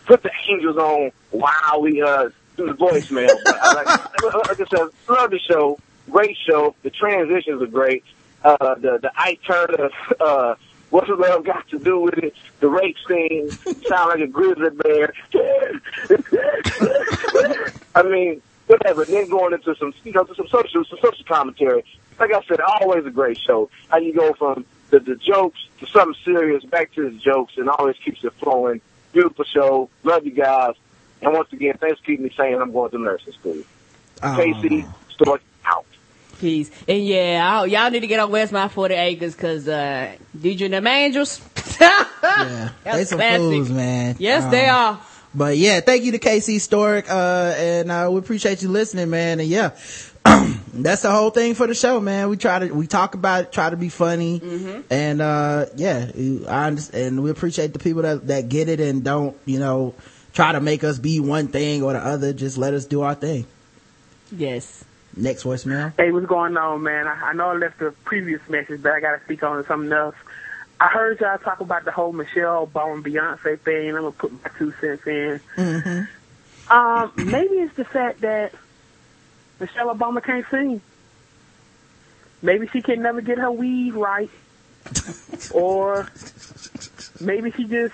put 0.06 0.24
the 0.24 0.32
Angels 0.50 0.78
on 0.78 1.12
while 1.32 1.82
we 1.82 2.02
uh 2.02 2.30
do 2.58 2.68
the 2.68 2.74
voicemail. 2.74 3.30
But 3.44 3.58
I 3.62 3.74
like, 3.74 4.24
like 4.50 4.62
I 4.62 4.78
said, 4.78 4.88
love 5.10 5.32
the 5.32 5.40
show. 5.40 5.80
Great 6.10 6.38
show. 6.48 6.76
The 6.84 6.90
transitions 6.90 7.62
are 7.62 7.68
great. 7.68 8.04
Uh, 8.44 8.76
the 8.76 9.00
the 9.02 9.12
Ike 9.16 9.42
Turner. 9.46 9.90
Uh, 10.20 10.56
What's 10.92 11.08
the 11.08 11.16
love 11.16 11.46
got 11.46 11.68
to 11.70 11.80
do 11.80 12.02
with 12.02 12.18
it? 12.18 12.36
The 12.60 12.70
rape 12.70 12.98
scene 13.08 13.50
sound 13.88 14.10
like 14.10 14.20
a 14.20 14.28
grizzly 14.28 14.70
bear. 14.70 15.14
I 17.96 18.04
mean, 18.04 18.42
whatever. 18.68 19.06
Then 19.06 19.30
going 19.30 19.54
into 19.54 19.74
some, 19.76 19.94
you 20.04 20.12
know, 20.12 20.28
some 20.36 20.48
social, 20.48 20.84
some 20.86 21.00
social 21.02 21.26
commentary. 21.26 21.84
Like 22.20 22.34
I 22.34 22.44
said, 22.44 22.60
always 22.60 23.06
a 23.06 23.10
great 23.10 23.40
show. 23.40 23.70
How 23.90 23.98
you 23.98 24.14
go 24.14 24.34
from 24.34 24.66
the, 24.90 25.00
the 25.00 25.16
jokes 25.16 25.60
to 25.80 25.88
something 25.88 26.22
serious, 26.24 26.64
back 26.66 26.94
to 26.94 27.10
the 27.10 27.18
jokes, 27.18 27.54
and 27.58 27.70
always 27.70 27.96
keeps 27.98 28.24
it 28.24 28.34
flowing. 28.34 28.82
Beautiful 29.14 29.46
show. 29.46 29.90
Love 30.04 30.26
you 30.26 30.32
guys. 30.32 30.76
And 31.22 31.34
once 31.34 31.52
again, 31.54 31.78
thanks 31.80 32.00
for 32.00 32.06
keeping 32.06 32.26
me 32.26 32.34
saying 32.36 32.62
I'm 32.62 32.72
going 32.72 32.92
to 32.92 32.98
nursing 32.98 33.34
school. 33.34 33.64
Oh. 34.24 34.36
Casey, 34.36 34.86
Stork, 35.10 35.42
Peace. 36.42 36.70
And 36.88 37.06
yeah, 37.06 37.64
y'all 37.66 37.90
need 37.92 38.00
to 38.02 38.08
get 38.08 38.20
on 38.20 38.32
Where's 38.32 38.52
My 38.52 38.68
40 38.68 38.94
Acres 38.96 39.36
because, 39.36 39.68
uh, 39.68 40.16
DJ 40.38 40.66
and 40.66 40.74
them 40.74 40.88
Angels. 40.88 41.40
Yeah, 42.22 42.70
they 42.84 43.06
some 43.06 43.18
classic. 43.18 43.38
fools, 43.40 43.70
man. 43.70 44.16
Yes, 44.20 44.44
Um, 44.44 44.52
they 44.52 44.66
are. 44.68 45.00
But 45.34 45.58
yeah, 45.58 45.80
thank 45.80 46.04
you 46.04 46.12
to 46.12 46.20
KC 46.20 46.60
Stork, 46.60 47.10
uh, 47.10 47.54
and, 47.58 47.92
uh, 47.92 48.10
we 48.12 48.20
appreciate 48.20 48.62
you 48.62 48.70
listening, 48.70 49.10
man. 49.10 49.40
And 49.40 49.50
yeah, 49.50 49.72
that's 50.74 51.02
the 51.04 51.12
whole 51.12 51.30
thing 51.32 51.56
for 51.56 51.68
the 51.68 51.74
show, 51.74 52.00
man. 52.00 52.30
We 52.30 52.38
try 52.38 52.60
to, 52.60 52.72
we 52.72 52.86
talk 52.88 53.16
about 53.16 53.46
it, 53.46 53.52
try 53.52 53.70
to 53.70 53.78
be 53.78 53.90
funny. 53.90 54.40
Mm-hmm. 54.40 54.82
And, 54.92 55.22
uh, 55.22 55.66
yeah, 55.76 56.12
I 56.48 56.68
understand, 56.68 57.04
and 57.06 57.24
we 57.24 57.30
appreciate 57.32 57.74
the 57.74 57.80
people 57.80 58.02
that, 58.04 58.28
that 58.28 58.50
get 58.50 58.68
it 58.70 58.80
and 58.80 59.04
don't, 59.04 59.36
you 59.46 59.60
know, 59.60 59.96
try 60.34 60.52
to 60.52 60.60
make 60.62 60.84
us 60.84 61.00
be 61.00 61.20
one 61.20 61.48
thing 61.48 61.82
or 61.84 61.94
the 61.94 62.00
other. 62.00 62.34
Just 62.34 62.58
let 62.58 62.74
us 62.74 62.86
do 62.86 63.02
our 63.02 63.16
thing. 63.16 63.46
Yes. 64.32 64.84
Next 65.16 65.44
voicemail. 65.44 65.94
Hey, 65.98 66.12
what's 66.12 66.26
going 66.26 66.56
on, 66.56 66.84
man? 66.84 67.08
I, 67.08 67.30
I 67.30 67.34
know 67.34 67.50
I 67.50 67.56
left 67.56 67.82
a 67.82 67.92
previous 67.92 68.42
message, 68.50 68.82
but 68.82 68.94
I 68.94 69.00
got 69.02 69.18
to 69.18 69.24
speak 69.26 69.44
on 69.44 69.66
something 69.66 69.92
else. 69.92 70.16
I 70.80 70.88
heard 70.88 71.20
y'all 71.20 71.38
talk 71.38 71.60
about 71.60 71.86
the 71.86 71.92
whole 71.92 72.12
Michelle 72.12 72.66
Obama 72.66 73.04
Beyonce 73.04 73.60
thing. 73.60 73.90
I'm 73.90 73.96
gonna 73.96 74.12
put 74.12 74.32
my 74.32 74.50
two 74.58 74.74
cents 74.82 75.06
in. 75.06 75.40
Mm-hmm. 75.56 76.74
Um, 76.74 77.12
maybe 77.18 77.56
it's 77.56 77.76
the 77.76 77.86
fact 77.86 78.22
that 78.22 78.54
Michelle 79.60 79.94
Obama 79.94 80.24
can't 80.24 80.46
sing. 80.50 80.82
Maybe 82.42 82.68
she 82.68 82.82
can 82.82 83.04
never 83.04 83.22
get 83.22 83.38
her 83.38 83.52
weave 83.52 83.96
right, 83.96 84.32
or 85.54 86.08
maybe 87.20 87.52
she 87.52 87.66
just 87.66 87.94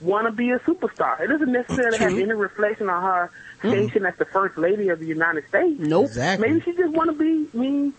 want 0.00 0.26
to 0.26 0.32
be 0.32 0.50
a 0.50 0.58
superstar. 0.60 1.20
It 1.20 1.28
doesn't 1.28 1.52
necessarily 1.52 1.98
have 1.98 2.12
any 2.12 2.32
reflection 2.32 2.88
on 2.90 3.02
her 3.02 3.30
station 3.60 4.04
as 4.06 4.14
the 4.16 4.24
first 4.26 4.58
lady 4.58 4.88
of 4.90 4.98
the 4.98 5.06
United 5.06 5.46
States. 5.48 5.78
Nope. 5.80 6.06
Exactly. 6.06 6.48
Maybe 6.48 6.60
she 6.60 6.72
just 6.76 6.92
want 6.92 7.10
to 7.10 7.16
be, 7.16 7.48
I 7.52 7.56
mean, 7.60 7.94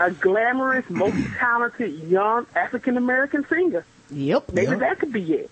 a 0.00 0.10
glamorous, 0.10 0.84
multi-talented, 0.90 1.94
young 2.08 2.46
African 2.54 2.96
American 2.96 3.46
singer. 3.48 3.84
Yep. 4.10 4.52
Maybe 4.52 4.70
Yep. 4.72 4.80
that 4.80 4.98
could 4.98 5.12
be 5.12 5.32
it. 5.34 5.50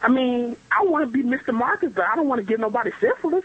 I 0.00 0.08
mean, 0.08 0.56
I 0.70 0.84
want 0.84 1.04
to 1.06 1.12
be 1.12 1.22
Mr. 1.22 1.54
Marcus, 1.54 1.92
but 1.94 2.04
I 2.04 2.16
don't 2.16 2.26
want 2.28 2.40
to 2.40 2.44
give 2.44 2.58
nobody 2.58 2.90
syphilis. 3.00 3.44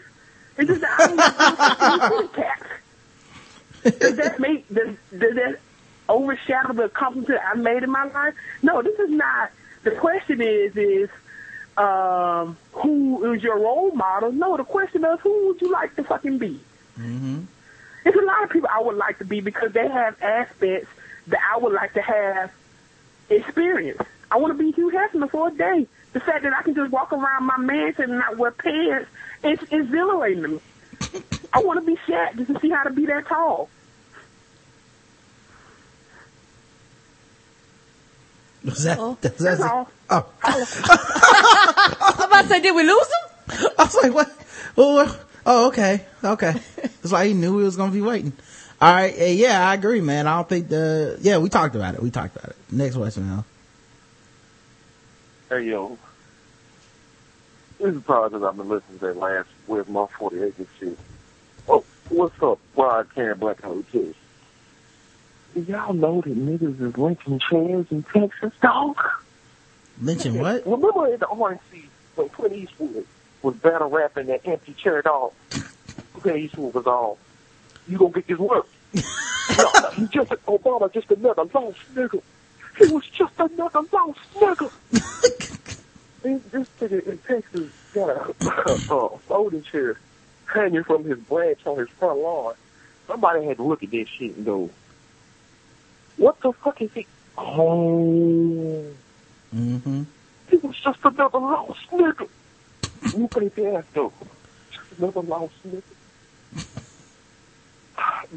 It's 0.56 0.68
just 0.68 0.80
that 0.80 1.00
I 1.00 1.06
don't 1.06 2.00
want 2.00 2.32
to 2.32 2.38
be 2.38 2.42
cats. 2.42 3.98
Does 4.00 4.16
that 4.16 4.40
make 4.40 4.68
does, 4.68 4.96
does 5.16 5.34
that 5.36 5.60
overshadow 6.08 6.72
the 6.72 6.84
accomplishment 6.84 7.40
I 7.46 7.54
made 7.56 7.84
in 7.84 7.90
my 7.90 8.04
life? 8.08 8.34
No, 8.62 8.82
this 8.82 8.98
is 8.98 9.10
not. 9.10 9.50
The 9.84 9.92
question 9.92 10.40
is 10.40 10.76
is 10.76 11.08
um, 11.78 12.56
who 12.72 13.32
is 13.32 13.42
your 13.42 13.58
role 13.58 13.92
model? 13.92 14.32
No, 14.32 14.56
the 14.56 14.64
question 14.64 15.04
is 15.04 15.20
who 15.20 15.48
would 15.48 15.60
you 15.62 15.70
like 15.70 15.94
to 15.96 16.04
fucking 16.04 16.38
be? 16.38 16.60
Mm-hmm. 16.98 17.42
There's 18.04 18.16
a 18.16 18.26
lot 18.26 18.42
of 18.42 18.50
people 18.50 18.68
I 18.72 18.82
would 18.82 18.96
like 18.96 19.18
to 19.18 19.24
be 19.24 19.40
because 19.40 19.72
they 19.72 19.86
have 19.86 20.20
aspects 20.20 20.88
that 21.28 21.40
I 21.54 21.58
would 21.58 21.72
like 21.72 21.94
to 21.94 22.02
have 22.02 22.52
experience. 23.30 24.00
I 24.30 24.38
want 24.38 24.56
to 24.56 24.62
be 24.62 24.72
Hugh 24.72 24.90
Hefner 24.90 25.30
for 25.30 25.48
a 25.48 25.50
day. 25.52 25.86
The 26.12 26.20
fact 26.20 26.42
that 26.42 26.52
I 26.52 26.62
can 26.62 26.74
just 26.74 26.90
walk 26.90 27.12
around 27.12 27.44
my 27.44 27.58
mansion 27.58 28.04
and 28.04 28.18
not 28.18 28.36
wear 28.36 28.50
pants, 28.50 29.08
it's 29.44 29.62
exhilarating 29.70 30.42
to 30.42 30.48
me. 30.48 30.60
I 31.52 31.60
want 31.60 31.80
to 31.80 31.86
be 31.86 31.96
Shaq 32.06 32.36
just 32.36 32.52
to 32.52 32.60
see 32.60 32.70
how 32.70 32.82
to 32.84 32.90
be 32.90 33.06
that 33.06 33.26
tall. 33.26 33.68
Was 38.64 38.82
that, 38.84 38.98
Uh-oh. 38.98 39.16
that's, 39.20 39.38
That's 39.38 39.60
that's 39.60 39.70
all. 39.72 39.88
oh. 40.10 40.26
I'm 40.44 42.28
about 42.28 42.42
to 42.42 42.48
say, 42.48 42.60
did 42.60 42.74
we 42.74 42.82
lose 42.82 43.06
him? 43.06 43.70
I 43.78 43.84
was 43.84 43.94
like, 44.02 44.12
what? 44.14 44.32
Oh, 44.76 45.20
oh, 45.46 45.66
okay, 45.68 46.04
okay. 46.22 46.54
It's 46.78 47.12
like 47.12 47.28
he 47.28 47.34
knew 47.34 47.54
we 47.56 47.62
was 47.64 47.76
gonna 47.76 47.92
be 47.92 48.00
waiting. 48.02 48.32
All 48.80 48.92
right, 48.92 49.14
eh, 49.16 49.30
yeah, 49.32 49.68
I 49.68 49.74
agree, 49.74 50.00
man. 50.00 50.26
I 50.26 50.36
don't 50.36 50.48
think 50.48 50.68
the 50.68 51.18
yeah 51.20 51.38
we 51.38 51.48
talked 51.48 51.74
about 51.74 51.94
it. 51.94 52.02
We 52.02 52.10
talked 52.10 52.36
about 52.36 52.50
it. 52.50 52.56
Next 52.70 52.94
voicemail. 52.96 53.44
Hey 55.48 55.62
yo, 55.62 55.96
this 57.80 57.94
is 57.94 58.02
probably 58.02 58.38
because 58.38 58.48
I've 58.50 58.56
been 58.56 58.68
listening 58.68 58.98
to 58.98 59.06
that 59.06 59.16
last 59.16 59.48
with 59.66 59.88
my 59.88 60.06
40 60.18 60.42
acres 60.42 60.66
shit. 60.78 60.98
Oh, 61.68 61.84
what's 62.10 62.40
up, 62.42 62.58
Rod 62.76 63.08
Karen 63.14 63.38
Black 63.38 63.60
Hotels? 63.62 64.14
Do 65.58 65.72
y'all 65.72 65.92
know 65.92 66.20
that 66.20 66.38
niggas 66.38 66.80
is 66.80 66.96
lynching 66.96 67.40
chairs 67.40 67.86
in 67.90 68.04
Texas, 68.04 68.52
dog? 68.62 68.96
Mention 70.00 70.38
what? 70.38 70.64
Remember 70.64 71.12
in 71.12 71.18
the 71.18 71.26
RNC 71.26 71.58
when 72.14 72.28
Clint 72.28 72.54
Eastwood 72.54 73.04
was 73.42 73.56
battle 73.56 73.90
rapping 73.90 74.26
that 74.26 74.46
empty 74.46 74.72
chair 74.74 75.02
dog? 75.02 75.32
Clint 76.14 76.38
Eastwood 76.38 76.74
was 76.74 76.86
all, 76.86 77.18
you 77.88 77.98
gonna 77.98 78.12
get 78.12 78.28
this 78.28 78.38
work. 78.38 78.68
no, 78.94 79.02
no, 79.82 79.90
he 79.94 80.06
just, 80.06 80.30
Obama 80.46 80.92
just 80.92 81.10
another 81.10 81.42
lost 81.52 81.78
nigga. 81.92 82.22
He 82.76 82.86
was 82.86 83.04
just 83.06 83.32
another 83.38 83.80
lost 83.92 84.20
nigga. 84.36 84.70
this, 86.22 86.42
this 86.52 86.68
nigga 86.80 87.04
in 87.04 87.18
Texas 87.18 87.72
got 87.92 88.10
a, 88.10 88.94
a 88.94 89.18
folding 89.26 89.64
chair 89.64 89.98
hanging 90.46 90.84
from 90.84 91.02
his 91.02 91.18
branch 91.18 91.66
on 91.66 91.78
his 91.78 91.88
front 91.88 92.20
lawn. 92.20 92.54
somebody 93.08 93.44
had 93.44 93.56
to 93.56 93.64
look 93.64 93.82
at 93.82 93.90
this 93.90 94.06
shit 94.08 94.36
and 94.36 94.46
go, 94.46 94.70
what 96.18 96.40
the 96.42 96.52
fuck 96.52 96.80
is 96.82 96.90
it? 96.94 97.06
Oh, 97.36 98.84
Mm-hmm. 99.54 100.02
it 100.50 100.62
was 100.62 100.76
just 100.84 100.98
another 101.04 101.38
lost 101.38 101.78
nigga. 101.90 102.28
You 103.16 103.28
played 103.28 103.54
the 103.54 103.66
ass 103.76 103.84
though. 103.94 104.12
Just 104.70 105.00
another 105.00 105.22
lost 105.22 105.54
nigga. 105.66 105.82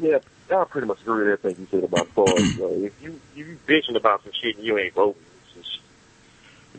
yeah, 0.00 0.18
I 0.50 0.64
pretty 0.64 0.86
much 0.86 1.00
agree 1.02 1.28
with 1.30 1.38
everything 1.44 1.66
you 1.70 1.80
said 1.80 1.84
about 1.84 2.08
Floyd. 2.14 2.48
Uh, 2.62 2.66
if 2.86 3.02
you 3.02 3.20
you 3.36 3.58
bitching 3.66 3.96
about 3.96 4.22
some 4.22 4.32
shit 4.40 4.56
and 4.56 4.64
you 4.64 4.78
ain't 4.78 4.94
voting, 4.94 5.20
it's 5.56 5.66
just 5.68 5.80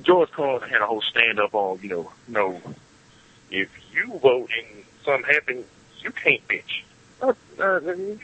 George 0.05 0.31
Carlin 0.31 0.67
had 0.67 0.81
a 0.81 0.87
whole 0.87 1.01
stand 1.01 1.39
up 1.39 1.53
on, 1.53 1.79
you 1.81 1.89
know, 1.89 2.11
no, 2.27 2.59
if 3.51 3.69
you 3.93 4.17
vote 4.19 4.49
and 4.57 4.83
something 5.05 5.31
happens, 5.31 5.65
you 6.01 6.11
can't 6.11 6.41
bitch. 6.47 6.83
Uh, 7.21 7.33
uh, 7.59 7.79
you, 7.93 8.19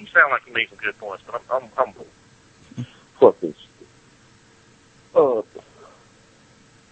you 0.00 0.06
sound 0.06 0.30
like 0.30 0.46
you 0.46 0.52
made 0.52 0.68
some 0.68 0.78
good 0.78 0.98
points, 0.98 1.22
but 1.26 1.42
I'm, 1.50 1.62
I'm 1.62 1.70
humble. 1.76 2.06
Fuck 3.18 3.40
this. 3.40 3.56
Uh, 5.14 5.42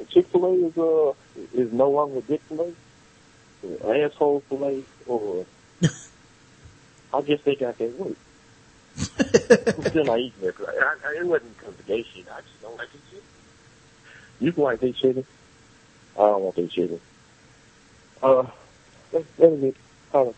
Chick 0.09 0.27
Fil 0.29 0.45
A 0.47 0.53
is 0.67 0.79
uh 0.79 1.13
is 1.53 1.73
no 1.73 1.91
longer 1.91 2.21
Dick 2.23 2.41
Fil 2.49 2.73
A, 3.85 4.05
asshole 4.05 4.41
Fil 4.49 4.65
A, 4.65 4.83
or 5.07 5.47
I 7.13 7.21
guess 7.23 7.41
they 7.45 7.55
got 7.55 7.79
that 7.79 7.99
work. 7.99 8.17
I'm 8.99 9.91
still 9.91 10.05
not 10.05 10.19
eating 10.19 10.49
it. 10.49 10.55
I, 10.61 10.95
I, 11.07 11.21
it 11.21 11.27
wasn't 11.27 11.57
because 11.59 11.75
of 11.79 11.87
gay 11.87 12.03
shit. 12.03 12.27
I 12.31 12.41
just 12.41 12.63
don't 12.63 12.77
like 12.77 12.91
this 12.93 13.01
shit. 13.11 13.23
You 14.41 14.53
can 14.53 14.63
like 14.65 14.81
this 14.81 14.97
chicken. 14.97 15.25
I 16.17 16.19
don't 16.19 16.43
want 16.43 16.57
this 16.57 16.73
chicken. 16.73 17.01
Uh, 18.23 18.47
let, 19.13 19.25
let 19.39 19.53
me 19.53 19.61
get. 19.61 19.77
Uh, 20.13 20.33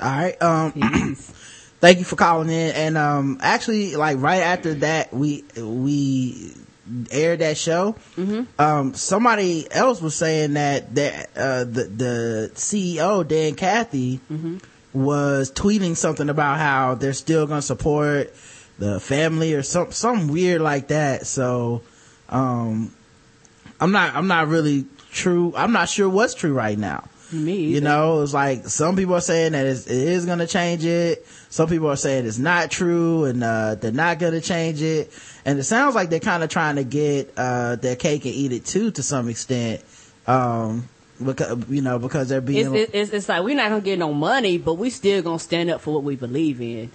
All 0.00 0.08
right. 0.10 0.40
Um, 0.42 0.72
thank 1.80 1.98
you 1.98 2.04
for 2.04 2.16
calling 2.16 2.48
in. 2.48 2.74
And, 2.74 2.98
um, 2.98 3.38
actually, 3.40 3.96
like 3.96 4.18
right 4.20 4.42
after 4.42 4.74
that, 4.74 5.12
we, 5.12 5.44
we 5.56 6.52
aired 7.10 7.38
that 7.40 7.56
show. 7.56 7.96
Um, 8.58 8.94
somebody 8.94 9.66
else 9.70 10.00
was 10.00 10.14
saying 10.14 10.54
that, 10.54 10.94
that, 10.96 11.30
uh, 11.36 11.64
the, 11.64 11.84
the 11.84 12.50
CEO, 12.54 13.26
Dan 13.26 13.54
Cathy, 13.54 14.20
was 14.92 15.50
tweeting 15.50 15.96
something 15.96 16.28
about 16.28 16.58
how 16.58 16.94
they're 16.94 17.12
still 17.12 17.46
going 17.46 17.58
to 17.60 17.66
support 17.66 18.34
the 18.78 19.00
family 19.00 19.54
or 19.54 19.62
some, 19.62 19.92
some 19.92 20.28
weird 20.28 20.60
like 20.60 20.88
that. 20.88 21.26
So, 21.26 21.82
um, 22.28 22.92
I'm 23.80 23.92
not, 23.92 24.14
I'm 24.14 24.26
not 24.28 24.48
really 24.48 24.86
true. 25.12 25.52
I'm 25.56 25.72
not 25.72 25.88
sure 25.88 26.08
what's 26.08 26.34
true 26.34 26.52
right 26.52 26.78
now. 26.78 27.04
Me, 27.32 27.66
You 27.66 27.80
know, 27.80 28.22
it's 28.22 28.32
like 28.34 28.68
some 28.68 28.96
people 28.96 29.14
are 29.14 29.20
saying 29.20 29.52
that 29.52 29.66
it's, 29.66 29.86
it 29.86 29.96
is 29.96 30.26
going 30.26 30.38
to 30.40 30.46
change 30.46 30.84
it. 30.84 31.26
Some 31.50 31.68
people 31.68 31.88
are 31.88 31.96
saying 31.96 32.26
it's 32.26 32.38
not 32.38 32.70
true 32.70 33.24
and, 33.24 33.42
uh, 33.42 33.74
they're 33.76 33.90
not 33.92 34.18
going 34.18 34.34
to 34.34 34.40
change 34.40 34.82
it. 34.82 35.10
And 35.44 35.58
it 35.58 35.64
sounds 35.64 35.94
like 35.94 36.10
they're 36.10 36.20
kind 36.20 36.42
of 36.42 36.50
trying 36.50 36.76
to 36.76 36.84
get, 36.84 37.32
uh, 37.36 37.76
their 37.76 37.96
cake 37.96 38.24
and 38.24 38.34
eat 38.34 38.52
it 38.52 38.64
too 38.64 38.90
to 38.92 39.02
some 39.02 39.28
extent. 39.28 39.82
Um, 40.26 40.88
because, 41.24 41.68
you 41.68 41.80
know, 41.82 41.98
because 41.98 42.28
they're 42.28 42.40
being, 42.40 42.74
It's, 42.74 42.90
it's, 42.94 43.10
it's 43.12 43.28
like 43.28 43.42
we're 43.44 43.54
not 43.56 43.68
gonna 43.70 43.80
get 43.80 43.98
no 43.98 44.12
money, 44.12 44.58
but 44.58 44.74
we 44.74 44.90
still 44.90 45.22
gonna 45.22 45.38
stand 45.38 45.70
up 45.70 45.80
for 45.80 45.94
what 45.94 46.02
we 46.02 46.16
believe 46.16 46.60
in. 46.60 46.90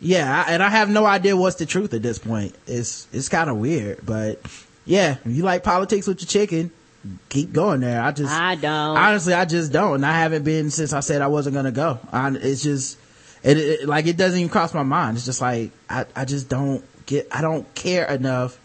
yeah, 0.00 0.44
I- 0.46 0.52
and 0.52 0.62
I 0.62 0.68
have 0.68 0.90
no 0.90 1.06
idea 1.06 1.36
what's 1.36 1.56
the 1.56 1.66
truth 1.66 1.94
at 1.94 2.02
this 2.02 2.18
point. 2.18 2.54
It's, 2.66 3.06
it's 3.12 3.28
kind 3.28 3.48
of 3.48 3.56
weird, 3.56 4.00
but 4.04 4.40
yeah, 4.84 5.16
you 5.24 5.42
like 5.44 5.62
politics 5.62 6.06
with 6.06 6.20
your 6.20 6.26
chicken, 6.28 6.70
keep 7.28 7.52
going 7.52 7.80
there. 7.80 8.00
I 8.00 8.12
just, 8.12 8.32
I 8.32 8.54
don't. 8.54 8.96
honestly, 8.96 9.34
I 9.34 9.44
just 9.44 9.72
don't. 9.72 9.96
And 9.96 10.06
I 10.06 10.12
haven't 10.12 10.44
been 10.44 10.70
since 10.70 10.92
I 10.92 11.00
said 11.00 11.22
I 11.22 11.26
wasn't 11.26 11.54
going 11.54 11.66
to 11.66 11.72
go. 11.72 11.98
I, 12.12 12.30
it's 12.30 12.62
just, 12.62 12.98
it, 13.42 13.58
it, 13.58 13.88
like, 13.88 14.06
it 14.06 14.16
doesn't 14.16 14.38
even 14.38 14.48
cross 14.50 14.72
my 14.74 14.82
mind. 14.82 15.16
It's 15.16 15.26
just 15.26 15.40
like, 15.40 15.70
I, 15.88 16.06
I 16.16 16.24
just 16.24 16.48
don't 16.48 16.84
get, 17.06 17.28
I 17.30 17.42
don't 17.42 17.72
care 17.74 18.06
enough 18.06 18.58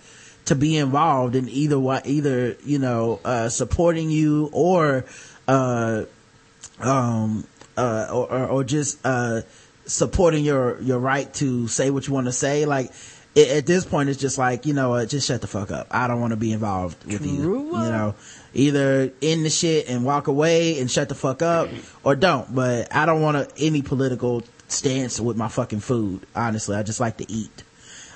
to 0.45 0.56
be 0.56 0.78
involved 0.78 1.36
in 1.36 1.49
either 1.49 1.80
what, 1.80 2.07
either, 2.07 2.56
you 2.64 2.80
know, 2.80 3.20
uh, 3.26 3.49
supporting 3.49 4.10
you 4.10 4.49
or, 4.53 5.06
uh, 5.48 6.06
um, 6.80 7.45
uh, 7.78 8.07
or, 8.11 8.32
or, 8.32 8.48
or 8.48 8.64
just, 8.64 8.99
uh, 9.03 9.41
supporting 9.86 10.45
your, 10.45 10.80
your 10.82 10.99
right 10.99 11.34
to 11.34 11.68
say 11.68 11.90
what 11.90 12.07
you 12.07 12.14
want 12.14 12.28
to 12.28 12.32
say. 12.32 12.66
Like, 12.66 12.91
it, 13.35 13.49
at 13.49 13.65
this 13.65 13.85
point, 13.85 14.10
it's 14.10 14.19
just 14.19 14.38
like, 14.38 14.65
you 14.65 14.73
know, 14.73 14.93
uh, 14.93 15.06
just 15.06 15.27
shut 15.27 15.41
the 15.41 15.47
fuck 15.47 15.72
up. 15.72 15.88
I 15.91 16.07
don't 16.07 16.19
want 16.19 16.31
to 16.31 16.38
be 16.38 16.51
involved 16.51 17.06
with 17.06 17.26
you. 17.26 17.68
You 17.68 17.72
know, 17.72 18.15
either 18.53 19.11
end 19.22 19.45
the 19.45 19.49
shit 19.49 19.88
and 19.89 20.03
walk 20.03 20.27
away 20.27 20.80
and 20.80 20.89
shut 20.89 21.10
the 21.10 21.15
fuck 21.15 21.41
up 21.41 21.69
or 22.03 22.15
don't. 22.15 22.53
But 22.53 22.93
I 22.93 23.06
don't 23.06 23.22
want 23.22 23.38
to, 23.38 23.64
any 23.64 23.81
political 23.81 24.43
stance 24.68 25.19
with 25.19 25.38
my 25.38 25.47
fucking 25.47 25.80
food. 25.81 26.26
Honestly, 26.35 26.76
I 26.76 26.84
just 26.84 26.99
like 26.99 27.18
to 27.18 27.31
eat. 27.31 27.64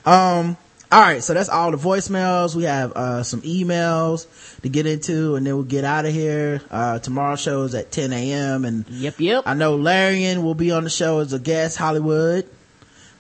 Um, 0.06 0.58
all 0.92 1.02
right. 1.02 1.24
So 1.24 1.34
that's 1.34 1.50
all 1.50 1.72
the 1.72 1.78
voicemails. 1.78 2.56
We 2.56 2.64
have, 2.64 2.92
uh, 2.94 3.24
some 3.24 3.42
emails 3.44 4.28
to 4.62 4.70
get 4.70 4.88
into 4.88 5.36
and 5.36 5.46
then 5.46 5.56
we'll 5.56 5.64
get 5.64 5.84
out 5.84 6.06
of 6.06 6.14
here. 6.14 6.62
Uh, 6.72 6.98
tomorrow's 7.00 7.40
show 7.40 7.64
is 7.64 7.76
at 7.76 7.92
10 7.92 8.12
a.m. 8.14 8.66
and 8.66 8.88
Yep, 8.90 9.20
yep. 9.20 9.44
I 9.46 9.54
know 9.54 9.76
Larian 9.76 10.44
will 10.44 10.56
be 10.56 10.72
on 10.72 10.84
the 10.84 10.90
show 10.90 11.20
as 11.20 11.34
a 11.34 11.40
guest, 11.40 11.78
Hollywood. 11.78 12.50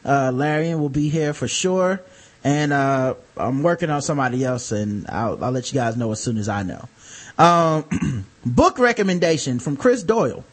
Uh, 0.05 0.31
Larian 0.33 0.79
will 0.79 0.89
be 0.89 1.09
here 1.09 1.33
for 1.33 1.47
sure. 1.47 2.01
And, 2.43 2.73
uh, 2.73 3.15
I'm 3.37 3.63
working 3.63 3.89
on 3.89 4.01
somebody 4.01 4.43
else 4.43 4.71
and 4.71 5.07
I'll, 5.07 5.43
I'll 5.43 5.51
let 5.51 5.71
you 5.71 5.79
guys 5.79 5.95
know 5.95 6.11
as 6.11 6.21
soon 6.21 6.37
as 6.37 6.49
I 6.49 6.63
know. 6.63 6.89
Um, 7.37 8.25
book 8.45 8.79
recommendation 8.79 9.59
from 9.59 9.77
Chris 9.77 10.03
Doyle. 10.03 10.43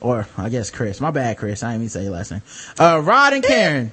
Or, 0.00 0.26
I 0.36 0.48
guess 0.48 0.70
Chris. 0.70 1.00
My 1.00 1.10
bad, 1.10 1.36
Chris. 1.36 1.62
I 1.62 1.72
didn't 1.72 1.82
even 1.82 1.88
say 1.90 2.02
your 2.04 2.12
last 2.12 2.30
name. 2.30 2.42
Uh, 2.78 3.00
Rod 3.04 3.34
and 3.34 3.44
Karen. 3.44 3.92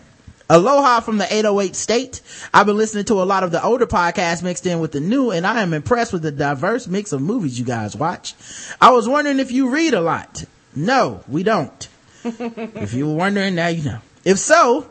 Aloha 0.50 1.02
from 1.02 1.18
the 1.18 1.26
808 1.26 1.76
state. 1.76 2.22
I've 2.54 2.66
been 2.66 2.78
listening 2.78 3.04
to 3.06 3.22
a 3.22 3.26
lot 3.26 3.44
of 3.44 3.52
the 3.52 3.62
older 3.62 3.86
podcasts 3.86 4.42
mixed 4.42 4.66
in 4.66 4.80
with 4.80 4.94
the 4.94 5.02
new, 5.02 5.32
and 5.32 5.46
I 5.46 5.62
am 5.62 5.74
impressed 5.74 6.14
with 6.14 6.22
the 6.22 6.32
diverse 6.32 6.88
mix 6.88 7.12
of 7.12 7.22
movies 7.22 7.60
you 7.60 7.66
guys 7.66 7.96
watch. 7.96 8.34
I 8.80 8.92
was 8.92 9.10
wondering 9.10 9.40
if 9.40 9.52
you 9.52 9.70
read 9.70 9.94
a 9.94 10.00
lot. 10.00 10.46
No, 10.74 11.24
we 11.28 11.44
don't. 11.44 11.88
if 12.24 12.94
you 12.94 13.08
were 13.08 13.16
wondering, 13.16 13.56
now 13.56 13.68
you 13.68 13.84
know. 13.84 14.00
If 14.28 14.40
so, 14.40 14.90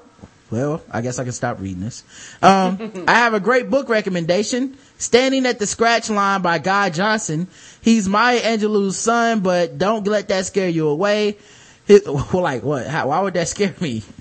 well, 0.51 0.81
I 0.91 1.03
guess 1.03 1.19
I 1.19 1.25
can 1.25 1.33
stop 1.33 1.61
reading 1.61 1.81
this. 1.83 2.05
Um, 2.43 3.05
I 3.09 3.15
have 3.17 3.35
a 3.35 3.41
great 3.41 3.69
book 3.69 3.91
recommendation. 3.91 4.79
Standing 4.97 5.45
at 5.45 5.59
the 5.59 5.67
Scratch 5.67 6.09
Line 6.09 6.41
by 6.41 6.57
Guy 6.59 6.89
Johnson. 6.89 7.49
He's 7.83 8.09
Maya 8.09 8.41
Angelou's 8.41 8.97
son, 8.97 9.41
but 9.41 9.77
don't 9.77 10.07
let 10.07 10.29
that 10.29 10.47
scare 10.47 10.71
you 10.71 10.89
away. 10.89 11.37
Well, 11.87 12.27
like 12.33 12.63
what? 12.63 12.87
How, 12.87 13.09
why 13.09 13.21
would 13.21 13.35
that 13.35 13.49
scare 13.49 13.75
me? 13.81 14.03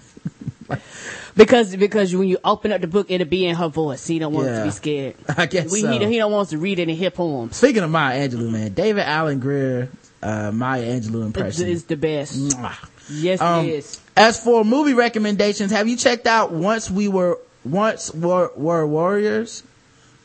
Because 1.38 1.76
because 1.76 2.16
when 2.16 2.30
you 2.30 2.38
open 2.46 2.72
up 2.72 2.80
the 2.80 2.88
book, 2.88 3.08
it'll 3.12 3.28
be 3.28 3.46
in 3.46 3.56
her 3.56 3.68
voice. 3.68 4.08
He 4.08 4.20
don't 4.20 4.32
want 4.32 4.48
Yeah. 4.48 4.60
to 4.60 4.64
be 4.66 4.72
scared. 4.72 5.16
I 5.38 5.46
guess 5.48 5.70
we, 5.70 5.82
so. 5.82 5.92
he, 5.92 6.06
he 6.06 6.18
don't 6.18 6.32
want 6.32 6.48
to 6.50 6.58
read 6.58 6.80
it 6.80 6.88
in 6.88 6.96
hip 6.96 7.16
poems. 7.16 7.58
Speaking 7.58 7.84
of 7.84 7.90
Maya 7.90 8.26
Angelou, 8.30 8.50
man, 8.50 8.72
David 8.74 9.02
Alan 9.04 9.40
Grier, 9.42 9.90
uh, 10.24 10.52
Maya 10.54 10.84
Angelou 10.84 11.26
impression. 11.26 11.68
is 11.68 11.84
the 11.84 11.98
best. 11.98 12.40
Mwah. 12.40 12.74
Yes, 13.10 13.42
Um, 13.42 13.66
it 13.66 13.70
is. 13.70 14.00
As 14.16 14.40
for 14.40 14.64
movie 14.64 14.94
recommendations, 14.94 15.72
have 15.72 15.90
you 15.90 15.98
checked 15.98 16.26
out 16.26 16.52
Once 16.52 16.90
We 16.90 17.08
Were, 17.08 17.38
Once 17.66 18.14
Were, 18.14 18.52
were 18.56 18.88
Warriors? 18.88 19.64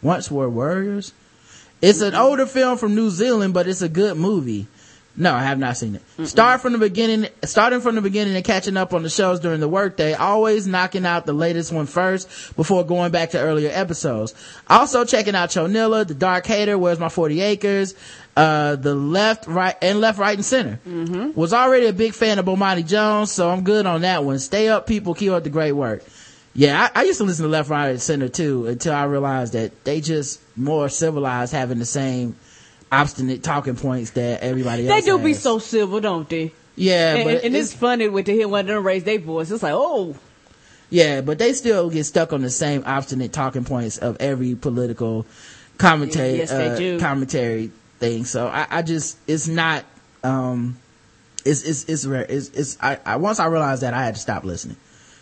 Once 0.00 0.30
Were 0.30 0.48
Warriors? 0.48 1.12
It's 1.82 2.00
an 2.00 2.14
older 2.14 2.46
film 2.46 2.78
from 2.78 2.94
New 2.94 3.10
Zealand, 3.10 3.54
but 3.54 3.66
it's 3.66 3.82
a 3.82 3.88
good 3.88 4.16
movie. 4.16 4.68
No, 5.16 5.34
I 5.34 5.42
have 5.42 5.58
not 5.58 5.76
seen 5.76 5.96
it. 5.96 6.26
Start 6.26 6.60
from 6.60 6.72
the 6.72 6.78
beginning, 6.78 7.28
starting 7.44 7.80
from 7.80 7.96
the 7.96 8.00
beginning 8.00 8.36
and 8.36 8.44
catching 8.44 8.76
up 8.76 8.94
on 8.94 9.02
the 9.02 9.10
shows 9.10 9.40
during 9.40 9.60
the 9.60 9.68
workday, 9.68 10.14
always 10.14 10.66
knocking 10.66 11.04
out 11.04 11.26
the 11.26 11.32
latest 11.32 11.72
one 11.72 11.86
first 11.86 12.56
before 12.56 12.86
going 12.86 13.10
back 13.10 13.30
to 13.30 13.38
earlier 13.38 13.70
episodes. 13.72 14.34
Also 14.68 15.04
checking 15.04 15.34
out 15.34 15.48
Chonilla, 15.50 16.06
The 16.06 16.14
Dark 16.14 16.46
Hater, 16.46 16.78
Where's 16.78 17.00
My 17.00 17.08
40 17.08 17.40
Acres, 17.40 17.94
uh, 18.40 18.76
the 18.76 18.94
left, 18.94 19.46
right, 19.46 19.76
and 19.82 20.00
left, 20.00 20.18
right, 20.18 20.36
and 20.36 20.44
center. 20.44 20.80
Was 21.34 21.52
already 21.52 21.86
a 21.86 21.92
big 21.92 22.14
fan 22.14 22.38
of 22.38 22.46
Bomani 22.46 22.86
Jones, 22.86 23.30
so 23.32 23.50
I'm 23.50 23.64
good 23.64 23.86
on 23.86 24.00
that 24.02 24.24
one. 24.24 24.38
Stay 24.38 24.68
up, 24.68 24.86
people. 24.86 25.14
Keep 25.14 25.32
up 25.32 25.44
the 25.44 25.50
great 25.50 25.72
work. 25.72 26.02
Yeah, 26.54 26.88
I, 26.94 27.00
I 27.00 27.04
used 27.04 27.18
to 27.18 27.24
listen 27.24 27.44
to 27.44 27.48
left, 27.50 27.70
right, 27.70 27.90
and 27.90 28.00
center 28.02 28.28
too 28.28 28.66
until 28.66 28.92
I 28.94 29.04
realized 29.04 29.52
that 29.52 29.84
they 29.84 30.00
just 30.00 30.40
more 30.56 30.88
civilized 30.88 31.52
having 31.52 31.78
the 31.78 31.84
same 31.84 32.34
obstinate 32.90 33.42
talking 33.42 33.76
points 33.76 34.10
that 34.12 34.42
everybody 34.42 34.88
else. 34.88 35.04
They 35.04 35.10
do 35.10 35.18
be 35.18 35.34
so 35.34 35.58
civil, 35.58 36.00
don't 36.00 36.28
they? 36.28 36.52
Yeah, 36.76 37.14
and, 37.16 37.24
but 37.24 37.44
and, 37.44 37.54
it's, 37.54 37.70
it's- 37.70 37.74
funny 37.74 38.08
with 38.08 38.26
to 38.26 38.32
hear 38.32 38.48
one 38.48 38.60
of 38.60 38.66
them 38.68 38.84
raise 38.84 39.04
their 39.04 39.18
voice. 39.18 39.50
It's 39.50 39.62
like, 39.62 39.74
oh, 39.74 40.16
Yeah, 40.88 41.20
but 41.20 41.38
they 41.38 41.52
still 41.52 41.88
get 41.90 42.04
stuck 42.04 42.32
on 42.32 42.40
the 42.42 42.50
same 42.50 42.82
obstinate 42.86 43.32
talking 43.32 43.64
points 43.64 43.98
of 43.98 44.16
every 44.18 44.54
political 44.54 45.26
commentary, 45.78 46.38
Yes, 46.38 46.50
they 46.50 46.68
uh, 46.70 46.76
do. 46.76 46.98
commentary 46.98 47.70
thing. 48.00 48.24
So 48.24 48.48
I, 48.48 48.66
I 48.70 48.82
just, 48.82 49.18
it's 49.28 49.46
not, 49.46 49.84
um, 50.24 50.76
it's, 51.44 51.62
it's, 51.62 51.84
it's 51.84 52.04
rare. 52.06 52.26
It's, 52.28 52.48
it's, 52.48 52.76
I, 52.80 52.98
I, 53.04 53.16
once 53.16 53.38
I 53.38 53.46
realized 53.46 53.82
that 53.82 53.94
I 53.94 54.04
had 54.04 54.14
to 54.14 54.20
stop 54.20 54.44
listening. 54.44 54.76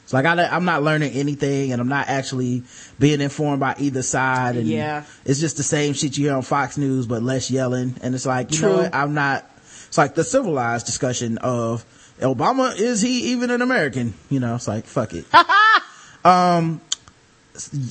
It's 0.05 0.13
like 0.15 0.25
I, 0.25 0.43
I'm 0.47 0.65
not 0.65 0.83
learning 0.83 1.13
anything 1.13 1.71
and 1.73 1.83
I'm 1.83 1.89
not 1.89 2.09
actually 2.09 2.63
being 2.99 3.21
informed 3.21 3.61
by 3.61 3.75
either 3.79 4.03
side. 4.03 4.57
And 4.57 4.67
Yeah. 4.67 5.05
it's 5.27 5.39
just 5.39 5.59
the 5.59 5.63
same 5.63 5.93
shit 5.93 6.17
you 6.17 6.29
hear 6.29 6.35
on 6.37 6.41
Fox 6.43 6.79
News, 6.79 7.07
but 7.07 7.23
less 7.23 7.51
yelling. 7.51 7.95
And 8.01 8.15
it's 8.15 8.25
like, 8.25 8.51
you 8.55 8.63
know 8.63 8.69
True. 8.75 8.83
what? 8.85 8.95
I'm 8.95 9.13
not, 9.13 9.45
it's 9.89 9.99
like 9.99 10.15
the 10.15 10.25
civilized 10.25 10.87
discussion 10.87 11.37
of 11.39 11.85
Obama, 12.21 12.75
is 12.79 13.03
he 13.03 13.33
even 13.33 13.51
an 13.51 13.61
American? 13.61 14.15
You 14.31 14.41
know, 14.41 14.55
it's 14.55 14.67
like, 14.67 14.87
fuck 14.87 15.13
it. 15.13 15.27
um, 16.25 16.81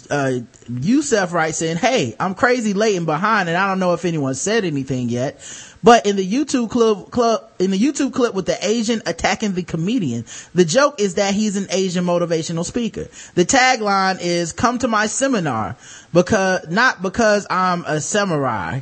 uh, 0.09 0.39
Yusef 0.69 1.33
writes 1.33 1.61
in, 1.61 1.77
Hey, 1.77 2.15
I'm 2.19 2.35
crazy 2.35 2.73
late 2.73 2.95
and 2.95 3.05
behind 3.05 3.49
and 3.49 3.57
I 3.57 3.67
don't 3.67 3.79
know 3.79 3.93
if 3.93 4.05
anyone 4.05 4.35
said 4.35 4.65
anything 4.65 5.09
yet, 5.09 5.39
but 5.83 6.05
in 6.05 6.15
the 6.15 6.29
YouTube 6.29 6.69
clip, 6.69 7.11
club, 7.11 7.49
in 7.59 7.71
the 7.71 7.79
YouTube 7.79 8.13
clip 8.13 8.33
with 8.33 8.45
the 8.45 8.57
Asian 8.65 9.01
attacking 9.05 9.53
the 9.53 9.63
comedian, 9.63 10.25
the 10.53 10.65
joke 10.65 10.99
is 10.99 11.15
that 11.15 11.33
he's 11.33 11.55
an 11.57 11.67
Asian 11.69 12.05
motivational 12.05 12.65
speaker. 12.65 13.07
The 13.35 13.45
tagline 13.45 14.19
is, 14.21 14.51
come 14.53 14.79
to 14.79 14.87
my 14.87 15.07
seminar 15.07 15.75
because, 16.13 16.67
not 16.69 17.01
because 17.01 17.47
I'm 17.49 17.83
a 17.85 18.01
samurai. 18.01 18.81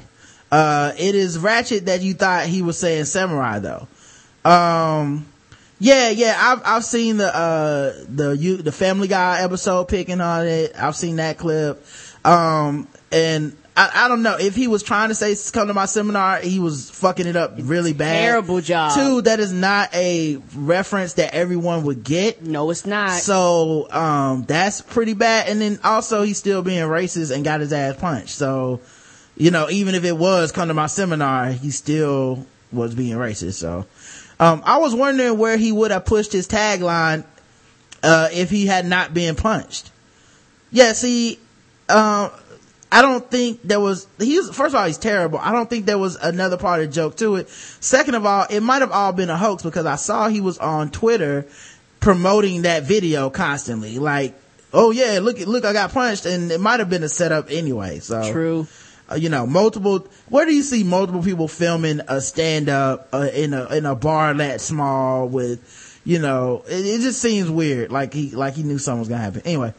Uh, 0.52 0.94
it 0.98 1.16
is 1.16 1.38
ratchet 1.38 1.88
that 1.88 2.02
you 2.02 2.14
thought 2.14 2.46
he 2.46 2.62
was 2.62 2.78
saying 2.78 3.06
samurai 3.06 3.60
though. 3.60 3.88
Um, 4.50 5.26
yeah, 5.80 6.10
yeah, 6.10 6.38
I've, 6.40 6.62
I've 6.66 6.86
seen 6.86 7.18
the, 7.18 7.36
uh, 7.36 7.94
the, 8.08 8.32
you, 8.38 8.58
the 8.58 8.72
Family 8.72 9.08
Guy 9.08 9.42
episode 9.42 9.88
picking 9.88 10.22
on 10.22 10.48
it. 10.48 10.74
I've 10.78 10.96
seen 10.96 11.18
that 11.18 11.38
clip. 11.38 11.86
Um, 12.24 12.88
and 13.12 13.56
I, 13.78 14.06
I 14.06 14.08
don't 14.08 14.24
know 14.24 14.38
if 14.38 14.56
he 14.56 14.68
was 14.68 14.84
trying 14.84 15.10
to 15.10 15.16
say 15.16 15.36
come 15.52 15.68
to 15.68 15.74
my 15.74 15.86
seminar, 15.86 16.38
he 16.40 16.60
was 16.60 16.90
fucking 16.90 17.28
it 17.28 17.36
up 17.36 17.56
really 17.58 17.94
bad. 17.94 18.22
Terrible 18.22 18.62
job. 18.62 18.94
Two, 18.96 19.22
that 19.24 19.40
is 19.40 19.52
not 19.52 19.94
a 19.94 20.38
reference 20.56 21.14
that 21.14 21.34
everyone 21.34 21.84
would 21.84 22.04
get. 22.04 22.42
No, 22.42 22.70
it's 22.70 22.86
not. 22.86 23.12
So, 23.12 23.92
um, 23.92 24.44
that's 24.44 24.82
pretty 24.82 25.14
bad. 25.14 25.50
And 25.50 25.60
then 25.60 25.80
also 25.84 26.24
he's 26.24 26.38
still 26.38 26.62
being 26.62 26.84
racist 26.84 27.36
and 27.36 27.44
got 27.44 27.60
his 27.60 27.74
ass 27.74 27.98
punched. 27.98 28.30
So, 28.30 28.80
you 29.36 29.52
know, 29.52 29.70
even 29.70 29.94
if 29.94 30.06
it 30.06 30.18
was 30.18 30.54
come 30.54 30.70
to 30.70 30.74
my 30.74 30.88
seminar, 30.88 31.52
he 31.52 31.70
still 31.72 32.46
was 32.72 32.96
being 32.96 33.18
racist. 33.18 33.56
So, 33.56 33.86
um, 34.40 34.62
I 34.66 34.78
was 34.78 34.94
wondering 34.94 35.38
where 35.38 35.58
he 35.58 35.72
would 35.72 35.92
have 35.92 36.06
pushed 36.06 36.32
his 36.32 36.48
tagline, 36.48 37.24
uh, 38.04 38.30
if 38.32 38.50
he 38.50 38.66
had 38.66 38.86
not 38.86 39.14
been 39.14 39.36
punched. 39.36 39.92
Yeah, 40.72 40.94
see, 40.94 41.40
um, 41.90 42.32
I 42.92 43.02
don't 43.02 43.30
think 43.30 43.62
there 43.64 43.80
was, 43.80 44.08
he's, 44.20 44.48
first 44.50 44.74
of 44.74 44.76
all, 44.76 44.88
he's 44.88 44.98
terrible. 44.98 45.40
I 45.40 45.52
don't 45.52 45.70
think 45.70 45.86
there 45.86 45.98
was 45.98 46.16
another 46.16 46.58
part 46.58 46.82
of 46.82 46.88
the 46.88 46.94
joke 46.94 47.18
to 47.18 47.36
it. 47.36 47.50
Second 47.50 48.16
of 48.16 48.26
all, 48.26 48.46
it 48.50 48.62
might 48.62 48.82
have 48.82 48.92
all 48.92 49.12
been 49.12 49.30
a 49.30 49.38
hoax 49.38 49.64
because 49.64 49.86
I 49.86 49.96
saw 49.96 50.28
he 50.28 50.42
was 50.42 50.58
on 50.58 50.92
Twitter 50.92 51.46
promoting 52.00 52.62
that 52.64 52.84
video 52.84 53.30
constantly. 53.30 53.98
Like, 54.00 54.36
oh 54.72 54.92
yeah, 54.92 55.20
look, 55.22 55.40
look, 55.40 55.66
I 55.66 55.74
got 55.74 55.92
punched 55.92 56.26
and 56.26 56.52
it 56.52 56.60
might 56.60 56.80
have 56.80 56.90
been 56.90 57.04
a 57.04 57.10
setup 57.10 57.48
anyway. 57.50 58.00
So. 58.00 58.32
True. 58.32 58.68
Uh, 59.12 59.16
you 59.16 59.30
know, 59.30 59.46
multiple, 59.46 60.08
where 60.30 60.46
do 60.46 60.54
you 60.54 60.64
see 60.64 60.84
multiple 60.84 61.22
people 61.22 61.48
filming 61.48 62.02
a 62.08 62.20
stand 62.20 62.70
up 62.70 63.08
uh, 63.14 63.30
in 63.34 63.54
a, 63.54 63.66
in 63.76 63.86
a 63.86 63.96
bar 63.96 64.34
that 64.34 64.60
small 64.62 65.28
with, 65.28 66.02
you 66.04 66.20
know, 66.20 66.64
it, 66.68 66.86
it 66.86 67.02
just 67.02 67.22
seems 67.22 67.50
weird. 67.50 67.92
Like 67.92 68.14
he, 68.14 68.32
like 68.32 68.56
he 68.56 68.64
knew 68.64 68.80
something 68.80 69.00
was 69.00 69.10
gonna 69.10 69.22
happen. 69.22 69.42
Anyway. 69.46 69.74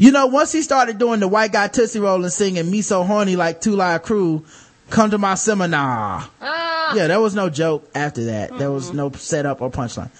You 0.00 0.12
know, 0.12 0.26
once 0.26 0.52
he 0.52 0.62
started 0.62 0.98
doing 0.98 1.18
the 1.18 1.26
white 1.26 1.50
guy 1.50 1.66
Tootsie 1.66 1.98
Roll 1.98 2.22
and 2.22 2.32
singing 2.32 2.70
Me 2.70 2.82
So 2.82 3.02
Horny 3.02 3.34
like 3.34 3.60
Two 3.60 3.74
Live 3.74 4.04
Crew, 4.04 4.44
come 4.90 5.10
to 5.10 5.18
my 5.18 5.34
seminar. 5.34 6.28
Yeah, 6.40 7.06
there 7.08 7.20
was 7.20 7.34
no 7.34 7.50
joke 7.50 7.88
after 7.94 8.24
that. 8.26 8.56
There 8.56 8.70
was 8.70 8.92
no 8.92 9.10
setup 9.10 9.60
or 9.60 9.70
punchline. 9.70 10.10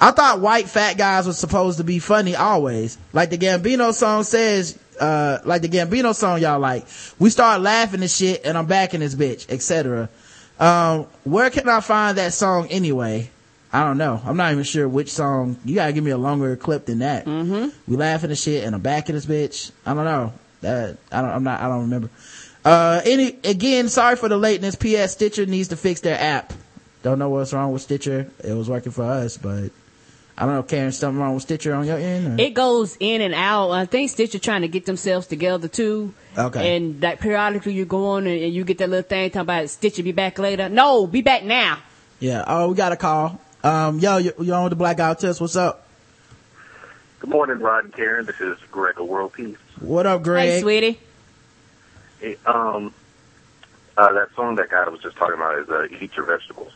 I 0.00 0.10
thought 0.10 0.40
white 0.40 0.68
fat 0.68 0.96
guys 0.96 1.26
were 1.26 1.32
supposed 1.32 1.78
to 1.78 1.84
be 1.84 1.98
funny 1.98 2.34
always. 2.34 2.98
Like 3.12 3.30
the 3.30 3.38
Gambino 3.38 3.92
song 3.92 4.24
says, 4.24 4.78
uh, 5.00 5.38
like 5.44 5.62
the 5.62 5.68
Gambino 5.68 6.14
song 6.14 6.40
y'all 6.40 6.58
like, 6.58 6.86
we 7.18 7.30
start 7.30 7.60
laughing 7.60 8.00
and 8.00 8.10
shit 8.10 8.42
and 8.44 8.56
I'm 8.56 8.66
back 8.66 8.94
in 8.94 9.00
this 9.00 9.14
bitch, 9.14 9.50
etc. 9.50 10.08
Um, 10.58 11.06
where 11.24 11.50
can 11.50 11.68
I 11.68 11.80
find 11.80 12.18
that 12.18 12.32
song 12.32 12.68
anyway? 12.68 13.30
I 13.72 13.84
don't 13.84 13.98
know. 13.98 14.20
I'm 14.24 14.36
not 14.36 14.52
even 14.52 14.64
sure 14.64 14.88
which 14.88 15.12
song. 15.12 15.58
You 15.64 15.74
gotta 15.74 15.92
give 15.92 16.04
me 16.04 16.10
a 16.10 16.18
longer 16.18 16.56
clip 16.56 16.86
than 16.86 17.00
that. 17.00 17.26
Mm-hmm. 17.26 17.68
We 17.90 17.96
laughing 17.96 18.30
and 18.30 18.38
shit 18.38 18.64
and 18.64 18.74
I'm 18.74 18.80
back 18.80 19.08
in 19.08 19.14
this 19.14 19.26
bitch. 19.26 19.72
I 19.84 19.94
don't 19.94 20.04
know. 20.04 20.32
That, 20.62 20.98
I 21.12 21.22
don't, 21.22 21.30
I'm 21.30 21.44
not, 21.44 21.60
I 21.60 21.68
don't 21.68 21.82
remember. 21.82 22.10
Uh, 22.64 23.00
any, 23.04 23.38
again, 23.44 23.88
sorry 23.88 24.16
for 24.16 24.28
the 24.28 24.36
lateness. 24.36 24.74
PS 24.74 25.12
Stitcher 25.12 25.46
needs 25.46 25.68
to 25.68 25.76
fix 25.76 26.00
their 26.00 26.18
app. 26.18 26.52
Don't 27.02 27.18
know 27.18 27.28
what's 27.30 27.52
wrong 27.52 27.72
with 27.72 27.82
Stitcher. 27.82 28.28
It 28.42 28.52
was 28.52 28.68
working 28.68 28.92
for 28.92 29.04
us, 29.04 29.36
but 29.36 29.70
I 30.40 30.46
don't 30.46 30.54
know, 30.54 30.62
Karen, 30.62 30.92
something 30.92 31.20
wrong 31.20 31.34
with 31.34 31.42
Stitcher 31.42 31.74
on 31.74 31.84
your 31.84 31.98
end? 31.98 32.38
Or? 32.38 32.42
It 32.44 32.54
goes 32.54 32.96
in 33.00 33.22
and 33.22 33.34
out. 33.34 33.72
I 33.72 33.86
think 33.86 34.08
Stitcher 34.08 34.38
trying 34.38 34.62
to 34.62 34.68
get 34.68 34.86
themselves 34.86 35.26
together 35.26 35.66
too. 35.66 36.14
Okay. 36.36 36.76
And 36.76 37.02
like 37.02 37.18
periodically 37.18 37.72
you 37.72 37.84
go 37.84 38.10
on 38.10 38.28
and, 38.28 38.40
and 38.40 38.54
you 38.54 38.62
get 38.62 38.78
that 38.78 38.88
little 38.88 39.02
thing 39.02 39.30
talking 39.30 39.40
about 39.40 39.68
Stitcher 39.68 40.04
be 40.04 40.12
back 40.12 40.38
later. 40.38 40.68
No, 40.68 41.08
be 41.08 41.22
back 41.22 41.42
now. 41.42 41.80
Yeah. 42.20 42.44
Oh, 42.46 42.68
we 42.68 42.76
got 42.76 42.92
a 42.92 42.96
call. 42.96 43.40
Um, 43.64 43.98
yo, 43.98 44.18
you, 44.18 44.32
you 44.40 44.54
on 44.54 44.62
with 44.62 44.70
the 44.70 44.76
Black 44.76 44.98
Guy 44.98 45.12
Test? 45.14 45.40
What's 45.40 45.56
up? 45.56 45.88
Good 47.18 47.30
morning, 47.30 47.58
Rod 47.58 47.86
and 47.86 47.92
Karen. 47.92 48.24
This 48.24 48.40
is 48.40 48.56
Greg 48.70 49.00
of 49.00 49.08
World 49.08 49.32
Peace. 49.32 49.56
What 49.80 50.06
up, 50.06 50.22
Greg? 50.22 50.48
Hey, 50.48 50.60
sweetie. 50.60 51.00
Hey, 52.20 52.36
um, 52.46 52.94
uh, 53.96 54.12
that 54.12 54.28
song 54.36 54.54
that 54.54 54.70
guy 54.70 54.88
was 54.88 55.00
just 55.00 55.16
talking 55.16 55.34
about 55.34 55.58
is 55.58 55.68
uh, 55.68 55.88
"Eat 56.00 56.14
Your 56.14 56.26
Vegetables." 56.26 56.72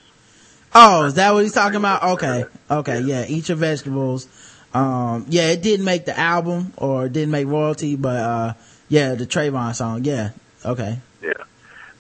Oh, 0.75 1.05
is 1.05 1.15
that 1.15 1.33
what 1.35 1.43
he's 1.43 1.53
talking 1.53 1.77
about? 1.77 2.03
Okay. 2.03 2.45
Okay. 2.71 3.01
Yeah. 3.01 3.27
Eat 3.27 3.49
your 3.49 3.57
vegetables. 3.57 4.29
Um, 4.75 5.27
yeah, 5.29 5.49
it 5.51 5.63
didn't 5.63 5.85
make 5.85 6.07
the 6.07 6.19
album 6.19 6.73
or 6.79 7.07
it 7.07 7.13
didn't 7.13 7.31
make 7.31 7.47
royalty, 7.47 7.95
but, 7.97 8.17
uh, 8.17 8.53
yeah, 8.89 9.15
the 9.15 9.27
Trayvon 9.27 9.75
song. 9.75 10.05
Yeah. 10.05 10.31
Okay. 10.65 10.99
Yeah. 11.23 11.33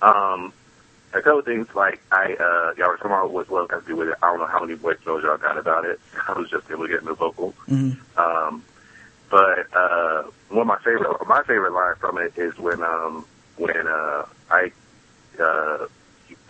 Um, 0.01 0.53
a 1.13 1.21
couple 1.21 1.43
things 1.43 1.69
like 1.75 2.01
I, 2.11 2.35
uh, 2.35 2.73
y'all 2.79 2.89
were 2.89 2.97
talking 2.97 3.11
about 3.11 3.31
what 3.31 3.51
love 3.51 3.69
got 3.69 3.83
to 3.83 3.87
do 3.87 3.97
with 3.97 4.09
it. 4.09 4.15
I 4.23 4.31
don't 4.31 4.39
know 4.39 4.47
how 4.47 4.61
many 4.61 4.75
voice 4.75 4.97
notes 5.07 5.25
y'all 5.25 5.37
got 5.37 5.59
about 5.59 5.85
it. 5.85 6.01
I 6.29 6.33
was 6.33 6.49
just 6.49 6.71
able 6.71 6.85
to 6.85 6.89
get 6.89 7.01
in 7.01 7.07
the 7.07 7.15
Vokle. 7.15 7.53
Mm-hmm. 7.69 8.19
Um, 8.19 8.65
but 9.31 9.67
uh, 9.75 10.25
one 10.49 10.63
of 10.63 10.67
my 10.67 10.79
favorite, 10.79 11.27
my 11.27 11.43
favorite 11.43 11.73
line 11.73 11.95
from 11.97 12.19
it 12.19 12.37
is 12.37 12.57
when 12.59 12.83
um, 12.83 13.25
when 13.57 13.87
uh, 13.87 14.27
I 14.51 14.73
uh, 15.41 15.87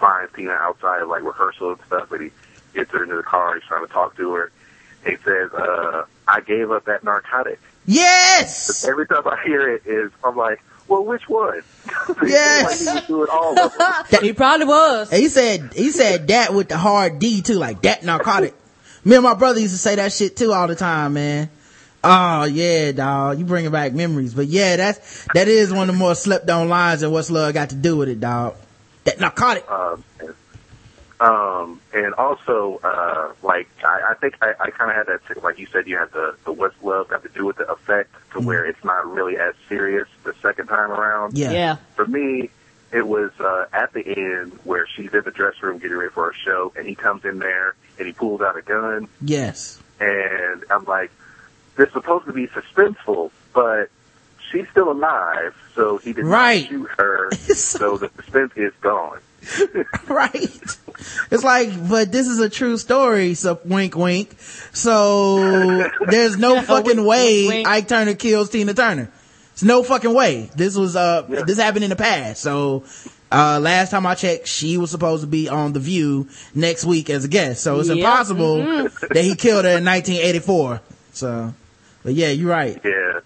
finds 0.03 0.33
Tina 0.35 0.51
outside 0.51 1.01
of 1.01 1.09
like 1.09 1.23
rehearsal 1.23 1.71
and 1.71 1.81
stuff, 1.87 2.09
but 2.11 2.21
he 2.21 2.31
gets 2.75 2.91
her 2.91 3.05
into 3.05 3.17
the 3.17 3.23
car. 3.23 3.55
He's 3.55 3.63
trying 3.63 3.87
to 3.87 3.93
talk 3.93 4.17
to 4.17 4.35
her. 4.35 4.51
He 5.07 5.15
says, 5.25 5.53
uh, 5.53 6.05
"I 6.27 6.41
gave 6.41 6.73
up 6.73 6.87
that 6.87 7.05
narcotic." 7.05 7.61
Yes. 7.87 8.85
Every 8.85 9.07
time 9.07 9.27
I 9.27 9.41
hear 9.45 9.75
it, 9.77 9.87
is 9.87 10.11
I'm 10.25 10.37
like, 10.37 10.61
"Well, 10.89 11.05
which 11.05 11.29
one?" 11.29 11.63
Yes. 12.27 12.85
like 12.85 13.05
he 13.05 13.13
was 13.13 13.29
all 13.31 14.21
he 14.21 14.33
probably 14.33 14.67
was. 14.67 15.11
He 15.11 15.29
said, 15.29 15.73
he 15.73 15.91
said 15.91 16.27
that 16.29 16.53
with 16.53 16.69
the 16.69 16.77
hard 16.77 17.21
D 17.21 17.41
too, 17.41 17.55
like 17.55 17.83
that 17.83 18.05
narcotic. 18.05 18.55
Me 19.05 19.15
and 19.15 19.25
my 19.25 19.35
brother 19.35 19.61
used 19.61 19.75
to 19.75 19.79
say 19.79 19.95
that 19.97 20.13
shit 20.13 20.37
too 20.37 20.53
all 20.53 20.67
the 20.67 20.75
time, 20.75 21.15
man. 21.15 21.49
Oh 22.03 22.45
yeah, 22.45 22.91
dog. 22.91 23.39
You 23.39 23.45
bringing 23.45 23.71
back 23.71 23.93
memories. 23.93 24.35
But 24.35 24.47
yeah, 24.49 24.75
that's, 24.77 25.29
that 25.35 25.47
is 25.47 25.73
one 25.73 25.89
of 25.89 25.95
the 25.95 25.99
more 25.99 26.17
slept 26.17 26.51
on 26.51 26.69
lines 26.69 27.03
and 27.03 27.13
what's 27.13 27.31
love 27.31 27.55
got 27.55 27.71
to 27.71 27.77
do 27.77 27.97
with 27.97 28.09
it, 28.09 28.19
dog. 28.19 28.57
That 29.05 29.21
narcotic. 29.21 29.69
Um, 29.71 30.05
and, 30.21 30.35
um, 31.21 31.81
and 31.95 32.15
also, 32.15 32.81
uh, 32.83 33.33
like, 33.43 33.69
I, 33.85 34.11
I 34.11 34.15
think 34.15 34.35
I, 34.43 34.55
I 34.59 34.71
kind 34.71 34.91
of 34.91 34.97
had 34.97 35.07
that, 35.07 35.43
like 35.43 35.59
you 35.59 35.67
said, 35.73 35.87
you 35.87 35.97
had 35.97 36.13
the, 36.13 36.37
the 36.45 36.53
what's 36.53 36.81
love 36.83 37.09
got 37.09 37.23
to 37.23 37.29
do 37.29 37.47
with 37.47 37.57
the 37.57 37.71
effect 37.71 38.15
to 38.33 38.41
where 38.41 38.65
it's 38.65 38.83
not 38.85 39.07
really 39.11 39.37
as 39.37 39.55
serious 39.69 40.09
the 40.25 40.35
second 40.43 40.67
time 40.67 40.91
around. 40.91 41.37
Yeah. 41.39 41.53
Yeah. 41.53 41.77
For 41.95 42.07
me, 42.07 42.51
it 42.93 43.07
was, 43.07 43.31
uh, 43.41 43.67
at 43.73 43.93
the 43.93 44.07
end 44.07 44.59
where 44.65 44.87
she's 44.87 45.13
in 45.15 45.23
the 45.25 45.31
dressing 45.31 45.63
room 45.63 45.79
getting 45.79 45.97
ready 45.97 46.11
for 46.11 46.31
a 46.31 46.35
show 46.35 46.73
and 46.77 46.87
he 46.87 46.95
comes 46.95 47.25
in 47.25 47.39
there 47.39 47.75
and 47.99 48.07
he 48.07 48.13
pulls 48.13 48.41
out 48.41 48.57
a 48.57 48.63
gun 48.63 49.09
Yes. 49.21 49.81
and 50.01 50.65
I'm 50.71 50.85
like, 50.85 51.11
this 51.77 51.87
is 51.87 51.93
supposed 51.95 52.27
to 52.27 52.33
be 52.33 52.49
suspenseful, 52.49 53.31
but 53.55 53.91
she's 54.53 54.69
still 54.71 54.93
alive, 54.93 55.55
so 55.75 55.99
he 55.99 56.13
did 56.13 56.25
Right. 56.25 56.63
not 56.63 56.69
shoot 56.71 56.89
her, 56.99 57.31
so 57.55 57.97
the 57.97 58.11
suspense 58.17 58.53
is 58.57 58.73
gone. 58.81 59.19
right. 60.09 60.77
It's 61.33 61.43
like, 61.43 61.89
but 61.89 62.13
this 62.13 62.29
is 62.29 62.39
a 62.39 62.49
true 62.49 62.79
story, 62.79 63.35
so 63.35 63.59
wink 63.65 63.97
wink. 63.97 64.39
So 64.73 65.89
there's 66.07 66.37
no 66.37 66.61
fucking 66.63 66.99
Wink, 66.99 67.09
way 67.09 67.37
wink, 67.49 67.51
wink. 67.55 67.69
Ike 67.69 67.89
Turner 67.89 68.15
kills 68.15 68.51
Tina 68.51 68.75
Turner. 68.75 69.11
It's 69.53 69.63
no 69.65 69.83
fucking 69.83 70.15
way. 70.15 70.49
This 70.55 70.77
was, 70.77 70.95
uh, 70.97 71.23
this 71.23 71.59
happened 71.59 71.85
in 71.85 71.91
the 71.91 71.97
past. 71.97 72.41
So, 72.43 72.85
uh, 73.31 73.59
last 73.61 73.91
time 73.91 74.07
I 74.07 74.15
checked, 74.15 74.47
she 74.47 74.79
was 74.79 74.91
supposed 74.91 75.23
to 75.23 75.27
be 75.27 75.49
on 75.49 75.73
The 75.73 75.81
View 75.81 76.29
next 76.55 76.85
week 76.85 77.11
as 77.11 77.25
a 77.25 77.29
guest. 77.29 77.63
So 77.63 77.81
it's 77.81 77.89
Yep. 77.89 77.99
impossible 77.99 78.57
Mhm. 78.59 79.09
that 79.09 79.23
he 79.25 79.35
killed 79.35 79.65
her 79.65 79.77
in 79.79 79.85
1984. 79.85 80.81
So, 81.13 81.53
but 82.05 82.15
yeah, 82.15 82.29
you're 82.29 82.49
right. 82.51 82.81
Yeah. 82.85 83.21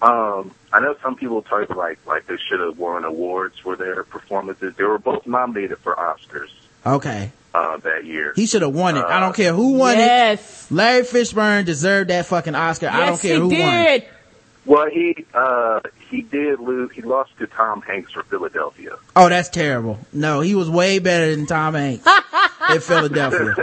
Um, 0.00 0.52
I 0.72 0.80
know 0.80 0.94
some 1.02 1.16
people 1.16 1.42
talk 1.42 1.70
like 1.70 1.98
like 2.06 2.26
they 2.26 2.36
should 2.48 2.60
have 2.60 2.78
won 2.78 3.04
awards 3.04 3.58
for 3.58 3.74
their 3.76 4.04
performances. 4.04 4.74
They 4.76 4.84
were 4.84 4.98
both 4.98 5.26
nominated 5.26 5.78
for 5.78 5.94
Oscars 5.96 6.50
Okay. 6.86 7.32
uh, 7.54 7.78
that 7.78 8.04
year. 8.04 8.32
He 8.36 8.46
should 8.46 8.62
have 8.62 8.74
won 8.74 8.96
it. 8.96 9.00
I 9.04 9.16
Uh, 9.16 9.20
don't 9.20 9.34
care 9.36 9.52
who 9.52 9.72
won 9.72 9.96
it. 9.96 10.00
Yes. 10.00 10.70
Larry 10.70 11.02
Fishburne 11.02 11.64
deserved 11.64 12.10
that 12.10 12.26
fucking 12.26 12.54
Oscar. 12.54 12.88
I 12.88 13.00
don't 13.00 13.08
Yes, 13.10 13.22
care 13.22 13.34
he 13.34 13.40
who 13.40 13.48
won 13.48 13.58
it. 13.58 14.00
did. 14.00 14.04
Well, 14.66 14.88
he 14.90 15.24
uh, 15.34 15.80
he 16.10 16.22
did 16.22 16.60
lose. 16.60 16.90
He 16.92 17.02
lost 17.02 17.30
to 17.38 17.46
Tom 17.46 17.82
Hanks 17.82 18.12
for 18.12 18.22
Philadelphia. 18.24 18.96
Oh, 19.16 19.28
that's 19.28 19.48
terrible. 19.48 19.98
No, 20.12 20.40
he 20.40 20.54
was 20.54 20.68
way 20.70 20.98
better 20.98 21.34
than 21.34 21.46
Tom 21.46 21.74
Hanks. 21.74 22.06
in 22.72 22.80
Philadelphia. 22.80 23.54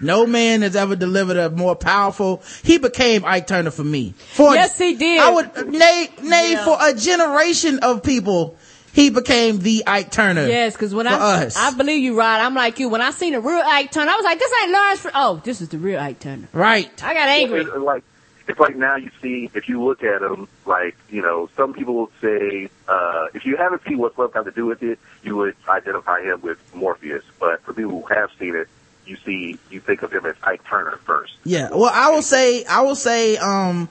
No 0.00 0.26
man 0.26 0.62
has 0.62 0.76
ever 0.76 0.94
delivered 0.96 1.36
a 1.36 1.50
more 1.50 1.74
powerful. 1.76 2.42
He 2.62 2.78
became 2.78 3.24
Ike 3.24 3.46
Turner 3.46 3.70
for 3.70 3.84
me. 3.84 4.14
For 4.34 4.54
Yes, 4.54 4.78
he 4.78 4.94
did. 4.94 5.20
I 5.20 5.30
would 5.30 5.68
nay 5.72 6.08
nay 6.22 6.52
Yeah. 6.52 6.64
for 6.64 6.78
a 6.80 6.94
generation 6.94 7.80
of 7.80 8.02
people. 8.02 8.56
He 8.92 9.10
became 9.10 9.58
the 9.60 9.84
Ike 9.86 10.10
Turner. 10.10 10.46
Yes, 10.46 10.72
because 10.72 10.94
when 10.94 11.06
for 11.06 11.12
I 11.12 11.44
us. 11.44 11.56
I 11.56 11.72
believe 11.76 12.02
you, 12.02 12.18
Rod. 12.18 12.40
I'm 12.40 12.54
like 12.54 12.78
you. 12.80 12.88
When 12.88 13.00
I 13.02 13.10
seen 13.10 13.32
the 13.34 13.40
real 13.40 13.62
Ike 13.64 13.92
Turner, 13.92 14.10
I 14.10 14.16
was 14.16 14.24
like, 14.24 14.38
this 14.38 14.50
ain't 14.62 14.72
Laurence. 14.72 15.00
Fr- 15.00 15.08
oh, 15.14 15.40
this 15.44 15.60
is 15.60 15.68
the 15.68 15.78
real 15.78 16.00
Ike 16.00 16.18
Turner. 16.20 16.48
right. 16.52 16.90
I 17.04 17.14
got 17.14 17.28
angry. 17.28 17.60
It's 17.60 17.70
like 17.76 18.02
it's 18.48 18.58
like 18.58 18.76
now 18.76 18.96
you 18.96 19.10
see 19.20 19.50
if 19.54 19.68
you 19.68 19.82
look 19.84 20.02
at 20.02 20.22
him 20.22 20.48
like 20.66 20.96
you 21.10 21.22
know 21.22 21.48
some 21.56 21.72
people 21.74 21.94
will 21.94 22.10
say 22.20 22.68
uh, 22.88 23.26
if 23.34 23.44
you 23.44 23.56
haven't 23.56 23.82
seen 23.84 23.98
what's 23.98 24.16
love 24.18 24.32
got 24.32 24.44
to 24.44 24.50
do 24.50 24.66
with 24.66 24.82
it 24.82 24.98
you 25.22 25.36
would 25.36 25.54
identify 25.68 26.20
him 26.22 26.40
with 26.40 26.58
Morpheus 26.74 27.24
but 27.38 27.62
for 27.62 27.74
people 27.74 27.90
who 27.90 28.14
have 28.14 28.30
seen 28.38 28.56
it 28.56 28.68
you 29.08 29.16
see 29.24 29.58
you 29.70 29.80
think 29.80 30.02
of 30.02 30.12
him 30.12 30.26
as 30.26 30.36
Ike 30.42 30.64
Turner 30.64 30.98
first 31.04 31.34
Yeah. 31.44 31.70
Well, 31.70 31.90
I 31.92 32.10
will 32.10 32.22
say, 32.22 32.64
I 32.64 32.82
will 32.82 32.96
say, 32.96 33.36
um, 33.36 33.88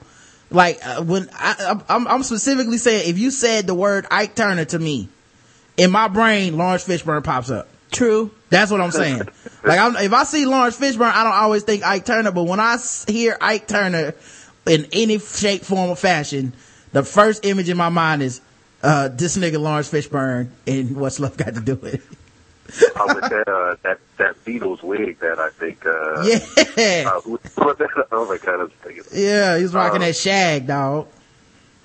like 0.50 0.78
uh, 0.86 1.02
when 1.02 1.28
I, 1.32 1.80
I'm, 1.88 2.06
I'm 2.06 2.22
specifically 2.22 2.78
saying, 2.78 3.10
if 3.10 3.18
you 3.18 3.30
said 3.30 3.66
the 3.66 3.74
word 3.74 4.06
Ike 4.10 4.34
Turner 4.34 4.64
to 4.66 4.78
me, 4.78 5.08
in 5.76 5.90
my 5.90 6.08
brain, 6.08 6.56
Laurence 6.56 6.84
Fishburne 6.86 7.22
pops 7.22 7.50
up. 7.50 7.68
True. 7.90 8.30
That's 8.50 8.70
what 8.70 8.80
I'm 8.80 8.90
saying. 8.90 9.18
like, 9.64 9.78
I'm, 9.78 9.96
if 9.96 10.12
I 10.12 10.24
see 10.24 10.46
Laurence 10.46 10.78
Fishburne, 10.78 11.12
I 11.12 11.24
don't 11.24 11.34
always 11.34 11.62
think 11.62 11.84
Ike 11.84 12.04
Turner, 12.04 12.32
but 12.32 12.44
when 12.44 12.60
I 12.60 12.78
hear 13.06 13.36
Ike 13.40 13.66
Turner 13.66 14.14
in 14.68 14.86
any 14.92 15.18
shape, 15.18 15.62
form, 15.62 15.90
or 15.90 15.96
fashion, 15.96 16.52
the 16.92 17.02
first 17.02 17.44
image 17.44 17.68
in 17.68 17.76
my 17.76 17.88
mind 17.88 18.22
is, 18.22 18.40
uh, 18.82 19.08
this 19.08 19.36
nigga 19.36 19.58
Laurence 19.60 19.90
Fishburne 19.90 20.50
and 20.66 20.96
what's 20.96 21.18
love 21.18 21.36
got 21.36 21.54
to 21.54 21.60
do 21.60 21.74
with 21.74 21.94
it. 21.94 22.02
with 22.70 23.28
that 23.30 23.48
uh, 23.48 23.76
that 23.82 23.98
that 24.18 24.44
Beatles 24.44 24.82
wig 24.82 25.18
that 25.20 25.38
I 25.38 25.50
think 25.50 25.84
uh, 25.86 26.22
Yeah. 26.76 27.08
uh, 27.10 27.20
what 27.56 27.78
that, 27.78 28.06
oh 28.12 28.26
my 28.26 28.36
god 28.38 28.60
I 28.60 28.62
was 28.64 28.72
thinking 28.84 29.04
Yeah, 29.12 29.58
he's 29.58 29.72
rocking 29.74 30.00
that 30.00 30.14
shag, 30.14 30.66
dog. 30.66 31.08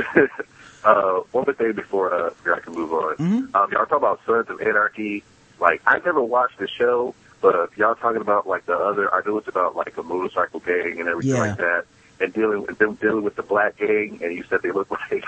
uh, 0.84 1.20
one 1.32 1.44
more 1.46 1.54
thing 1.54 1.72
before 1.72 2.12
uh, 2.14 2.30
I 2.54 2.60
can 2.60 2.74
move 2.74 2.92
on. 2.92 3.16
Mhm. 3.16 3.54
Um, 3.54 3.72
y'all 3.72 3.86
talk 3.86 3.98
about 3.98 4.20
Sons 4.26 4.48
of 4.48 4.60
Anarchy. 4.60 5.22
Like 5.60 5.82
I 5.86 5.98
never 5.98 6.22
watched 6.22 6.58
the 6.58 6.66
show, 6.68 7.14
but 7.42 7.54
uh, 7.54 7.66
y'all 7.76 7.94
talking 7.94 8.20
about 8.22 8.46
like 8.46 8.66
the 8.66 8.76
other. 8.76 9.12
I 9.14 9.20
know 9.26 9.38
it's 9.38 9.48
about 9.48 9.76
like 9.76 9.96
a 9.98 10.02
motorcycle 10.02 10.60
gang 10.60 10.98
and 11.00 11.08
everything 11.08 11.34
Yeah. 11.34 11.40
like 11.40 11.56
that, 11.58 11.84
and 12.20 12.32
dealing 12.32 12.62
with 12.66 12.78
them 12.78 12.94
dealing 12.94 13.22
with 13.24 13.36
the 13.36 13.42
black 13.42 13.76
gang. 13.78 14.20
And 14.22 14.32
you 14.34 14.44
said 14.44 14.62
they 14.62 14.72
look 14.72 14.90
like 15.10 15.24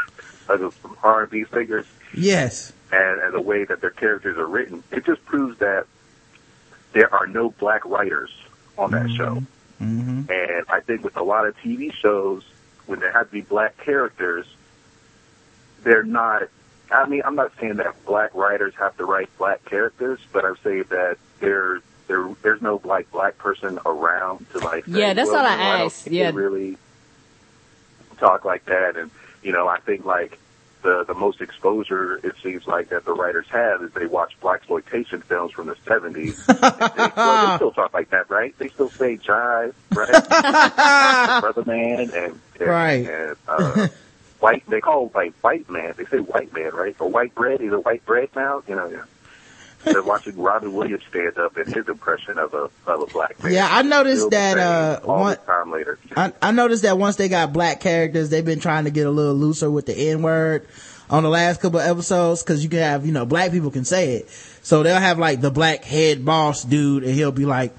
like 0.49 0.59
some 0.61 0.97
R 1.03 1.23
and 1.23 1.31
B 1.31 1.45
singers, 1.53 1.87
Yes. 2.15 2.73
and 2.91 3.21
and 3.21 3.35
the 3.35 3.41
way 3.41 3.65
that 3.65 3.81
their 3.81 3.91
characters 3.91 4.37
are 4.37 4.47
written, 4.47 4.83
it 4.91 5.05
just 5.05 5.25
proves 5.25 5.59
that 5.59 5.87
there 6.93 7.13
are 7.15 7.27
no 7.27 7.51
black 7.51 7.85
writers 7.87 8.31
on 8.77 8.91
that 8.93 9.11
show. 9.11 9.43
Mm-hmm. 9.81 10.31
And 10.31 10.65
I 10.69 10.81
think 10.81 11.03
with 11.03 11.17
a 11.17 11.23
lot 11.23 11.47
of 11.47 11.57
TV 11.59 11.93
shows, 11.93 12.45
when 12.87 13.01
there 13.01 13.11
have 13.13 13.27
to 13.27 13.33
be 13.33 13.41
black 13.41 13.77
characters, 13.79 14.47
they're 15.83 16.05
not. 16.05 16.43
I 16.91 17.09
mean, 17.09 17.23
I'm 17.25 17.35
not 17.35 17.53
saying 17.59 17.77
that 17.77 18.05
black 18.05 18.35
writers 18.35 18.75
have 18.79 18.97
to 18.99 19.05
write 19.07 19.31
black 19.39 19.65
characters, 19.65 20.21
but 20.33 20.45
I'm 20.45 20.57
saying 20.63 20.85
that 20.91 21.17
there, 21.41 21.81
there, 22.13 22.29
there's 22.43 22.61
no 22.63 22.81
like 22.85 23.11
black 23.11 23.39
person 23.39 23.79
around 23.87 24.45
to 24.53 24.59
like. 24.59 24.85
say, 24.85 25.01
Yeah, 25.01 25.15
that's 25.15 25.31
well, 25.31 25.41
all 25.41 25.47
I 25.47 25.53
you 25.53 25.59
know, 25.59 25.65
don't 25.79 25.87
asked. 25.87 26.07
Yeah. 26.09 26.31
they 26.31 26.37
really 26.37 26.77
talk 28.19 28.45
like 28.45 28.65
that, 28.67 28.97
and 28.97 29.11
you 29.43 29.53
know, 29.53 29.67
I 29.67 29.79
think 29.81 30.05
like 30.05 30.39
the 30.83 31.05
the 31.05 31.15
most 31.15 31.41
exposure 31.41 32.17
it 32.23 32.35
seems 32.43 32.67
like 32.67 32.91
that 32.91 33.05
the 33.05 33.13
writers 33.13 33.47
have 33.51 33.83
is 33.83 33.93
they 33.93 34.07
watch 34.07 34.35
black 34.41 34.59
exploitation 34.59 35.23
films 35.23 35.53
from 35.53 35.69
the 35.69 35.75
70s. 35.87 36.45
they, 36.47 37.13
well, 37.17 37.51
they 37.51 37.57
still 37.57 37.71
talk 37.73 37.95
like 37.95 38.11
that, 38.11 38.29
right? 38.31 38.57
They 38.59 38.69
still 38.69 38.91
say 38.91 39.17
jive, 39.17 39.73
right? 39.93 41.41
Brother 41.41 41.65
man 41.65 42.01
and, 42.01 42.13
and 42.13 42.41
Right. 42.61 43.07
and 43.09 43.37
uh, 43.49 43.89
white. 44.41 44.65
They 44.69 44.81
call 44.81 45.11
like 45.15 45.33
white 45.41 45.71
man. 45.71 45.95
They 45.97 46.05
say 46.05 46.19
white 46.19 46.53
man, 46.53 46.73
right? 46.75 46.95
Or 47.01 47.09
white 47.09 47.35
bread. 47.35 47.61
Either 47.63 47.81
white 47.81 48.05
bread 48.05 48.29
now, 48.37 48.63
you 48.69 48.75
know. 48.77 48.89
Yeah. 48.89 49.05
They're 49.85 50.03
watching 50.03 50.37
Robin 50.37 50.73
Williams 50.73 51.03
stand 51.11 51.39
up 51.39 51.57
and 51.57 51.67
his 51.75 51.89
impression 51.89 52.39
of 52.39 52.55
a 52.55 52.71
of 52.91 53.03
a 53.03 53.07
black 53.07 53.43
man. 53.43 53.53
Yeah, 53.53 53.69
I 53.71 53.83
noticed 53.83 54.31
that, 54.31 54.59
uh, 54.59 55.01
one- 55.01 55.37
time 55.45 55.73
later. 55.73 55.99
I, 56.17 56.33
I 56.41 56.53
noticed 56.53 56.83
that 56.85 56.99
once 56.99 57.17
they 57.17 57.29
got 57.29 57.53
black 57.53 57.81
characters, 57.81 58.31
they've 58.31 58.45
been 58.45 58.61
trying 58.61 58.85
to 58.85 58.91
get 58.91 59.07
a 59.07 59.11
little 59.11 59.35
looser 59.35 59.71
with 59.71 59.87
the 59.87 59.95
N 60.11 60.23
word 60.23 60.67
on 61.11 61.23
the 61.25 61.29
last 61.29 61.61
couple 61.61 61.81
of 61.81 61.87
episodes 61.87 62.43
because 62.43 62.63
you 62.63 62.71
can 62.71 62.79
have, 62.79 63.05
you 63.05 63.13
know, 63.13 63.27
black 63.27 63.51
people 63.51 63.71
can 63.71 63.85
say 63.85 64.17
it. 64.17 64.31
So 64.63 64.83
they'll 64.83 64.99
have 65.01 65.19
like 65.19 65.41
the 65.41 65.51
black 65.51 65.85
head 65.85 66.25
boss 66.25 66.63
dude 66.65 67.03
and 67.05 67.13
he'll 67.15 67.33
be 67.33 67.45
like, 67.45 67.75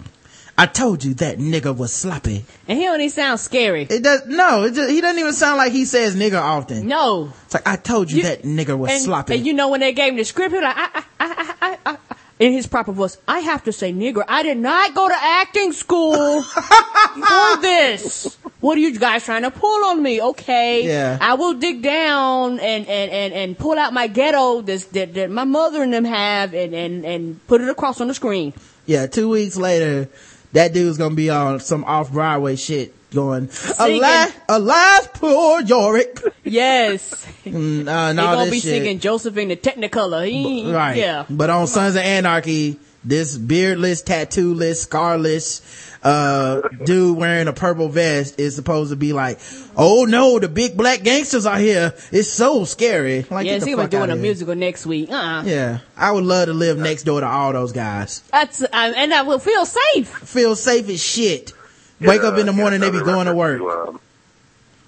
I 0.57 0.67
told 0.67 1.03
you 1.03 1.15
that 1.15 1.39
nigga 1.39 1.75
was 1.75 1.91
sloppy. 1.91 2.45
And 2.67 2.77
he 2.77 2.85
don't 2.85 3.01
even 3.01 3.09
sound 3.09 3.39
scary. 3.39 3.87
It 3.89 4.03
does, 4.03 4.27
no, 4.27 4.63
it 4.63 4.75
just, 4.75 4.91
he 4.91 5.01
doesn't 5.01 5.19
even 5.19 5.33
sound 5.33 5.57
like 5.57 5.71
he 5.71 5.85
says 5.85 6.15
nigga 6.15 6.39
often. 6.39 6.87
No. 6.87 7.33
It's 7.45 7.55
like, 7.55 7.67
I 7.67 7.75
told 7.75 8.11
you, 8.11 8.23
that 8.23 8.43
nigga 8.43 8.77
was 8.77 8.91
and, 8.91 9.01
sloppy. 9.01 9.35
And 9.35 9.45
you 9.47 9.53
know 9.53 9.69
when 9.69 9.79
they 9.79 9.93
gave 9.93 10.11
him 10.11 10.17
the 10.17 10.23
script, 10.23 10.51
he 10.51 10.57
was 10.57 10.63
like, 10.63 10.75
I, 10.77 10.89
I, 10.93 11.03
I, 11.19 11.55
I, 11.61 11.77
I, 11.85 11.91
I, 11.93 11.97
in 12.39 12.51
his 12.51 12.67
proper 12.67 12.91
voice, 12.91 13.17
I 13.27 13.39
have 13.39 13.63
to 13.63 13.71
say 13.71 13.93
nigger. 13.93 14.23
I 14.27 14.43
did 14.43 14.57
not 14.57 14.93
go 14.93 15.07
to 15.07 15.15
acting 15.15 15.71
school 15.71 16.41
for 16.43 17.61
this. 17.61 18.37
What 18.59 18.77
are 18.77 18.81
you 18.81 18.97
guys 18.97 19.23
trying 19.23 19.43
to 19.43 19.51
pull 19.51 19.85
on 19.85 20.03
me? 20.03 20.21
Okay. 20.21 20.85
Yeah. 20.85 21.17
I 21.19 21.33
will 21.35 21.53
dig 21.53 21.81
down 21.81 22.59
and, 22.59 22.87
and, 22.87 23.11
and, 23.11 23.33
and 23.33 23.57
pull 23.57 23.77
out 23.77 23.93
my 23.93 24.07
ghetto 24.07 24.61
this, 24.61 24.85
that, 24.87 25.13
that 25.15 25.31
my 25.31 25.45
mother 25.45 25.81
and 25.81 25.93
them 25.93 26.05
have 26.05 26.53
and, 26.53 26.73
and, 26.73 27.05
and 27.05 27.47
put 27.47 27.61
it 27.61 27.69
across 27.69 28.01
on 28.01 28.07
the 28.07 28.13
screen. 28.13 28.53
yeah, 28.85 29.07
two 29.07 29.29
weeks 29.29 29.55
later, 29.55 30.09
that 30.53 30.73
dude's 30.73 30.97
gonna 30.97 31.15
be 31.15 31.29
on 31.29 31.59
some 31.59 31.83
off 31.83 32.11
Broadway 32.11 32.55
shit 32.55 32.93
going, 33.13 33.49
Singing. 33.49 33.99
alas, 33.99 34.31
alas, 34.49 35.07
poor 35.13 35.61
Yorick. 35.61 36.19
Yes. 36.43 37.27
Mm, 37.43 37.89
uh, 37.89 38.09
He 38.11 38.13
no, 38.15 38.23
gonna 38.23 38.49
be 38.51 38.59
shit. 38.61 38.69
singing 38.71 38.99
Josephine 38.99 39.49
the 39.49 39.57
Technicolor. 39.57 40.25
He, 40.25 40.71
Right. 40.71 40.95
Yeah. 40.95 41.25
But 41.29 41.49
on 41.49 41.67
Sons 41.67 41.95
of 41.97 42.01
Anarchy, 42.01 42.79
this 43.03 43.37
beardless, 43.37 44.01
tattoo-less, 44.01 44.85
scarless, 44.87 45.61
uh, 46.03 46.61
dude 46.83 47.17
wearing 47.17 47.47
a 47.47 47.53
purple 47.53 47.87
vest 47.89 48.39
is 48.39 48.55
supposed 48.55 48.91
to 48.91 48.95
be 48.95 49.13
like, 49.13 49.39
oh 49.77 50.05
no, 50.05 50.39
the 50.39 50.49
big 50.49 50.75
black 50.77 51.03
gangsters 51.03 51.45
are 51.45 51.57
here. 51.57 51.93
It's 52.11 52.29
so 52.29 52.65
scary. 52.65 53.25
Like, 53.29 53.45
yes, 53.45 53.59
get 53.59 53.59
the 53.61 53.67
he 53.69 53.75
was 53.75 53.89
doing 53.89 54.09
a 54.09 54.13
here. 54.13 54.21
musical 54.21 54.55
next 54.55 54.85
week. 54.85 55.09
Uh-uh. 55.09 55.43
Yeah. 55.43 55.79
I 55.95 56.11
would 56.11 56.23
love 56.25 56.47
to 56.47 56.53
live 56.53 56.77
next 56.77 57.03
door 57.03 57.21
to 57.21 57.27
all 57.27 57.53
those 57.53 57.71
guys. 57.71 58.21
That's, 58.31 58.61
uh, 58.61 58.67
and 58.73 59.13
I 59.13 59.21
will 59.21 59.39
feel 59.39 59.65
safe. 59.65 60.09
Feel 60.09 60.55
safe 60.55 60.89
as 60.89 61.01
shit. 61.03 61.53
Wake 62.01 62.23
up 62.23 62.37
in 62.37 62.45
the 62.47 62.51
Yeah, 62.51 62.57
morning, 62.57 62.81
they 62.81 62.91
be 62.91 62.99
going 62.99 63.27
to 63.27 63.33
reference 63.33 63.61
work. 63.61 63.87
um, 63.87 63.99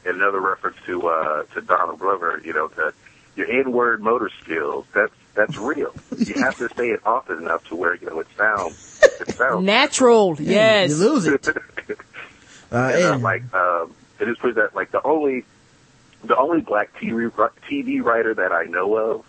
another 0.05 0.41
reference 0.41 0.75
to 0.85 1.07
uh, 1.07 1.43
to 1.53 1.61
Donald 1.61 1.99
Glover, 1.99 2.41
you 2.43 2.51
know, 2.53 2.67
that 2.75 2.93
your 3.37 3.49
N-word 3.49 4.01
motor 4.01 4.29
skills. 4.43 4.85
That's 4.93 5.13
that's 5.35 5.57
real. 5.57 5.93
you 6.17 6.33
have 6.41 6.57
to 6.57 6.69
say 6.75 6.89
it 6.89 7.01
often 7.05 7.37
enough 7.39 7.63
to 7.69 7.75
where 7.75 7.95
you 7.95 8.07
know 8.07 8.19
it 8.19 8.27
sounds 8.37 9.01
it 9.21 9.35
sounds 9.35 9.63
Natural. 9.65 10.35
Yes. 10.39 10.89
You 10.91 10.95
lose 10.97 11.25
it. 11.27 11.47
Uh, 12.71 12.91
and, 12.93 13.03
uh, 13.03 13.13
and- 13.13 13.23
like 13.23 13.53
um, 13.53 13.93
it 14.19 14.27
is 14.27 14.37
pretty 14.37 14.59
that 14.59 14.75
like 14.75 14.89
the 14.91 15.01
only 15.03 15.45
the 16.23 16.35
only 16.35 16.59
black 16.61 16.91
TV 16.99 17.31
ri- 17.37 17.49
TV 17.69 18.03
writer 18.03 18.33
that 18.33 18.51
I 18.51 18.63
know 18.63 18.95
of 18.97 19.25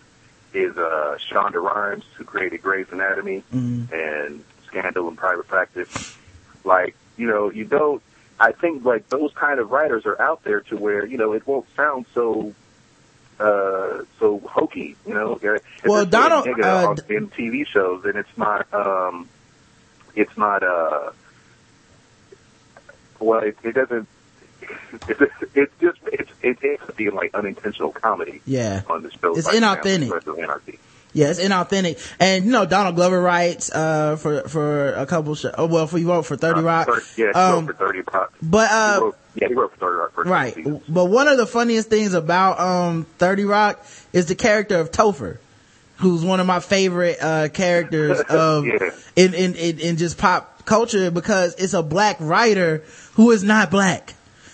is 0.53 0.75
uh, 0.75 1.17
Shonda 1.29 1.61
Rhimes, 1.61 2.03
who 2.15 2.23
created 2.23 2.63
Grey's 2.63 2.87
Anatomy 2.91 3.43
Mhm. 3.53 3.91
and 3.91 4.43
Scandal 4.65 5.07
and 5.07 5.15
Private 5.17 5.47
Practice. 5.47 6.17
Like 6.63 6.95
you 7.15 7.27
know, 7.27 7.51
you 7.51 7.63
don't. 7.63 8.01
I 8.39 8.51
think 8.53 8.83
like 8.83 9.07
those 9.09 9.31
kind 9.33 9.59
of 9.59 9.69
writers 9.71 10.05
are 10.07 10.19
out 10.19 10.43
there 10.43 10.61
to 10.61 10.75
where 10.75 11.05
you 11.05 11.17
know 11.17 11.33
it 11.33 11.45
won't 11.45 11.67
sound 11.75 12.07
so 12.15 12.53
uh 13.39 14.03
so 14.19 14.39
hokey. 14.39 14.95
You 15.05 15.13
know, 15.13 15.39
if 15.41 15.61
Well, 15.85 16.05
Donald, 16.05 16.47
uh, 16.47 16.87
on, 16.89 16.97
in 17.09 17.29
TV 17.29 17.65
shows, 17.67 18.03
and 18.05 18.15
it's 18.15 18.37
not 18.37 18.71
um 18.73 19.29
it's 20.15 20.35
not 20.37 20.63
uh 20.63 21.11
well 23.19 23.39
it, 23.39 23.57
it 23.63 23.73
doesn't 23.73 24.07
it's, 25.07 25.21
it's 25.55 25.73
just 25.79 25.99
it's 26.11 26.31
it 26.41 26.57
ends 26.63 26.81
up 26.83 26.95
being 26.95 27.13
like 27.15 27.33
unintentional 27.33 27.91
comedy 27.91 28.41
Yeah. 28.45 28.81
on 28.89 29.03
the 29.03 29.11
show. 29.11 29.35
It's 29.37 29.45
like 29.47 29.57
inauthentic. 29.57 30.77
Yeah, 31.13 31.29
it's 31.29 31.39
inauthentic. 31.39 32.15
And 32.19 32.45
you 32.45 32.51
know, 32.51 32.65
Donald 32.65 32.95
Glover 32.95 33.19
writes, 33.19 33.71
uh, 33.71 34.17
for, 34.17 34.41
for 34.47 34.93
a 34.93 35.05
couple 35.07 35.33
shows. 35.35 35.53
Oh, 35.57 35.65
well, 35.65 35.87
for 35.87 35.97
you 35.97 36.09
wrote 36.09 36.23
for 36.23 36.35
30 36.37 36.61
Rock. 36.61 36.89
Uh, 36.89 36.99
yeah, 37.15 37.31
Um, 37.31 37.65
for 37.65 37.73
Thirty 37.73 38.01
Rock. 38.13 38.33
but, 38.41 38.69
uh, 38.71 39.11
yeah, 39.41 39.47
he 39.47 39.53
wrote 39.53 39.71
for 39.73 39.77
Thirty 39.77 39.97
Rock 39.97 40.13
for 40.13 40.23
right. 40.23 40.83
But 40.89 41.05
one 41.05 41.27
of 41.27 41.37
the 41.37 41.47
funniest 41.47 41.89
things 41.89 42.13
about, 42.13 42.59
um, 42.59 43.05
30 43.17 43.45
Rock 43.45 43.85
is 44.13 44.25
the 44.27 44.35
character 44.35 44.79
of 44.79 44.91
Topher, 44.91 45.37
who's 45.97 46.23
one 46.23 46.39
of 46.39 46.47
my 46.47 46.59
favorite, 46.59 47.17
uh, 47.21 47.49
characters 47.49 48.19
of, 48.29 48.65
Yeah. 48.65 48.89
in, 49.15 49.33
in, 49.33 49.55
in, 49.55 49.79
in 49.79 49.97
just 49.97 50.17
pop 50.17 50.65
culture 50.65 51.11
because 51.11 51.55
it's 51.55 51.73
a 51.73 51.83
black 51.83 52.17
writer 52.19 52.83
who 53.13 53.31
is 53.31 53.43
not 53.43 53.71
black. 53.71 54.13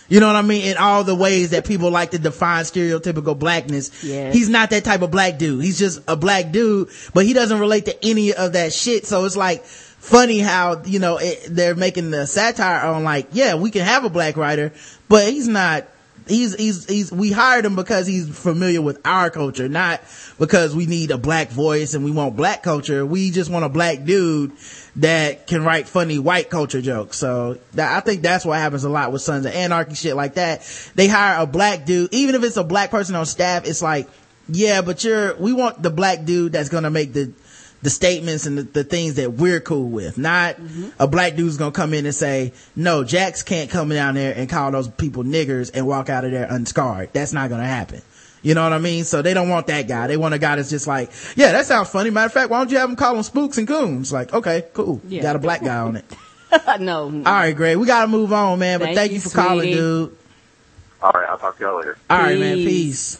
You 0.09 0.19
know 0.19 0.27
what 0.27 0.35
I 0.35 0.41
mean? 0.43 0.65
In 0.65 0.77
all 0.77 1.03
the 1.03 1.15
ways 1.15 1.51
that 1.51 1.65
people 1.65 1.89
like 1.89 2.11
to 2.11 2.19
define 2.19 2.65
stereotypical 2.65 3.39
blackness. 3.39 4.03
Yes. 4.03 4.35
He's 4.35 4.49
not 4.49 4.69
that 4.69 4.83
type 4.83 5.01
of 5.01 5.09
black 5.11 5.39
dude. 5.39 5.63
He's 5.63 5.79
just 5.79 6.01
a 6.07 6.15
black 6.15 6.51
dude, 6.51 6.89
but 7.15 7.25
he 7.25 7.33
doesn't 7.33 7.57
relate 7.59 7.85
to 7.85 8.05
any 8.05 8.33
of 8.33 8.53
that 8.53 8.73
shit. 8.73 9.07
So 9.07 9.25
it's 9.25 9.37
like, 9.37 9.63
funny 10.03 10.39
how, 10.39 10.83
you 10.83 10.99
know, 10.99 11.17
it, 11.17 11.45
they're 11.49 11.75
making 11.75 12.11
the 12.11 12.27
satire 12.27 12.85
on 12.85 13.05
like, 13.05 13.29
yeah, 13.31 13.55
we 13.55 13.71
can 13.71 13.85
have 13.85 14.03
a 14.03 14.09
black 14.09 14.35
writer, 14.35 14.73
but 15.07 15.29
he's 15.29 15.47
not, 15.47 15.87
he's, 16.27 16.53
he's, 16.55 16.85
he's, 16.85 17.09
we 17.09 17.31
hired 17.31 17.63
him 17.63 17.77
because 17.77 18.05
he's 18.05 18.27
familiar 18.37 18.81
with 18.81 18.99
our 19.05 19.29
culture, 19.29 19.69
not 19.69 20.01
because 20.37 20.75
we 20.75 20.87
need 20.87 21.09
a 21.11 21.17
black 21.17 21.51
voice 21.51 21.93
and 21.93 22.03
we 22.03 22.11
want 22.11 22.35
black 22.35 22.63
culture. 22.63 23.05
We 23.05 23.31
just 23.31 23.49
want 23.49 23.63
a 23.63 23.69
black 23.69 24.03
dude 24.03 24.51
that 24.97 25.47
can 25.47 25.63
write 25.63 25.87
funny 25.87 26.19
white 26.19 26.49
culture 26.49 26.81
jokes. 26.81 27.17
So 27.17 27.59
that, 27.75 27.95
I 27.95 28.01
think 28.01 28.23
that's 28.23 28.43
what 28.43 28.59
happens 28.59 28.83
a 28.83 28.89
lot 28.89 29.13
with 29.13 29.21
Sons 29.21 29.45
of 29.45 29.53
Anarchy 29.53 29.95
shit 29.95 30.17
like 30.17 30.33
that. 30.33 30.69
They 30.95 31.07
hire 31.07 31.41
a 31.41 31.47
black 31.47 31.85
dude, 31.85 32.13
even 32.13 32.35
if 32.35 32.43
it's 32.43 32.57
a 32.57 32.63
black 32.65 32.91
person 32.91 33.15
on 33.15 33.25
staff, 33.25 33.65
it's 33.65 33.81
like, 33.81 34.09
yeah, 34.49 34.81
but 34.81 35.01
you're, 35.05 35.37
we 35.37 35.53
want 35.53 35.81
the 35.81 35.89
black 35.89 36.25
dude 36.25 36.51
that's 36.51 36.67
gonna 36.67 36.89
make 36.89 37.13
the, 37.13 37.31
the 37.83 37.89
statements 37.89 38.45
and 38.45 38.57
the, 38.57 38.63
the 38.63 38.83
things 38.83 39.15
that 39.15 39.33
we're 39.33 39.59
cool 39.59 39.89
with. 39.89 40.17
Not 40.17 40.55
a 40.99 41.07
black 41.07 41.35
dude's 41.35 41.57
gonna 41.57 41.71
come 41.71 41.93
in 41.93 42.05
and 42.05 42.15
say, 42.15 42.53
no, 42.75 43.03
Jax 43.03 43.43
can't 43.43 43.69
come 43.69 43.89
down 43.89 44.15
there 44.15 44.33
and 44.35 44.49
call 44.49 44.71
those 44.71 44.87
people 44.87 45.23
niggers 45.23 45.69
and 45.73 45.85
walk 45.85 46.09
out 46.09 46.23
of 46.23 46.31
there 46.31 46.47
unscarred. 46.49 47.09
That's 47.13 47.33
not 47.33 47.49
gonna 47.49 47.67
happen. 47.67 48.01
You 48.41 48.55
know 48.55 48.63
what 48.63 48.73
I 48.73 48.79
mean? 48.79 49.03
So 49.03 49.21
they 49.21 49.33
don't 49.33 49.49
want 49.49 49.67
that 49.67 49.87
guy. 49.87 50.07
They 50.07 50.17
want 50.17 50.33
a 50.33 50.39
guy 50.39 50.55
that's 50.55 50.69
just 50.69 50.87
like, 50.87 51.11
yeah, 51.35 51.51
that 51.51 51.65
sounds 51.65 51.89
funny. 51.89 52.09
Matter 52.09 52.27
of 52.27 52.33
fact, 52.33 52.49
why 52.49 52.59
don't 52.59 52.71
you 52.71 52.77
have 52.77 52.89
them 52.89 52.95
call 52.95 53.13
them 53.13 53.23
spooks 53.23 53.57
and 53.57 53.67
coons? 53.67 54.11
Like, 54.11 54.33
okay, 54.33 54.65
cool. 54.73 55.01
Yeah. 55.07 55.21
Got 55.21 55.35
a 55.35 55.39
black 55.39 55.61
guy 55.61 55.77
on 55.77 55.97
it. 55.97 56.05
no. 56.79 57.03
All 57.03 57.21
right, 57.21 57.55
great. 57.55 57.75
We 57.75 57.85
gotta 57.85 58.07
move 58.07 58.31
on, 58.31 58.59
man. 58.59 58.79
But 58.79 58.85
Thank 58.85 58.97
thank, 58.97 59.11
you, 59.11 59.15
you, 59.15 59.21
for 59.21 59.29
calling, 59.29 59.71
dude. 59.71 60.17
All 61.01 61.11
right, 61.11 61.29
I'll 61.29 61.37
talk 61.37 61.57
to 61.57 61.63
y'all 61.63 61.77
later. 61.77 61.97
All 62.09 62.17
right, 62.17 62.39
man. 62.39 62.55
Peace. 62.55 63.17
Peace. 63.17 63.19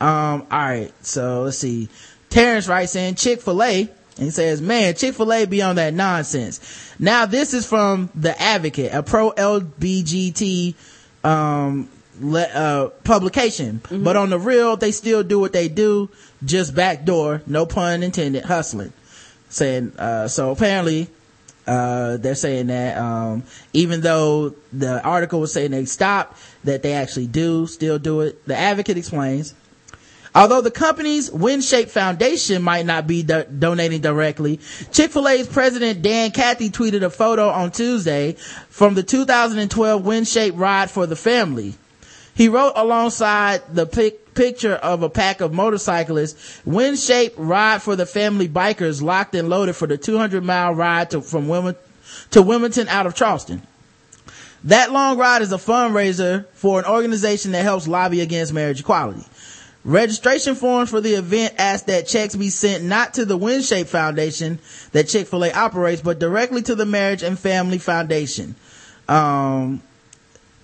Um, 0.00 0.46
all 0.50 0.58
right. 0.58 0.92
So 1.04 1.42
let's 1.42 1.58
see. 1.58 1.88
Terrence 2.30 2.68
writes 2.68 2.96
in 2.96 3.16
Chick-fil-A 3.16 3.90
and 4.18 4.32
says, 4.32 4.62
man, 4.62 4.94
Chick-fil-A 4.94 5.46
be 5.46 5.62
on 5.62 5.76
that 5.76 5.92
nonsense. 5.92 6.94
Now 6.98 7.26
this 7.26 7.52
is 7.52 7.66
from 7.66 8.10
The 8.14 8.40
Advocate, 8.40 8.92
a 8.94 9.02
pro 9.02 9.32
LBGT, 9.32 10.74
um, 11.24 11.88
le- 12.20 12.42
uh, 12.42 12.88
publication. 13.04 13.80
But 13.90 14.16
on 14.16 14.30
the 14.30 14.38
real, 14.38 14.76
they 14.76 14.92
still 14.92 15.22
do 15.22 15.38
what 15.38 15.52
they 15.52 15.68
do, 15.68 16.08
just 16.44 16.74
backdoor, 16.74 17.42
no 17.46 17.66
pun 17.66 18.02
intended, 18.02 18.44
hustling. 18.44 18.92
Saying, 19.48 19.92
uh, 19.98 20.28
so 20.28 20.52
apparently, 20.52 21.08
uh, 21.66 22.16
they're 22.16 22.34
saying 22.34 22.68
that, 22.68 22.96
um, 22.98 23.42
even 23.72 24.00
though 24.00 24.54
the 24.72 25.02
article 25.02 25.40
was 25.40 25.52
saying 25.52 25.72
they 25.72 25.84
stopped, 25.84 26.38
that 26.64 26.82
they 26.82 26.92
actually 26.92 27.26
do 27.26 27.66
still 27.66 27.98
do 27.98 28.20
it. 28.20 28.46
The 28.46 28.56
advocate 28.56 28.96
explains, 28.96 29.54
Although 30.34 30.60
the 30.60 30.70
company's 30.70 31.28
WinShape 31.30 31.88
Foundation 31.88 32.62
might 32.62 32.86
not 32.86 33.06
be 33.06 33.22
do- 33.22 33.44
donating 33.44 34.00
directly, 34.00 34.60
Chick-fil-A's 34.92 35.48
president 35.48 36.02
Dan 36.02 36.30
Cathy 36.30 36.70
tweeted 36.70 37.02
a 37.02 37.10
photo 37.10 37.48
on 37.48 37.72
Tuesday 37.72 38.32
from 38.68 38.94
the 38.94 39.02
2012 39.02 40.02
WinShape 40.02 40.56
ride 40.56 40.90
for 40.90 41.06
the 41.06 41.16
family. 41.16 41.74
He 42.34 42.48
wrote 42.48 42.74
alongside 42.76 43.62
the 43.74 43.86
pic- 43.86 44.34
picture 44.34 44.74
of 44.74 45.02
a 45.02 45.10
pack 45.10 45.40
of 45.40 45.52
motorcyclists, 45.52 46.62
WinShape 46.66 47.34
ride 47.36 47.82
for 47.82 47.96
the 47.96 48.06
family 48.06 48.48
bikers 48.48 49.02
locked 49.02 49.34
and 49.34 49.48
loaded 49.48 49.74
for 49.74 49.88
the 49.88 49.98
200 49.98 50.44
mile 50.44 50.72
ride 50.72 51.10
to, 51.10 51.20
from 51.22 51.74
to 52.30 52.42
Wilmington 52.42 52.88
out 52.88 53.06
of 53.06 53.16
Charleston. 53.16 53.62
That 54.64 54.92
long 54.92 55.18
ride 55.18 55.42
is 55.42 55.52
a 55.52 55.56
fundraiser 55.56 56.46
for 56.52 56.78
an 56.78 56.84
organization 56.84 57.52
that 57.52 57.62
helps 57.62 57.88
lobby 57.88 58.20
against 58.20 58.52
marriage 58.52 58.80
equality. 58.80 59.24
Registration 59.84 60.54
forms 60.54 60.90
for 60.90 61.00
the 61.00 61.14
event 61.14 61.54
ask 61.56 61.86
that 61.86 62.06
checks 62.06 62.36
be 62.36 62.50
sent 62.50 62.84
not 62.84 63.14
to 63.14 63.24
the 63.24 63.38
WinShape 63.38 63.86
Foundation 63.86 64.58
that 64.92 65.08
Chick-fil-A 65.08 65.52
operates, 65.52 66.02
but 66.02 66.18
directly 66.18 66.60
to 66.62 66.74
the 66.74 66.84
Marriage 66.84 67.22
and 67.22 67.38
Family 67.38 67.78
Foundation. 67.78 68.54
Um, 69.08 69.82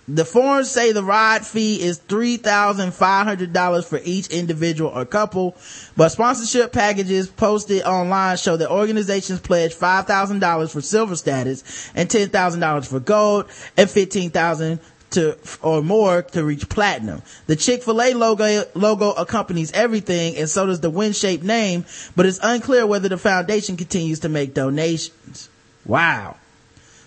the 0.09 0.25
forms 0.25 0.71
say 0.71 0.93
the 0.93 1.03
ride 1.03 1.45
fee 1.45 1.83
is 1.83 1.99
$3,500 1.99 3.85
for 3.85 4.01
each 4.05 4.29
individual 4.29 4.91
or 4.91 5.05
couple, 5.05 5.57
but 5.97 6.11
sponsorship 6.11 6.73
packages 6.73 7.27
posted 7.27 7.83
online 7.83 8.37
show 8.37 8.57
that 8.57 8.71
organizations 8.71 9.41
pledge 9.41 9.75
$5,000 9.75 10.71
for 10.71 10.81
silver 10.81 11.17
status 11.17 11.91
and 11.95 12.09
$10,000 12.09 12.87
for 12.87 13.01
gold 13.01 13.47
and 13.77 13.91
15000 13.91 14.79
to 15.11 15.37
or 15.63 15.83
more 15.83 16.23
to 16.23 16.45
reach 16.45 16.69
platinum. 16.69 17.23
The 17.47 17.57
Chick-fil-A 17.57 18.15
logo 18.15 18.65
logo 18.75 19.13
accompanies 19.13 19.73
everything 19.73 20.37
and 20.37 20.49
so 20.49 20.67
does 20.67 20.81
the 20.81 20.91
WinShape 20.91 21.43
name, 21.43 21.85
but 22.15 22.27
it's 22.27 22.41
unclear 22.43 22.87
whether 22.87 23.09
the 23.09 23.19
foundation 23.19 23.77
continues 23.77 24.21
to 24.21 24.29
make 24.29 24.55
donations. 24.55 25.49
Wow. 25.85 26.37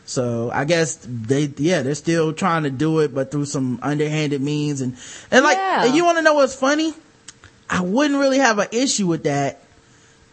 So 0.06 0.50
I 0.52 0.66
guess 0.66 0.98
they, 1.06 1.52
yeah, 1.58 1.84
they're 1.84 1.94
still 1.94 2.34
trying 2.34 2.64
to 2.64 2.72
do 2.72 3.00
it, 3.00 3.14
but 3.14 3.30
through 3.30 3.46
some 3.46 3.80
underhanded 3.84 4.42
means. 4.42 4.82
And, 4.82 4.98
and 5.30 5.44
like, 5.46 5.58
Yeah. 5.58 5.86
and 5.86 5.96
you 5.96 6.04
want 6.04 6.18
to 6.18 6.24
know 6.24 6.34
what's 6.34 6.56
funny? 6.56 6.94
I 7.70 7.82
wouldn't 7.82 8.20
really 8.20 8.40
have 8.40 8.58
an 8.58 8.70
issue 8.72 9.06
with 9.06 9.24
that. 9.24 9.62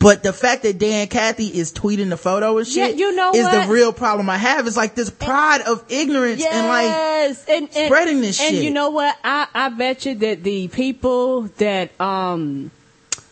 But 0.07 0.23
the 0.23 0.33
fact 0.33 0.63
that 0.63 0.79
Dan 0.79 1.09
Cathy 1.09 1.47
is 1.49 1.73
tweeting 1.73 2.11
the 2.11 2.17
photo 2.17 2.59
and 2.59 2.69
Yeah, 2.69 2.87
shit 2.87 2.97
you 2.97 3.17
know 3.17 3.33
is 3.33 3.43
what? 3.43 3.67
the 3.67 3.73
real 3.73 3.93
problem 3.93 4.31
I 4.31 4.37
have. 4.37 4.65
It's 4.69 4.77
like 4.77 4.95
this 4.95 5.11
pride 5.11 5.63
of 5.63 5.83
ignorance 5.89 6.45
and 6.45 6.69
like, 6.69 7.37
and, 7.49 7.69
and 7.77 7.87
spreading 7.87 8.21
this 8.21 8.39
and 8.39 8.51
shit. 8.51 8.55
And 8.55 8.65
you 8.65 8.71
know 8.71 8.91
what? 8.91 9.19
I 9.25 9.49
I 9.53 9.69
bet 9.71 10.07
you 10.07 10.15
that 10.15 10.45
the 10.45 10.69
people 10.69 11.43
that 11.59 12.01
um 12.01 12.71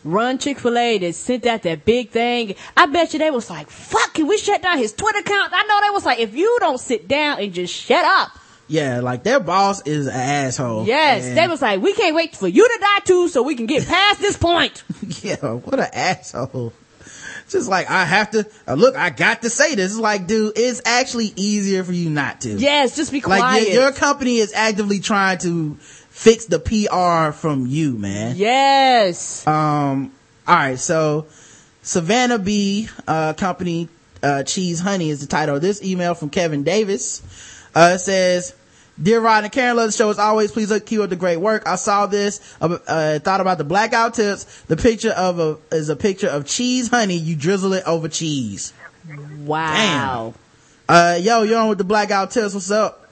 run 0.03 0.39
Chick 0.39 0.59
Fil 0.59 0.77
A 0.77 0.99
that 0.99 1.15
sent 1.15 1.47
out 1.47 1.63
that 1.63 1.85
big 1.85 2.11
thing, 2.11 2.57
I 2.77 2.87
bet 2.87 3.13
you 3.13 3.21
they 3.21 3.31
was 3.31 3.49
like, 3.49 3.71
"Fuck, 3.71 4.15
can 4.15 4.27
we 4.27 4.37
shut 4.37 4.61
down 4.61 4.77
his 4.79 4.93
Twitter 4.93 5.21
account?" 5.21 5.53
I 5.55 5.63
know 5.69 5.81
they 5.81 5.91
was 5.95 6.05
like, 6.05 6.19
"If 6.19 6.35
you 6.35 6.57
don't 6.59 6.81
sit 6.81 7.07
down 7.07 7.39
and 7.39 7.53
just 7.53 7.73
shut 7.73 8.05
up." 8.05 8.37
Yeah, 8.69 9.01
like 9.01 9.23
their 9.23 9.41
boss 9.41 9.87
is 9.87 10.07
an 10.07 10.13
asshole. 10.15 10.87
Yes, 10.87 11.25
And- 11.25 11.37
they 11.37 11.47
was 11.49 11.61
like, 11.63 11.81
"We 11.83 11.93
can't 11.95 12.15
wait 12.15 12.35
for 12.37 12.49
you 12.49 12.67
to 12.67 12.79
die 12.81 12.99
too, 13.05 13.29
so 13.29 13.43
we 13.43 13.55
can 13.57 13.67
get 13.67 13.87
past 13.87 14.21
this 14.21 14.37
point." 14.37 14.83
yeah, 15.23 15.37
what 15.37 15.79
an 15.81 15.89
asshole. 15.93 16.73
Just 17.51 17.69
like, 17.69 17.91
I 17.91 18.07
have 18.07 18.31
to, 18.31 18.47
uh, 18.67 18.73
look, 18.73 18.97
I 18.97 19.11
got 19.11 19.43
to 19.43 19.51
say 19.51 19.75
this. 19.75 19.93
It's 19.93 20.01
like, 20.01 20.27
dude, 20.27 20.55
it's 20.57 20.81
actually 20.87 21.31
easier 21.37 21.85
for 21.85 21.93
you 21.93 22.09
not 22.09 22.41
to. 22.41 22.55
yes, 22.55 22.97
just 22.97 23.13
be 23.13 23.21
quiet. 23.21 23.41
Like, 23.41 23.63
your, 23.69 23.83
your 23.83 23.93
company 23.93 24.39
is 24.39 24.55
actively 24.55 24.99
trying 24.99 25.37
to 25.39 25.75
fix 25.75 26.47
the 26.47 26.59
PR 26.59 27.33
from 27.37 27.67
you, 27.67 27.99
man. 27.99 28.37
yes. 28.37 29.47
Um, 29.47 30.11
alright, 30.49 30.79
so, 30.79 31.27
Savannah 31.83 32.39
B, 32.39 32.89
uh, 33.07 33.35
company, 33.35 33.91
uh, 34.23 34.43
Cheese 34.45 34.81
Honey 34.81 35.11
is 35.11 35.21
the 35.21 35.27
title 35.27 35.57
of 35.57 35.61
this 35.63 35.83
email 35.85 36.15
from 36.15 36.31
Kevin 36.31 36.63
Davis. 36.63 37.21
Uh, 37.75 37.93
it 37.95 37.99
says, 37.99 38.55
Dear 39.03 39.21
Rod 39.21 39.43
and 39.43 39.53
Karen, 39.53 39.77
love 39.77 39.89
the 39.89 39.93
show 39.93 40.09
as 40.11 40.19
always. 40.19 40.53
Please 40.53 40.71
look 40.71 40.87
keep 40.87 41.01
up 41.01 41.11
the 41.11 41.17
great 41.17 41.39
work. 41.39 41.67
I 41.67 41.75
saw 41.75 42.07
this, 42.07 42.57
uh, 42.61 42.79
uh, 42.87 43.19
thought 43.19 43.41
about 43.41 43.59
the 43.59 43.65
blackout 43.65 44.15
tips. 44.15 44.63
The 44.63 44.77
picture 44.77 45.11
of 45.11 45.41
a, 45.41 45.59
is 45.73 45.89
a 45.89 45.97
picture 45.97 46.29
of 46.29 46.47
cheese 46.47 46.89
honey. 46.89 47.17
You 47.17 47.35
drizzle 47.35 47.73
it 47.73 47.83
over 47.87 48.09
cheese. 48.09 48.73
Wow. 49.41 50.35
Uh, 50.89 51.19
yo, 51.21 51.43
you're 51.43 51.59
on 51.59 51.69
with 51.69 51.79
the 51.79 51.85
blackout 51.85 52.31
tips. 52.31 52.55
What's 52.55 52.71
up? 52.71 53.09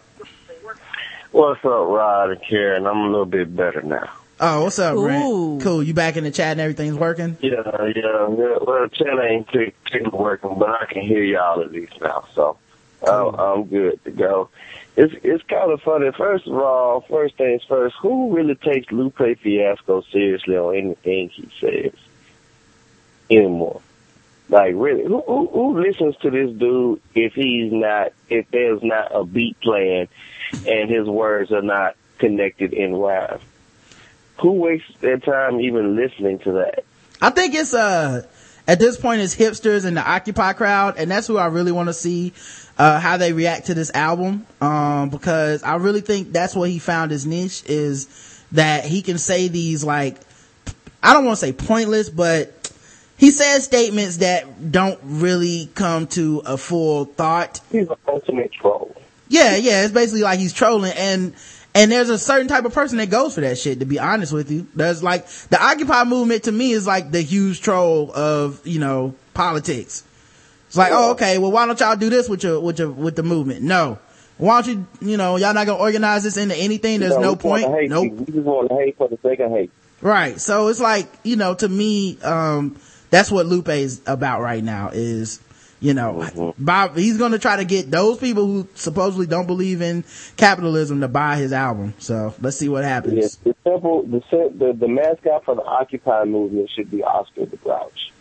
What's 1.32 1.64
up, 1.64 1.70
Rod 1.70 2.30
and 2.30 2.40
Karen? 2.48 2.86
I'm 2.86 2.98
a 2.98 3.06
little 3.06 3.26
bit 3.26 3.56
better 3.56 3.82
now. 3.82 4.10
Oh, 4.38 4.64
what's 4.64 4.78
up, 4.78 4.94
Ooh. 4.94 5.02
Brent? 5.04 5.62
Cool. 5.62 5.82
You 5.82 5.94
back 5.94 6.16
in 6.16 6.24
the 6.24 6.30
chat 6.30 6.52
and 6.52 6.60
everything's 6.60 6.96
working? 6.96 7.38
Yeah, 7.40 7.62
yeah, 7.66 7.92
yeah. 7.96 8.58
Well, 8.60 8.86
the 8.86 8.90
chat 8.92 9.18
ain't 9.20 9.46
particularly 9.46 10.18
working, 10.18 10.58
but 10.58 10.68
I 10.68 10.84
can 10.92 11.02
hear 11.02 11.24
y'all 11.24 11.60
at 11.62 11.72
least 11.72 11.94
now, 12.00 12.26
so 12.34 12.58
uh, 13.06 13.28
I'm 13.28 13.64
good 13.64 14.02
to 14.04 14.10
go. 14.10 14.48
It's 14.96 15.14
it's 15.22 15.42
kind 15.44 15.72
of 15.72 15.80
funny. 15.82 16.10
First 16.16 16.46
of 16.46 16.54
all, 16.54 17.00
first 17.08 17.36
things 17.36 17.62
first, 17.68 17.96
who 18.00 18.34
really 18.36 18.54
takes 18.54 18.92
Lupe 18.92 19.16
Fiasco 19.16 20.02
seriously 20.12 20.56
on 20.56 20.76
anything 20.76 21.30
he 21.30 21.48
says 21.60 21.94
anymore? 23.30 23.80
Like, 24.48 24.74
really, 24.76 25.04
who, 25.04 25.22
who 25.22 25.46
who 25.46 25.80
listens 25.80 26.16
to 26.18 26.30
this 26.30 26.50
dude 26.56 27.00
if 27.14 27.32
he's 27.32 27.72
not 27.72 28.12
if 28.28 28.50
there's 28.50 28.82
not 28.82 29.14
a 29.14 29.24
beat 29.24 29.58
playing 29.60 30.08
and 30.66 30.90
his 30.90 31.06
words 31.06 31.50
are 31.52 31.62
not 31.62 31.96
connected 32.18 32.72
in 32.72 32.94
rhyme? 32.94 33.40
Who 34.40 34.52
wastes 34.52 34.94
their 35.00 35.18
time 35.18 35.60
even 35.60 35.96
listening 35.96 36.40
to 36.40 36.52
that? 36.52 36.84
I 37.20 37.30
think 37.30 37.54
it's, 37.54 37.72
uh, 37.72 38.26
at 38.66 38.78
this 38.78 38.96
point 38.96 39.20
it's 39.20 39.34
hipsters 39.34 39.84
and 39.84 39.96
the 39.96 40.08
Occupy 40.08 40.52
crowd, 40.52 40.96
and 40.96 41.10
that's 41.10 41.26
who 41.26 41.36
I 41.36 41.46
really 41.46 41.72
want 41.72 41.88
to 41.88 41.92
see, 41.92 42.32
uh, 42.78 43.00
how 43.00 43.16
they 43.16 43.32
react 43.32 43.66
to 43.66 43.74
this 43.74 43.90
album. 43.94 44.46
Um, 44.60 45.10
because 45.10 45.62
I 45.62 45.76
really 45.76 46.00
think 46.00 46.32
that's 46.32 46.54
what 46.54 46.70
he 46.70 46.78
found 46.78 47.10
his 47.10 47.26
niche 47.26 47.64
is 47.66 48.44
that 48.52 48.84
he 48.84 49.02
can 49.02 49.18
say 49.18 49.48
these 49.48 49.82
like, 49.82 50.18
I 51.02 51.12
don't 51.12 51.24
want 51.24 51.38
to 51.38 51.46
say 51.46 51.52
pointless, 51.52 52.08
but 52.08 52.72
he 53.16 53.30
says 53.30 53.64
statements 53.64 54.18
that 54.18 54.70
don't 54.72 55.00
really 55.02 55.68
come 55.74 56.06
to 56.08 56.42
a 56.44 56.56
full 56.56 57.06
thought. 57.06 57.60
He's 57.70 57.88
an 57.88 57.96
ultimate 58.06 58.52
troll. 58.52 58.96
Yeah, 59.28 59.56
yeah, 59.56 59.84
it's 59.84 59.92
basically 59.92 60.22
like 60.22 60.38
he's 60.38 60.52
trolling 60.52 60.92
and, 60.92 61.34
and 61.74 61.90
there's 61.90 62.10
a 62.10 62.18
certain 62.18 62.48
type 62.48 62.64
of 62.64 62.74
person 62.74 62.98
that 62.98 63.10
goes 63.10 63.34
for 63.34 63.40
that 63.40 63.58
shit, 63.58 63.80
to 63.80 63.86
be 63.86 63.98
honest 63.98 64.32
with 64.32 64.50
you. 64.50 64.66
There's 64.74 65.02
like, 65.02 65.26
the 65.26 65.62
Occupy 65.62 66.04
movement 66.04 66.44
to 66.44 66.52
me 66.52 66.72
is 66.72 66.86
like 66.86 67.10
the 67.10 67.22
huge 67.22 67.62
troll 67.62 68.12
of, 68.14 68.66
you 68.66 68.78
know, 68.78 69.14
politics. 69.34 70.04
It's 70.68 70.76
like, 70.76 70.92
oh, 70.92 71.12
okay, 71.12 71.38
well, 71.38 71.50
why 71.50 71.66
don't 71.66 71.78
y'all 71.80 71.96
do 71.96 72.10
this 72.10 72.28
with 72.28 72.42
your, 72.44 72.60
with 72.60 72.78
your, 72.78 72.90
with 72.90 73.16
the 73.16 73.22
movement? 73.22 73.62
No. 73.62 73.98
Why 74.38 74.60
don't 74.60 74.88
you, 75.00 75.10
you 75.10 75.16
know, 75.16 75.36
y'all 75.36 75.54
not 75.54 75.66
gonna 75.66 75.82
organize 75.82 76.24
this 76.24 76.36
into 76.36 76.56
anything? 76.56 77.00
There's 77.00 77.18
no 77.18 77.32
wanna 77.32 77.36
point. 77.36 77.90
Nope. 77.90 78.04
people. 78.04 78.24
We 78.24 78.32
just 78.32 78.44
want 78.44 78.68
to 78.70 78.74
hate 78.76 78.96
for 78.96 79.08
the 79.08 79.18
sake 79.22 79.40
of 79.40 79.50
hate. 79.50 79.70
Right. 80.00 80.40
So 80.40 80.68
it's 80.68 80.80
like, 80.80 81.06
you 81.22 81.36
know, 81.36 81.54
to 81.54 81.68
me, 81.68 82.18
um, 82.22 82.76
that's 83.10 83.30
what 83.30 83.46
Lupe 83.46 83.68
is 83.68 84.00
about 84.06 84.40
right 84.40 84.64
now 84.64 84.90
is, 84.92 85.40
you 85.82 85.94
know, 85.94 86.14
mm-hmm. 86.20 86.64
Bob, 86.64 86.96
he's 86.96 87.18
going 87.18 87.32
to 87.32 87.40
try 87.40 87.56
to 87.56 87.64
get 87.64 87.90
those 87.90 88.18
people 88.18 88.46
who 88.46 88.68
supposedly 88.74 89.26
don't 89.26 89.48
believe 89.48 89.82
in 89.82 90.04
capitalism 90.36 91.00
to 91.00 91.08
buy 91.08 91.36
his 91.36 91.52
album. 91.52 91.94
So 91.98 92.34
let's 92.40 92.56
see 92.56 92.68
what 92.68 92.84
happens. 92.84 93.14
Yes, 93.14 93.34
the 93.36 93.56
simple, 93.64 94.04
the, 94.04 94.22
the 94.56 94.72
the 94.72 94.88
mascot 94.88 95.44
for 95.44 95.56
the 95.56 95.64
Occupy 95.64 96.24
movement 96.24 96.70
should 96.70 96.88
be 96.90 97.02
Oscar 97.02 97.46
the 97.46 97.56
Grouch. 97.56 98.12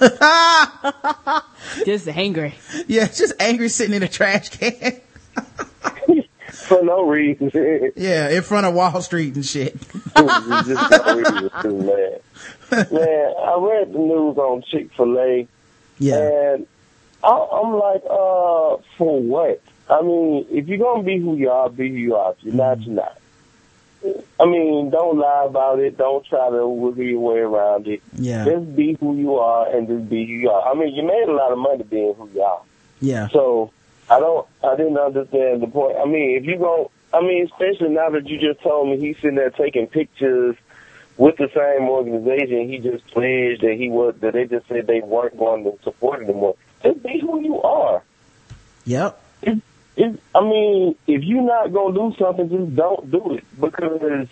Just 1.84 2.08
angry. 2.08 2.54
Yeah, 2.86 3.06
just 3.06 3.34
angry 3.40 3.68
sitting 3.68 3.94
in 3.94 4.02
a 4.02 4.08
trash 4.08 4.48
can. 4.50 5.00
For 6.50 6.82
no 6.82 7.06
reason. 7.06 7.50
yeah, 7.96 8.30
in 8.30 8.42
front 8.42 8.66
of 8.66 8.74
Wall 8.74 9.00
Street 9.02 9.34
and 9.34 9.44
shit. 9.44 9.78
just 9.80 10.16
no 10.16 11.16
reason, 11.16 11.86
man. 11.86 12.20
Man, 12.70 13.34
I 13.42 13.56
read 13.60 13.92
the 13.92 13.98
news 13.98 14.36
on 14.38 14.62
Chick 14.62 14.90
Fil 14.96 15.18
A, 15.18 15.48
Yeah. 15.98 16.16
and 16.16 16.66
I, 16.66 16.77
I'm 17.24 17.74
like, 17.74 18.02
uh, 18.04 18.76
for 18.96 19.20
what? 19.20 19.60
I 19.90 20.02
mean, 20.02 20.46
if 20.50 20.68
you're 20.68 20.78
gonna 20.78 21.02
be 21.02 21.18
who 21.18 21.36
you 21.36 21.50
are, 21.50 21.68
be 21.68 21.88
who 21.88 21.96
you 21.96 22.16
are. 22.16 22.32
If 22.32 22.44
you're 22.44 22.54
not, 22.54 22.80
you're 22.82 22.94
not. 22.94 23.18
I 24.38 24.44
mean, 24.44 24.90
don't 24.90 25.18
lie 25.18 25.46
about 25.46 25.80
it. 25.80 25.96
Don't 25.96 26.24
try 26.24 26.50
to 26.50 26.68
wiggle 26.68 27.04
your 27.04 27.20
way 27.20 27.38
around 27.38 27.88
it. 27.88 28.00
Yeah. 28.14 28.44
Just 28.44 28.76
be 28.76 28.96
who 29.00 29.16
you 29.16 29.36
are 29.36 29.74
and 29.74 29.88
just 29.88 30.08
be 30.08 30.24
who 30.24 30.32
you 30.32 30.50
are. 30.50 30.70
I 30.70 30.74
mean, 30.78 30.94
you 30.94 31.02
made 31.02 31.28
a 31.28 31.32
lot 31.32 31.50
of 31.50 31.58
money 31.58 31.82
being 31.82 32.14
who 32.14 32.28
you 32.32 32.42
are. 32.42 32.62
Yeah. 33.00 33.28
So 33.28 33.72
I 34.08 34.20
don't, 34.20 34.46
I 34.62 34.76
didn't 34.76 34.98
understand 34.98 35.62
the 35.62 35.66
point. 35.66 35.96
I 35.98 36.04
mean, 36.04 36.36
if 36.36 36.44
you 36.44 36.58
go, 36.58 36.92
I 37.12 37.20
mean, 37.20 37.44
especially 37.44 37.88
now 37.88 38.10
that 38.10 38.28
you 38.28 38.38
just 38.38 38.60
told 38.60 38.88
me 38.88 38.98
he's 38.98 39.16
sitting 39.16 39.34
there 39.34 39.50
taking 39.50 39.88
pictures 39.88 40.56
with 41.16 41.36
the 41.36 41.48
same 41.48 41.88
organization, 41.88 42.68
he 42.68 42.78
just 42.78 43.04
pledged 43.08 43.62
that 43.62 43.74
he 43.76 43.90
was, 43.90 44.14
that 44.20 44.34
they 44.34 44.46
just 44.46 44.68
said 44.68 44.86
they 44.86 45.00
weren't 45.00 45.36
going 45.36 45.64
to 45.64 45.76
support 45.82 46.22
it 46.22 46.28
anymore. 46.28 46.54
Just 46.82 47.02
be 47.02 47.18
who 47.20 47.40
you 47.40 47.60
are. 47.62 48.02
Yep. 48.84 49.22
It, 49.42 49.58
it, 49.96 50.20
I 50.34 50.40
mean, 50.40 50.94
if 51.06 51.22
you're 51.24 51.42
not 51.42 51.72
gonna 51.72 51.94
do 51.94 52.14
something, 52.18 52.48
just 52.48 52.76
don't 52.76 53.10
do 53.10 53.34
it 53.34 53.44
because 53.60 54.28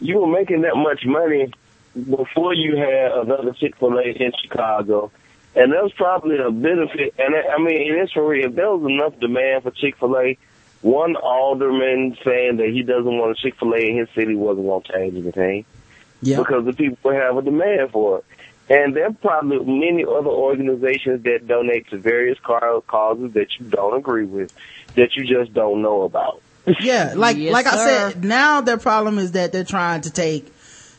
you 0.00 0.18
were 0.18 0.26
making 0.26 0.62
that 0.62 0.76
much 0.76 1.04
money 1.04 1.52
before 1.94 2.54
you 2.54 2.76
had 2.76 3.12
another 3.12 3.52
Chick 3.52 3.76
Fil 3.76 3.98
A 3.98 4.02
in 4.02 4.32
Chicago, 4.42 5.10
and 5.56 5.72
that 5.72 5.82
was 5.82 5.92
probably 5.92 6.38
a 6.38 6.50
benefit. 6.50 7.14
And 7.18 7.34
I 7.34 7.54
I 7.54 7.58
mean, 7.58 7.90
and 7.92 8.00
it's 8.02 8.12
for 8.12 8.26
real. 8.28 8.48
If 8.48 8.54
there 8.54 8.70
was 8.70 8.88
enough 8.90 9.18
demand 9.18 9.64
for 9.64 9.70
Chick 9.72 9.96
Fil 9.96 10.16
A, 10.16 10.38
one 10.82 11.16
alderman 11.16 12.16
saying 12.24 12.58
that 12.58 12.68
he 12.68 12.82
doesn't 12.82 13.18
want 13.18 13.32
a 13.32 13.34
Chick 13.42 13.56
Fil 13.58 13.74
A 13.74 13.78
in 13.78 13.98
his 13.98 14.08
city 14.14 14.34
wasn't 14.34 14.66
gonna 14.66 14.84
change 14.84 15.14
anything 15.16 15.64
Yeah. 16.22 16.38
because 16.38 16.64
the 16.64 16.72
people 16.72 17.12
have 17.12 17.36
a 17.36 17.42
demand 17.42 17.90
for 17.90 18.18
it. 18.18 18.24
And 18.70 18.94
there 18.94 19.06
are 19.08 19.12
probably 19.12 19.58
many 19.58 20.04
other 20.04 20.28
organizations 20.30 21.24
that 21.24 21.46
donate 21.48 21.90
to 21.90 21.98
various 21.98 22.38
car- 22.38 22.80
causes 22.82 23.32
that 23.32 23.58
you 23.58 23.66
don't 23.66 23.96
agree 23.98 24.24
with, 24.24 24.54
that 24.94 25.16
you 25.16 25.24
just 25.26 25.52
don't 25.52 25.82
know 25.82 26.02
about. 26.02 26.40
Yeah, 26.80 27.14
like 27.16 27.36
Yes, 27.36 27.52
like 27.52 27.66
I 27.66 27.76
sir. 27.76 28.10
said, 28.12 28.24
now 28.24 28.60
their 28.60 28.76
problem 28.78 29.18
is 29.18 29.32
that 29.32 29.50
they're 29.52 29.64
trying 29.64 30.02
to 30.02 30.10
take, 30.10 30.52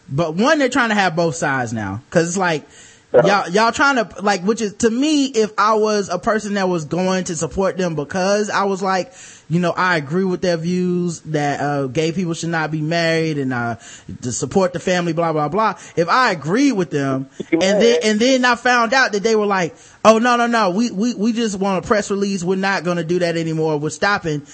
but 0.10 0.36
one 0.36 0.60
they're 0.60 0.68
trying 0.70 0.90
to 0.90 0.96
have 0.96 1.16
both 1.16 1.36
sides 1.36 1.72
now 1.72 2.02
because 2.10 2.28
it's 2.28 2.38
like 2.38 2.68
y'all 3.14 3.50
y'all 3.50 3.72
trying 3.72 3.96
to 3.96 4.22
like, 4.22 4.42
which 4.44 4.62
is 4.62 4.74
to 4.76 4.90
me, 4.90 5.26
if 5.26 5.52
I 5.58 5.76
was 5.76 6.10
a 6.10 6.20
person 6.20 6.56
that 6.56 6.70
was 6.70 6.86
going 6.86 7.26
to 7.26 7.36
support 7.36 7.78
them 7.78 7.96
because 7.96 8.50
I 8.50 8.64
was 8.64 8.82
like, 8.82 9.14
you 9.50 9.60
know, 9.60 9.72
I 9.72 9.98
agree 9.98 10.24
with 10.24 10.42
their 10.42 10.58
views 10.58 11.20
that 11.22 11.60
uh, 11.60 11.88
gay 11.88 12.12
people 12.12 12.34
should 12.34 12.50
not 12.50 12.72
be 12.72 12.82
married 12.82 13.38
and 13.38 13.54
uh, 13.54 13.76
to 14.22 14.32
support 14.32 14.74
the 14.74 14.80
family, 14.80 15.14
blah 15.14 15.34
blah 15.34 15.50
blah. 15.50 15.78
If 15.96 16.08
I 16.08 16.32
agree 16.32 16.72
with 16.72 16.90
them, 16.90 17.30
and 17.52 17.62
then 17.62 18.00
and 18.04 18.20
then 18.20 18.46
I 18.46 18.56
found 18.56 18.94
out 18.94 19.12
that 19.12 19.24
they 19.24 19.36
were 19.36 19.46
like, 19.46 19.76
oh 20.06 20.18
no 20.18 20.38
no 20.38 20.48
no, 20.48 20.72
we 20.72 20.92
we 20.92 21.14
we 21.14 21.34
just 21.34 21.60
want 21.60 21.84
a 21.84 21.88
press 21.88 22.10
release. 22.12 22.44
We're 22.44 22.56
not 22.56 22.84
going 22.84 22.98
to 22.98 23.04
do 23.04 23.20
that 23.20 23.36
anymore. 23.38 23.78
We're 23.78 23.90
stopping 23.90 24.46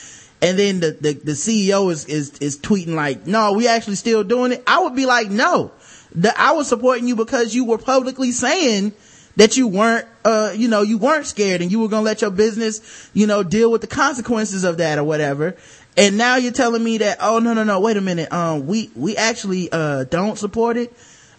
and 0.42 0.58
then 0.58 0.80
the, 0.80 0.92
the, 0.92 1.14
the 1.14 1.32
CEO 1.32 1.92
is, 1.92 2.06
is, 2.06 2.38
is 2.40 2.60
tweeting 2.60 2.94
like, 2.94 3.26
no, 3.26 3.54
we 3.54 3.68
actually 3.68 3.96
still 3.96 4.24
doing 4.24 4.52
it. 4.52 4.64
I 4.68 4.84
would 4.84 4.96
be 4.96 5.08
like, 5.08 5.32
no, 5.32 5.72
the, 6.14 6.34
I 6.40 6.54
was 6.54 6.68
supporting 6.68 7.08
you 7.08 7.16
because 7.16 7.54
you 7.54 7.66
were 7.66 7.78
publicly 7.78 8.32
saying 8.32 8.94
that 9.36 9.56
you 9.56 9.68
weren't, 9.68 10.08
uh, 10.26 10.54
you 10.56 10.68
know, 10.68 10.82
you 10.82 10.98
weren't 10.98 11.26
scared 11.26 11.62
and 11.62 11.72
you 11.72 11.80
were 11.80 11.88
going 11.88 12.02
to 12.02 12.06
let 12.06 12.22
your 12.22 12.32
business, 12.32 13.10
you 13.14 13.28
know, 13.28 13.44
deal 13.44 13.72
with 13.72 13.82
the 13.82 13.88
consequences 13.88 14.64
of 14.64 14.78
that 14.78 14.98
or 14.98 15.04
whatever. 15.04 15.56
And 15.96 16.18
now 16.18 16.36
you're 16.36 16.52
telling 16.52 16.84
me 16.84 17.00
that, 17.00 17.18
oh, 17.22 17.40
no, 17.40 17.54
no, 17.54 17.64
no, 17.64 17.80
wait 17.80 17.98
a 17.98 18.02
minute. 18.02 18.32
Um, 18.32 18.68
we, 18.68 18.92
we 18.96 19.16
actually, 19.18 19.70
uh, 19.72 20.06
don't 20.06 20.38
support 20.38 20.78
it. 20.78 20.94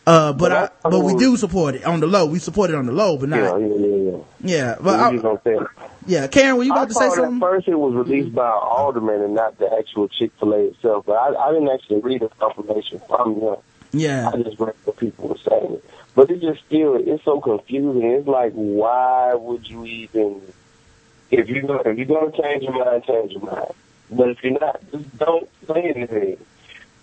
Uh, 0.08 0.32
but 0.32 0.52
I, 0.52 0.70
but 0.84 1.00
we 1.00 1.16
do 1.16 1.36
support 1.36 1.74
it 1.74 1.84
on 1.84 2.00
the 2.00 2.06
low. 2.06 2.24
We 2.24 2.38
support 2.38 2.70
it 2.70 2.76
on 2.76 2.86
the 2.86 2.92
low, 2.92 3.18
but 3.18 3.28
not. 3.28 3.36
Yeah, 3.36 3.58
yeah, 3.58 3.76
yeah, 3.76 4.10
yeah. 4.10 4.18
Yeah, 4.40 4.76
But 4.80 5.00
I, 5.00 5.10
just 5.10 5.22
gonna 5.22 5.40
say, 5.44 5.58
yeah, 6.06 6.26
Karen, 6.28 6.56
were 6.56 6.64
you 6.64 6.72
about 6.72 6.84
I 6.84 6.88
to 6.88 6.94
say 6.94 7.08
something? 7.10 7.34
At 7.34 7.40
first, 7.40 7.68
it 7.68 7.74
was 7.74 7.94
released 7.94 8.34
by 8.34 8.46
an 8.46 8.58
alderman 8.58 9.20
and 9.20 9.34
not 9.34 9.58
the 9.58 9.70
actual 9.78 10.08
Chick 10.08 10.32
Fil 10.40 10.54
A 10.54 10.58
itself. 10.68 11.04
But 11.04 11.12
I, 11.12 11.34
I 11.34 11.52
didn't 11.52 11.68
actually 11.68 12.00
read 12.00 12.22
the 12.22 12.30
confirmation 12.40 13.00
from 13.00 13.38
them. 13.38 13.56
Yeah. 13.92 14.30
I 14.32 14.42
just 14.42 14.58
read 14.58 14.74
what 14.84 14.96
people 14.96 15.28
were 15.28 15.38
saying. 15.48 15.80
But 16.14 16.30
it 16.30 16.40
just 16.40 16.64
still, 16.66 16.96
it's 16.96 17.24
so 17.24 17.40
confusing. 17.40 18.02
It's 18.02 18.26
like, 18.26 18.52
why 18.52 19.34
would 19.34 19.68
you 19.68 19.84
even, 19.84 20.42
if 21.30 21.48
you're 21.48 21.62
gonna, 21.62 21.90
if 21.90 21.98
you're 21.98 22.06
gonna 22.06 22.32
change 22.32 22.64
your 22.64 22.84
mind, 22.84 23.04
change 23.04 23.32
your 23.32 23.42
mind. 23.42 23.72
But 24.10 24.30
if 24.30 24.42
you're 24.42 24.58
not, 24.58 24.80
just 24.90 25.18
don't 25.18 25.48
say 25.66 25.92
anything. 25.94 26.38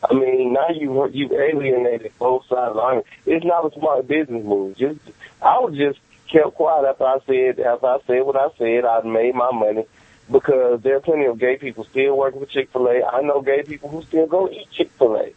I 0.09 0.13
mean, 0.13 0.53
now 0.53 0.69
you 0.69 1.09
you've 1.11 1.31
alienated 1.31 2.11
both 2.19 2.45
sides 2.47 2.75
the 2.75 2.81
argument. 2.81 3.07
It's 3.25 3.45
not 3.45 3.65
a 3.65 3.79
smart 3.79 4.07
business 4.07 4.43
move. 4.43 4.77
Just 4.77 4.99
I 5.41 5.59
would 5.59 5.75
just 5.75 5.99
kept 6.27 6.55
quiet 6.55 6.85
after 6.85 7.05
I 7.05 7.19
said 7.25 7.59
after 7.59 7.87
I 7.87 7.99
said 8.05 8.23
what 8.23 8.35
I 8.35 8.49
said. 8.57 8.85
I 8.85 9.01
made 9.01 9.35
my 9.35 9.51
money 9.51 9.85
because 10.31 10.81
there 10.81 10.97
are 10.97 11.01
plenty 11.01 11.25
of 11.25 11.39
gay 11.39 11.57
people 11.57 11.85
still 11.85 12.17
working 12.17 12.39
for 12.39 12.45
Chick 12.45 12.69
Fil 12.71 12.87
A. 12.87 13.03
I 13.03 13.21
know 13.21 13.41
gay 13.41 13.63
people 13.63 13.89
who 13.89 14.03
still 14.03 14.27
go 14.27 14.49
eat 14.49 14.69
Chick 14.71 14.91
Fil 14.97 15.17
A. 15.17 15.33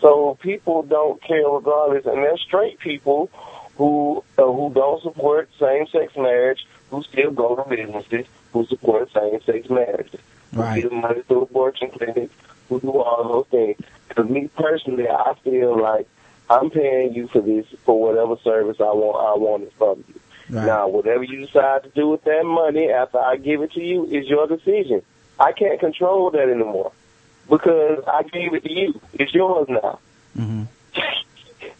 So 0.00 0.38
people 0.40 0.82
don't 0.82 1.22
care 1.22 1.46
regardless, 1.46 2.06
and 2.06 2.18
there's 2.18 2.40
straight 2.40 2.78
people 2.78 3.30
who 3.76 4.24
uh, 4.38 4.44
who 4.44 4.72
don't 4.74 5.02
support 5.02 5.50
same 5.58 5.86
sex 5.88 6.16
marriage 6.16 6.66
who 6.90 7.02
still 7.02 7.30
go 7.30 7.56
to 7.56 7.68
businesses 7.68 8.26
who 8.52 8.66
support 8.66 9.12
same 9.12 9.40
sex 9.42 9.68
marriage. 9.68 10.12
Right. 10.52 10.82
Who 10.82 10.88
give 10.88 10.98
money 10.98 11.22
to 11.28 11.42
abortion 11.42 11.90
clinics, 11.90 12.34
who 12.68 12.80
do 12.80 12.98
all 12.98 13.28
those 13.28 13.46
things. 13.46 13.78
Because 14.08 14.28
me 14.28 14.48
personally, 14.56 15.08
I 15.08 15.34
feel 15.44 15.80
like 15.80 16.08
I'm 16.48 16.70
paying 16.70 17.14
you 17.14 17.28
for 17.28 17.40
this 17.40 17.66
for 17.84 18.00
whatever 18.00 18.36
service 18.42 18.80
I 18.80 18.92
want. 18.92 19.16
I 19.16 19.38
want 19.38 19.62
it 19.64 19.72
from 19.74 20.04
you. 20.08 20.20
Right. 20.48 20.66
Now, 20.66 20.88
whatever 20.88 21.22
you 21.22 21.46
decide 21.46 21.84
to 21.84 21.90
do 21.90 22.08
with 22.08 22.24
that 22.24 22.44
money 22.44 22.90
after 22.90 23.18
I 23.18 23.36
give 23.36 23.62
it 23.62 23.72
to 23.72 23.80
you 23.80 24.06
is 24.06 24.26
your 24.28 24.48
decision. 24.48 25.02
I 25.38 25.52
can't 25.52 25.78
control 25.78 26.30
that 26.32 26.48
anymore 26.48 26.92
because 27.50 28.02
I 28.06 28.22
gave 28.22 28.54
it 28.54 28.64
to 28.64 28.72
you. 28.72 29.00
It's 29.14 29.34
yours 29.34 29.68
now. 29.68 29.98
Mhm. 30.38 30.66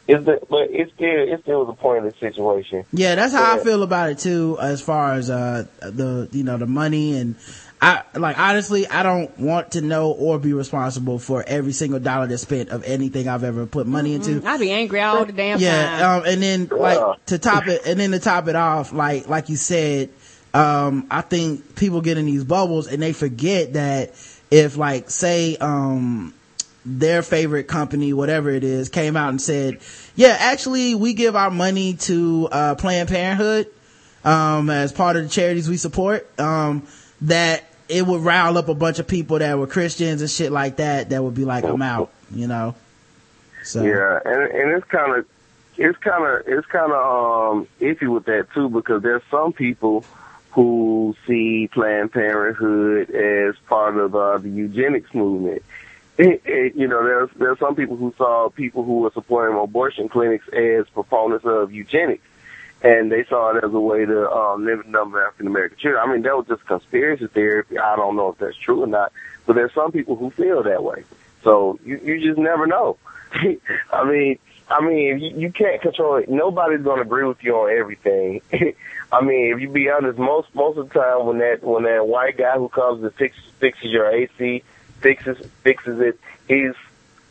It's 0.08 0.24
the, 0.24 0.40
but 0.50 0.70
it's 0.72 0.92
still 0.92 1.32
it's 1.32 1.42
still 1.44 1.64
the 1.66 1.72
pointless 1.72 2.16
situation. 2.16 2.84
Yeah, 2.92 3.14
that's 3.14 3.32
how 3.32 3.54
I 3.54 3.62
feel 3.62 3.84
about 3.84 4.10
it 4.10 4.18
too, 4.18 4.58
as 4.60 4.82
far 4.82 5.12
as, 5.14 5.30
uh, 5.30 5.66
the, 5.82 6.28
you 6.32 6.42
know, 6.42 6.56
the 6.56 6.66
money 6.66 7.16
and 7.16 7.36
I, 7.80 8.02
like, 8.14 8.36
honestly, 8.36 8.88
I 8.88 9.04
don't 9.04 9.38
want 9.38 9.70
to 9.72 9.82
know 9.82 10.10
or 10.10 10.40
be 10.40 10.52
responsible 10.52 11.20
for 11.20 11.44
every 11.46 11.70
single 11.72 12.00
dollar 12.00 12.26
that's 12.26 12.42
spent 12.42 12.70
of 12.70 12.82
anything 12.82 13.28
I've 13.28 13.44
ever 13.44 13.66
put 13.66 13.86
money 13.86 14.14
into. 14.14 14.42
I'd 14.44 14.58
be 14.58 14.72
angry 14.72 15.00
all 15.00 15.24
the 15.24 15.32
damn 15.32 15.58
time. 15.58 15.64
Yeah, 15.64 16.16
um, 16.16 16.24
and 16.26 16.42
then 16.42 16.66
like 16.72 17.24
to 17.26 17.38
top 17.38 17.68
it, 17.68 17.82
and 17.86 18.00
then 18.00 18.10
to 18.10 18.18
top 18.18 18.48
it 18.48 18.56
off, 18.56 18.92
like 18.92 19.28
like 19.28 19.48
you 19.48 19.56
said, 19.56 20.10
um, 20.52 21.06
I 21.08 21.20
think 21.20 21.76
people 21.76 22.00
get 22.00 22.18
in 22.18 22.26
these 22.26 22.42
bubbles 22.42 22.88
and 22.88 23.00
they 23.00 23.12
forget 23.12 23.74
that 23.74 24.10
if 24.50 24.76
like 24.76 25.10
say 25.10 25.56
um 25.56 26.34
their 26.84 27.22
favorite 27.22 27.64
company, 27.64 28.12
whatever 28.12 28.50
it 28.50 28.64
is, 28.64 28.88
came 28.88 29.16
out 29.16 29.28
and 29.30 29.40
said, 29.40 29.78
"Yeah, 30.16 30.36
actually, 30.38 30.94
we 30.94 31.14
give 31.14 31.36
our 31.36 31.50
money 31.50 31.94
to 31.94 32.48
uh, 32.50 32.74
Planned 32.76 33.08
Parenthood 33.08 33.68
um, 34.24 34.70
as 34.70 34.92
part 34.92 35.16
of 35.16 35.24
the 35.24 35.28
charities 35.28 35.68
we 35.68 35.76
support." 35.76 36.28
Um, 36.40 36.86
that 37.22 37.64
it 37.88 38.06
would 38.06 38.22
rile 38.22 38.56
up 38.56 38.68
a 38.68 38.74
bunch 38.74 38.98
of 38.98 39.06
people 39.06 39.40
that 39.40 39.58
were 39.58 39.66
Christians 39.66 40.22
and 40.22 40.30
shit 40.30 40.52
like 40.52 40.76
that. 40.76 41.10
That 41.10 41.22
would 41.22 41.34
be 41.34 41.44
like, 41.44 41.64
"I'm 41.64 41.82
out," 41.82 42.10
you 42.34 42.46
know. 42.46 42.74
So 43.62 43.82
Yeah, 43.82 44.20
and 44.24 44.42
and 44.50 44.70
it's 44.72 44.86
kind 44.86 45.18
of 45.18 45.26
it's 45.76 45.98
kind 45.98 46.24
of 46.24 46.46
it's 46.46 46.66
kind 46.66 46.92
of 46.92 47.56
um 47.56 47.68
iffy 47.80 48.08
with 48.08 48.24
that 48.24 48.48
too 48.54 48.68
because 48.68 49.02
there's 49.02 49.22
some 49.30 49.52
people 49.52 50.04
who 50.50 51.14
see 51.26 51.68
Planned 51.72 52.12
Parenthood 52.12 53.10
as 53.10 53.54
part 53.68 53.96
of 53.96 54.14
uh, 54.14 54.38
the 54.38 54.48
eugenics 54.48 55.12
movement. 55.14 55.62
It, 56.18 56.42
it, 56.44 56.76
you 56.76 56.86
know, 56.86 57.02
there's 57.02 57.30
there's 57.36 57.58
some 57.58 57.74
people 57.74 57.96
who 57.96 58.12
saw 58.18 58.50
people 58.50 58.84
who 58.84 58.98
were 58.98 59.10
supporting 59.14 59.58
abortion 59.58 60.10
clinics 60.10 60.46
as 60.48 60.86
proponents 60.90 61.46
of 61.46 61.72
eugenics, 61.72 62.26
and 62.82 63.10
they 63.10 63.24
saw 63.24 63.56
it 63.56 63.64
as 63.64 63.72
a 63.72 63.80
way 63.80 64.04
to 64.04 64.30
um, 64.30 64.66
limit 64.66 64.84
the 64.84 64.92
number 64.92 65.18
of 65.18 65.28
African 65.28 65.46
American 65.46 65.78
children. 65.78 66.02
I 66.06 66.12
mean, 66.12 66.20
that 66.22 66.36
was 66.36 66.44
just 66.46 66.66
conspiracy 66.66 67.26
theory. 67.28 67.64
I 67.78 67.96
don't 67.96 68.16
know 68.16 68.28
if 68.28 68.38
that's 68.38 68.56
true 68.58 68.82
or 68.82 68.86
not, 68.86 69.12
but 69.46 69.54
there's 69.54 69.72
some 69.72 69.92
people 69.92 70.14
who 70.14 70.28
feel 70.28 70.62
that 70.62 70.84
way. 70.84 71.04
So 71.42 71.78
you 71.86 71.98
you 72.04 72.20
just 72.20 72.38
never 72.38 72.66
know. 72.66 72.98
I 73.90 74.04
mean, 74.04 74.38
I 74.68 74.84
mean, 74.84 75.18
you, 75.18 75.30
you 75.38 75.52
can't 75.52 75.80
control 75.80 76.16
it. 76.16 76.28
Nobody's 76.28 76.82
gonna 76.82 77.02
agree 77.02 77.24
with 77.24 77.42
you 77.42 77.54
on 77.54 77.76
everything. 77.76 78.42
I 79.12 79.22
mean, 79.22 79.52
if 79.52 79.60
you 79.60 79.68
be 79.68 79.90
honest, 79.90 80.18
most 80.18 80.54
most 80.54 80.78
of 80.78 80.88
the 80.88 80.94
time 81.00 81.26
when 81.26 81.38
that 81.38 81.62
when 81.62 81.82
that 81.84 82.06
white 82.06 82.36
guy 82.36 82.56
who 82.56 82.68
comes 82.68 83.02
and 83.02 83.12
fixes 83.14 83.42
fixes 83.58 83.90
your 83.90 84.08
AC 84.10 84.62
fixes 85.00 85.38
fixes 85.62 85.98
it, 86.00 86.18
he's 86.48 86.74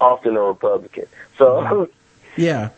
often 0.02 0.36
a 0.36 0.42
Republican. 0.42 1.06
So 1.38 1.90
Yeah. 2.38 2.70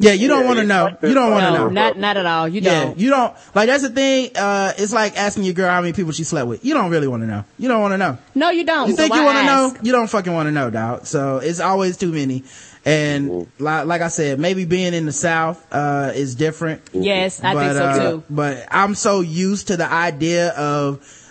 Yeah, 0.00 0.12
you 0.12 0.28
don't 0.28 0.42
Yeah, 0.42 0.46
want 0.46 0.58
to 0.60 0.64
know. 0.64 0.88
You 1.02 1.14
don't 1.14 1.32
want 1.32 1.44
to 1.44 1.50
No, 1.50 1.58
know. 1.64 1.68
not 1.70 1.98
not 1.98 2.16
at 2.16 2.24
all. 2.26 2.46
You 2.46 2.60
yeah, 2.60 2.84
don't. 2.84 2.98
you 2.98 3.10
don't 3.10 3.34
like 3.54 3.66
that's 3.66 3.82
the 3.82 3.90
thing. 3.90 4.30
Uh, 4.36 4.72
it's 4.78 4.92
like 4.92 5.16
asking 5.16 5.42
your 5.42 5.54
girl 5.54 5.68
how 5.70 5.80
many 5.80 5.92
people 5.92 6.12
she 6.12 6.22
slept 6.22 6.46
with. 6.46 6.64
You 6.64 6.74
don't 6.74 6.90
really 6.92 7.08
want 7.08 7.24
to 7.24 7.26
know. 7.26 7.44
You 7.58 7.66
don't 7.68 7.80
want 7.80 7.92
to 7.94 7.98
know. 7.98 8.16
No, 8.36 8.50
you 8.50 8.64
don't. 8.64 8.88
You 8.88 8.94
think 8.94 9.12
So 9.12 9.18
you 9.20 9.24
want 9.26 9.38
to 9.38 9.44
know? 9.44 9.74
You 9.82 9.90
don't 9.90 10.08
fucking 10.08 10.32
want 10.32 10.46
to 10.46 10.52
know, 10.52 10.70
dog. 10.70 11.06
So 11.06 11.38
it's 11.38 11.58
always 11.58 11.96
too 11.96 12.12
many. 12.12 12.44
And 12.84 13.46
like, 13.58 13.86
like 13.86 14.00
I 14.02 14.08
said, 14.08 14.38
maybe 14.38 14.64
being 14.64 14.94
in 14.94 15.06
the 15.06 15.12
South, 15.12 15.64
uh, 15.72 16.12
is 16.14 16.34
different. 16.34 16.82
Yes, 16.92 17.40
I 17.42 17.54
think 17.54 17.72
But, 17.72 17.74
so 17.74 17.84
uh, 17.84 18.10
too. 18.10 18.22
But 18.30 18.66
I'm 18.70 18.94
so 18.94 19.20
used 19.20 19.68
to 19.68 19.76
the 19.76 19.90
idea 19.90 20.50
of 20.50 21.27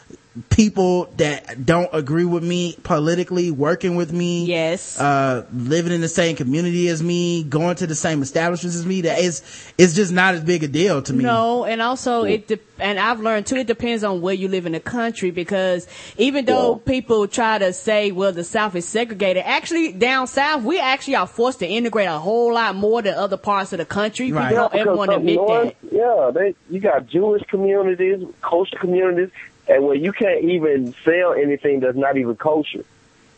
people 0.49 1.05
that 1.17 1.65
don't 1.65 1.89
agree 1.93 2.25
with 2.25 2.43
me 2.43 2.77
politically 2.83 3.51
working 3.51 3.95
with 3.95 4.11
me. 4.11 4.45
Yes. 4.45 4.99
Uh, 4.99 5.45
living 5.53 5.91
in 5.93 6.01
the 6.01 6.07
same 6.07 6.35
community 6.35 6.87
as 6.89 7.01
me, 7.01 7.43
going 7.43 7.75
to 7.77 7.87
the 7.87 7.95
same 7.95 8.21
establishments 8.21 8.75
as 8.75 8.85
me. 8.85 9.01
That 9.01 9.19
is, 9.19 9.41
it's 9.77 9.93
just 9.93 10.11
not 10.11 10.35
as 10.35 10.43
big 10.43 10.63
a 10.63 10.67
deal 10.67 11.01
to 11.01 11.13
me. 11.13 11.23
No, 11.23 11.65
and 11.65 11.81
also 11.81 12.23
it, 12.23 12.47
de- 12.47 12.59
and 12.79 12.99
I've 12.99 13.19
learned 13.19 13.47
too. 13.47 13.57
It 13.57 13.67
depends 13.67 14.03
on 14.03 14.21
where 14.21 14.33
you 14.33 14.47
live 14.47 14.65
in 14.65 14.73
the 14.73 14.79
country 14.79 15.31
because 15.31 15.87
even 16.17 16.45
though 16.45 16.75
people 16.75 17.27
try 17.27 17.57
to 17.57 17.73
say, 17.73 18.11
well, 18.11 18.31
the 18.31 18.43
South 18.43 18.75
is 18.75 18.87
segregated, 18.87 19.43
actually 19.45 19.91
down 19.93 20.27
south 20.27 20.63
we 20.63 20.79
actually 20.79 21.15
are 21.15 21.27
forced 21.27 21.59
to 21.59 21.67
integrate 21.67 22.07
a 22.07 22.19
whole 22.19 22.53
lot 22.53 22.75
more 22.75 23.01
than 23.01 23.15
other 23.15 23.37
parts 23.37 23.73
of 23.73 23.79
the 23.79 23.85
country. 23.85 24.27
People 24.27 24.49
don't 24.49 24.73
ever 24.73 24.83
because 24.83 24.97
want 24.97 25.11
to 25.11 25.17
admit 25.17 25.35
north, 25.35 25.75
that. 25.81 25.91
Yeah, 25.91 26.31
they 26.33 26.55
you 26.69 26.79
got 26.79 27.07
Jewish 27.07 27.43
communities, 27.43 28.23
kosher 28.41 28.77
communities, 28.77 29.29
and 29.67 29.83
where 29.83 29.95
you 29.95 30.11
can't 30.11 30.43
even 30.43 30.93
sell 31.03 31.33
anything 31.33 31.79
that's 31.79 31.97
not 31.97 32.17
even 32.17 32.35
kosher. 32.35 32.83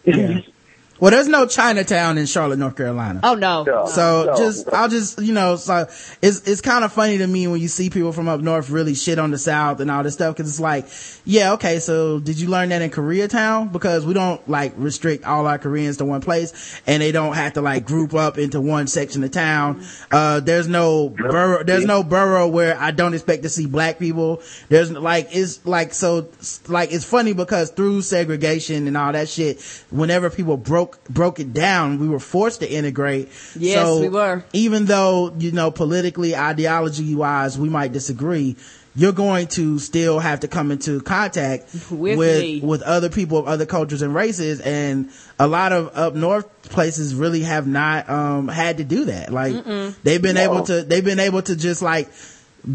Well, 1.00 1.12
there's 1.12 1.28
no 1.28 1.46
Chinatown 1.46 2.18
in 2.18 2.26
Charlotte, 2.26 2.60
North 2.60 2.76
Carolina. 2.76 3.22
Oh 3.24 3.36
no. 3.36 3.64
So 3.88 4.26
No. 4.26 4.36
just, 4.36 4.68
I'll 4.74 4.90
just, 4.90 5.22
you 5.22 5.34
know, 5.34 5.56
so 5.56 5.88
it's, 6.22 6.48
it's 6.48 6.62
kind 6.62 6.84
of 6.84 6.92
funny 6.92 7.18
to 7.20 7.28
me 7.28 7.48
when 7.48 7.62
you 7.62 7.68
see 7.70 7.90
people 7.90 8.12
from 8.12 8.28
up 8.28 8.42
north 8.42 8.70
really 8.70 8.96
shit 8.96 9.18
on 9.18 9.32
the 9.32 9.38
south 9.38 9.80
and 9.80 9.90
all 9.90 10.04
this 10.04 10.14
stuff. 10.16 10.36
Cause 10.36 10.50
it's 10.50 10.60
like, 10.60 10.88
yeah, 11.26 11.54
okay. 11.54 11.80
So 11.80 12.20
did 12.20 12.40
you 12.40 12.50
learn 12.50 12.70
that 12.70 12.82
in 12.82 12.90
Koreatown? 12.90 13.72
Because 13.72 14.06
we 14.06 14.14
don't 14.14 14.46
like 14.50 14.74
restrict 14.76 15.24
all 15.26 15.48
our 15.48 15.58
Koreans 15.58 15.98
to 15.98 16.06
one 16.06 16.22
place 16.22 16.82
and 16.86 17.02
they 17.02 17.12
don't 17.12 17.34
have 17.34 17.54
to 17.54 17.62
like 17.62 17.86
group 17.86 18.14
up 18.14 18.38
into 18.38 18.60
one 18.60 18.88
section 18.88 19.24
of 19.24 19.32
town. 19.32 19.86
Uh, 20.12 20.40
there's 20.42 20.68
no 20.68 21.10
borough, 21.10 21.64
there's 21.64 21.86
no 21.86 22.04
borough 22.04 22.48
where 22.48 22.78
I 22.78 22.92
don't 22.92 23.14
expect 23.14 23.44
to 23.44 23.50
see 23.50 23.68
black 23.68 24.00
people. 24.00 24.42
There's 24.68 24.92
like, 24.92 25.30
it's 25.32 25.66
like, 25.66 25.94
so 25.94 26.28
like, 26.68 26.92
it's 26.92 27.06
funny 27.06 27.34
because 27.34 27.70
through 27.72 28.02
segregation 28.02 28.88
and 28.88 28.98
all 28.98 29.14
that 29.14 29.30
shit, 29.30 29.62
whenever 29.92 30.30
people 30.30 30.58
broke, 30.58 30.89
broke 31.10 31.40
it 31.40 31.54
down, 31.54 32.00
we 32.00 32.08
were 32.08 32.20
forced 32.20 32.60
to 32.62 32.70
integrate. 32.72 33.30
Yes, 33.56 33.76
So, 33.76 34.00
we 34.02 34.10
were. 34.10 34.44
Even 34.54 34.86
though, 34.86 35.34
you 35.38 35.52
know, 35.52 35.72
politically, 35.72 36.36
ideology 36.36 37.16
wise, 37.16 37.58
we 37.58 37.70
might 37.70 37.92
disagree, 37.94 38.56
you're 38.96 39.12
going 39.14 39.48
to 39.48 39.80
still 39.80 40.20
have 40.20 40.42
to 40.42 40.48
come 40.48 40.72
into 40.72 41.00
contact 41.02 41.64
With 41.92 42.18
with, 42.18 42.64
with 42.64 42.82
other 42.82 43.10
people 43.10 43.38
of 43.38 43.48
other 43.48 43.66
cultures 43.66 44.02
and 44.02 44.14
races. 44.14 44.60
And 44.60 45.10
a 45.38 45.48
lot 45.48 45.72
of 45.72 45.92
up 45.96 46.16
north 46.16 46.48
places 46.64 47.14
really 47.16 47.42
have 47.42 47.68
not, 47.68 48.10
um, 48.10 48.48
had 48.48 48.78
to 48.78 48.84
do 48.84 49.06
that. 49.06 49.32
Like, 49.32 49.54
Mm-mm. 49.54 49.96
they've 50.04 50.22
been 50.22 50.36
No. 50.36 50.44
able 50.44 50.64
to, 50.64 50.82
they've 50.84 51.06
been 51.06 51.20
able 51.20 51.42
to 51.44 51.56
just 51.56 51.82
like, 51.82 52.10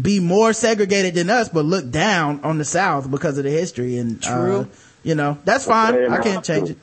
be 0.01 0.19
more 0.19 0.51
segregated 0.51 1.13
than 1.13 1.29
us, 1.29 1.47
but 1.49 1.63
look 1.63 1.91
down 1.91 2.39
on 2.43 2.57
the 2.57 2.65
South 2.65 3.11
because 3.11 3.37
of 3.37 3.43
the 3.43 3.51
history. 3.51 3.97
And, 3.99 4.19
True. 4.19 4.61
uh, 4.61 4.65
you 5.03 5.13
know, 5.13 5.37
that's 5.45 5.65
fine. 5.65 6.11
I 6.11 6.23
can't 6.23 6.43
change 6.43 6.71
it. 6.71 6.77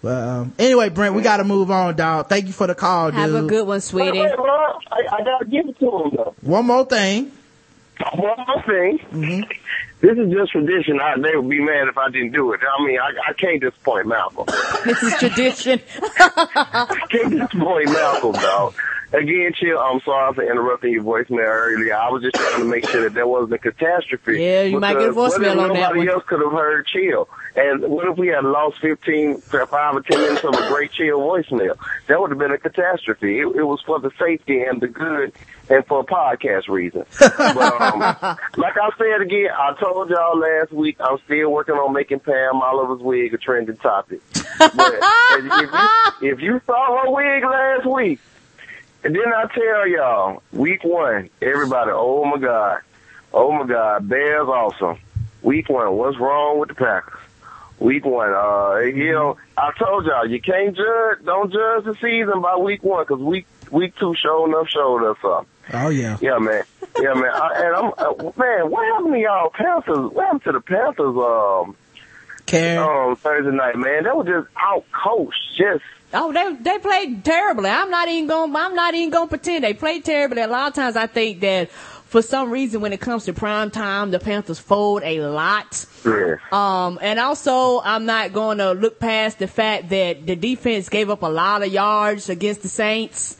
But, 0.00 0.22
um, 0.22 0.54
anyway, 0.58 0.90
Brent, 0.90 1.14
we 1.14 1.22
gotta 1.22 1.44
move 1.44 1.70
on, 1.70 1.96
dog. 1.96 2.28
Thank 2.28 2.46
you 2.46 2.52
for 2.52 2.66
the 2.66 2.74
call, 2.74 3.10
dude. 3.10 3.18
Have 3.20 3.34
a 3.34 3.42
good 3.42 3.66
one, 3.66 3.80
sweetie. 3.80 4.12
Wait, 4.12 4.30
wait, 4.30 4.38
Ron, 4.38 4.80
I, 4.92 5.02
I 5.12 5.24
gotta 5.24 5.44
give 5.46 5.68
it 5.68 5.78
to 5.80 5.86
him 5.86 6.10
though. 6.14 6.34
One 6.42 6.66
more 6.66 6.84
thing. 6.84 7.32
One 8.14 8.36
more 8.46 8.62
thing. 8.64 8.98
Mm-hmm. 9.10 9.50
This 10.00 10.16
is 10.16 10.32
just 10.32 10.52
tradition. 10.52 11.00
I, 11.00 11.16
they 11.18 11.36
would 11.36 11.48
be 11.48 11.60
mad 11.60 11.88
if 11.88 11.98
I 11.98 12.08
didn't 12.10 12.32
do 12.32 12.52
it. 12.52 12.60
I 12.62 12.86
mean, 12.86 12.98
I, 13.00 13.30
I 13.30 13.32
can't 13.32 13.60
disappoint 13.60 14.06
Malcolm. 14.06 14.46
this 14.84 15.02
is 15.02 15.14
tradition. 15.14 15.80
I 16.20 17.06
can't 17.10 17.30
disappoint 17.32 17.86
Malcolm, 17.86 18.32
dog. 18.34 18.74
Again, 19.12 19.52
Chill, 19.54 19.78
I'm 19.78 20.00
sorry 20.00 20.34
for 20.34 20.42
interrupting 20.42 20.92
your 20.92 21.02
voicemail 21.02 21.38
earlier. 21.38 21.96
I 21.96 22.10
was 22.10 22.22
just 22.22 22.36
trying 22.36 22.60
to 22.60 22.66
make 22.66 22.86
sure 22.88 23.02
that 23.02 23.14
there 23.14 23.26
wasn't 23.26 23.54
a 23.54 23.58
catastrophe. 23.58 24.42
Yeah, 24.42 24.64
you 24.64 24.78
might 24.78 24.98
get 24.98 25.08
a 25.08 25.12
voicemail 25.12 25.58
on 25.58 25.72
that 25.72 25.94
Nobody 25.94 26.10
else 26.10 26.24
could 26.26 26.40
have 26.40 26.52
heard 26.52 26.86
Chill. 26.86 27.26
And 27.56 27.82
what 27.90 28.06
if 28.06 28.18
we 28.18 28.28
had 28.28 28.44
lost 28.44 28.80
15, 28.80 29.40
five 29.40 29.94
or 29.94 30.02
10 30.02 30.20
minutes 30.20 30.44
of 30.44 30.54
a 30.54 30.68
great 30.68 30.92
Chill 30.92 31.18
voicemail? 31.20 31.78
That 32.08 32.20
would 32.20 32.30
have 32.30 32.38
been 32.38 32.52
a 32.52 32.58
catastrophe. 32.58 33.38
It, 33.38 33.46
it 33.46 33.64
was 33.64 33.80
for 33.86 33.98
the 33.98 34.10
safety 34.18 34.60
and 34.60 34.78
the 34.80 34.88
good 34.88 35.32
and 35.70 35.86
for 35.86 36.04
podcast 36.04 36.68
reasons. 36.68 37.06
But, 37.18 37.80
um, 37.80 38.00
like 38.56 38.76
I 38.76 38.90
said 38.98 39.22
again, 39.22 39.48
I 39.56 39.74
told 39.80 40.10
y'all 40.10 40.38
last 40.38 40.70
week, 40.70 40.96
I'm 41.00 41.18
still 41.24 41.50
working 41.50 41.74
on 41.76 41.92
making 41.94 42.20
Pam 42.20 42.60
Oliver's 42.60 43.00
wig 43.00 43.32
a 43.32 43.38
trending 43.38 43.76
topic. 43.78 44.20
But 44.58 44.94
if 45.32 45.44
you, 45.44 46.28
if 46.30 46.40
you 46.40 46.60
saw 46.66 47.02
her 47.02 47.10
wig 47.10 47.42
last 47.44 47.86
week, 47.86 48.20
and 49.04 49.14
then 49.14 49.32
I 49.34 49.46
tell 49.54 49.88
y'all, 49.88 50.42
week 50.52 50.84
one, 50.84 51.30
everybody, 51.40 51.90
oh 51.92 52.24
my 52.24 52.38
God, 52.38 52.80
oh 53.32 53.52
my 53.52 53.66
God, 53.66 54.08
Bears 54.08 54.48
awesome. 54.48 54.98
Week 55.42 55.68
one, 55.68 55.92
what's 55.92 56.18
wrong 56.18 56.58
with 56.58 56.70
the 56.70 56.74
Packers? 56.74 57.20
Week 57.78 58.04
one, 58.04 58.32
uh, 58.32 58.78
you 58.78 59.12
know, 59.12 59.36
I 59.56 59.70
told 59.78 60.04
y'all, 60.04 60.28
you 60.28 60.40
can't 60.40 60.76
judge, 60.76 61.24
don't 61.24 61.52
judge 61.52 61.84
the 61.84 61.94
season 62.00 62.40
by 62.42 62.56
week 62.56 62.82
one, 62.82 63.06
cause 63.06 63.20
week, 63.20 63.46
week 63.70 63.94
two 63.96 64.14
showed 64.16 64.46
enough 64.46 64.68
showed 64.68 65.08
us 65.08 65.16
something. 65.22 65.46
Oh 65.74 65.88
yeah. 65.90 66.16
Yeah, 66.20 66.38
man. 66.38 66.62
Yeah, 66.98 67.14
man. 67.14 67.30
I, 67.30 67.50
and 67.56 67.76
I'm, 67.76 67.92
uh, 67.98 68.32
man, 68.36 68.70
what 68.70 68.84
happened 68.84 69.14
to 69.14 69.20
y'all 69.20 69.50
Panthers? 69.50 70.12
What 70.12 70.24
happened 70.24 70.44
to 70.44 70.52
the 70.52 70.60
Panthers, 70.60 71.16
um, 71.16 71.76
Karen? 72.46 72.78
um, 72.78 73.16
Thursday 73.16 73.54
night, 73.54 73.76
man? 73.76 74.04
That 74.04 74.16
was 74.16 74.26
just 74.26 74.48
out 74.56 74.84
coached, 74.90 75.36
just, 75.56 75.84
Oh, 76.12 76.32
they 76.32 76.54
they 76.62 76.78
played 76.78 77.24
terribly. 77.24 77.68
I'm 77.68 77.90
not 77.90 78.08
even 78.08 78.28
going. 78.28 78.54
I'm 78.56 78.74
not 78.74 78.94
even 78.94 79.10
going 79.10 79.28
to 79.28 79.30
pretend 79.30 79.64
they 79.64 79.74
played 79.74 80.04
terribly. 80.04 80.42
A 80.42 80.46
lot 80.46 80.68
of 80.68 80.74
times, 80.74 80.96
I 80.96 81.06
think 81.06 81.40
that 81.40 81.70
for 81.70 82.22
some 82.22 82.50
reason, 82.50 82.80
when 82.80 82.94
it 82.94 83.00
comes 83.00 83.26
to 83.26 83.34
prime 83.34 83.70
time, 83.70 84.10
the 84.10 84.18
Panthers 84.18 84.58
fold 84.58 85.02
a 85.02 85.20
lot. 85.20 85.84
yeah. 86.06 86.36
Um, 86.50 86.98
and 87.02 87.18
also, 87.18 87.80
I'm 87.80 88.06
not 88.06 88.32
going 88.32 88.58
to 88.58 88.72
look 88.72 88.98
past 88.98 89.38
the 89.38 89.46
fact 89.46 89.90
that 89.90 90.26
the 90.26 90.34
defense 90.34 90.88
gave 90.88 91.10
up 91.10 91.22
a 91.22 91.28
lot 91.28 91.62
of 91.62 91.70
yards 91.70 92.30
against 92.30 92.62
the 92.62 92.68
Saints. 92.68 93.36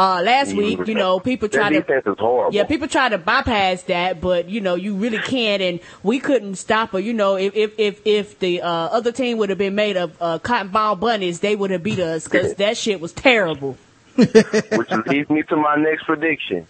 Uh, 0.00 0.22
last 0.22 0.54
week, 0.54 0.86
you 0.86 0.94
know, 0.94 1.20
people 1.20 1.46
try 1.46 1.68
to 1.68 1.80
defense 1.80 2.06
is 2.06 2.16
horrible. 2.18 2.54
yeah, 2.54 2.64
people 2.64 2.88
try 2.88 3.10
to 3.10 3.18
bypass 3.18 3.82
that, 3.82 4.18
but 4.18 4.48
you 4.48 4.62
know, 4.62 4.74
you 4.74 4.94
really 4.94 5.18
can't, 5.18 5.60
and 5.60 5.78
we 6.02 6.18
couldn't 6.18 6.54
stop 6.54 6.92
her. 6.92 6.98
You 6.98 7.12
know, 7.12 7.36
if 7.36 7.54
if 7.54 7.78
if, 7.78 8.06
if 8.06 8.38
the 8.38 8.62
uh, 8.62 8.66
other 8.66 9.12
team 9.12 9.36
would 9.36 9.50
have 9.50 9.58
been 9.58 9.74
made 9.74 9.98
of 9.98 10.16
uh, 10.18 10.38
cotton 10.38 10.68
ball 10.68 10.96
bunnies, 10.96 11.40
they 11.40 11.54
would 11.54 11.70
have 11.70 11.82
beat 11.82 11.98
us 11.98 12.24
because 12.24 12.54
that 12.54 12.78
shit 12.78 12.98
was 12.98 13.12
terrible. 13.12 13.76
which 14.14 14.90
leads 15.06 15.28
me 15.28 15.42
to 15.42 15.56
my 15.56 15.76
next 15.76 16.04
prediction. 16.04 16.66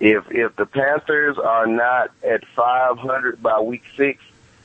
If 0.00 0.24
if 0.30 0.56
the 0.56 0.64
Panthers 0.64 1.36
are 1.36 1.66
not 1.66 2.12
at 2.22 2.46
500 2.56 3.42
by 3.42 3.60
week 3.60 3.84
six, 3.94 4.22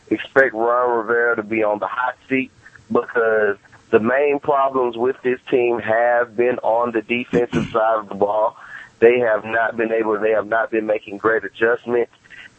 expect 0.10 0.54
Ron 0.54 1.00
Rivera 1.00 1.36
to 1.36 1.44
be 1.44 1.64
on 1.64 1.80
the 1.80 1.88
hot 1.88 2.16
seat 2.30 2.52
because 2.90 3.58
the 3.90 4.00
main 4.00 4.40
problems 4.40 4.98
with 4.98 5.16
this 5.24 5.40
team 5.50 5.80
have 5.80 6.36
been 6.36 6.60
on 6.60 6.92
the 6.92 7.02
defensive 7.02 7.68
side 7.74 8.00
of 8.00 8.10
the 8.10 8.16
ball. 8.16 8.58
They 9.00 9.20
have 9.20 9.46
not 9.46 9.78
been 9.78 9.92
able. 9.92 10.20
They 10.20 10.32
have 10.32 10.48
not 10.48 10.72
been 10.72 10.86
making 10.86 11.18
great 11.18 11.44
adjustments, 11.44 12.12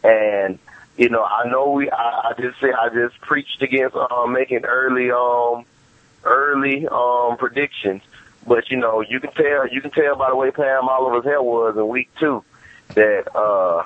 and 0.02 0.58
you 0.96 1.08
know 1.10 1.22
I 1.22 1.50
know 1.50 1.70
we. 1.70 1.90
I, 1.90 2.30
I 2.30 2.40
just 2.40 2.58
say 2.60 2.72
I 2.72 2.88
just 2.88 3.20
preached 3.20 3.62
against 3.62 3.94
um, 3.94 4.32
making 4.32 4.64
early 4.64 5.10
um 5.10 5.64
early 6.24 6.88
um 6.88 7.36
predictions. 7.36 8.02
But 8.46 8.70
you 8.70 8.78
know, 8.78 9.02
you 9.02 9.20
can 9.20 9.32
tell 9.32 9.68
you 9.68 9.82
can 9.82 9.90
tell 9.90 10.16
by 10.16 10.30
the 10.30 10.36
way 10.36 10.50
Pam 10.50 10.88
Oliver's 10.88 11.24
hair 11.24 11.42
was 11.42 11.76
in 11.76 11.86
week 11.88 12.08
two 12.18 12.42
that 12.94 13.36
uh 13.36 13.84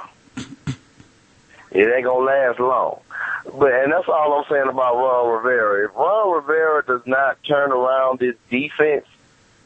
it 1.74 1.94
ain't 1.94 2.04
gonna 2.04 2.24
last 2.24 2.60
long. 2.60 3.00
But 3.44 3.72
and 3.74 3.92
that's 3.92 4.08
all 4.08 4.38
I'm 4.38 4.44
saying 4.50 4.68
about 4.68 4.96
Ron 4.96 5.36
Rivera. 5.36 5.86
If 5.86 5.94
Ron 5.94 6.36
Rivera 6.36 6.84
does 6.86 7.06
not 7.06 7.36
turn 7.44 7.72
around 7.72 8.20
this 8.20 8.36
defense, 8.48 9.04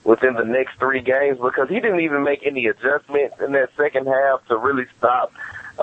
within 0.09 0.35
the 0.35 0.45
next 0.45 0.79
three 0.79 1.03
games 1.03 1.39
because 1.39 1.69
he 1.69 1.81
didn't 1.81 2.01
even 2.01 2.25
make 2.25 2.41
any 2.47 2.67
adjustments 2.67 3.37
in 3.45 3.53
that 3.53 3.69
second 3.77 4.07
half 4.07 4.47
to 4.49 4.57
really 4.57 4.87
stop 4.97 5.33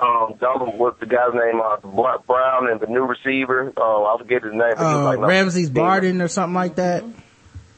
um 0.02 0.34
Donald 0.40 0.76
what's 0.78 0.98
the 0.98 1.06
guy's 1.06 1.32
name 1.32 1.60
uh 1.60 1.76
Brown 2.26 2.68
and 2.68 2.80
the 2.80 2.88
new 2.88 3.04
receiver 3.04 3.72
oh 3.76 4.04
I 4.04 4.18
forget 4.18 4.42
his 4.42 4.52
name 4.52 4.74
Uh, 4.76 5.04
like 5.04 5.18
Ramses 5.20 5.70
Barden 5.70 6.20
or 6.20 6.28
something 6.28 6.54
like 6.54 6.74
that. 6.74 7.04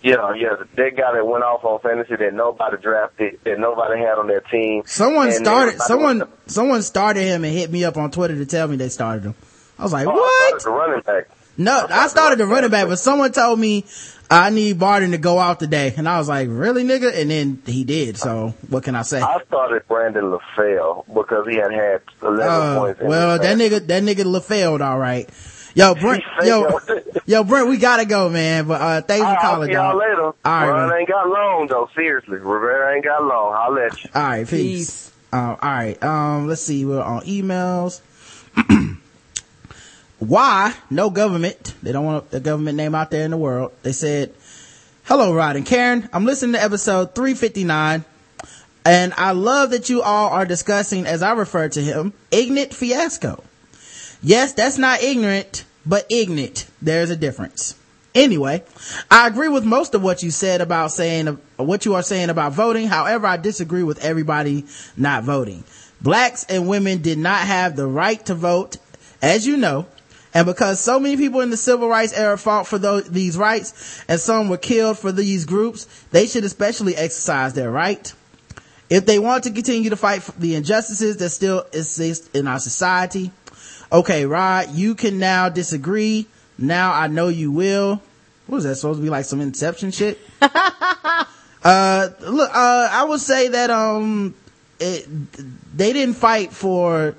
Yeah 0.02 0.34
yeah 0.34 0.54
that 0.76 0.96
guy 0.96 1.12
that 1.14 1.26
went 1.26 1.42
off 1.44 1.64
on 1.64 1.80
fantasy 1.80 2.16
that 2.16 2.32
nobody 2.34 2.76
drafted 2.80 3.38
that 3.44 3.58
nobody 3.58 4.00
had 4.00 4.18
on 4.18 4.26
their 4.26 4.40
team 4.40 4.82
Someone 4.86 5.32
started, 5.32 5.80
someone, 5.80 6.28
someone 6.46 6.82
started 6.82 7.22
him 7.22 7.44
and 7.44 7.52
hit 7.52 7.70
me 7.70 7.84
up 7.84 7.96
on 7.96 8.10
Twitter 8.10 8.36
to 8.36 8.46
tell 8.46 8.68
me 8.68 8.76
they 8.76 8.88
started 8.88 9.24
him. 9.24 9.34
I 9.78 9.82
was 9.82 9.92
like, 9.92 10.06
oh, 10.06 10.12
what? 10.12 10.60
started 10.60 10.64
the 10.64 10.70
running 10.78 11.00
back 11.02 11.28
No, 11.56 11.86
I 11.88 12.08
started 12.08 12.38
the 12.38 12.46
running 12.46 12.70
back, 12.70 12.88
but 12.88 12.98
someone 12.98 13.32
told 13.32 13.58
me 13.58 13.84
I 14.30 14.50
need 14.50 14.78
Barden 14.78 15.12
to 15.12 15.18
go 15.18 15.38
out 15.38 15.58
today. 15.58 15.94
And 15.96 16.08
I 16.08 16.18
was 16.18 16.28
like, 16.28 16.48
really 16.50 16.84
nigga? 16.84 17.18
And 17.18 17.30
then 17.30 17.62
he 17.64 17.84
did. 17.84 18.18
So 18.18 18.54
what 18.68 18.84
can 18.84 18.94
I 18.94 19.02
say? 19.02 19.20
I 19.20 19.38
started 19.46 19.86
Brandon 19.88 20.24
LaFell 20.24 21.06
because 21.12 21.46
he 21.48 21.56
had 21.56 21.72
had 21.72 22.02
11 22.22 22.40
Uh, 22.40 22.78
points 22.78 23.00
well, 23.02 23.38
that 23.38 23.56
nigga, 23.56 23.86
that 23.86 24.02
nigga 24.02 24.24
LaFelled 24.24 24.80
all 24.80 24.98
right. 24.98 25.28
Yo, 25.78 25.94
Brent, 25.94 26.24
yo, 26.44 26.80
yo, 27.24 27.44
Brent, 27.44 27.68
we 27.68 27.76
gotta 27.76 28.04
go, 28.04 28.28
man. 28.28 28.66
But, 28.66 28.80
uh, 28.80 29.00
thanks 29.02 29.22
for 29.24 29.28
I'll 29.30 29.36
calling, 29.40 29.68
see 29.68 29.74
y'all 29.74 29.92
dog. 29.92 30.00
later. 30.00 30.22
All 30.22 30.34
right, 30.44 30.68
Run 30.70 30.88
man. 30.88 30.98
ain't 30.98 31.08
got 31.08 31.28
long 31.28 31.68
though. 31.68 31.88
Seriously, 31.94 32.38
Rivera 32.38 32.96
ain't 32.96 33.04
got 33.04 33.22
long. 33.22 33.54
I'll 33.56 33.72
let 33.72 34.02
you. 34.02 34.10
All 34.12 34.22
right, 34.22 34.48
peace. 34.48 35.12
Uh, 35.32 35.36
all 35.36 35.70
right. 35.70 36.02
Um, 36.02 36.48
let's 36.48 36.62
see. 36.62 36.84
We're 36.84 37.00
on 37.00 37.20
emails. 37.22 38.00
Why 40.18 40.74
no 40.90 41.10
government? 41.10 41.74
They 41.80 41.92
don't 41.92 42.04
want 42.04 42.30
the 42.32 42.40
government 42.40 42.76
name 42.76 42.96
out 42.96 43.12
there 43.12 43.24
in 43.24 43.30
the 43.30 43.36
world. 43.36 43.70
They 43.84 43.92
said, 43.92 44.34
"Hello, 45.04 45.32
Rod 45.32 45.54
and 45.54 45.64
Karen. 45.64 46.08
I'm 46.12 46.24
listening 46.24 46.54
to 46.54 46.62
episode 46.62 47.14
359, 47.14 48.04
and 48.84 49.14
I 49.16 49.30
love 49.30 49.70
that 49.70 49.88
you 49.88 50.02
all 50.02 50.30
are 50.30 50.44
discussing, 50.44 51.06
as 51.06 51.22
I 51.22 51.32
refer 51.34 51.68
to 51.68 51.80
him, 51.80 52.14
Ignant 52.32 52.74
Fiasco. 52.74 53.44
Yes, 54.20 54.54
that's 54.54 54.78
not 54.78 55.00
ignorant, 55.04 55.62
but 55.88 56.06
ignorant. 56.08 56.66
There's 56.80 57.10
a 57.10 57.16
difference." 57.16 57.74
Anyway, 58.14 58.64
I 59.10 59.26
agree 59.26 59.48
with 59.48 59.64
most 59.64 59.94
of 59.94 60.02
what 60.02 60.22
you 60.22 60.30
said 60.30 60.60
about 60.60 60.92
saying 60.92 61.38
what 61.56 61.84
you 61.84 61.94
are 61.94 62.02
saying 62.02 62.30
about 62.30 62.52
voting. 62.52 62.88
However, 62.88 63.26
I 63.26 63.36
disagree 63.36 63.82
with 63.82 64.04
everybody 64.04 64.64
not 64.96 65.24
voting. 65.24 65.64
Blacks 66.00 66.44
and 66.48 66.68
women 66.68 67.02
did 67.02 67.18
not 67.18 67.40
have 67.40 67.76
the 67.76 67.86
right 67.86 68.24
to 68.26 68.34
vote, 68.34 68.76
as 69.20 69.46
you 69.46 69.56
know. 69.56 69.86
And 70.34 70.46
because 70.46 70.80
so 70.80 71.00
many 71.00 71.16
people 71.16 71.40
in 71.40 71.50
the 71.50 71.56
civil 71.56 71.88
rights 71.88 72.12
era 72.12 72.36
fought 72.38 72.66
for 72.66 72.78
those, 72.78 73.08
these 73.08 73.36
rights 73.36 74.04
and 74.08 74.20
some 74.20 74.48
were 74.48 74.58
killed 74.58 74.98
for 74.98 75.10
these 75.10 75.44
groups, 75.44 75.86
they 76.10 76.26
should 76.26 76.44
especially 76.44 76.94
exercise 76.94 77.54
their 77.54 77.70
right. 77.70 78.12
If 78.90 79.06
they 79.06 79.18
want 79.18 79.44
to 79.44 79.50
continue 79.50 79.90
to 79.90 79.96
fight 79.96 80.22
the 80.38 80.54
injustices 80.54 81.16
that 81.18 81.30
still 81.30 81.66
exist 81.72 82.34
in 82.34 82.46
our 82.46 82.58
society, 82.58 83.32
okay, 83.92 84.26
Rod, 84.26 84.70
you 84.72 84.94
can 84.94 85.18
now 85.18 85.48
disagree. 85.48 86.26
Now 86.58 86.92
I 86.92 87.06
know 87.06 87.28
you 87.28 87.50
will. 87.50 88.02
What 88.46 88.58
is 88.58 88.64
that 88.64 88.76
supposed 88.76 88.98
to 88.98 89.02
be 89.02 89.10
like 89.10 89.24
some 89.24 89.40
inception 89.40 89.90
shit? 89.90 90.18
uh, 90.40 92.08
look, 92.20 92.50
uh, 92.50 92.88
I 92.90 93.04
would 93.08 93.20
say 93.20 93.48
that, 93.48 93.70
um, 93.70 94.34
it, 94.80 95.06
they 95.76 95.92
didn't 95.92 96.14
fight 96.14 96.52
for 96.52 97.14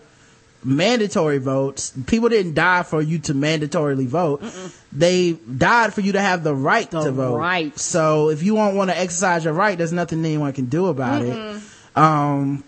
mandatory 0.64 1.38
votes. 1.38 1.94
People 2.08 2.30
didn't 2.30 2.54
die 2.54 2.84
for 2.84 3.02
you 3.02 3.20
to 3.20 3.34
mandatorily 3.34 4.08
vote. 4.08 4.44
They 4.92 5.34
died 5.34 5.94
for 5.94 6.02
you 6.02 6.14
to 6.14 6.22
have 6.22 6.44
the 6.44 6.56
right 6.56 6.90
to 6.92 7.12
vote. 7.12 7.38
right. 7.38 7.78
So 7.78 8.30
if 8.30 8.44
you 8.44 8.56
won't 8.56 8.76
want 8.76 8.90
to 8.90 8.98
exercise 8.98 9.46
your 9.46 9.54
right, 9.54 9.78
there's 9.78 9.94
nothing 9.94 10.20
anyone 10.20 10.54
can 10.54 10.66
do 10.66 10.88
about 10.88 11.22
it. 11.22 11.62
Um, 11.96 12.64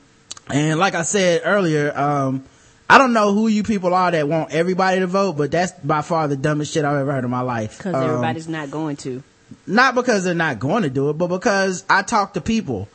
and 0.49 0.80
like 0.80 0.95
I 0.95 1.03
said 1.03 1.41
earlier, 1.45 1.98
um, 1.98 2.44
I 2.92 2.98
don't 2.98 3.14
know 3.14 3.34
who 3.34 3.48
you 3.48 3.64
people 3.64 3.94
are 3.94 4.12
that 4.12 4.28
want 4.28 4.52
everybody 4.52 5.00
to 5.00 5.08
vote, 5.08 5.38
but 5.38 5.50
that's 5.50 5.72
by 5.72 6.02
far 6.02 6.28
the 6.28 6.36
dumbest 6.36 6.74
shit 6.74 6.84
I've 6.84 6.98
ever 6.98 7.12
heard 7.14 7.24
in 7.24 7.32
my 7.32 7.40
life. 7.42 7.78
Because 7.78 7.96
Um, 7.96 8.04
everybody's 8.04 8.50
not 8.50 8.70
going 8.70 8.98
to. 8.98 9.24
not 9.66 9.96
because 9.96 10.26
they're 10.26 10.34
not 10.34 10.60
going 10.60 10.84
to 10.84 10.90
do 10.90 11.10
it, 11.10 11.18
but 11.18 11.28
because 11.28 11.86
I 11.90 12.02
talk 12.02 12.34
to 12.34 12.42
people 12.42 12.90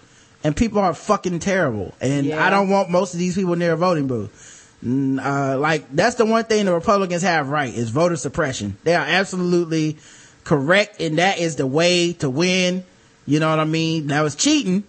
and 0.44 0.55
people 0.55 0.81
are 0.81 0.93
fucking 0.93 1.39
terrible. 1.39 1.94
And 2.01 2.27
Yeah. 2.27 2.44
I 2.47 2.51
don't 2.51 2.68
want 2.68 2.90
most 2.90 3.14
of 3.14 3.20
these 3.20 3.35
people 3.36 3.56
near 3.56 3.73
a 3.73 3.77
voting 3.77 4.06
booth. 4.06 4.52
Uh, 4.86 5.56
like 5.59 5.86
that's 5.90 6.16
the 6.16 6.27
one 6.27 6.44
thing 6.44 6.66
the 6.66 6.74
Republicans 6.74 7.23
have 7.23 7.48
right 7.48 7.73
is 7.74 7.89
voter 7.89 8.16
suppression. 8.16 8.77
They 8.85 8.94
are 8.94 9.05
absolutely 9.06 9.97
correct 10.44 11.01
and 11.01 11.18
that 11.18 11.39
is 11.39 11.56
the 11.56 11.66
way 11.66 12.12
to 12.14 12.28
win. 12.28 12.85
You 13.27 13.40
know 13.40 13.48
what 13.48 13.59
I 13.60 13.64
mean? 13.64 14.06
Now 14.06 14.27
it's 14.27 14.35
cheating 14.36 14.85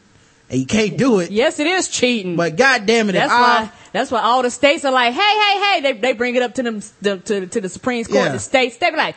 and 0.50 0.60
you 0.60 0.66
can't 0.66 0.98
do 0.98 1.20
it. 1.20 1.32
Yes, 1.32 1.60
it 1.60 1.68
is 1.68 1.88
cheating. 1.90 2.36
But 2.36 2.56
god 2.56 2.86
damn 2.86 3.10
it, 3.10 3.14
That's 3.14 3.32
I, 3.32 3.42
why. 3.42 3.72
That's 3.92 4.12
why 4.12 4.22
all 4.22 4.44
the 4.44 4.52
states 4.52 4.86
are 4.86 4.92
like, 4.92 5.14
hey, 5.14 5.20
hey, 5.20 5.60
hey. 5.62 5.82
They 5.82 6.00
they 6.00 6.14
bring 6.14 6.36
it 6.36 6.42
up 6.42 6.54
to 6.56 6.64
them 6.64 6.82
the, 7.02 7.18
to 7.18 7.48
to 7.48 7.62
the 7.62 7.70
Supreme 7.70 8.06
Court. 8.06 8.16
Yeah. 8.26 8.32
The 8.34 8.40
states 8.40 8.78
they 8.78 8.90
be 8.92 8.98
like, 8.98 9.16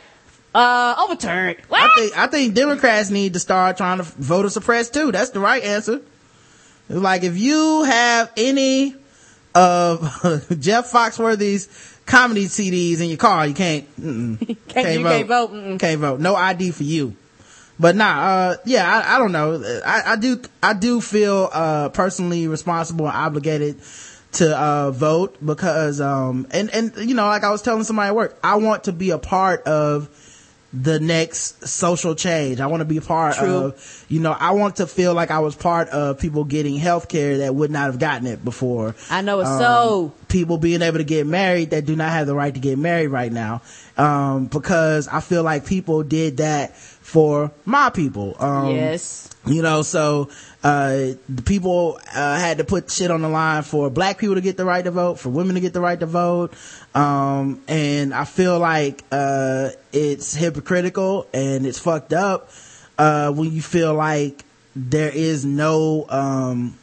uh, 0.53 0.95
overturned. 0.99 1.57
What? 1.69 1.81
I 1.81 1.89
think 1.95 2.17
I 2.17 2.27
think 2.27 2.53
Democrats 2.53 3.09
need 3.09 3.33
to 3.33 3.39
start 3.39 3.77
trying 3.77 3.97
to 3.97 4.03
voter 4.03 4.49
suppress 4.49 4.89
too. 4.89 5.11
That's 5.11 5.29
the 5.29 5.39
right 5.39 5.63
answer. 5.63 6.01
It's 6.89 6.99
like 6.99 7.23
if 7.23 7.37
you 7.37 7.83
have 7.83 8.31
any 8.35 8.95
of 9.55 10.01
Jeff 10.59 10.91
Foxworthy's 10.91 11.67
comedy 12.05 12.45
CDs 12.45 12.99
in 13.01 13.07
your 13.09 13.17
car, 13.17 13.47
you 13.47 13.53
can't. 13.53 13.85
Mm-mm, 13.99 14.37
Can't- 14.67 14.99
you 14.99 15.03
can't 15.05 15.27
vote. 15.27 15.51
Mm-mm. 15.53 15.79
Can't 15.79 16.01
vote. 16.01 16.19
No 16.19 16.35
ID 16.35 16.71
for 16.71 16.83
you. 16.83 17.15
But 17.79 17.95
nah, 17.95 18.21
uh, 18.21 18.55
yeah, 18.65 18.87
I, 18.87 19.15
I 19.15 19.17
don't 19.19 19.31
know. 19.31 19.63
I, 19.85 20.13
I 20.13 20.15
do, 20.15 20.41
I 20.61 20.73
do 20.73 21.01
feel, 21.01 21.49
uh, 21.51 21.89
personally 21.89 22.47
responsible 22.47 23.07
and 23.07 23.15
obligated 23.15 23.79
to, 24.33 24.55
uh, 24.57 24.91
vote 24.91 25.37
because, 25.43 25.99
um, 25.99 26.47
and, 26.51 26.69
and, 26.69 26.95
you 26.97 27.15
know, 27.15 27.25
like 27.25 27.43
I 27.43 27.49
was 27.51 27.61
telling 27.61 27.83
somebody 27.83 28.09
at 28.09 28.15
work, 28.15 28.37
I 28.43 28.55
want 28.57 28.83
to 28.85 28.91
be 28.93 29.09
a 29.09 29.17
part 29.17 29.63
of 29.63 30.09
the 30.73 31.01
next 31.01 31.67
social 31.67 32.15
change. 32.15 32.61
I 32.61 32.67
want 32.67 32.79
to 32.79 32.85
be 32.85 32.95
a 32.95 33.01
part 33.01 33.35
True. 33.35 33.47
of, 33.47 34.05
you 34.07 34.21
know, 34.21 34.31
I 34.31 34.51
want 34.51 34.77
to 34.77 34.87
feel 34.87 35.13
like 35.13 35.29
I 35.29 35.39
was 35.39 35.53
part 35.53 35.89
of 35.89 36.17
people 36.17 36.45
getting 36.45 36.77
health 36.77 37.09
care 37.09 37.39
that 37.39 37.53
would 37.53 37.71
not 37.71 37.87
have 37.87 37.99
gotten 37.99 38.25
it 38.25 38.45
before. 38.45 38.95
I 39.09 39.21
know 39.21 39.41
it's 39.41 39.49
Um, 39.49 39.59
so. 39.59 40.13
people 40.29 40.57
being 40.57 40.81
able 40.81 40.99
to 40.99 41.03
get 41.03 41.27
married 41.27 41.71
that 41.71 41.85
do 41.85 41.97
not 41.97 42.11
have 42.11 42.25
the 42.25 42.35
right 42.35 42.53
to 42.53 42.59
get 42.61 42.77
married 42.77 43.07
right 43.07 43.33
now. 43.33 43.61
Um, 43.97 44.45
because 44.45 45.09
I 45.09 45.19
feel 45.19 45.43
like 45.43 45.65
people 45.65 46.03
did 46.03 46.37
that 46.37 46.73
for 47.11 47.51
my 47.65 47.89
people. 47.89 48.37
Um, 48.39 48.73
yes. 48.73 49.29
you 49.45 49.61
know, 49.61 49.81
so, 49.81 50.29
uh, 50.63 51.09
the 51.27 51.43
people, 51.45 51.99
uh, 52.15 52.39
had 52.39 52.59
to 52.59 52.63
put 52.63 52.89
shit 52.89 53.11
on 53.11 53.21
the 53.21 53.27
line 53.27 53.63
for 53.63 53.89
black 53.89 54.17
people 54.17 54.35
to 54.35 54.41
get 54.41 54.55
the 54.55 54.63
right 54.63 54.85
to 54.85 54.91
vote, 54.91 55.19
for 55.19 55.27
women 55.27 55.55
to 55.55 55.59
get 55.59 55.73
the 55.73 55.81
right 55.81 55.99
to 55.99 56.05
vote. 56.05 56.53
Um, 56.95 57.61
and 57.67 58.13
I 58.13 58.23
feel 58.23 58.59
like, 58.59 59.03
uh, 59.11 59.71
it's 59.91 60.33
hypocritical 60.33 61.27
and 61.33 61.65
it's 61.65 61.79
fucked 61.79 62.13
up, 62.13 62.49
uh, 62.97 63.33
when 63.33 63.51
you 63.51 63.61
feel 63.61 63.93
like 63.93 64.45
there 64.73 65.11
is 65.11 65.43
no, 65.43 66.05
um, 66.07 66.77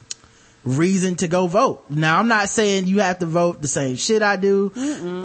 reason 0.77 1.15
to 1.16 1.28
go 1.28 1.47
vote. 1.47 1.85
Now, 1.90 2.19
I'm 2.19 2.28
not 2.28 2.49
saying 2.49 2.86
you 2.86 3.01
have 3.01 3.19
to 3.20 3.27
vote 3.27 3.62
the 3.62 3.69
same 3.69 3.97
shit 3.97 4.23
I 4.23 4.36
do. 4.36 4.73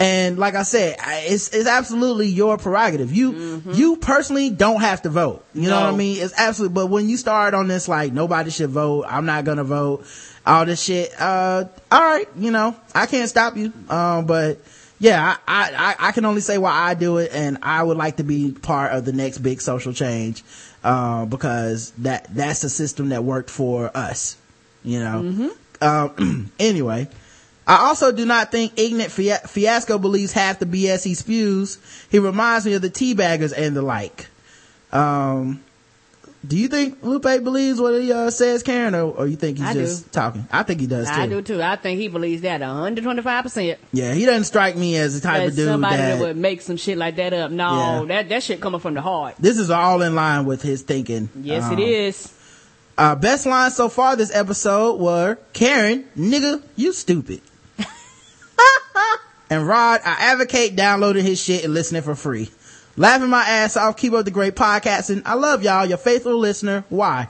And 0.00 0.38
like 0.38 0.54
I 0.54 0.62
said, 0.62 0.96
it's, 1.00 1.52
it's 1.54 1.68
absolutely 1.68 2.28
your 2.28 2.56
prerogative. 2.58 3.12
You, 3.12 3.62
you 3.72 3.96
personally 3.96 4.50
don't 4.50 4.80
have 4.80 5.02
to 5.02 5.10
vote. 5.10 5.44
You 5.54 5.68
know 5.68 5.80
what 5.80 5.94
I 5.94 5.96
mean? 5.96 6.22
It's 6.22 6.34
absolutely, 6.38 6.74
but 6.74 6.86
when 6.86 7.08
you 7.08 7.16
start 7.16 7.54
on 7.54 7.68
this, 7.68 7.88
like, 7.88 8.12
nobody 8.12 8.50
should 8.50 8.70
vote, 8.70 9.04
I'm 9.08 9.26
not 9.26 9.44
gonna 9.44 9.64
vote, 9.64 10.04
all 10.46 10.64
this 10.66 10.82
shit, 10.82 11.10
uh, 11.20 11.64
alright, 11.92 12.28
you 12.36 12.50
know, 12.50 12.76
I 12.94 13.06
can't 13.06 13.28
stop 13.28 13.56
you. 13.56 13.72
Um, 13.88 14.26
but 14.26 14.58
yeah, 14.98 15.36
I, 15.46 15.70
I, 15.70 15.74
I- 15.98 16.08
I 16.08 16.12
can 16.12 16.24
only 16.24 16.40
say 16.40 16.58
why 16.58 16.70
I 16.72 16.94
do 16.94 17.18
it 17.18 17.30
and 17.34 17.58
I 17.62 17.82
would 17.82 17.96
like 17.96 18.16
to 18.18 18.24
be 18.24 18.52
part 18.52 18.92
of 18.92 19.04
the 19.04 19.12
next 19.12 19.38
big 19.38 19.60
social 19.60 19.92
change, 19.92 20.42
uh, 20.82 21.24
because 21.26 21.90
that, 21.98 22.26
that's 22.34 22.62
a 22.64 22.70
system 22.70 23.08
that 23.10 23.24
worked 23.24 23.50
for 23.50 23.90
us, 23.96 24.36
you 24.84 25.00
know? 25.00 25.50
Um, 25.80 26.50
anyway, 26.60 27.08
I 27.66 27.88
also 27.88 28.12
do 28.12 28.24
not 28.26 28.52
think 28.52 28.78
Ignant 28.78 29.10
Fia- 29.10 29.40
Fiasco 29.46 29.98
believes 29.98 30.32
half 30.32 30.58
the 30.58 30.66
BS 30.66 31.02
he 31.04 31.14
spews. 31.14 31.78
He 32.10 32.18
reminds 32.18 32.66
me 32.66 32.74
of 32.74 32.82
the 32.82 32.90
teabaggers 32.90 33.52
and 33.56 33.74
the 33.74 33.82
like. 33.82 34.28
Um, 34.92 35.62
do 36.46 36.58
you 36.58 36.68
think 36.68 37.02
Lupe 37.02 37.22
believes 37.22 37.80
what 37.80 38.00
he 38.00 38.12
uh, 38.12 38.28
says, 38.28 38.62
Karen, 38.62 38.94
or, 38.94 39.12
or 39.12 39.26
you 39.26 39.34
think 39.36 39.56
he's 39.56 39.66
I 39.66 39.72
just 39.72 40.04
do. 40.04 40.10
talking? 40.10 40.46
I 40.52 40.62
think 40.62 40.78
he 40.80 40.86
does 40.86 41.08
too. 41.08 41.14
I 41.14 41.26
do 41.26 41.40
too. 41.40 41.62
I 41.62 41.76
think 41.76 41.98
he 41.98 42.08
believes 42.08 42.42
that 42.42 42.60
125%. 42.60 43.78
Yeah, 43.92 44.12
he 44.12 44.26
doesn't 44.26 44.44
strike 44.44 44.76
me 44.76 44.96
as 44.96 45.18
the 45.18 45.26
type 45.26 45.40
That 45.40 45.48
of 45.48 45.56
dude 45.56 45.68
somebody 45.68 45.96
that. 45.96 46.18
that 46.18 46.20
would 46.24 46.36
make 46.36 46.60
some 46.60 46.76
shit 46.76 46.98
like 46.98 47.16
that 47.16 47.32
up. 47.32 47.50
No, 47.50 48.00
Yeah. 48.02 48.04
that, 48.08 48.28
that 48.28 48.42
shit 48.42 48.60
coming 48.60 48.80
from 48.80 48.92
the 48.94 49.00
heart. 49.00 49.36
this 49.38 49.58
is 49.58 49.70
all 49.70 50.02
in 50.02 50.14
line 50.14 50.44
with 50.44 50.60
his 50.62 50.82
thinking. 50.82 51.30
Yes, 51.40 51.64
Um, 51.64 51.78
it 51.78 51.82
is. 51.82 52.30
Uh, 52.96 53.14
best 53.16 53.44
lines 53.46 53.74
so 53.74 53.88
far 53.88 54.14
this 54.14 54.34
episode 54.34 55.00
were, 55.00 55.36
Karen, 55.52 56.04
nigga, 56.16 56.62
you 56.76 56.92
stupid. 56.92 57.40
and 59.50 59.66
Rod, 59.66 60.00
I 60.04 60.16
advocate 60.32 60.76
downloading 60.76 61.24
his 61.24 61.42
shit 61.42 61.64
and 61.64 61.74
listening 61.74 62.02
for 62.02 62.14
free. 62.14 62.50
Laughing 62.96 63.28
my 63.28 63.42
ass 63.42 63.76
off, 63.76 63.96
keep 63.96 64.12
up 64.12 64.24
the 64.24 64.30
great 64.30 64.54
podcasting. 64.54 65.22
I 65.24 65.34
love 65.34 65.64
y'all, 65.64 65.84
your 65.84 65.98
faithful 65.98 66.38
listener. 66.38 66.84
Why? 66.88 67.26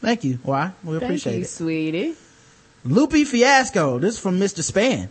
Thank 0.00 0.22
you. 0.22 0.38
Why? 0.44 0.70
We 0.84 0.92
Thank 0.92 1.02
appreciate 1.02 1.36
you, 1.36 1.42
it. 1.42 1.48
sweetie. 1.48 2.14
Loopy 2.84 3.24
Fiasco. 3.24 3.98
This 3.98 4.14
is 4.14 4.20
from 4.20 4.38
Mr. 4.38 4.62
Span. 4.62 5.10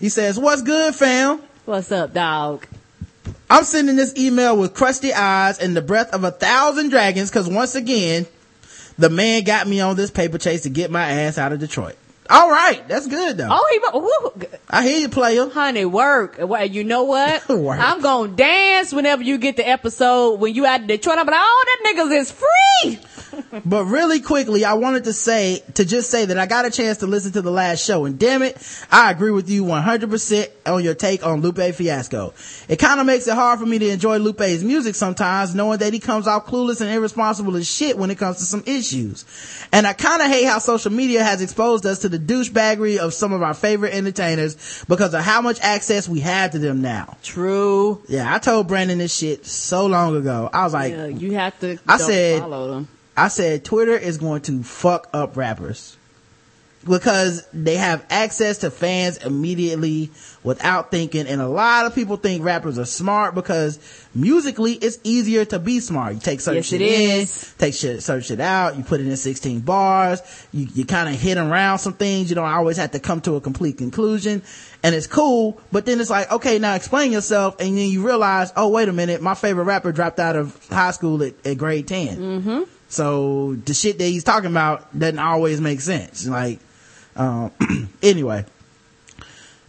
He 0.00 0.08
says, 0.08 0.38
what's 0.38 0.62
good, 0.62 0.94
fam? 0.94 1.42
What's 1.66 1.92
up, 1.92 2.14
dog? 2.14 2.66
I'm 3.50 3.64
sending 3.64 3.96
this 3.96 4.16
email 4.16 4.56
with 4.56 4.72
crusty 4.74 5.12
eyes 5.12 5.58
and 5.58 5.76
the 5.76 5.82
breath 5.82 6.14
of 6.14 6.24
a 6.24 6.30
thousand 6.30 6.88
dragons 6.88 7.30
because 7.30 7.48
once 7.48 7.74
again, 7.74 8.26
the 8.98 9.10
man 9.10 9.44
got 9.44 9.66
me 9.66 9.80
on 9.80 9.96
this 9.96 10.10
paper 10.10 10.38
chase 10.38 10.62
to 10.62 10.70
get 10.70 10.90
my 10.90 11.02
ass 11.08 11.38
out 11.38 11.52
of 11.52 11.60
Detroit. 11.60 11.96
All 12.30 12.50
right. 12.50 12.86
That's 12.88 13.06
good 13.06 13.36
though. 13.36 13.48
Oh, 13.50 13.68
he, 13.70 13.98
woo, 13.98 14.48
I 14.70 14.82
hear 14.82 14.98
you, 15.00 15.08
player. 15.10 15.48
honey, 15.50 15.84
work. 15.84 16.36
Well, 16.38 16.64
You 16.64 16.82
know 16.84 17.04
what? 17.04 17.42
I'm 17.50 18.00
gonna 18.00 18.32
dance 18.32 18.92
whenever 18.92 19.22
you 19.22 19.36
get 19.38 19.56
the 19.56 19.68
episode 19.68 20.40
when 20.40 20.54
you 20.54 20.64
out 20.64 20.80
of 20.80 20.86
Detroit. 20.86 21.18
I'm 21.18 21.26
like, 21.26 21.36
oh, 21.38 21.64
that 21.84 21.94
niggas 21.94 22.18
is 22.20 22.32
free. 22.32 22.98
But 23.64 23.84
really 23.84 24.20
quickly, 24.20 24.64
I 24.64 24.74
wanted 24.74 25.04
to 25.04 25.12
say, 25.12 25.62
to 25.74 25.84
just 25.84 26.10
say 26.10 26.24
that 26.26 26.38
I 26.38 26.46
got 26.46 26.64
a 26.66 26.70
chance 26.70 26.98
to 26.98 27.06
listen 27.06 27.32
to 27.32 27.42
the 27.42 27.50
last 27.50 27.84
show 27.84 28.04
and 28.04 28.18
damn 28.18 28.42
it, 28.42 28.56
I 28.90 29.10
agree 29.10 29.30
with 29.30 29.48
you 29.48 29.64
100% 29.64 30.48
on 30.66 30.82
your 30.84 30.94
take 30.94 31.24
on 31.24 31.40
Lupe 31.40 31.74
Fiasco. 31.74 32.34
It 32.68 32.78
kind 32.78 33.00
of 33.00 33.06
makes 33.06 33.26
it 33.28 33.34
hard 33.34 33.60
for 33.60 33.66
me 33.66 33.78
to 33.78 33.88
enjoy 33.88 34.18
Lupe's 34.18 34.62
music 34.62 34.94
sometimes, 34.94 35.54
knowing 35.54 35.78
that 35.78 35.92
he 35.92 36.00
comes 36.00 36.26
off 36.26 36.46
clueless 36.46 36.80
and 36.80 36.90
irresponsible 36.90 37.56
as 37.56 37.66
shit 37.68 37.96
when 37.96 38.10
it 38.10 38.18
comes 38.18 38.38
to 38.38 38.44
some 38.44 38.62
issues. 38.66 39.24
And 39.72 39.86
I 39.86 39.92
kind 39.92 40.20
of 40.20 40.28
hate 40.28 40.44
how 40.44 40.58
social 40.58 40.92
media 40.92 41.22
has 41.24 41.40
exposed 41.40 41.86
us 41.86 42.00
to 42.00 42.08
the 42.08 42.18
douchebaggery 42.18 42.98
of 42.98 43.14
some 43.14 43.32
of 43.32 43.42
our 43.42 43.54
favorite 43.54 43.94
entertainers 43.94 44.84
because 44.88 45.14
of 45.14 45.22
how 45.22 45.40
much 45.40 45.58
access 45.60 46.08
we 46.08 46.20
have 46.20 46.50
to 46.52 46.58
them 46.58 46.82
now. 46.82 47.16
True. 47.22 48.02
Yeah, 48.08 48.32
I 48.32 48.38
told 48.38 48.68
Brandon 48.68 48.98
this 48.98 49.16
shit 49.16 49.46
so 49.46 49.86
long 49.86 50.16
ago. 50.16 50.50
I 50.52 50.64
was 50.64 50.72
like, 50.72 50.92
Yeah, 50.92 51.06
you 51.06 51.32
have 51.32 51.58
to. 51.60 51.78
I 51.86 51.98
said- 51.98 52.40
follow 52.40 52.70
them. 52.72 52.88
I 53.16 53.28
said 53.28 53.64
Twitter 53.64 53.96
is 53.96 54.18
going 54.18 54.42
to 54.42 54.62
fuck 54.62 55.08
up 55.12 55.36
rappers 55.36 55.96
because 56.86 57.46
they 57.52 57.76
have 57.76 58.04
access 58.10 58.58
to 58.58 58.70
fans 58.70 59.18
immediately 59.18 60.10
without 60.42 60.90
thinking. 60.90 61.26
And 61.26 61.40
a 61.40 61.48
lot 61.48 61.86
of 61.86 61.94
people 61.94 62.16
think 62.16 62.44
rappers 62.44 62.78
are 62.78 62.84
smart 62.84 63.34
because 63.34 63.78
musically 64.14 64.72
it's 64.72 64.98
easier 65.02 65.44
to 65.46 65.58
be 65.58 65.80
smart. 65.80 66.14
You 66.14 66.20
take 66.20 66.40
certain 66.40 66.58
Yes, 66.58 66.66
shit 66.66 66.82
in, 66.82 67.26
take 67.58 67.74
shit, 67.74 68.02
certain 68.02 68.22
shit 68.22 68.40
out, 68.40 68.76
you 68.76 68.84
put 68.84 69.00
it 69.00 69.06
in 69.06 69.16
16 69.16 69.60
bars, 69.60 70.20
you, 70.52 70.68
you 70.74 70.84
kind 70.84 71.08
of 71.08 71.20
hit 71.20 71.38
around 71.38 71.78
some 71.78 71.94
things. 71.94 72.28
You 72.28 72.34
don't 72.36 72.48
always 72.48 72.76
have 72.76 72.92
to 72.92 73.00
come 73.00 73.20
to 73.22 73.36
a 73.36 73.40
complete 73.40 73.78
conclusion 73.78 74.42
and 74.82 74.94
it's 74.94 75.06
cool. 75.06 75.60
But 75.72 75.86
then 75.86 76.00
it's 76.00 76.10
like, 76.10 76.30
okay, 76.30 76.58
now 76.58 76.74
explain 76.74 77.12
yourself. 77.12 77.56
And 77.60 77.78
then 77.78 77.88
you 77.88 78.06
realize, 78.06 78.52
oh, 78.56 78.68
wait 78.68 78.88
a 78.88 78.92
minute. 78.92 79.22
My 79.22 79.34
favorite 79.34 79.64
rapper 79.64 79.92
dropped 79.92 80.18
out 80.18 80.36
of 80.36 80.68
high 80.68 80.90
school 80.90 81.22
at, 81.22 81.34
at 81.46 81.56
grade 81.56 81.88
10. 81.88 82.16
Mm-hmm. 82.18 82.73
So 82.94 83.54
the 83.54 83.74
shit 83.74 83.98
that 83.98 84.04
he's 84.04 84.24
talking 84.24 84.50
about 84.50 84.96
doesn't 84.96 85.18
always 85.18 85.60
make 85.60 85.80
sense. 85.80 86.26
Like, 86.26 86.60
um, 87.16 87.50
anyway, 88.02 88.44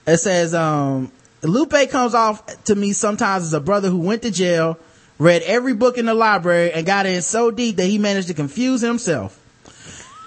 it 0.05 0.17
says, 0.17 0.53
um, 0.53 1.11
Lupe 1.41 1.89
comes 1.89 2.13
off 2.13 2.63
to 2.65 2.75
me 2.75 2.93
sometimes 2.93 3.45
as 3.45 3.53
a 3.53 3.59
brother 3.59 3.89
who 3.89 3.99
went 3.99 4.21
to 4.21 4.31
jail, 4.31 4.77
read 5.17 5.41
every 5.43 5.73
book 5.73 5.97
in 5.97 6.05
the 6.05 6.13
library 6.13 6.71
and 6.71 6.85
got 6.85 7.05
in 7.05 7.21
so 7.21 7.51
deep 7.51 7.77
that 7.77 7.85
he 7.85 7.97
managed 7.97 8.27
to 8.27 8.33
confuse 8.33 8.81
himself. 8.81 9.41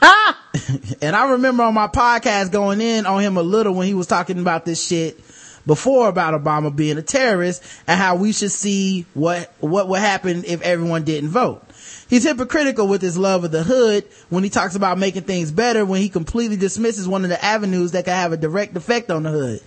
and 1.01 1.15
I 1.15 1.33
remember 1.33 1.63
on 1.65 1.75
my 1.75 1.89
podcast 1.89 2.53
going 2.53 2.81
in 2.81 3.07
on 3.07 3.21
him 3.21 3.37
a 3.37 3.43
little 3.43 3.75
when 3.75 3.87
he 3.87 3.95
was 3.95 4.07
talking 4.07 4.39
about 4.39 4.65
this 4.65 4.85
shit 4.85 5.19
before 5.67 6.09
about 6.09 6.41
Obama 6.41 6.75
being 6.75 6.99
a 6.99 7.03
terrorist 7.03 7.63
and 7.87 7.99
how 7.99 8.17
we 8.17 8.33
should 8.33 8.51
see 8.51 9.07
what, 9.15 9.53
what 9.61 9.89
would 9.89 10.01
happen 10.01 10.45
if 10.47 10.63
everyone 10.63 11.05
didn't 11.05 11.31
vote. 11.31 11.63
He's 12.09 12.25
hypocritical 12.25 12.89
with 12.89 13.03
his 13.03 13.19
love 13.19 13.45
of 13.45 13.51
the 13.51 13.63
hood 13.63 14.05
when 14.31 14.43
he 14.43 14.51
talks 14.51 14.75
about 14.75 14.99
making 14.99 15.23
things 15.23 15.51
better 15.51 15.85
when 15.85 16.01
he 16.01 16.09
completely 16.09 16.57
dismisses 16.57 17.07
one 17.07 17.25
of 17.25 17.31
the 17.31 17.45
avenues 17.45 17.93
that 17.93 18.07
can 18.07 18.15
have 18.15 18.33
a 18.33 18.37
direct 18.37 18.77
effect 18.77 19.11
on 19.11 19.25
the 19.25 19.31
hood. 19.31 19.61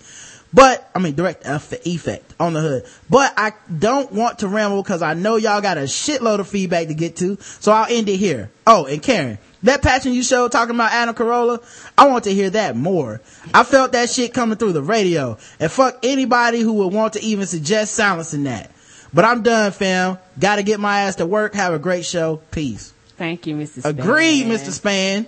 But, 0.53 0.89
I 0.93 0.99
mean, 0.99 1.15
direct 1.15 1.45
effect 1.45 2.33
on 2.39 2.53
the 2.53 2.59
hood. 2.59 2.85
But 3.09 3.33
I 3.37 3.53
don't 3.79 4.11
want 4.11 4.39
to 4.39 4.49
ramble 4.49 4.83
because 4.83 5.01
I 5.01 5.13
know 5.13 5.37
y'all 5.37 5.61
got 5.61 5.77
a 5.77 5.81
shitload 5.81 6.39
of 6.39 6.47
feedback 6.47 6.87
to 6.87 6.93
get 6.93 7.15
to. 7.17 7.37
So 7.39 7.71
I'll 7.71 7.87
end 7.89 8.09
it 8.09 8.17
here. 8.17 8.51
Oh, 8.67 8.85
and 8.85 9.01
Karen, 9.01 9.37
that 9.63 9.81
passion 9.81 10.11
you 10.11 10.23
showed 10.23 10.51
talking 10.51 10.75
about 10.75 10.91
Adam 10.91 11.15
Carolla, 11.15 11.63
I 11.97 12.07
want 12.07 12.25
to 12.25 12.33
hear 12.33 12.49
that 12.49 12.75
more. 12.75 13.21
I 13.53 13.63
felt 13.63 13.93
that 13.93 14.09
shit 14.09 14.33
coming 14.33 14.57
through 14.57 14.73
the 14.73 14.81
radio. 14.81 15.37
And 15.59 15.71
fuck 15.71 15.99
anybody 16.03 16.59
who 16.59 16.73
would 16.73 16.93
want 16.93 17.13
to 17.13 17.21
even 17.21 17.45
suggest 17.45 17.93
silencing 17.93 18.43
that. 18.43 18.71
But 19.13 19.25
I'm 19.25 19.41
done, 19.43 19.71
fam. 19.71 20.17
Gotta 20.39 20.63
get 20.63 20.79
my 20.79 21.01
ass 21.01 21.15
to 21.17 21.25
work. 21.25 21.53
Have 21.55 21.73
a 21.73 21.79
great 21.79 22.05
show. 22.05 22.37
Peace. 22.51 22.93
Thank 23.17 23.45
you, 23.45 23.55
Mrs. 23.55 23.79
Span. 23.81 23.99
Agreed, 23.99 24.45
Mr. 24.47 24.71
Span. 24.71 25.27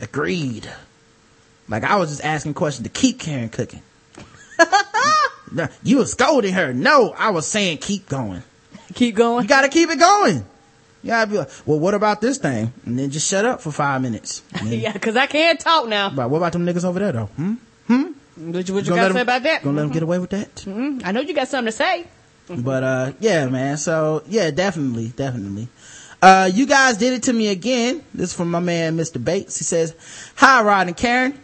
Agreed. 0.00 0.70
Like 1.68 1.84
I 1.84 1.96
was 1.96 2.10
just 2.10 2.24
asking 2.24 2.54
questions 2.54 2.86
to 2.86 2.92
keep 2.92 3.18
Karen 3.20 3.48
cooking. 3.48 3.82
You 5.82 5.98
were 5.98 6.06
scolding 6.06 6.54
her. 6.54 6.72
No, 6.72 7.14
I 7.16 7.28
was 7.30 7.46
saying 7.46 7.76
keep 7.78 8.08
going. 8.08 8.42
Keep 8.94 9.16
going. 9.16 9.42
You 9.42 9.48
gotta 9.48 9.68
keep 9.68 9.90
it 9.90 9.98
going. 9.98 10.36
You 11.02 11.08
gotta 11.08 11.30
be 11.30 11.36
like, 11.36 11.50
well, 11.66 11.78
what 11.78 11.92
about 11.92 12.22
this 12.22 12.38
thing? 12.38 12.72
And 12.86 12.98
then 12.98 13.10
just 13.10 13.28
shut 13.28 13.44
up 13.44 13.60
for 13.60 13.70
five 13.70 14.00
minutes. 14.00 14.42
Yeah, 14.64 14.92
because 14.94 15.14
I 15.14 15.26
can't 15.26 15.60
talk 15.60 15.88
now. 15.88 16.08
But 16.08 16.30
what 16.30 16.38
about 16.38 16.52
them 16.52 16.64
niggas 16.64 16.84
over 16.86 16.98
there 17.00 17.12
though? 17.12 17.26
Hmm? 17.36 17.54
Hmm? 17.86 18.02
What 18.36 18.66
you, 18.66 18.74
what 18.74 18.84
you 18.84 18.90
Gonna 18.90 18.96
got 18.96 19.02
let 19.02 19.08
to 19.08 19.12
say 19.14 19.20
'em- 19.20 19.22
about 19.28 19.42
that? 19.42 19.62
Gonna 19.62 19.76
let 19.76 19.82
them 19.82 19.92
get 19.92 20.02
away 20.02 20.18
with 20.18 20.30
that? 20.30 20.54
Mhm. 20.54 21.02
I 21.04 21.12
know 21.12 21.20
you 21.20 21.34
got 21.34 21.48
something 21.48 21.70
to 21.70 21.76
say. 21.76 22.06
but 22.58 22.82
uh 22.82 23.12
yeah 23.20 23.46
man 23.46 23.76
so 23.76 24.22
yeah 24.26 24.50
definitely 24.50 25.08
definitely. 25.08 25.68
Uh 26.20 26.50
you 26.52 26.66
guys 26.66 26.96
did 26.98 27.12
it 27.12 27.24
to 27.24 27.32
me 27.32 27.48
again. 27.48 28.04
This 28.14 28.30
is 28.30 28.36
from 28.36 28.50
my 28.50 28.60
man 28.60 28.96
mr 28.96 29.22
bates. 29.22 29.58
He 29.58 29.64
says 29.64 29.94
hi 30.36 30.62
rod 30.62 30.86
and 30.86 30.96
karen. 30.96 31.38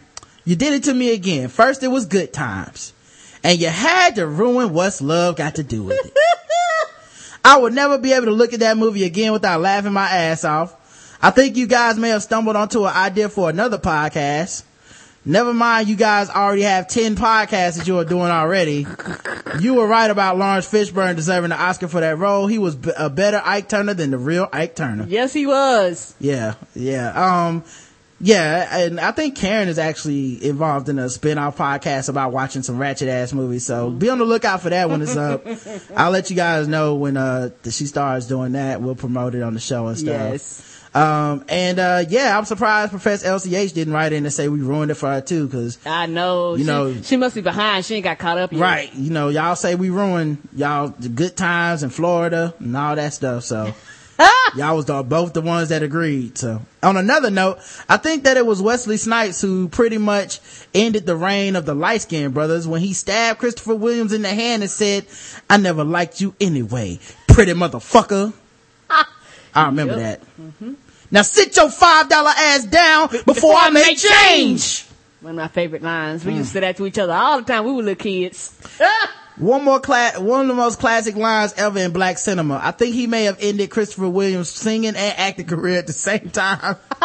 You 0.45 0.55
did 0.55 0.73
it 0.73 0.83
to 0.85 0.93
me 0.93 1.13
again. 1.13 1.49
First 1.49 1.83
it 1.83 1.87
was 1.89 2.05
good 2.05 2.33
times 2.33 2.93
and 3.43 3.59
you 3.59 3.67
had 3.67 4.15
to 4.15 4.27
ruin 4.27 4.73
what's 4.73 5.01
love 5.01 5.35
got 5.37 5.55
to 5.55 5.63
do 5.63 5.83
with 5.83 6.05
it. 6.05 6.13
I 7.43 7.57
would 7.57 7.73
never 7.73 7.97
be 7.97 8.13
able 8.13 8.25
to 8.25 8.31
look 8.31 8.53
at 8.53 8.59
that 8.59 8.77
movie 8.77 9.05
again 9.05 9.31
without 9.31 9.61
laughing 9.61 9.93
my 9.93 10.09
ass 10.09 10.43
off. 10.43 10.75
I 11.21 11.31
think 11.31 11.55
you 11.57 11.67
guys 11.67 11.97
may 11.97 12.09
have 12.09 12.23
stumbled 12.23 12.55
onto 12.55 12.85
an 12.85 12.95
idea 12.95 13.29
for 13.29 13.49
another 13.49 13.77
podcast 13.77 14.63
Never 15.25 15.53
mind, 15.53 15.89
you 15.89 15.95
guys 15.95 16.29
already 16.29 16.61
have 16.63 16.87
10 16.87 17.15
podcasts 17.15 17.77
that 17.77 17.87
you 17.87 17.97
are 17.99 18.05
doing 18.05 18.31
already. 18.31 18.87
You 19.59 19.75
were 19.75 19.85
right 19.87 20.09
about 20.09 20.37
Laurence 20.37 20.67
Fishburne 20.71 21.15
deserving 21.15 21.49
the 21.49 21.61
Oscar 21.61 21.87
for 21.87 21.99
that 21.99 22.17
role. 22.17 22.47
He 22.47 22.57
was 22.57 22.75
b- 22.75 22.91
a 22.97 23.09
better 23.09 23.41
Ike 23.43 23.67
Turner 23.69 23.93
than 23.93 24.11
the 24.11 24.17
real 24.17 24.47
Ike 24.51 24.75
Turner. 24.75 25.05
Yes, 25.07 25.33
he 25.33 25.45
was. 25.45 26.15
Yeah, 26.19 26.55
yeah. 26.73 27.11
Um, 27.47 27.63
yeah, 28.21 28.79
and 28.79 28.99
I 28.99 29.11
think 29.11 29.35
Karen 29.37 29.67
is 29.69 29.77
actually 29.79 30.43
involved 30.43 30.89
in 30.89 30.99
a 30.99 31.09
spin-off 31.09 31.57
podcast 31.57 32.09
about 32.09 32.31
watching 32.33 32.63
some 32.63 32.77
ratchet 32.77 33.07
ass 33.07 33.31
movies. 33.31 33.65
So 33.65 33.89
be 33.91 34.09
on 34.09 34.17
the 34.17 34.25
lookout 34.25 34.61
for 34.61 34.69
that 34.69 34.89
when 34.89 35.01
it's 35.01 35.15
up. 35.15 35.45
I'll 35.95 36.11
let 36.11 36.29
you 36.29 36.35
guys 36.35 36.67
know 36.67 36.95
when, 36.95 37.15
uh, 37.17 37.49
she 37.63 37.85
starts 37.85 38.25
doing 38.27 38.53
that. 38.53 38.81
We'll 38.81 38.95
promote 38.95 39.35
it 39.35 39.41
on 39.41 39.53
the 39.53 39.59
show 39.59 39.87
and 39.87 39.97
stuff. 39.97 40.31
Yes. 40.31 40.78
Um, 40.93 41.45
and, 41.49 41.77
uh, 41.77 42.03
yeah, 42.09 42.37
I'm 42.37 42.45
surprised 42.45 42.91
Professor 42.91 43.27
LCH 43.27 43.73
didn't 43.73 43.93
write 43.93 44.11
in 44.11 44.25
and 44.25 44.33
say 44.33 44.47
we 44.49 44.59
ruined 44.61 44.89
it 44.91 44.95
for 44.95 45.09
her 45.09 45.21
too, 45.21 45.47
cause 45.49 45.77
I 45.85 46.07
know. 46.07 46.55
You 46.55 46.63
she, 46.63 46.67
know- 46.67 47.01
she 47.01 47.17
must 47.17 47.35
be 47.35 47.41
behind. 47.41 47.85
She 47.85 47.95
ain't 47.95 48.03
got 48.03 48.17
caught 48.17 48.37
up 48.37 48.51
yet. 48.51 48.59
Right. 48.61 48.93
You 48.95 49.11
know, 49.11 49.29
y'all 49.29 49.55
say 49.55 49.75
we 49.75 49.89
ruined 49.89 50.39
y'all 50.55 50.89
the 50.89 51.09
good 51.09 51.37
times 51.37 51.83
in 51.83 51.89
Florida 51.91 52.53
and 52.59 52.75
all 52.75 52.95
that 52.95 53.13
stuff. 53.13 53.43
So 53.43 53.73
y'all 54.55 54.75
was 54.75 54.85
the, 54.85 55.03
both 55.03 55.33
the 55.33 55.41
ones 55.41 55.69
that 55.69 55.83
agreed. 55.83 56.37
So 56.37 56.61
on 56.81 56.97
another 56.97 57.29
note, 57.29 57.59
I 57.87 57.97
think 57.97 58.23
that 58.23 58.35
it 58.37 58.45
was 58.45 58.61
Wesley 58.61 58.97
Snipes 58.97 59.41
who 59.41 59.69
pretty 59.69 59.99
much 59.99 60.39
ended 60.73 61.05
the 61.05 61.15
reign 61.15 61.55
of 61.55 61.65
the 61.65 61.75
light 61.75 62.01
skinned 62.01 62.33
brothers 62.33 62.67
when 62.67 62.81
he 62.81 62.93
stabbed 62.93 63.39
Christopher 63.39 63.75
Williams 63.75 64.11
in 64.11 64.23
the 64.23 64.29
hand 64.29 64.63
and 64.63 64.71
said, 64.71 65.05
I 65.49 65.57
never 65.57 65.83
liked 65.83 66.19
you 66.19 66.33
anyway, 66.41 66.99
pretty 67.27 67.53
motherfucker. 67.53 68.33
I 69.63 69.65
remember 69.67 69.97
Yep. 69.97 70.21
that. 70.21 70.75
Now 71.11 71.21
sit 71.23 71.55
your 71.55 71.69
five 71.69 72.07
dollar 72.09 72.29
ass 72.35 72.65
down 72.65 73.09
before, 73.25 73.55
I 73.55 73.69
make 73.69 73.97
change. 73.97 74.85
One 75.21 75.31
of 75.31 75.37
my 75.37 75.47
favorite 75.49 75.81
lines. 75.83 76.23
We 76.23 76.31
Mm. 76.33 76.37
used 76.37 76.49
to 76.49 76.53
say 76.53 76.59
that 76.61 76.77
to 76.77 76.85
each 76.85 76.97
other 76.97 77.13
all 77.13 77.39
the 77.41 77.43
time. 77.51 77.65
We 77.65 77.71
were 77.73 77.83
little 77.83 77.95
kids. 77.95 78.53
One 79.37 79.63
more 79.63 79.79
class, 79.79 80.17
one 80.19 80.41
of 80.41 80.47
the 80.47 80.53
most 80.53 80.79
classic 80.79 81.15
lines 81.15 81.53
ever 81.55 81.79
in 81.79 81.91
black 81.91 82.17
cinema. 82.17 82.59
I 82.61 82.71
think 82.71 82.93
he 82.93 83.07
may 83.07 83.23
have 83.23 83.37
ended 83.39 83.69
Christopher 83.69 84.09
Williams' 84.09 84.49
singing 84.49 84.89
and 84.97 84.97
acting 85.17 85.45
career 85.47 85.79
at 85.79 85.87
the 85.87 85.93
same 85.93 86.29
time. 86.29 86.75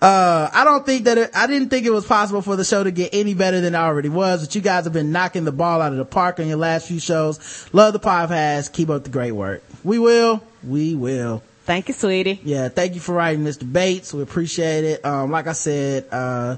uh, 0.00 0.48
I 0.52 0.62
don't 0.64 0.86
think 0.86 1.04
that 1.04 1.18
it, 1.18 1.30
I 1.34 1.46
didn't 1.46 1.68
think 1.68 1.84
it 1.84 1.90
was 1.90 2.06
possible 2.06 2.40
for 2.40 2.56
the 2.56 2.64
show 2.64 2.82
to 2.82 2.90
get 2.90 3.10
any 3.12 3.34
better 3.34 3.60
than 3.60 3.74
it 3.74 3.78
already 3.78 4.08
was, 4.08 4.46
but 4.46 4.54
you 4.54 4.62
guys 4.62 4.84
have 4.84 4.94
been 4.94 5.12
knocking 5.12 5.44
the 5.44 5.52
ball 5.52 5.82
out 5.82 5.92
of 5.92 5.98
the 5.98 6.04
park 6.06 6.40
on 6.40 6.48
your 6.48 6.56
last 6.56 6.88
few 6.88 6.98
shows. 6.98 7.68
Love 7.74 7.92
the 7.92 8.00
podcast. 8.00 8.72
Keep 8.72 8.88
up 8.88 9.04
the 9.04 9.10
great 9.10 9.32
work. 9.32 9.62
We 9.84 9.98
will. 9.98 10.42
We 10.62 10.94
will. 10.94 11.42
Thank 11.64 11.88
you, 11.88 11.94
sweetie. 11.94 12.40
Yeah, 12.44 12.68
thank 12.68 12.94
you 12.94 13.00
for 13.00 13.14
writing 13.14 13.44
Mr. 13.44 13.70
Bates. 13.70 14.14
We 14.14 14.22
appreciate 14.22 14.84
it. 14.84 15.04
Um, 15.04 15.30
like 15.30 15.46
I 15.46 15.52
said, 15.52 16.06
uh, 16.10 16.56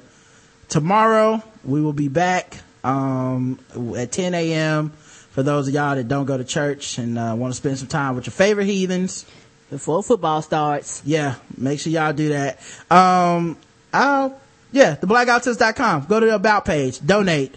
tomorrow 0.69 1.43
we 1.65 1.81
will 1.83 1.93
be 1.93 2.09
back, 2.09 2.59
um, 2.85 3.59
at 3.97 4.13
10 4.13 4.35
a.m. 4.35 4.91
for 4.91 5.43
those 5.43 5.67
of 5.69 5.75
y'all 5.75 5.97
that 5.97 6.07
don't 6.09 6.27
go 6.27 6.39
to 6.39 6.45
church 6.45 6.99
and, 6.99 7.19
uh, 7.19 7.35
want 7.37 7.53
to 7.53 7.57
spend 7.57 7.79
some 7.79 7.89
time 7.89 8.15
with 8.15 8.27
your 8.27 8.33
favorite 8.33 8.67
heathens. 8.67 9.27
before 9.69 10.03
football 10.03 10.43
starts. 10.43 11.01
Yeah, 11.05 11.37
make 11.57 11.79
sure 11.81 11.93
y'all 11.93 12.13
do 12.13 12.31
that. 12.31 12.59
Um, 12.91 13.57
I'll, 13.93 14.37
yeah, 14.73 14.97
theblackguywhotips.com. 14.97 16.07
Go 16.09 16.19
to 16.21 16.27
the 16.27 16.35
about 16.35 16.65
page, 16.65 17.05
donate, 17.05 17.55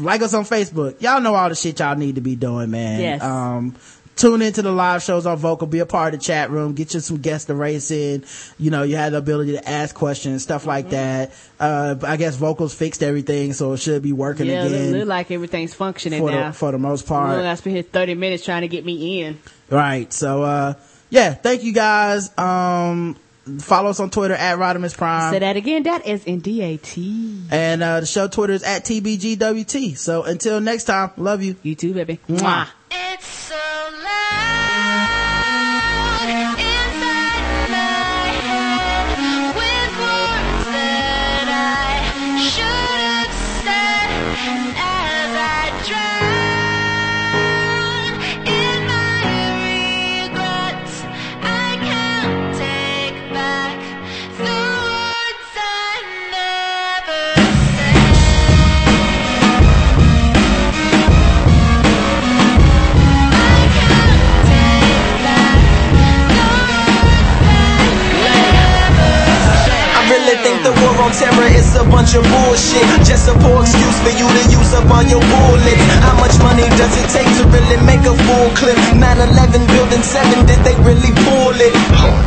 like 0.00 0.20
us 0.20 0.34
on 0.34 0.44
Facebook. 0.44 1.00
Y'all 1.00 1.20
know 1.22 1.34
all 1.34 1.48
the 1.48 1.54
shit 1.54 1.78
y'all 1.78 1.96
need 1.96 2.16
to 2.16 2.20
be 2.20 2.36
doing, 2.36 2.70
man. 2.70 3.00
Yes. 3.00 3.22
Um, 3.22 3.74
tune 4.16 4.42
into 4.42 4.62
the 4.62 4.70
live 4.70 5.02
shows 5.02 5.26
on 5.26 5.38
Vokle 5.38 5.68
be 5.68 5.80
a 5.80 5.86
part 5.86 6.14
of 6.14 6.20
the 6.20 6.24
chat 6.24 6.50
room 6.50 6.74
get 6.74 6.94
you 6.94 7.00
some 7.00 7.18
guests 7.18 7.46
to 7.46 7.54
race 7.54 7.90
in 7.90 8.24
you 8.58 8.70
know 8.70 8.82
you 8.82 8.96
have 8.96 9.12
the 9.12 9.18
ability 9.18 9.52
to 9.52 9.68
ask 9.68 9.94
questions 9.94 10.42
stuff 10.42 10.66
like 10.66 10.90
that 10.90 11.32
uh 11.60 11.94
i 12.04 12.16
guess 12.16 12.36
Vokle's 12.36 12.74
fixed 12.74 13.02
everything 13.02 13.52
so 13.52 13.72
it 13.72 13.78
should 13.78 14.02
be 14.02 14.12
working 14.12 14.46
Yeah, 14.46 14.64
again 14.64 14.92
look 14.92 15.08
like 15.08 15.30
everything's 15.30 15.74
functioning 15.74 16.20
for 16.20 16.30
now. 16.30 16.48
the, 16.48 16.52
for 16.54 16.72
the 16.72 16.78
most 16.78 17.02
Look, 17.02 17.08
part 17.08 17.40
I 17.40 17.54
spent 17.56 17.74
here 17.74 17.82
30 17.82 18.14
minutes 18.14 18.44
trying 18.44 18.62
to 18.62 18.68
get 18.68 18.84
me 18.84 19.22
in. 19.22 19.38
Right. 19.70 20.12
So, 20.12 20.42
uh, 20.42 20.74
yeah, 21.10 21.34
thank 21.34 21.62
you 21.64 21.72
guys. 21.72 22.36
Um, 22.38 23.16
follow 23.58 23.90
us 23.90 24.00
on 24.00 24.10
Twitter 24.10 24.34
at 24.34 24.58
Rodimus 24.58 24.96
Prime. 24.96 25.32
Say 25.32 25.38
that 25.40 25.56
again. 25.56 25.82
That 25.84 26.06
is 26.06 26.24
in 26.24 26.40
D-A-T. 26.40 27.44
And, 27.50 27.82
uh, 27.82 28.00
the 28.00 28.06
show 28.06 28.28
Twitter 28.28 28.52
is 28.52 28.62
at 28.62 28.84
TBGWT. 28.84 29.96
So 29.96 30.22
until 30.22 30.60
next 30.60 30.84
time, 30.84 31.10
love 31.16 31.42
you. 31.42 31.56
You 31.62 31.74
too, 31.74 31.94
baby. 31.94 32.20
Mwah. 32.28 32.68
War 70.96 71.06
on 71.06 71.12
terror 71.12 71.48
is 71.50 71.74
a 71.76 71.84
bunch 71.84 72.14
of 72.14 72.22
bullshit. 72.24 72.86
Just 73.06 73.28
a 73.28 73.34
poor 73.38 73.62
excuse 73.62 73.98
for 74.02 74.14
you 74.14 74.26
to 74.26 74.42
use 74.50 74.74
up 74.74 74.90
all 74.90 75.02
your 75.02 75.20
bullets. 75.20 75.84
How 76.02 76.16
much 76.18 76.36
money 76.42 76.66
does 76.76 76.94
it 76.98 77.08
take 77.10 77.28
to 77.38 77.44
really 77.50 77.78
make 77.84 78.02
a 78.06 78.14
full 78.14 78.48
clip? 78.54 78.76
9-11 78.94 79.66
building 79.68 80.02
7, 80.02 80.46
did 80.46 80.60
they 80.64 80.74
really 80.82 81.12
pull 81.24 81.54
it? 81.54 81.74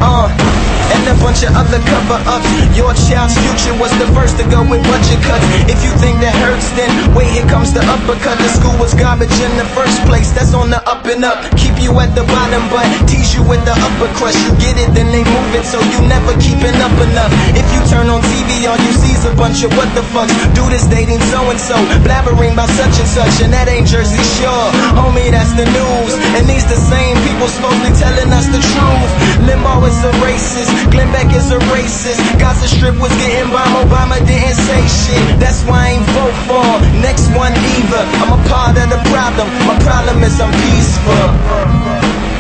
Uh. 0.02 0.77
And 0.96 1.04
a 1.12 1.16
bunch 1.20 1.44
of 1.44 1.52
other 1.56 1.82
cover 1.84 2.20
ups. 2.30 2.48
Your 2.78 2.94
child's 2.96 3.36
future 3.36 3.76
was 3.76 3.92
the 4.00 4.08
first 4.16 4.38
to 4.40 4.46
go 4.48 4.64
with 4.64 4.84
budget 4.88 5.20
cuts. 5.26 5.44
If 5.68 5.80
you 5.84 5.92
think 6.00 6.22
that 6.24 6.36
hurts, 6.40 6.72
then 6.80 6.90
wait, 7.16 7.32
here 7.34 7.48
comes 7.50 7.74
the 7.74 7.84
uppercut. 7.88 8.40
The 8.40 8.52
school 8.52 8.76
was 8.80 8.94
garbage 8.94 9.34
in 9.44 9.54
the 9.60 9.68
first 9.76 10.00
place. 10.08 10.32
That's 10.32 10.54
on 10.54 10.70
the 10.70 10.80
up 10.88 11.04
and 11.10 11.24
up. 11.26 11.44
Keep 11.60 11.82
you 11.84 11.92
at 12.00 12.16
the 12.16 12.24
bottom, 12.30 12.64
but 12.72 12.86
tease 13.10 13.36
you 13.36 13.44
with 13.44 13.64
the 13.66 13.76
upper 13.76 14.10
crust. 14.16 14.40
You 14.46 14.52
get 14.62 14.76
it, 14.80 14.94
then 14.96 15.12
they 15.12 15.24
move 15.26 15.52
it, 15.58 15.66
so 15.66 15.82
you 15.82 16.00
never 16.08 16.32
keeping 16.40 16.76
up 16.80 16.96
enough. 17.04 17.32
If 17.58 17.68
you 17.76 17.82
turn 17.92 18.08
on 18.08 18.22
TV, 18.24 18.68
all 18.70 18.80
you 18.80 18.94
see's 18.96 19.26
a 19.26 19.34
bunch 19.36 19.64
of 19.64 19.72
what 19.76 19.90
the 19.98 20.04
fucks. 20.16 20.34
Dude 20.56 20.74
is 20.74 20.88
dating 20.88 21.20
so 21.34 21.44
and 21.52 21.60
so, 21.60 21.76
blabbering 22.06 22.54
about 22.54 22.70
such 22.78 22.96
and 23.00 23.10
such, 23.10 23.44
and 23.44 23.52
that 23.52 23.68
ain't 23.68 23.88
Jersey 23.88 24.22
Shore. 24.40 24.70
Homie, 24.96 25.32
that's 25.34 25.54
the 25.58 25.66
news. 25.66 26.14
And 26.38 26.48
these 26.48 26.66
the 26.68 26.80
same 26.80 27.16
people 27.26 27.48
supposedly 27.48 27.94
telling 27.96 28.30
us 28.32 28.48
the 28.52 28.62
truth. 28.62 29.12
Limbaugh 29.48 29.88
is 29.88 30.00
a 30.04 30.12
racist, 30.22 30.72
Glenn 30.92 31.10
Beck 31.12 31.34
is 31.36 31.52
a 31.52 31.60
racist. 31.74 32.22
Gaza 32.40 32.68
Strip 32.68 32.96
was 33.00 33.14
getting 33.22 33.50
bombed, 33.52 33.76
Obama 33.86 34.18
didn't 34.26 34.56
say 34.56 34.82
shit. 34.88 35.40
That's 35.40 35.64
why 35.66 35.78
I 35.78 35.90
ain't 35.98 36.08
vote 36.14 36.38
for 36.48 36.68
next 37.02 37.28
one 37.34 37.54
either. 37.54 38.04
I'm 38.22 38.32
a 38.34 38.42
part 38.50 38.78
of 38.78 38.88
the 38.90 39.02
problem. 39.10 39.48
My 39.66 39.78
problem 39.82 40.24
is 40.24 40.40
I'm 40.40 40.54
peaceful, 40.70 41.28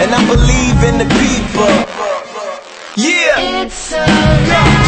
and 0.01 0.09
I 0.13 0.21
believe 0.29 0.77
in 0.89 0.95
the 1.01 1.09
people. 1.17 1.73
Yeah. 2.97 3.61
It's 3.61 3.91
loud 3.91 4.86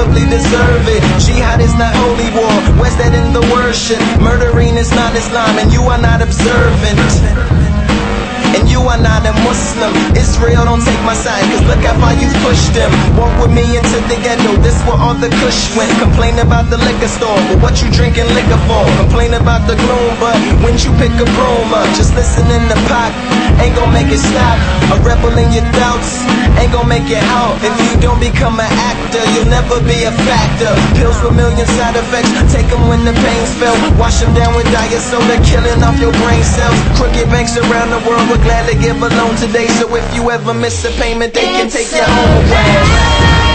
probably 0.00 0.24
deserve 0.30 0.88
it. 0.88 1.02
Jihad 1.20 1.60
is 1.60 1.74
not 1.74 1.94
holy 1.94 2.30
war. 2.32 2.80
Where's 2.80 2.96
that 2.96 3.12
in 3.12 3.32
the 3.32 3.44
worship? 3.52 4.00
Murdering 4.20 4.76
is 4.76 4.90
not 4.92 5.14
Islam, 5.14 5.58
and 5.58 5.72
you 5.72 5.82
are 5.82 6.00
not 6.00 6.22
observant. 6.22 7.89
And 8.56 8.66
you 8.66 8.82
are 8.90 8.98
not 8.98 9.22
a 9.22 9.32
Muslim. 9.46 9.94
Israel, 10.18 10.66
don't 10.66 10.82
take 10.82 10.98
my 11.06 11.14
side, 11.14 11.42
cause 11.50 11.62
look 11.70 11.82
how 11.86 11.94
far 12.02 12.14
you've 12.18 12.34
pushed 12.42 12.74
them. 12.74 12.90
Walk 13.14 13.30
with 13.38 13.54
me 13.54 13.78
into 13.78 13.98
the 14.10 14.18
ghetto, 14.18 14.58
this 14.58 14.74
where 14.86 14.98
all 14.98 15.14
the 15.14 15.30
kush 15.38 15.70
went. 15.78 15.90
Complain 16.02 16.38
about 16.42 16.66
the 16.66 16.78
liquor 16.82 17.08
store, 17.08 17.38
but 17.46 17.62
what 17.62 17.78
you 17.78 17.88
drinking 17.94 18.26
liquor 18.34 18.58
for? 18.66 18.82
Complain 18.98 19.38
about 19.38 19.62
the 19.70 19.78
gloom, 19.78 20.12
but 20.18 20.34
when 20.66 20.74
you 20.82 20.90
pick 20.98 21.14
a 21.22 21.26
broom 21.38 21.70
up, 21.70 21.86
just 21.94 22.14
listen 22.18 22.46
in 22.50 22.64
the 22.66 22.78
pot, 22.90 23.14
ain't 23.62 23.74
gon' 23.78 23.92
make 23.94 24.10
it 24.10 24.18
stop. 24.18 24.58
A 24.90 24.96
rebel 25.06 25.30
in 25.38 25.54
your 25.54 25.66
doubts, 25.78 26.26
ain't 26.58 26.74
gon' 26.74 26.90
make 26.90 27.06
it 27.06 27.22
out. 27.30 27.54
If 27.62 27.74
you 27.86 27.94
don't 28.02 28.18
become 28.18 28.58
an 28.58 28.72
actor, 28.90 29.22
you'll 29.30 29.50
never 29.50 29.78
be 29.86 30.02
a 30.02 30.12
factor. 30.26 30.74
Pills 30.98 31.18
with 31.22 31.38
million 31.38 31.66
side 31.78 31.94
effects, 31.94 32.34
take 32.50 32.66
them 32.66 32.82
when 32.90 33.06
the 33.06 33.14
pain's 33.14 33.52
felt. 33.62 33.78
Wash 33.94 34.18
them 34.18 34.34
down 34.34 34.58
with 34.58 34.66
diet 34.74 34.98
soda, 34.98 35.38
killing 35.46 35.78
off 35.86 35.94
your 36.02 36.12
brain 36.18 36.42
cells. 36.42 36.74
Crooked 36.98 37.30
banks 37.30 37.54
around 37.54 37.94
the 37.94 38.02
world 38.02 38.26
gladly 38.42 38.80
give 38.80 38.96
a 39.02 39.08
loan 39.08 39.36
today. 39.36 39.66
So 39.68 39.94
if 39.94 40.14
you 40.14 40.30
ever 40.30 40.54
miss 40.54 40.84
a 40.84 40.90
payment, 41.00 41.34
they 41.34 41.44
can 41.44 41.68
take 41.68 41.90
your 41.92 42.04
home. 42.04 43.49